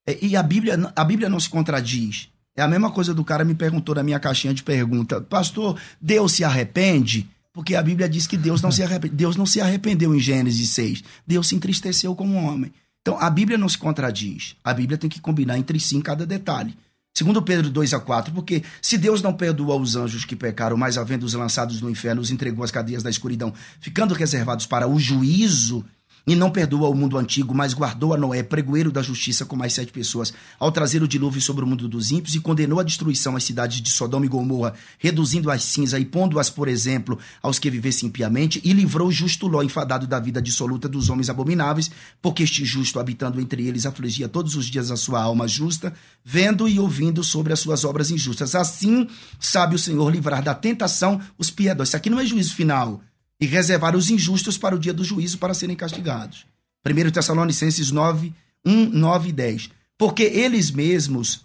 É, 0.06 0.18
e 0.24 0.34
a 0.34 0.42
Bíblia, 0.42 0.92
a 0.96 1.04
Bíblia 1.04 1.28
não 1.28 1.38
se 1.38 1.48
contradiz. 1.48 2.28
É 2.54 2.62
a 2.62 2.68
mesma 2.68 2.90
coisa 2.90 3.14
do 3.14 3.24
cara 3.24 3.44
me 3.44 3.54
perguntou 3.54 3.94
na 3.94 4.02
minha 4.02 4.20
caixinha 4.20 4.52
de 4.52 4.62
pergunta, 4.62 5.20
pastor, 5.20 5.78
Deus 6.00 6.32
se 6.32 6.44
arrepende? 6.44 7.28
Porque 7.52 7.74
a 7.74 7.82
Bíblia 7.82 8.08
diz 8.08 8.26
que 8.26 8.36
Deus 8.36 8.62
não 8.62 8.70
se 8.70 8.82
arrepende. 8.82 9.14
Deus 9.14 9.36
não 9.36 9.44
se 9.44 9.60
arrependeu 9.60 10.14
em 10.14 10.20
Gênesis 10.20 10.70
6. 10.70 11.04
Deus 11.26 11.48
se 11.48 11.54
entristeceu 11.54 12.14
como 12.14 12.36
homem. 12.36 12.72
Então 13.02 13.18
a 13.20 13.28
Bíblia 13.28 13.58
não 13.58 13.68
se 13.68 13.76
contradiz. 13.76 14.56
A 14.64 14.72
Bíblia 14.72 14.96
tem 14.96 15.10
que 15.10 15.20
combinar 15.20 15.58
entre 15.58 15.78
si 15.78 15.96
em 15.96 16.00
cada 16.00 16.24
detalhe. 16.24 16.76
Segundo 17.14 17.42
Pedro 17.42 17.68
2 17.68 17.92
a 17.92 18.00
4, 18.00 18.32
porque 18.32 18.62
se 18.80 18.96
Deus 18.96 19.20
não 19.20 19.34
perdoa 19.34 19.76
os 19.76 19.96
anjos 19.96 20.24
que 20.24 20.34
pecaram, 20.34 20.78
mas 20.78 20.96
havendo-os 20.96 21.34
lançados 21.34 21.82
no 21.82 21.90
inferno, 21.90 22.22
os 22.22 22.30
entregou 22.30 22.64
às 22.64 22.70
cadeias 22.70 23.02
da 23.02 23.10
escuridão, 23.10 23.52
ficando 23.80 24.14
reservados 24.14 24.64
para 24.64 24.88
o 24.88 24.98
juízo, 24.98 25.84
e 26.26 26.34
não 26.34 26.50
perdoa 26.50 26.88
o 26.88 26.94
mundo 26.94 27.18
antigo, 27.18 27.54
mas 27.54 27.74
guardou 27.74 28.14
a 28.14 28.16
Noé, 28.16 28.42
pregoeiro 28.42 28.92
da 28.92 29.02
justiça, 29.02 29.44
com 29.44 29.56
mais 29.56 29.72
sete 29.72 29.92
pessoas, 29.92 30.32
ao 30.58 30.70
trazer 30.70 31.02
o 31.02 31.08
dilúvio 31.08 31.40
sobre 31.40 31.64
o 31.64 31.66
mundo 31.66 31.88
dos 31.88 32.10
ímpios, 32.10 32.34
e 32.34 32.40
condenou 32.40 32.78
a 32.78 32.82
destruição 32.82 33.36
às 33.36 33.44
cidades 33.44 33.80
de 33.80 33.90
Sodoma 33.90 34.26
e 34.26 34.28
Gomorra, 34.28 34.74
reduzindo 34.98 35.50
as 35.50 35.64
cinza 35.64 35.98
e 35.98 36.04
pondo-as, 36.04 36.48
por 36.48 36.68
exemplo, 36.68 37.18
aos 37.42 37.58
que 37.58 37.70
vivessem 37.70 38.08
impiamente, 38.08 38.60
e 38.64 38.72
livrou 38.72 39.08
o 39.08 39.12
justo 39.12 39.46
Ló, 39.46 39.62
enfadado 39.62 40.06
da 40.06 40.20
vida 40.20 40.40
dissoluta 40.40 40.88
dos 40.88 41.10
homens 41.10 41.28
abomináveis, 41.28 41.90
porque 42.20 42.42
este 42.42 42.64
justo, 42.64 43.00
habitando 43.00 43.40
entre 43.40 43.66
eles, 43.66 43.86
afligia 43.86 44.28
todos 44.28 44.54
os 44.54 44.66
dias 44.66 44.90
a 44.90 44.96
sua 44.96 45.22
alma 45.22 45.48
justa, 45.48 45.92
vendo 46.24 46.68
e 46.68 46.78
ouvindo 46.78 47.24
sobre 47.24 47.52
as 47.52 47.60
suas 47.60 47.84
obras 47.84 48.10
injustas. 48.10 48.54
Assim, 48.54 49.08
sabe 49.40 49.74
o 49.74 49.78
Senhor 49.78 50.10
livrar 50.10 50.42
da 50.42 50.54
tentação 50.54 51.20
os 51.36 51.50
piedosos. 51.50 51.88
Isso 51.90 51.96
aqui 51.96 52.08
não 52.08 52.20
é 52.20 52.24
juízo 52.24 52.54
final 52.54 53.00
e 53.42 53.46
reservar 53.46 53.96
os 53.96 54.08
injustos 54.08 54.56
para 54.56 54.76
o 54.76 54.78
dia 54.78 54.94
do 54.94 55.02
juízo 55.02 55.36
para 55.36 55.52
serem 55.52 55.74
castigados. 55.74 56.46
1 56.86 57.10
Tessalonicenses 57.10 57.90
9, 57.90 58.32
1, 58.64 58.90
9 58.90 59.30
e 59.30 59.32
10. 59.32 59.70
Porque 59.98 60.22
eles 60.22 60.70
mesmos 60.70 61.40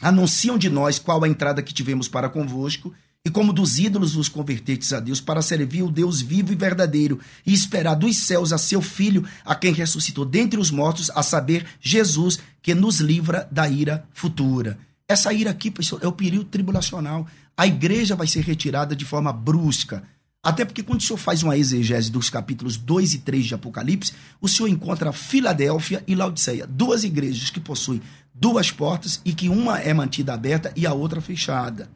anunciam 0.00 0.56
de 0.56 0.70
nós 0.70 0.98
qual 0.98 1.22
a 1.22 1.28
entrada 1.28 1.62
que 1.62 1.74
tivemos 1.74 2.08
para 2.08 2.30
convosco, 2.30 2.94
e 3.26 3.30
como 3.30 3.52
dos 3.52 3.78
ídolos 3.78 4.14
vos 4.14 4.26
convertetes 4.26 4.90
a 4.94 5.00
Deus, 5.00 5.20
para 5.20 5.42
servir 5.42 5.82
o 5.82 5.90
Deus 5.90 6.22
vivo 6.22 6.50
e 6.50 6.56
verdadeiro, 6.56 7.20
e 7.44 7.52
esperar 7.52 7.94
dos 7.94 8.16
céus 8.16 8.50
a 8.50 8.56
seu 8.56 8.80
Filho, 8.80 9.22
a 9.44 9.54
quem 9.54 9.74
ressuscitou 9.74 10.24
dentre 10.24 10.58
os 10.58 10.70
mortos, 10.70 11.10
a 11.14 11.22
saber, 11.22 11.66
Jesus, 11.78 12.38
que 12.62 12.74
nos 12.74 13.00
livra 13.00 13.46
da 13.52 13.68
ira 13.68 14.08
futura. 14.14 14.78
Essa 15.06 15.30
ira 15.30 15.50
aqui, 15.50 15.70
pessoal, 15.70 16.00
é 16.02 16.08
o 16.08 16.12
período 16.12 16.46
tribulacional. 16.46 17.26
A 17.54 17.66
igreja 17.66 18.16
vai 18.16 18.26
ser 18.26 18.40
retirada 18.40 18.96
de 18.96 19.04
forma 19.04 19.30
brusca 19.30 20.02
até 20.44 20.64
porque 20.64 20.82
quando 20.82 21.00
o 21.00 21.02
senhor 21.02 21.18
faz 21.18 21.42
uma 21.42 21.56
exegese 21.56 22.12
dos 22.12 22.28
capítulos 22.28 22.76
2 22.76 23.14
e 23.14 23.18
3 23.20 23.46
de 23.46 23.54
Apocalipse, 23.54 24.12
o 24.40 24.48
senhor 24.48 24.68
encontra 24.68 25.10
Filadélfia 25.10 26.04
e 26.06 26.14
Laodiceia, 26.14 26.66
duas 26.66 27.02
igrejas 27.02 27.48
que 27.48 27.58
possuem 27.58 28.02
duas 28.34 28.70
portas 28.70 29.20
e 29.24 29.32
que 29.32 29.48
uma 29.48 29.78
é 29.78 29.94
mantida 29.94 30.34
aberta 30.34 30.70
e 30.76 30.86
a 30.86 30.92
outra 30.92 31.20
fechada. 31.20 31.88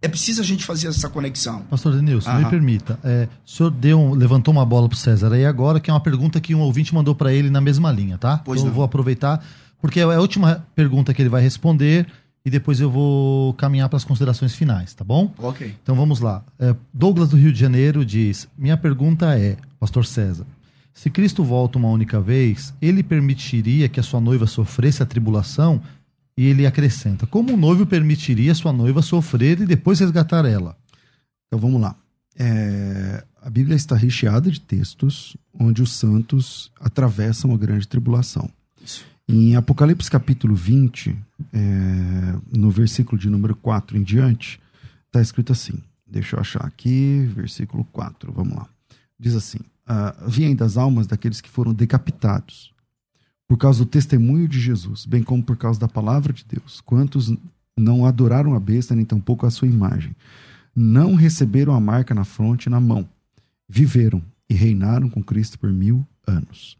É 0.00 0.08
preciso 0.08 0.42
a 0.42 0.44
gente 0.44 0.64
fazer 0.64 0.88
essa 0.88 1.08
conexão. 1.08 1.62
Pastor 1.62 1.96
Denilson, 1.96 2.30
Aham. 2.30 2.44
me 2.44 2.50
permita. 2.50 2.98
É, 3.02 3.28
o 3.44 3.50
senhor 3.50 3.70
deu 3.70 3.98
um, 3.98 4.14
levantou 4.14 4.52
uma 4.52 4.64
bola 4.64 4.88
para 4.88 4.94
o 4.94 4.98
César 4.98 5.32
aí 5.32 5.44
agora, 5.44 5.80
que 5.80 5.90
é 5.90 5.92
uma 5.92 6.00
pergunta 6.00 6.40
que 6.40 6.54
um 6.54 6.60
ouvinte 6.60 6.94
mandou 6.94 7.14
para 7.14 7.32
ele 7.32 7.50
na 7.50 7.60
mesma 7.60 7.90
linha, 7.90 8.16
tá? 8.18 8.38
Pois 8.38 8.60
então 8.60 8.66
não. 8.66 8.72
eu 8.72 8.74
vou 8.76 8.84
aproveitar, 8.84 9.44
porque 9.80 9.98
é 9.98 10.02
a 10.04 10.20
última 10.20 10.64
pergunta 10.74 11.12
que 11.12 11.22
ele 11.22 11.30
vai 11.30 11.42
responder 11.42 12.06
e 12.46 12.50
depois 12.50 12.78
eu 12.78 12.88
vou 12.88 13.52
caminhar 13.54 13.88
para 13.88 13.96
as 13.96 14.04
considerações 14.04 14.54
finais, 14.54 14.94
tá 14.94 15.02
bom? 15.02 15.34
Ok. 15.36 15.74
Então 15.82 15.96
vamos 15.96 16.20
lá. 16.20 16.44
É, 16.60 16.76
Douglas 16.94 17.30
do 17.30 17.36
Rio 17.36 17.52
de 17.52 17.58
Janeiro 17.58 18.04
diz: 18.06 18.46
Minha 18.56 18.76
pergunta 18.76 19.36
é, 19.36 19.56
Pastor 19.80 20.06
César, 20.06 20.46
se 20.94 21.10
Cristo 21.10 21.42
volta 21.42 21.76
uma 21.76 21.88
única 21.88 22.20
vez, 22.20 22.72
ele 22.80 23.02
permitiria 23.02 23.88
que 23.88 23.98
a 23.98 24.02
sua 24.02 24.20
noiva 24.20 24.46
sofresse 24.46 25.02
a 25.02 25.06
tribulação? 25.06 25.82
E 26.38 26.46
ele 26.46 26.64
acrescenta: 26.64 27.26
Como 27.26 27.52
o 27.52 27.56
noivo 27.56 27.84
permitiria 27.84 28.52
a 28.52 28.54
sua 28.54 28.72
noiva 28.72 29.02
sofrer 29.02 29.60
e 29.60 29.66
depois 29.66 29.98
resgatar 29.98 30.44
ela? 30.44 30.76
Então 31.48 31.58
vamos 31.58 31.80
lá. 31.80 31.96
É, 32.38 33.24
a 33.42 33.50
Bíblia 33.50 33.74
está 33.74 33.96
recheada 33.96 34.52
de 34.52 34.60
textos 34.60 35.36
onde 35.52 35.82
os 35.82 35.94
santos 35.94 36.70
atravessam 36.78 37.52
a 37.52 37.56
grande 37.56 37.88
tribulação. 37.88 38.48
Em 39.28 39.56
Apocalipse 39.56 40.08
capítulo 40.08 40.54
20, 40.54 41.16
é, 41.52 41.58
no 42.56 42.70
versículo 42.70 43.20
de 43.20 43.28
número 43.28 43.56
4 43.56 43.96
em 43.96 44.02
diante, 44.04 44.60
está 45.06 45.20
escrito 45.20 45.52
assim. 45.52 45.82
Deixa 46.06 46.36
eu 46.36 46.40
achar 46.40 46.64
aqui, 46.64 47.28
versículo 47.34 47.84
4, 47.86 48.32
vamos 48.32 48.56
lá. 48.56 48.68
Diz 49.18 49.34
assim: 49.34 49.58
ah, 49.84 50.14
Vi 50.28 50.44
ainda 50.44 50.64
as 50.64 50.76
almas 50.76 51.08
daqueles 51.08 51.40
que 51.40 51.48
foram 51.48 51.74
decapitados, 51.74 52.72
por 53.48 53.58
causa 53.58 53.80
do 53.80 53.90
testemunho 53.90 54.46
de 54.46 54.60
Jesus, 54.60 55.04
bem 55.04 55.24
como 55.24 55.42
por 55.42 55.56
causa 55.56 55.80
da 55.80 55.88
palavra 55.88 56.32
de 56.32 56.44
Deus. 56.44 56.80
Quantos 56.80 57.36
não 57.76 58.06
adoraram 58.06 58.54
a 58.54 58.60
besta, 58.60 58.94
nem 58.94 59.04
tampouco 59.04 59.44
a 59.44 59.50
sua 59.50 59.66
imagem, 59.66 60.14
não 60.74 61.16
receberam 61.16 61.74
a 61.74 61.80
marca 61.80 62.14
na 62.14 62.24
fronte 62.24 62.66
e 62.66 62.70
na 62.70 62.78
mão, 62.78 63.08
viveram 63.68 64.22
e 64.48 64.54
reinaram 64.54 65.10
com 65.10 65.20
Cristo 65.20 65.58
por 65.58 65.72
mil 65.72 66.06
anos. 66.24 66.78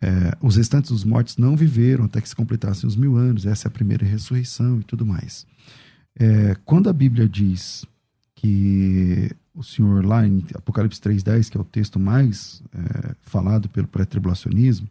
É, 0.00 0.36
os 0.40 0.56
restantes 0.56 0.90
dos 0.92 1.02
mortos 1.04 1.36
não 1.36 1.56
viveram 1.56 2.04
até 2.04 2.20
que 2.20 2.28
se 2.28 2.36
completassem 2.36 2.86
os 2.86 2.94
mil 2.96 3.16
anos, 3.16 3.46
essa 3.46 3.66
é 3.66 3.68
a 3.68 3.72
primeira 3.72 4.06
ressurreição 4.06 4.78
e 4.80 4.84
tudo 4.84 5.04
mais. 5.04 5.44
É, 6.18 6.56
quando 6.64 6.88
a 6.88 6.92
Bíblia 6.92 7.28
diz 7.28 7.84
que 8.34 9.30
o 9.54 9.62
Senhor, 9.64 10.04
lá 10.04 10.24
em 10.26 10.44
Apocalipse 10.54 11.00
3,10, 11.00 11.50
que 11.50 11.56
é 11.56 11.60
o 11.60 11.64
texto 11.64 11.98
mais 11.98 12.62
é, 12.72 13.14
falado 13.22 13.68
pelo 13.68 13.88
pré-tribulacionismo, 13.88 14.88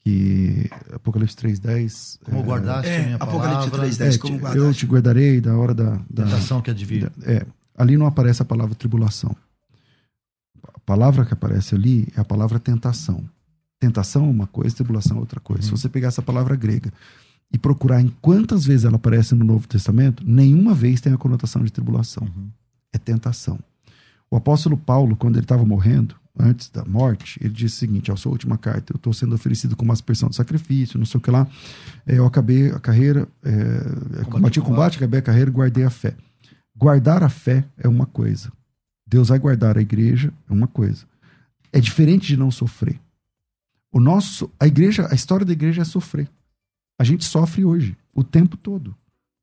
que 0.00 0.68
Apocalipse 0.92 1.36
3,10. 1.36 2.18
Como 2.24 2.42
guardaste 2.42 2.90
É, 2.90 2.96
a 3.00 3.04
minha 3.04 3.16
Apocalipse 3.16 3.70
palavra, 3.70 3.88
3,10, 3.90 4.14
É, 4.14 4.18
como 4.18 4.34
te- 4.36 4.40
guardaste. 4.42 4.58
eu 4.66 4.74
te 4.74 4.86
guardarei 4.86 5.40
da 5.40 5.56
hora 5.56 5.74
da. 5.74 5.90
da 6.10 6.24
tentação 6.24 6.60
que 6.60 6.70
advir. 6.70 7.10
é, 7.22 7.46
ali 7.76 7.96
não 7.96 8.06
aparece 8.06 8.42
a 8.42 8.44
palavra 8.44 8.74
tribulação. 8.74 9.34
A 10.74 10.78
palavra 10.80 11.24
que 11.24 11.32
aparece 11.32 11.74
ali 11.74 12.08
é 12.16 12.20
a 12.20 12.24
palavra 12.24 12.58
tentação. 12.60 13.24
Tentação 13.78 14.24
é 14.24 14.30
uma 14.30 14.46
coisa, 14.46 14.74
tribulação 14.74 15.18
é 15.18 15.20
outra 15.20 15.40
coisa. 15.40 15.62
Se 15.62 15.70
você 15.70 15.88
pegar 15.88 16.08
essa 16.08 16.22
palavra 16.22 16.56
grega 16.56 16.92
e 17.52 17.58
procurar 17.58 18.00
em 18.00 18.08
quantas 18.20 18.64
vezes 18.64 18.84
ela 18.84 18.96
aparece 18.96 19.34
no 19.34 19.44
Novo 19.44 19.68
Testamento, 19.68 20.24
nenhuma 20.26 20.74
vez 20.74 21.00
tem 21.00 21.12
a 21.12 21.18
conotação 21.18 21.62
de 21.62 21.70
tribulação. 21.70 22.26
É 22.92 22.98
tentação. 22.98 23.58
O 24.30 24.36
apóstolo 24.36 24.76
Paulo, 24.76 25.14
quando 25.14 25.36
ele 25.36 25.44
estava 25.44 25.64
morrendo, 25.64 26.16
antes 26.38 26.68
da 26.68 26.84
morte, 26.84 27.38
ele 27.42 27.52
disse 27.52 27.76
o 27.76 27.78
seguinte: 27.78 28.10
a 28.10 28.16
sua 28.16 28.32
última 28.32 28.58
carta, 28.58 28.92
eu 28.92 28.96
estou 28.96 29.12
sendo 29.12 29.34
oferecido 29.34 29.76
como 29.76 29.88
uma 29.88 29.94
aspersão 29.94 30.28
de 30.28 30.36
sacrifício, 30.36 30.98
não 30.98 31.06
sei 31.06 31.18
o 31.18 31.20
que 31.20 31.30
lá. 31.30 31.46
É, 32.06 32.18
eu 32.18 32.26
acabei 32.26 32.70
a 32.70 32.78
carreira, 32.78 33.28
é, 33.44 34.24
combati 34.24 34.58
o 34.58 34.62
combate, 34.62 34.96
acabei 34.96 35.20
a 35.20 35.22
carreira 35.22 35.50
e 35.50 35.52
guardei 35.52 35.84
a 35.84 35.90
fé. 35.90 36.14
Guardar 36.76 37.22
a 37.22 37.28
fé 37.28 37.64
é 37.78 37.88
uma 37.88 38.06
coisa. 38.06 38.52
Deus 39.06 39.28
vai 39.28 39.38
guardar 39.38 39.78
a 39.78 39.80
igreja 39.80 40.32
é 40.48 40.52
uma 40.52 40.66
coisa. 40.66 41.04
É 41.72 41.80
diferente 41.80 42.26
de 42.26 42.36
não 42.36 42.50
sofrer. 42.50 43.00
O 43.96 43.98
nosso, 43.98 44.50
a 44.60 44.66
igreja, 44.66 45.08
a 45.10 45.14
história 45.14 45.46
da 45.46 45.54
igreja 45.54 45.80
é 45.80 45.84
sofrer. 45.86 46.28
A 47.00 47.02
gente 47.02 47.24
sofre 47.24 47.64
hoje, 47.64 47.96
o 48.14 48.22
tempo 48.22 48.54
todo. 48.54 48.94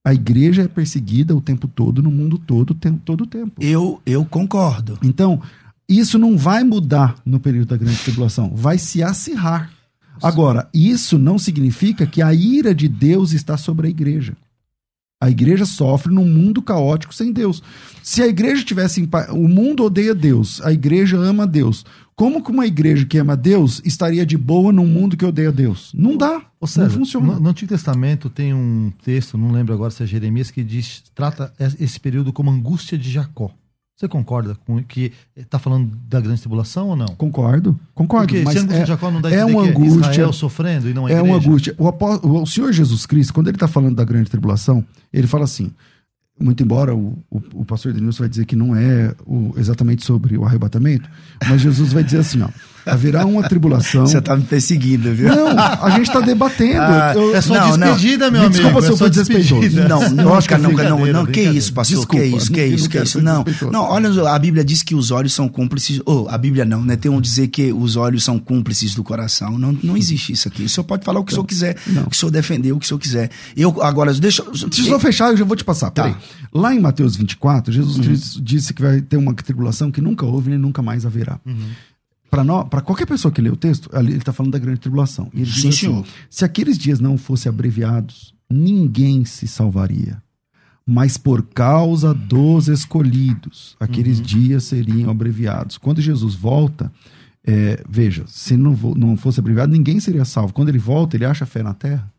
A 0.05 0.13
igreja 0.13 0.61
é 0.61 0.67
perseguida 0.67 1.35
o 1.35 1.41
tempo 1.41 1.67
todo, 1.67 2.03
no 2.03 2.11
mundo 2.11 2.37
todo, 2.37 2.69
o 2.69 2.75
tempo, 2.75 3.01
todo 3.03 3.21
o 3.21 3.25
tempo. 3.25 3.53
Eu, 3.59 3.99
eu 4.05 4.23
concordo. 4.23 4.99
Então, 5.01 5.41
isso 5.89 6.19
não 6.19 6.37
vai 6.37 6.63
mudar 6.63 7.15
no 7.25 7.39
período 7.39 7.69
da 7.69 7.77
grande 7.77 7.97
tribulação, 8.03 8.51
vai 8.53 8.77
se 8.77 9.01
acirrar. 9.01 9.73
Agora, 10.21 10.69
isso 10.71 11.17
não 11.17 11.39
significa 11.39 12.05
que 12.05 12.21
a 12.21 12.31
ira 12.31 12.75
de 12.75 12.87
Deus 12.87 13.33
está 13.33 13.57
sobre 13.57 13.87
a 13.87 13.89
igreja. 13.89 14.37
A 15.23 15.29
igreja 15.29 15.65
sofre 15.65 16.13
num 16.13 16.25
mundo 16.25 16.61
caótico 16.61 17.15
sem 17.15 17.31
Deus. 17.31 17.63
Se 18.03 18.21
a 18.21 18.27
igreja 18.27 18.61
tivesse 18.61 18.99
em 18.99 19.05
paz, 19.05 19.29
o 19.29 19.47
mundo 19.47 19.85
odeia 19.85 20.13
Deus, 20.13 20.59
a 20.61 20.73
igreja 20.73 21.15
ama 21.17 21.47
Deus. 21.47 21.85
Como 22.13 22.43
que 22.43 22.51
uma 22.51 22.67
igreja 22.67 23.05
que 23.05 23.17
ama 23.17 23.37
Deus 23.37 23.81
estaria 23.85 24.25
de 24.25 24.37
boa 24.37 24.73
num 24.73 24.85
mundo 24.85 25.15
que 25.15 25.23
odeia 25.23 25.49
Deus? 25.49 25.93
Não 25.95 26.17
dá. 26.17 26.41
Ou 26.59 26.67
seja, 26.67 26.87
não 26.87 26.93
funciona. 26.93 27.35
no, 27.35 27.39
no 27.39 27.49
Antigo 27.49 27.69
Testamento 27.69 28.29
tem 28.29 28.53
um 28.53 28.91
texto, 29.01 29.37
não 29.37 29.49
lembro 29.49 29.73
agora 29.73 29.91
se 29.91 30.03
é 30.03 30.05
Jeremias, 30.05 30.51
que 30.51 30.61
diz, 30.61 31.01
trata 31.15 31.53
esse 31.57 31.97
período 32.01 32.33
como 32.33 32.51
angústia 32.51 32.97
de 32.97 33.09
Jacó. 33.09 33.49
Você 33.95 34.07
concorda 34.07 34.55
com 34.65 34.83
que 34.83 35.11
está 35.35 35.59
falando 35.59 35.95
da 36.09 36.19
grande 36.19 36.39
tribulação 36.41 36.89
ou 36.89 36.95
não? 36.95 37.05
Concordo, 37.15 37.79
concordo. 37.93 38.27
Porque 38.33 38.43
mas 38.43 38.55
é, 38.71 38.85
Jacó 38.87 39.11
não 39.11 39.21
dá 39.21 39.29
é 39.29 39.45
uma 39.45 39.63
que 39.63 39.69
angústia. 39.69 39.99
Israel 40.11 40.33
sofrendo 40.33 40.89
e 40.89 40.93
não 40.93 41.05
a 41.05 41.09
é 41.11 41.13
igreja? 41.13 41.23
uma 41.31 41.37
angústia. 41.37 41.75
O, 41.77 41.87
apó- 41.87 42.19
o 42.23 42.45
Senhor 42.47 42.73
Jesus 42.73 43.05
Cristo, 43.05 43.33
quando 43.33 43.47
ele 43.49 43.55
está 43.55 43.67
falando 43.67 43.95
da 43.95 44.03
grande 44.03 44.31
tribulação, 44.31 44.83
ele 45.13 45.27
fala 45.27 45.43
assim: 45.43 45.71
muito 46.39 46.63
embora 46.63 46.95
o, 46.95 47.19
o, 47.29 47.41
o 47.61 47.65
pastor 47.65 47.93
Denilson 47.93 48.23
vai 48.23 48.29
dizer 48.29 48.45
que 48.45 48.55
não 48.55 48.75
é 48.75 49.13
o- 49.27 49.53
exatamente 49.57 50.03
sobre 50.03 50.37
o 50.37 50.43
arrebatamento, 50.43 51.07
mas 51.47 51.61
Jesus 51.61 51.93
vai 51.93 52.03
dizer 52.03 52.17
assim: 52.19 52.41
ó, 52.41 52.49
Haverá 52.85 53.25
uma 53.25 53.43
tribulação. 53.47 54.05
Você 54.05 54.21
tá 54.21 54.35
me 54.35 54.43
perseguindo, 54.43 55.13
viu? 55.13 55.29
Não, 55.29 55.47
a 55.57 55.89
gente 55.91 56.11
tá 56.11 56.19
debatendo. 56.19 56.81
Ah, 56.81 57.13
Eu- 57.15 57.35
É 57.35 57.41
só 57.41 57.53
Não, 57.53 57.77
não. 57.77 57.87
despedida, 57.95 58.29
meu 58.29 58.41
Me 58.41 58.47
amigo. 58.47 58.61
desculpa 58.61 58.81
se 58.81 58.87
é 58.87 58.91
eu 58.91 58.97
fui 58.97 59.09
desrespeitoso. 59.09 59.75
Não, 59.87 59.87
não, 59.87 59.99
é 59.99 60.11
não, 60.11 60.11
não, 60.11 60.59
não, 60.59 60.67
brincadeira, 60.67 61.25
que 61.27 61.41
isso, 61.41 61.73
pastor, 61.73 61.97
Desculpa, 61.97 62.23
que 62.23 62.29
isso, 62.35 62.51
que 62.51 62.59
não- 62.59 62.67
isso, 62.75 63.21
não 63.21 63.43
que 63.43 63.51
isso. 63.51 63.65
Não, 63.65 63.71
não, 63.71 63.83
olha, 63.89 64.29
a 64.29 64.39
Bíblia 64.39 64.63
diz 64.63 64.83
que 64.83 64.93
os 64.95 65.11
olhos 65.11 65.33
são 65.33 65.47
cúmplices, 65.47 66.01
ou 66.05 66.27
a 66.29 66.37
Bíblia 66.37 66.65
não, 66.65 66.83
né? 66.83 66.95
Tem 66.95 67.09
um 67.11 67.19
dizer 67.21 67.47
que 67.47 67.71
os 67.73 67.95
olhos 67.95 68.23
são 68.23 68.37
cúmplices 68.37 68.93
do 68.95 69.03
coração. 69.03 69.57
Não, 69.57 69.77
não 69.83 69.95
existe 69.97 70.33
isso 70.33 70.47
aqui. 70.47 70.63
O 70.63 70.69
senhor 70.69 70.83
pode 70.83 71.05
falar 71.05 71.19
o 71.19 71.23
que 71.23 71.31
o 71.31 71.35
senhor 71.35 71.45
quiser, 71.45 71.75
Não. 71.87 72.03
o 72.03 72.09
que 72.09 72.15
o 72.15 72.19
senhor 72.19 72.31
defender, 72.31 72.71
o 72.71 72.79
que 72.79 72.85
o 72.85 72.87
senhor 72.87 72.99
quiser. 72.99 73.29
Eu, 73.55 73.81
agora, 73.81 74.13
deixa... 74.13 74.43
Deixa 74.43 74.81
eu 74.81 74.85
só 74.85 74.99
fechar, 74.99 75.31
eu 75.31 75.37
já 75.37 75.45
vou 75.45 75.55
te 75.55 75.63
passar. 75.63 75.89
Tá. 75.89 76.03
Peraí. 76.03 76.15
Lá 76.53 76.73
em 76.73 76.79
Mateus 76.79 77.15
24, 77.15 77.71
Jesus 77.73 77.97
Cristo 78.05 78.41
disse 78.41 78.73
que 78.73 78.81
vai 78.81 79.01
ter 79.01 79.17
uma 79.17 79.33
tribulação 79.33 79.91
que 79.91 80.01
nunca 80.01 80.25
houve 80.25 80.49
nem 80.49 80.59
nunca 80.59 80.81
mais 80.81 81.05
haverá. 81.05 81.39
Para 82.69 82.81
qualquer 82.81 83.05
pessoa 83.05 83.31
que 83.31 83.41
lê 83.41 83.49
o 83.49 83.55
texto, 83.55 83.89
ele 83.93 84.15
está 84.15 84.33
falando 84.33 84.53
da 84.53 84.59
grande 84.59 84.79
tribulação. 84.79 85.29
E 85.33 85.41
ele 85.41 85.45
diz 85.45 85.61
Sim, 85.61 85.69
assim, 85.69 85.77
senhor. 85.77 86.05
Se 86.29 86.43
aqueles 86.43 86.77
dias 86.77 86.99
não 86.99 87.17
fossem 87.17 87.49
abreviados, 87.49 88.33
ninguém 88.49 89.23
se 89.25 89.47
salvaria. 89.47 90.21
Mas 90.85 91.17
por 91.17 91.43
causa 91.43 92.13
dos 92.13 92.67
escolhidos, 92.67 93.75
aqueles 93.79 94.19
dias 94.19 94.65
seriam 94.65 95.09
abreviados. 95.09 95.77
Quando 95.77 96.01
Jesus 96.01 96.35
volta, 96.35 96.91
é, 97.45 97.81
veja, 97.89 98.25
se 98.27 98.57
não, 98.57 98.73
não 98.95 99.15
fosse 99.15 99.39
abreviado, 99.39 99.71
ninguém 99.71 99.99
seria 99.99 100.25
salvo. 100.25 100.53
Quando 100.53 100.69
ele 100.69 100.79
volta, 100.79 101.15
ele 101.15 101.25
acha 101.25 101.45
fé 101.45 101.63
na 101.63 101.73
terra. 101.73 102.11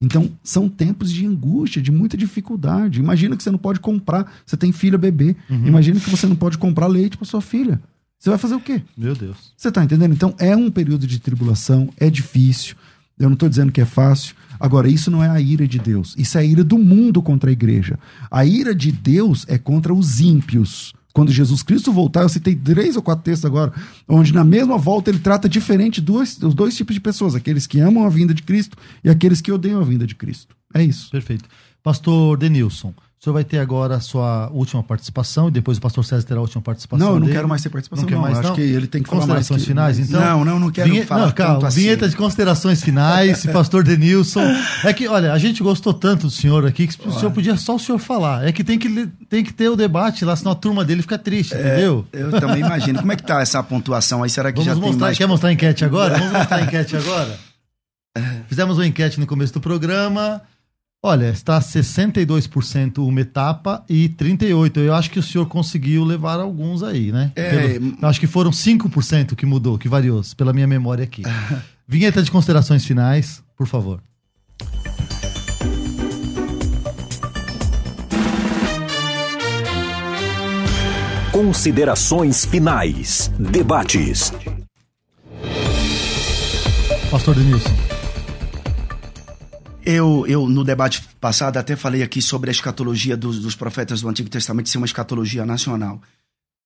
Então, 0.00 0.30
são 0.42 0.68
tempos 0.68 1.12
de 1.12 1.24
angústia, 1.24 1.80
de 1.80 1.92
muita 1.92 2.16
dificuldade. 2.16 2.98
Imagina 2.98 3.36
que 3.36 3.42
você 3.42 3.50
não 3.52 3.58
pode 3.58 3.78
comprar, 3.78 4.32
você 4.44 4.56
tem 4.56 4.72
filha 4.72 4.98
bebê. 4.98 5.36
Imagina 5.68 6.00
que 6.00 6.10
você 6.10 6.26
não 6.26 6.34
pode 6.34 6.58
comprar 6.58 6.88
leite 6.88 7.16
para 7.16 7.24
sua 7.24 7.40
filha. 7.40 7.80
Você 8.22 8.30
vai 8.30 8.38
fazer 8.38 8.54
o 8.54 8.60
quê? 8.60 8.80
Meu 8.96 9.16
Deus. 9.16 9.52
Você 9.56 9.72
tá 9.72 9.82
entendendo? 9.82 10.12
Então, 10.12 10.32
é 10.38 10.54
um 10.54 10.70
período 10.70 11.08
de 11.08 11.18
tribulação, 11.18 11.92
é 11.98 12.08
difícil. 12.08 12.76
Eu 13.18 13.28
não 13.28 13.34
estou 13.34 13.48
dizendo 13.48 13.72
que 13.72 13.80
é 13.80 13.84
fácil. 13.84 14.36
Agora, 14.60 14.88
isso 14.88 15.10
não 15.10 15.24
é 15.24 15.28
a 15.28 15.40
ira 15.40 15.66
de 15.66 15.80
Deus. 15.80 16.14
Isso 16.16 16.38
é 16.38 16.42
a 16.42 16.44
ira 16.44 16.62
do 16.62 16.78
mundo 16.78 17.20
contra 17.20 17.50
a 17.50 17.52
igreja. 17.52 17.98
A 18.30 18.44
ira 18.46 18.72
de 18.72 18.92
Deus 18.92 19.44
é 19.48 19.58
contra 19.58 19.92
os 19.92 20.20
ímpios. 20.20 20.92
Quando 21.12 21.32
Jesus 21.32 21.64
Cristo 21.64 21.92
voltar, 21.92 22.22
eu 22.22 22.28
citei 22.28 22.54
três 22.54 22.94
ou 22.94 23.02
quatro 23.02 23.24
textos 23.24 23.44
agora, 23.44 23.72
onde 24.06 24.32
na 24.32 24.44
mesma 24.44 24.78
volta 24.78 25.10
ele 25.10 25.18
trata 25.18 25.48
diferente 25.48 26.00
duas, 26.00 26.40
os 26.40 26.54
dois 26.54 26.76
tipos 26.76 26.94
de 26.94 27.00
pessoas: 27.00 27.34
aqueles 27.34 27.66
que 27.66 27.80
amam 27.80 28.06
a 28.06 28.08
vinda 28.08 28.32
de 28.32 28.44
Cristo 28.44 28.76
e 29.02 29.10
aqueles 29.10 29.40
que 29.40 29.50
odeiam 29.50 29.80
a 29.80 29.84
vinda 29.84 30.06
de 30.06 30.14
Cristo. 30.14 30.54
É 30.72 30.80
isso. 30.80 31.10
Perfeito. 31.10 31.48
Pastor 31.82 32.38
Denilson, 32.38 32.94
o 33.22 33.24
senhor 33.24 33.34
vai 33.34 33.44
ter 33.44 33.58
agora 33.60 33.94
a 33.94 34.00
sua 34.00 34.50
última 34.52 34.82
participação 34.82 35.46
e 35.46 35.50
depois 35.52 35.78
o 35.78 35.80
pastor 35.80 36.04
César 36.04 36.26
terá 36.26 36.40
a 36.40 36.42
última 36.42 36.60
participação. 36.60 37.06
Não, 37.06 37.14
eu 37.14 37.20
não 37.20 37.26
dele. 37.26 37.36
quero 37.36 37.48
mais 37.48 37.62
ter 37.62 37.68
participação, 37.68 38.04
quer 38.04 38.16
não. 38.16 38.22
mais, 38.22 38.36
Acho 38.36 38.48
não? 38.48 38.54
que 38.56 38.60
ele 38.62 38.88
tem 38.88 39.00
que 39.00 39.08
falar 39.08 39.20
mais 39.28 39.46
Considerações 39.46 39.60
que- 39.62 39.68
finais, 39.68 39.98
então? 40.00 40.20
Não, 40.20 40.44
não, 40.44 40.58
não 40.58 40.72
quero 40.72 40.90
Vinhe- 40.90 41.04
falar 41.04 41.26
não, 41.26 41.30
calma, 41.32 41.68
assim. 41.68 41.82
Vinheta 41.82 42.08
de 42.08 42.16
considerações 42.16 42.82
finais, 42.82 43.46
pastor 43.46 43.84
Denilson. 43.84 44.42
É 44.82 44.92
que, 44.92 45.06
olha, 45.06 45.32
a 45.32 45.38
gente 45.38 45.62
gostou 45.62 45.94
tanto 45.94 46.22
do 46.26 46.32
senhor 46.32 46.66
aqui 46.66 46.88
que 46.88 47.06
o 47.08 47.12
senhor 47.12 47.30
podia 47.30 47.56
só 47.56 47.76
o 47.76 47.78
senhor 47.78 48.00
falar. 48.00 48.44
É 48.44 48.50
que 48.50 48.64
tem 48.64 48.76
que, 48.76 48.88
tem 49.30 49.44
que 49.44 49.52
ter 49.52 49.68
o 49.68 49.76
debate 49.76 50.24
lá, 50.24 50.34
senão 50.34 50.50
a 50.50 50.56
turma 50.56 50.84
dele 50.84 51.00
fica 51.02 51.16
triste, 51.16 51.54
entendeu? 51.54 52.04
Eu 52.12 52.32
também 52.40 52.58
imagino. 52.58 52.98
Como 52.98 53.12
é 53.12 53.14
que 53.14 53.22
tá 53.22 53.40
essa 53.40 53.62
pontuação 53.62 54.24
aí? 54.24 54.30
Será 54.30 54.50
que 54.50 54.58
Vamos 54.58 54.66
já 54.66 54.72
tem 54.74 54.82
mostrar, 54.82 55.06
mais... 55.06 55.18
quer 55.18 55.26
mostrar 55.28 55.48
a 55.50 55.52
enquete 55.52 55.84
agora? 55.84 56.18
Vamos 56.18 56.32
mostrar 56.32 56.56
a 56.56 56.62
enquete 56.66 56.96
agora? 56.96 57.38
Fizemos 58.48 58.78
uma 58.78 58.86
enquete 58.86 59.20
no 59.20 59.28
começo 59.28 59.52
do 59.54 59.60
programa. 59.60 60.42
Olha, 61.04 61.30
está 61.30 61.58
62% 61.60 62.98
uma 62.98 63.20
etapa 63.20 63.84
e 63.88 64.08
38%. 64.08 64.76
Eu 64.78 64.94
acho 64.94 65.10
que 65.10 65.18
o 65.18 65.22
senhor 65.22 65.46
conseguiu 65.46 66.04
levar 66.04 66.38
alguns 66.38 66.80
aí, 66.84 67.10
né? 67.10 67.32
É, 67.34 67.50
Pelo- 67.72 67.96
eu 68.00 68.08
acho 68.08 68.20
que 68.20 68.26
foram 68.28 68.52
5% 68.52 69.34
que 69.34 69.44
mudou, 69.44 69.76
que 69.76 69.88
variou, 69.88 70.22
pela 70.36 70.52
minha 70.52 70.66
memória 70.66 71.02
aqui. 71.02 71.22
Vinheta 71.88 72.22
de 72.22 72.30
considerações 72.30 72.84
finais, 72.86 73.42
por 73.56 73.66
favor. 73.66 74.00
Considerações 81.32 82.44
finais. 82.44 83.30
Debates. 83.38 84.32
Pastor 87.10 87.34
Denilson. 87.34 87.81
Eu, 89.84 90.24
eu, 90.28 90.48
no 90.48 90.62
debate 90.62 91.02
passado, 91.20 91.56
até 91.56 91.74
falei 91.74 92.02
aqui 92.02 92.22
sobre 92.22 92.50
a 92.50 92.52
escatologia 92.52 93.16
dos, 93.16 93.40
dos 93.40 93.56
profetas 93.56 94.00
do 94.00 94.08
Antigo 94.08 94.30
Testamento 94.30 94.68
ser 94.68 94.78
uma 94.78 94.86
escatologia 94.86 95.44
nacional. 95.44 96.00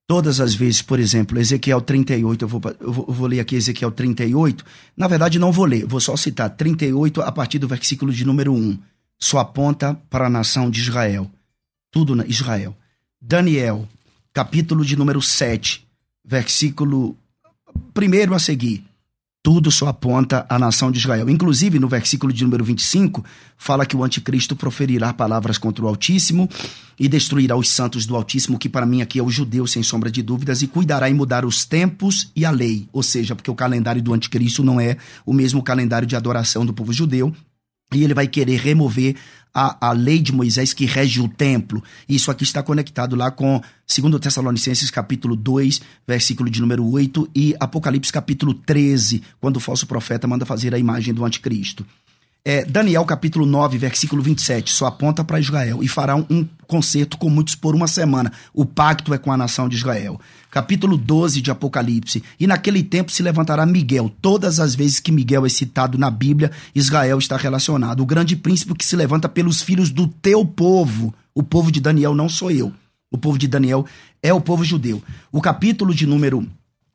Todas 0.06 0.38
as 0.38 0.54
vezes, 0.54 0.82
por 0.82 1.00
exemplo, 1.00 1.38
Ezequiel 1.38 1.80
38, 1.80 2.44
eu 2.44 2.48
vou, 2.48 2.60
eu 2.78 2.92
vou, 2.92 3.04
eu 3.08 3.14
vou 3.14 3.26
ler 3.26 3.40
aqui 3.40 3.56
Ezequiel 3.56 3.90
38. 3.90 4.64
Na 4.96 5.08
verdade, 5.08 5.38
não 5.38 5.50
vou 5.50 5.64
ler, 5.64 5.86
vou 5.86 5.98
só 5.98 6.16
citar 6.16 6.50
38 6.50 7.22
a 7.22 7.32
partir 7.32 7.58
do 7.58 7.66
versículo 7.66 8.12
de 8.12 8.24
número 8.24 8.52
1. 8.52 8.78
Só 9.18 9.38
aponta 9.38 9.94
para 10.10 10.26
a 10.26 10.30
nação 10.30 10.70
de 10.70 10.80
Israel. 10.80 11.28
Tudo 11.90 12.14
na 12.14 12.26
Israel. 12.26 12.76
Daniel, 13.20 13.88
capítulo 14.32 14.84
de 14.84 14.94
número 14.94 15.22
7, 15.22 15.84
versículo 16.24 17.16
primeiro 17.94 18.34
a 18.34 18.38
seguir. 18.38 18.84
Tudo 19.46 19.70
só 19.70 19.86
aponta 19.86 20.44
à 20.48 20.58
nação 20.58 20.90
de 20.90 20.98
Israel. 20.98 21.30
Inclusive, 21.30 21.78
no 21.78 21.86
versículo 21.86 22.32
de 22.32 22.42
número 22.42 22.64
25, 22.64 23.24
fala 23.56 23.86
que 23.86 23.96
o 23.96 24.02
anticristo 24.02 24.56
proferirá 24.56 25.12
palavras 25.12 25.56
contra 25.56 25.84
o 25.84 25.86
Altíssimo 25.86 26.50
e 26.98 27.06
destruirá 27.06 27.54
os 27.56 27.68
santos 27.68 28.06
do 28.06 28.16
Altíssimo, 28.16 28.58
que 28.58 28.68
para 28.68 28.84
mim 28.84 29.02
aqui 29.02 29.20
é 29.20 29.22
o 29.22 29.30
judeu, 29.30 29.64
sem 29.64 29.84
sombra 29.84 30.10
de 30.10 30.20
dúvidas, 30.20 30.62
e 30.62 30.66
cuidará 30.66 31.08
em 31.08 31.14
mudar 31.14 31.44
os 31.44 31.64
tempos 31.64 32.28
e 32.34 32.44
a 32.44 32.50
lei. 32.50 32.88
Ou 32.92 33.04
seja, 33.04 33.36
porque 33.36 33.48
o 33.48 33.54
calendário 33.54 34.02
do 34.02 34.12
anticristo 34.12 34.64
não 34.64 34.80
é 34.80 34.96
o 35.24 35.32
mesmo 35.32 35.62
calendário 35.62 36.08
de 36.08 36.16
adoração 36.16 36.66
do 36.66 36.74
povo 36.74 36.92
judeu, 36.92 37.32
e 37.92 38.02
ele 38.02 38.14
vai 38.14 38.26
querer 38.26 38.58
remover 38.58 39.16
a, 39.54 39.88
a 39.88 39.92
lei 39.92 40.20
de 40.20 40.32
Moisés 40.32 40.74
que 40.74 40.84
rege 40.84 41.20
o 41.20 41.28
templo. 41.28 41.82
Isso 42.06 42.30
aqui 42.30 42.44
está 42.44 42.62
conectado 42.62 43.16
lá 43.16 43.30
com 43.30 43.60
2 43.88 44.20
Tessalonicenses 44.20 44.90
capítulo 44.90 45.34
2, 45.34 45.80
versículo 46.06 46.50
de 46.50 46.60
número 46.60 46.86
8 46.86 47.30
e 47.34 47.56
Apocalipse 47.58 48.12
capítulo 48.12 48.52
13, 48.52 49.22
quando 49.40 49.56
o 49.56 49.60
falso 49.60 49.86
profeta 49.86 50.26
manda 50.26 50.44
fazer 50.44 50.74
a 50.74 50.78
imagem 50.78 51.14
do 51.14 51.24
anticristo. 51.24 51.86
É, 52.44 52.64
Daniel 52.64 53.04
capítulo 53.04 53.44
9, 53.44 53.78
versículo 53.78 54.22
27, 54.22 54.70
só 54.70 54.86
aponta 54.86 55.24
para 55.24 55.40
Israel 55.40 55.82
e 55.82 55.88
fará 55.88 56.14
um, 56.14 56.24
um 56.30 56.48
concerto 56.66 57.18
com 57.18 57.28
muitos 57.28 57.56
por 57.56 57.74
uma 57.74 57.88
semana. 57.88 58.30
O 58.54 58.64
pacto 58.64 59.12
é 59.12 59.18
com 59.18 59.32
a 59.32 59.36
nação 59.36 59.68
de 59.68 59.76
Israel. 59.76 60.20
Capítulo 60.56 60.96
12 60.96 61.42
de 61.42 61.50
Apocalipse. 61.50 62.22
E 62.40 62.46
naquele 62.46 62.82
tempo 62.82 63.12
se 63.12 63.22
levantará 63.22 63.66
Miguel. 63.66 64.10
Todas 64.22 64.58
as 64.58 64.74
vezes 64.74 64.98
que 64.98 65.12
Miguel 65.12 65.44
é 65.44 65.50
citado 65.50 65.98
na 65.98 66.10
Bíblia, 66.10 66.50
Israel 66.74 67.18
está 67.18 67.36
relacionado. 67.36 68.00
O 68.00 68.06
grande 68.06 68.34
príncipe 68.34 68.74
que 68.74 68.82
se 68.82 68.96
levanta 68.96 69.28
pelos 69.28 69.60
filhos 69.60 69.90
do 69.90 70.06
teu 70.06 70.46
povo. 70.46 71.14
O 71.34 71.42
povo 71.42 71.70
de 71.70 71.78
Daniel 71.78 72.14
não 72.14 72.26
sou 72.26 72.50
eu. 72.50 72.72
O 73.10 73.18
povo 73.18 73.36
de 73.36 73.46
Daniel 73.46 73.84
é 74.22 74.32
o 74.32 74.40
povo 74.40 74.64
judeu. 74.64 75.02
O 75.30 75.42
capítulo 75.42 75.94
de 75.94 76.06
número 76.06 76.48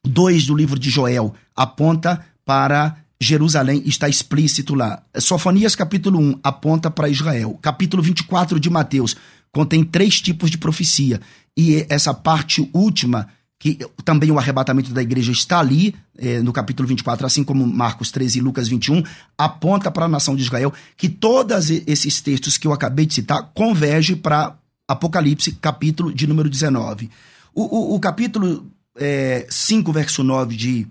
2 0.07 0.47
do 0.47 0.55
livro 0.55 0.79
de 0.79 0.89
Joel 0.89 1.31
aponta 1.55 2.25
para 2.43 2.97
Jerusalém, 3.21 3.83
está 3.85 4.09
explícito 4.09 4.73
lá. 4.73 5.03
Sofonias 5.19 5.75
capítulo 5.75 6.19
1 6.19 6.39
aponta 6.43 6.89
para 6.89 7.09
Israel. 7.09 7.59
Capítulo 7.61 8.01
24 8.01 8.59
de 8.59 8.71
Mateus 8.71 9.15
contém 9.51 9.83
três 9.83 10.19
tipos 10.19 10.49
de 10.49 10.57
profecia. 10.57 11.21
E 11.55 11.85
essa 11.89 12.11
parte 12.11 12.67
última, 12.73 13.27
que 13.61 13.77
também 14.03 14.31
o 14.31 14.39
arrebatamento 14.39 14.91
da 14.91 15.03
igreja 15.03 15.31
está 15.31 15.59
ali, 15.59 15.93
eh, 16.17 16.41
no 16.41 16.51
capítulo 16.51 16.89
24, 16.89 17.27
assim 17.27 17.43
como 17.43 17.63
Marcos 17.67 18.09
13 18.09 18.39
e 18.39 18.41
Lucas 18.41 18.67
21, 18.67 19.03
aponta 19.37 19.91
para 19.91 20.05
a 20.05 20.09
nação 20.09 20.35
de 20.35 20.41
Israel 20.41 20.73
que 20.97 21.07
todos 21.07 21.69
esses 21.69 22.21
textos 22.21 22.57
que 22.57 22.65
eu 22.65 22.73
acabei 22.73 23.05
de 23.05 23.13
citar 23.13 23.51
convergem 23.53 24.15
para 24.15 24.55
Apocalipse, 24.87 25.51
capítulo 25.51 26.11
de 26.11 26.25
número 26.25 26.49
19. 26.49 27.11
O, 27.53 27.93
o, 27.93 27.95
o 27.95 27.99
capítulo 27.99 28.65
é, 28.97 29.45
5, 29.47 29.93
verso 29.93 30.23
9 30.23 30.55
de 30.55 30.87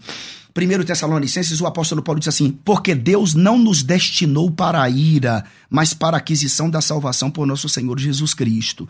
1 0.56 0.84
Tessalonicenses, 0.84 1.60
o 1.60 1.66
apóstolo 1.66 2.05
Paulo 2.05 2.20
diz 2.20 2.28
assim: 2.28 2.52
Porque 2.64 2.94
Deus 2.94 3.34
não 3.34 3.59
nos 3.59 3.82
destinou 3.82 4.48
para 4.48 4.80
a 4.80 4.88
ira, 4.88 5.44
mas 5.68 5.92
para 5.92 6.16
a 6.16 6.20
aquisição 6.20 6.70
da 6.70 6.80
salvação 6.80 7.32
por 7.32 7.48
nosso 7.48 7.68
Senhor 7.68 7.98
Jesus 7.98 8.32
Cristo. 8.32 8.88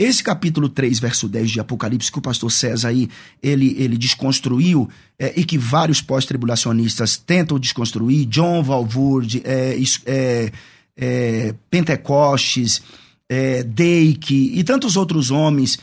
Esse 0.00 0.24
capítulo 0.24 0.70
3, 0.70 0.98
verso 0.98 1.28
10 1.28 1.50
de 1.50 1.60
Apocalipse, 1.60 2.10
que 2.10 2.18
o 2.18 2.22
pastor 2.22 2.50
César 2.50 2.88
aí, 2.88 3.06
ele, 3.42 3.76
ele 3.78 3.98
desconstruiu, 3.98 4.88
é, 5.18 5.38
e 5.38 5.44
que 5.44 5.58
vários 5.58 6.00
pós-tribulacionistas 6.00 7.18
tentam 7.18 7.58
desconstruir, 7.58 8.24
John 8.24 8.62
Valvoorde, 8.62 9.42
é, 9.44 9.76
é, 10.06 10.52
é, 10.96 11.54
Pentecostes, 11.70 12.80
é, 13.28 13.62
e 14.30 14.64
tantos 14.64 14.96
outros 14.96 15.30
homens, 15.30 15.78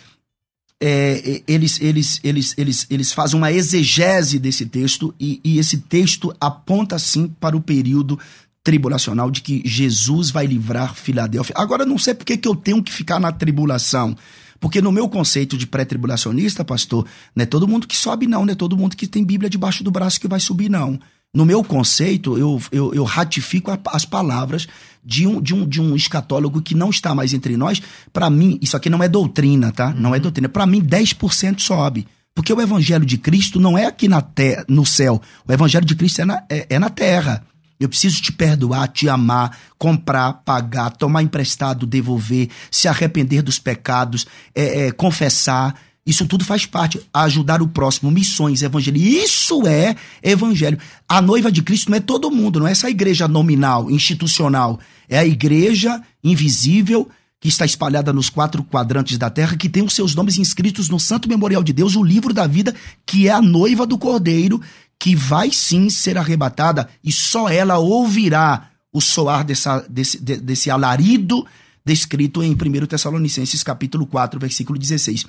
é, 0.81 1.43
eles, 1.47 1.79
eles, 1.79 2.19
eles, 2.23 2.55
eles, 2.57 2.87
eles 2.89 3.11
fazem 3.11 3.37
uma 3.37 3.51
exegese 3.51 4.39
desse 4.39 4.65
texto 4.65 5.13
e, 5.19 5.39
e 5.43 5.59
esse 5.59 5.77
texto 5.77 6.35
aponta 6.41 6.97
sim 6.97 7.27
para 7.39 7.55
o 7.55 7.61
período 7.61 8.19
tribulacional 8.67 9.31
de 9.31 9.39
que 9.41 9.61
Jesus 9.63 10.29
vai 10.29 10.45
livrar 10.45 10.93
Filadélfia. 10.93 11.55
Agora, 11.57 11.85
não 11.85 11.97
sei 11.97 12.13
por 12.13 12.25
que 12.25 12.35
que 12.35 12.49
eu 12.49 12.53
tenho 12.53 12.83
que 12.83 12.91
ficar 12.91 13.17
na 13.17 13.31
tribulação. 13.31 14.13
Porque 14.59 14.81
no 14.81 14.91
meu 14.91 15.07
conceito 15.07 15.57
de 15.57 15.65
pré-tribulacionista, 15.65 16.65
pastor, 16.65 17.07
não 17.33 17.43
é 17.43 17.45
todo 17.45 17.65
mundo 17.65 17.87
que 17.87 17.95
sobe, 17.95 18.27
não, 18.27 18.45
não 18.45 18.51
é 18.51 18.55
todo 18.55 18.75
mundo 18.75 18.97
que 18.97 19.07
tem 19.07 19.23
Bíblia 19.23 19.49
debaixo 19.49 19.85
do 19.85 19.89
braço 19.89 20.19
que 20.19 20.27
vai 20.27 20.41
subir, 20.41 20.67
não. 20.67 20.99
No 21.33 21.45
meu 21.45 21.63
conceito, 21.63 22.37
eu, 22.37 22.61
eu, 22.69 22.93
eu 22.93 23.05
ratifico 23.05 23.71
a, 23.71 23.79
as 23.87 24.03
palavras 24.03 24.67
de 25.01 25.25
um, 25.25 25.41
de, 25.41 25.55
um, 25.55 25.65
de 25.65 25.79
um 25.79 25.95
escatólogo 25.95 26.61
que 26.61 26.75
não 26.75 26.89
está 26.89 27.15
mais 27.15 27.33
entre 27.33 27.55
nós. 27.55 27.81
Para 28.11 28.29
mim, 28.29 28.59
isso 28.61 28.75
aqui 28.75 28.89
não 28.89 29.01
é 29.01 29.07
doutrina, 29.07 29.71
tá? 29.71 29.93
Não 29.93 30.13
é 30.13 30.19
doutrina. 30.19 30.49
Para 30.49 30.65
mim, 30.65 30.81
10% 30.81 31.61
sobe. 31.61 32.05
Porque 32.35 32.51
o 32.51 32.59
evangelho 32.59 33.05
de 33.05 33.17
Cristo 33.17 33.61
não 33.61 33.77
é 33.77 33.85
aqui 33.85 34.09
na 34.09 34.21
te 34.21 34.65
no 34.67 34.85
céu. 34.85 35.21
O 35.47 35.53
evangelho 35.53 35.85
de 35.85 35.95
Cristo 35.95 36.21
é 36.21 36.25
na, 36.25 36.43
é, 36.49 36.67
é 36.71 36.77
na 36.77 36.89
terra. 36.89 37.45
Eu 37.79 37.87
preciso 37.87 38.21
te 38.21 38.31
perdoar, 38.31 38.87
te 38.87 39.07
amar, 39.07 39.57
comprar, 39.77 40.33
pagar, 40.33 40.91
tomar 40.91 41.21
emprestado, 41.21 41.85
devolver, 41.85 42.49
se 42.71 42.87
arrepender 42.87 43.41
dos 43.41 43.59
pecados, 43.59 44.25
é, 44.55 44.87
é, 44.87 44.91
confessar. 44.91 45.75
Isso 46.05 46.25
tudo 46.25 46.43
faz 46.43 46.65
parte. 46.65 46.99
Ajudar 47.13 47.61
o 47.61 47.67
próximo, 47.67 48.09
missões, 48.09 48.63
evangelho. 48.63 48.97
Isso 48.97 49.67
é 49.67 49.95
evangelho. 50.23 50.79
A 51.07 51.21
noiva 51.21 51.51
de 51.51 51.61
Cristo 51.61 51.91
não 51.91 51.97
é 51.97 52.01
todo 52.01 52.31
mundo, 52.31 52.59
não 52.59 52.67
é 52.67 52.71
essa 52.71 52.89
igreja 52.89 53.27
nominal, 53.27 53.91
institucional. 53.91 54.79
É 55.07 55.19
a 55.19 55.25
igreja 55.25 56.01
invisível 56.23 57.09
que 57.39 57.47
está 57.47 57.65
espalhada 57.65 58.11
nos 58.11 58.29
quatro 58.29 58.63
quadrantes 58.63 59.17
da 59.17 59.29
terra, 59.29 59.55
que 59.55 59.69
tem 59.69 59.83
os 59.83 59.93
seus 59.93 60.15
nomes 60.15 60.37
inscritos 60.37 60.89
no 60.89 60.99
Santo 60.99 61.29
Memorial 61.29 61.63
de 61.63 61.71
Deus, 61.71 61.95
o 61.95 62.03
livro 62.03 62.33
da 62.33 62.47
vida, 62.47 62.73
que 63.05 63.27
é 63.27 63.31
a 63.31 63.41
noiva 63.41 63.85
do 63.85 63.97
Cordeiro, 63.97 64.59
que 64.99 65.15
vai 65.15 65.51
sim 65.51 65.89
ser 65.89 66.17
arrebatada 66.17 66.89
e 67.03 67.11
só 67.11 67.49
ela 67.49 67.77
ouvirá 67.77 68.69
o 68.91 68.99
soar 68.99 69.43
dessa, 69.43 69.85
desse, 69.89 70.17
desse 70.19 70.69
alarido 70.69 71.45
descrito 71.85 72.43
em 72.43 72.51
1 72.51 72.85
Tessalonicenses 72.85 73.63
capítulo 73.63 74.05
4, 74.05 74.39
versículo 74.39 74.77
16. 74.77 75.25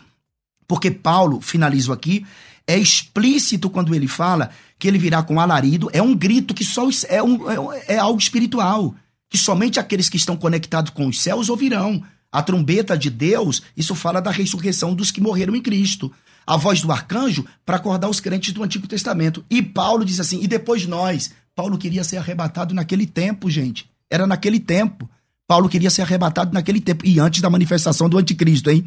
Porque 0.66 0.90
Paulo, 0.90 1.40
finalizo 1.40 1.92
aqui, 1.92 2.26
é 2.66 2.76
explícito 2.76 3.70
quando 3.70 3.94
ele 3.94 4.08
fala 4.08 4.50
que 4.78 4.88
ele 4.88 4.98
virá 4.98 5.22
com 5.22 5.40
alarido, 5.40 5.88
é 5.92 6.02
um 6.02 6.14
grito 6.14 6.52
que 6.52 6.64
só 6.64 6.88
é, 7.08 7.22
um, 7.22 7.50
é, 7.50 7.94
é 7.94 7.98
algo 7.98 8.18
espiritual, 8.18 8.94
que 9.30 9.38
somente 9.38 9.78
aqueles 9.78 10.08
que 10.08 10.16
estão 10.16 10.36
conectados 10.36 10.90
com 10.90 11.06
os 11.06 11.20
céus 11.20 11.48
ouvirão. 11.48 12.02
A 12.30 12.42
trombeta 12.42 12.96
de 12.96 13.08
Deus, 13.08 13.62
isso 13.76 13.94
fala 13.94 14.20
da 14.20 14.30
ressurreição 14.30 14.94
dos 14.94 15.10
que 15.10 15.20
morreram 15.20 15.56
em 15.56 15.62
Cristo 15.62 16.12
a 16.48 16.56
voz 16.56 16.80
do 16.80 16.90
arcanjo 16.90 17.44
para 17.66 17.76
acordar 17.76 18.08
os 18.08 18.20
crentes 18.20 18.54
do 18.54 18.62
Antigo 18.62 18.88
Testamento. 18.88 19.44
E 19.50 19.60
Paulo 19.62 20.02
diz 20.02 20.18
assim: 20.18 20.42
e 20.42 20.48
depois 20.48 20.86
nós. 20.86 21.30
Paulo 21.54 21.76
queria 21.76 22.02
ser 22.02 22.16
arrebatado 22.16 22.74
naquele 22.74 23.06
tempo, 23.06 23.50
gente. 23.50 23.90
Era 24.10 24.26
naquele 24.26 24.58
tempo. 24.58 25.10
Paulo 25.46 25.68
queria 25.68 25.90
ser 25.90 26.02
arrebatado 26.02 26.54
naquele 26.54 26.80
tempo. 26.80 27.04
E 27.04 27.20
antes 27.20 27.42
da 27.42 27.50
manifestação 27.50 28.08
do 28.08 28.16
anticristo, 28.16 28.70
hein? 28.70 28.84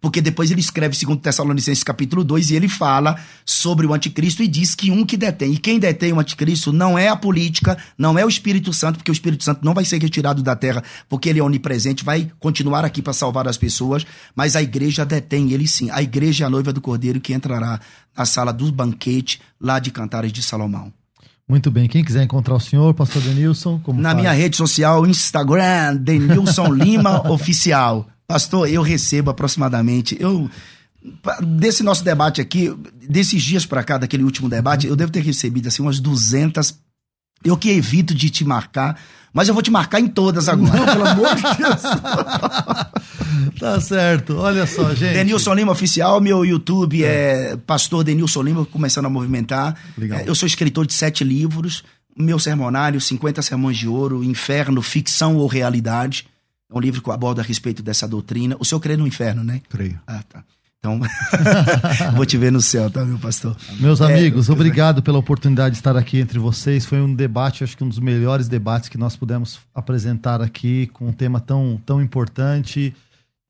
Porque 0.00 0.20
depois 0.20 0.50
ele 0.50 0.60
escreve, 0.60 0.94
segundo 0.96 1.20
Tessalonicenses 1.20 1.82
capítulo 1.82 2.22
2, 2.22 2.50
e 2.50 2.54
ele 2.56 2.68
fala 2.68 3.18
sobre 3.44 3.86
o 3.86 3.94
anticristo 3.94 4.42
e 4.42 4.48
diz 4.48 4.74
que 4.74 4.90
um 4.90 5.04
que 5.04 5.16
detém. 5.16 5.52
E 5.54 5.58
quem 5.58 5.78
detém 5.78 6.12
o 6.12 6.20
anticristo 6.20 6.72
não 6.72 6.98
é 6.98 7.08
a 7.08 7.16
política, 7.16 7.76
não 7.96 8.18
é 8.18 8.24
o 8.24 8.28
Espírito 8.28 8.72
Santo, 8.72 8.96
porque 8.98 9.10
o 9.10 9.12
Espírito 9.12 9.42
Santo 9.42 9.64
não 9.64 9.74
vai 9.74 9.84
ser 9.84 10.00
retirado 10.00 10.42
da 10.42 10.54
terra, 10.54 10.82
porque 11.08 11.28
ele 11.28 11.40
é 11.40 11.42
onipresente, 11.42 12.04
vai 12.04 12.30
continuar 12.38 12.84
aqui 12.84 13.00
para 13.02 13.12
salvar 13.12 13.48
as 13.48 13.56
pessoas, 13.56 14.06
mas 14.34 14.54
a 14.54 14.62
igreja 14.62 15.04
detém 15.04 15.52
ele 15.52 15.66
sim. 15.66 15.90
A 15.90 16.02
igreja 16.02 16.44
é 16.44 16.46
a 16.46 16.50
noiva 16.50 16.72
do 16.72 16.80
Cordeiro 16.80 17.20
que 17.20 17.32
entrará 17.34 17.80
na 18.16 18.24
sala 18.26 18.52
do 18.52 18.70
banquete 18.70 19.40
lá 19.60 19.78
de 19.78 19.90
Cantares 19.90 20.32
de 20.32 20.42
Salomão. 20.42 20.92
Muito 21.48 21.70
bem. 21.70 21.86
Quem 21.86 22.02
quiser 22.02 22.24
encontrar 22.24 22.56
o 22.56 22.60
senhor, 22.60 22.92
pastor 22.92 23.22
Denilson, 23.22 23.78
como 23.78 24.00
Na 24.00 24.10
faz? 24.10 24.20
minha 24.20 24.32
rede 24.32 24.56
social, 24.56 25.06
Instagram, 25.06 25.96
Denilson 25.96 26.72
Lima 26.72 27.22
Oficial. 27.30 28.06
Pastor, 28.26 28.68
eu 28.68 28.82
recebo 28.82 29.30
aproximadamente. 29.30 30.16
Eu, 30.18 30.50
desse 31.42 31.82
nosso 31.82 32.04
debate 32.04 32.40
aqui, 32.40 32.74
desses 33.08 33.42
dias 33.42 33.64
para 33.64 33.84
cá, 33.84 33.98
daquele 33.98 34.24
último 34.24 34.48
debate, 34.48 34.86
eu 34.86 34.96
devo 34.96 35.12
ter 35.12 35.22
recebido 35.22 35.68
assim 35.68 35.82
umas 35.82 36.00
200. 36.00 36.74
Eu 37.44 37.56
que 37.56 37.70
evito 37.70 38.14
de 38.14 38.30
te 38.30 38.44
marcar, 38.44 38.98
mas 39.32 39.46
eu 39.46 39.54
vou 39.54 39.62
te 39.62 39.70
marcar 39.70 40.00
em 40.00 40.08
todas 40.08 40.48
agora. 40.48 40.76
Não, 40.76 40.86
pelo 40.86 41.06
amor 41.06 41.34
de 41.36 41.42
Deus. 41.58 41.82
tá 43.60 43.80
certo. 43.80 44.36
Olha 44.38 44.66
só, 44.66 44.94
gente. 44.94 45.12
Denilson 45.12 45.54
Lima 45.54 45.72
Oficial, 45.72 46.20
meu 46.20 46.44
YouTube 46.44 47.04
é, 47.04 47.52
é 47.52 47.56
Pastor 47.56 48.02
Denilson 48.02 48.42
Lima, 48.42 48.64
começando 48.64 49.06
a 49.06 49.10
movimentar. 49.10 49.76
Legal. 49.96 50.20
É, 50.20 50.28
eu 50.28 50.34
sou 50.34 50.46
escritor 50.46 50.86
de 50.86 50.94
sete 50.94 51.22
livros. 51.22 51.84
Meu 52.18 52.38
sermonário, 52.38 52.98
50 52.98 53.42
Sermões 53.42 53.76
de 53.76 53.86
Ouro, 53.86 54.24
Inferno, 54.24 54.80
Ficção 54.80 55.36
ou 55.36 55.46
Realidade. 55.46 56.26
É 56.70 56.76
um 56.76 56.80
livro 56.80 57.02
que 57.02 57.10
aborda 57.10 57.42
a 57.42 57.44
respeito 57.44 57.82
dessa 57.82 58.08
doutrina. 58.08 58.56
O 58.58 58.64
senhor 58.64 58.80
crê 58.80 58.96
no 58.96 59.06
inferno, 59.06 59.44
né? 59.44 59.60
Creio. 59.68 60.00
Ah, 60.06 60.22
tá. 60.28 60.44
Então, 60.78 61.00
vou 62.14 62.24
te 62.24 62.36
ver 62.36 62.52
no 62.52 62.60
céu, 62.60 62.88
tá, 62.90 63.04
meu 63.04 63.18
pastor? 63.18 63.56
Meus 63.80 64.00
é, 64.00 64.04
amigos, 64.04 64.48
obrigado 64.48 65.02
pela 65.02 65.18
oportunidade 65.18 65.72
de 65.72 65.80
estar 65.80 65.96
aqui 65.96 66.18
entre 66.20 66.38
vocês. 66.38 66.86
Foi 66.86 67.00
um 67.00 67.12
debate, 67.12 67.64
acho 67.64 67.76
que 67.76 67.82
um 67.82 67.88
dos 67.88 67.98
melhores 67.98 68.46
debates 68.46 68.88
que 68.88 68.96
nós 68.96 69.16
pudemos 69.16 69.58
apresentar 69.74 70.40
aqui, 70.40 70.88
com 70.92 71.08
um 71.08 71.12
tema 71.12 71.40
tão, 71.40 71.80
tão 71.84 72.00
importante 72.00 72.94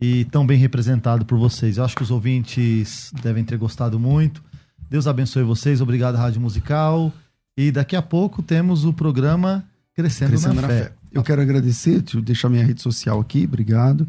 e 0.01 0.25
tão 0.27 0.47
bem 0.47 0.59
representado 0.59 1.27
por 1.27 1.39
vocês. 1.39 1.77
Eu 1.77 1.85
acho 1.85 1.95
que 1.97 2.03
os 2.03 2.11
ouvintes 2.11 3.13
devem 3.23 3.45
ter 3.45 3.59
gostado 3.59 3.99
muito. 3.99 4.43
Deus 4.89 5.07
abençoe 5.07 5.43
vocês. 5.43 5.81
Obrigado, 5.81 6.17
Rádio 6.17 6.41
Musical. 6.41 7.13
E 7.57 7.71
daqui 7.71 7.97
a 7.97 8.03
pouco 8.03 8.43
temos 8.43 8.85
o 8.85 8.93
programa 8.93 9.65
Crescendo, 9.95 10.31
Crescendo 10.31 10.55
na, 10.57 10.63
na 10.63 10.69
fé. 10.69 10.85
fé. 10.85 10.93
Eu 11.13 11.23
quero 11.23 11.41
agradecer, 11.41 12.03
deixar 12.23 12.49
minha 12.49 12.65
rede 12.65 12.83
social 12.83 13.21
aqui, 13.21 13.45
obrigado. 13.45 14.09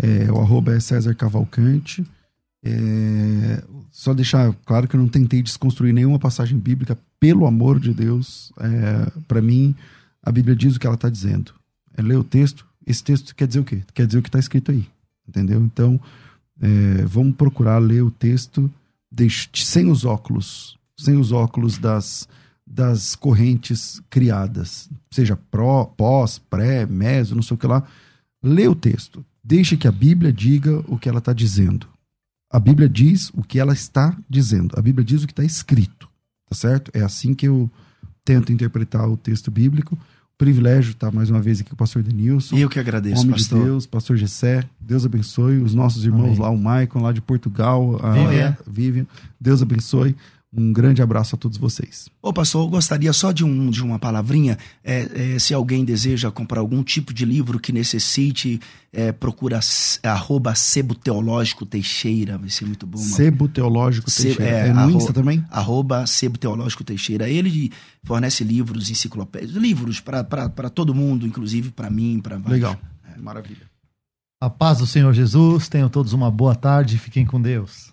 É, 0.00 0.30
o 0.30 0.40
arroba 0.40 0.74
é 0.74 0.80
César 0.80 1.14
Cavalcante. 1.14 2.04
É, 2.64 3.62
só 3.90 4.14
deixar 4.14 4.52
claro 4.64 4.88
que 4.88 4.96
eu 4.96 5.00
não 5.00 5.08
tentei 5.08 5.42
desconstruir 5.42 5.92
nenhuma 5.92 6.18
passagem 6.18 6.58
bíblica, 6.58 6.98
pelo 7.20 7.46
amor 7.46 7.78
de 7.78 7.92
Deus. 7.92 8.52
É, 8.58 9.20
para 9.28 9.40
mim, 9.40 9.74
a 10.22 10.32
Bíblia 10.32 10.56
diz 10.56 10.76
o 10.76 10.80
que 10.80 10.86
ela 10.86 10.96
está 10.96 11.08
dizendo. 11.08 11.52
É 11.96 12.02
ler 12.02 12.18
o 12.18 12.24
texto, 12.24 12.66
esse 12.86 13.02
texto 13.02 13.34
quer 13.34 13.46
dizer 13.46 13.60
o 13.60 13.64
quê? 13.64 13.82
Quer 13.92 14.06
dizer 14.06 14.18
o 14.18 14.22
que 14.22 14.28
está 14.28 14.38
escrito 14.38 14.70
aí. 14.70 14.86
Entendeu? 15.28 15.60
Então, 15.60 16.00
é, 16.60 17.04
vamos 17.04 17.36
procurar 17.36 17.78
ler 17.78 18.02
o 18.02 18.10
texto 18.10 18.70
sem 19.54 19.90
os 19.90 20.04
óculos, 20.04 20.76
sem 20.96 21.16
os 21.16 21.32
óculos 21.32 21.78
das 21.78 22.28
das 22.66 23.14
correntes 23.14 24.00
criadas, 24.08 24.88
seja 25.10 25.36
pró, 25.36 25.84
pós, 25.84 26.38
pré, 26.38 26.86
meso, 26.86 27.34
não 27.34 27.42
sei 27.42 27.54
o 27.54 27.58
que 27.58 27.66
lá. 27.66 27.84
Lê 28.42 28.66
o 28.66 28.74
texto. 28.74 29.24
Deixe 29.42 29.76
que 29.76 29.86
a 29.86 29.92
Bíblia 29.92 30.32
diga 30.32 30.82
o 30.88 30.98
que 30.98 31.08
ela 31.08 31.18
está 31.18 31.32
dizendo. 31.32 31.86
A 32.50 32.58
Bíblia 32.58 32.88
diz 32.88 33.30
o 33.34 33.42
que 33.42 33.58
ela 33.58 33.72
está 33.72 34.16
dizendo. 34.28 34.78
A 34.78 34.82
Bíblia 34.82 35.04
diz 35.04 35.22
o 35.22 35.26
que 35.26 35.32
está 35.32 35.44
escrito. 35.44 36.08
Tá 36.48 36.54
certo? 36.54 36.90
É 36.94 37.02
assim 37.02 37.34
que 37.34 37.46
eu 37.46 37.70
tento 38.24 38.52
interpretar 38.52 39.08
o 39.08 39.16
texto 39.16 39.50
bíblico. 39.50 39.98
Privilégio 40.38 40.92
estar 40.92 41.10
tá 41.10 41.16
mais 41.16 41.30
uma 41.30 41.40
vez 41.40 41.60
aqui 41.60 41.70
com 41.70 41.74
o 41.74 41.78
pastor 41.78 42.02
Denilson. 42.02 42.56
E 42.56 42.60
eu 42.60 42.68
que 42.68 42.78
agradeço, 42.78 43.22
homem 43.22 43.32
pastor. 43.32 43.58
de 43.58 43.64
Deus, 43.64 43.86
pastor 43.86 44.16
Gessé. 44.16 44.64
Deus 44.80 45.04
abençoe. 45.04 45.58
Os 45.58 45.74
nossos 45.74 46.04
irmãos 46.04 46.38
Amém. 46.38 46.40
lá, 46.40 46.50
o 46.50 46.58
Maicon, 46.58 47.02
lá 47.02 47.12
de 47.12 47.20
Portugal, 47.20 47.98
a 48.02 48.12
Vivian. 48.12 48.56
Vivian. 48.66 49.06
Deus 49.40 49.62
abençoe. 49.62 50.16
Um 50.56 50.72
grande 50.72 51.02
abraço 51.02 51.34
a 51.34 51.38
todos 51.38 51.58
vocês. 51.58 52.08
Ô, 52.22 52.32
pastor, 52.32 52.64
eu 52.64 52.70
gostaria 52.70 53.12
só 53.12 53.32
de, 53.32 53.44
um, 53.44 53.70
de 53.70 53.82
uma 53.82 53.98
palavrinha. 53.98 54.56
É, 54.84 55.34
é, 55.34 55.38
se 55.38 55.52
alguém 55.52 55.84
deseja 55.84 56.30
comprar 56.30 56.60
algum 56.60 56.82
tipo 56.84 57.12
de 57.12 57.24
livro 57.24 57.58
que 57.58 57.72
necessite, 57.72 58.60
é, 58.92 59.10
procura 59.10 59.58
arroba 60.04 60.54
Sebo 60.54 60.94
Teológico 60.94 61.66
Teixeira, 61.66 62.38
vai 62.38 62.50
ser 62.50 62.66
muito 62.66 62.86
bom. 62.86 63.00
Mano. 63.00 63.10
Sebo 63.10 63.48
Teológico 63.48 64.08
Teixeira. 64.08 64.44
É, 64.44 64.68
é 64.68 64.72
no 64.72 64.80
arro, 64.80 64.90
Insta 64.92 65.12
também? 65.12 65.44
Arroba 65.50 66.06
Sebo 66.06 66.38
Teológico 66.38 66.84
Teixeira. 66.84 67.28
Ele 67.28 67.72
fornece 68.04 68.44
livros, 68.44 68.88
enciclopédias, 68.90 69.52
livros 69.52 69.98
para 69.98 70.70
todo 70.70 70.94
mundo, 70.94 71.26
inclusive 71.26 71.72
para 71.72 71.90
mim, 71.90 72.20
para 72.22 72.36
vários. 72.36 72.52
Legal. 72.52 72.78
É, 73.12 73.18
maravilha. 73.18 73.66
A 74.40 74.48
paz 74.48 74.78
do 74.78 74.86
Senhor 74.86 75.12
Jesus. 75.12 75.68
Tenham 75.68 75.88
todos 75.88 76.12
uma 76.12 76.30
boa 76.30 76.54
tarde. 76.54 76.96
Fiquem 76.96 77.26
com 77.26 77.42
Deus. 77.42 77.92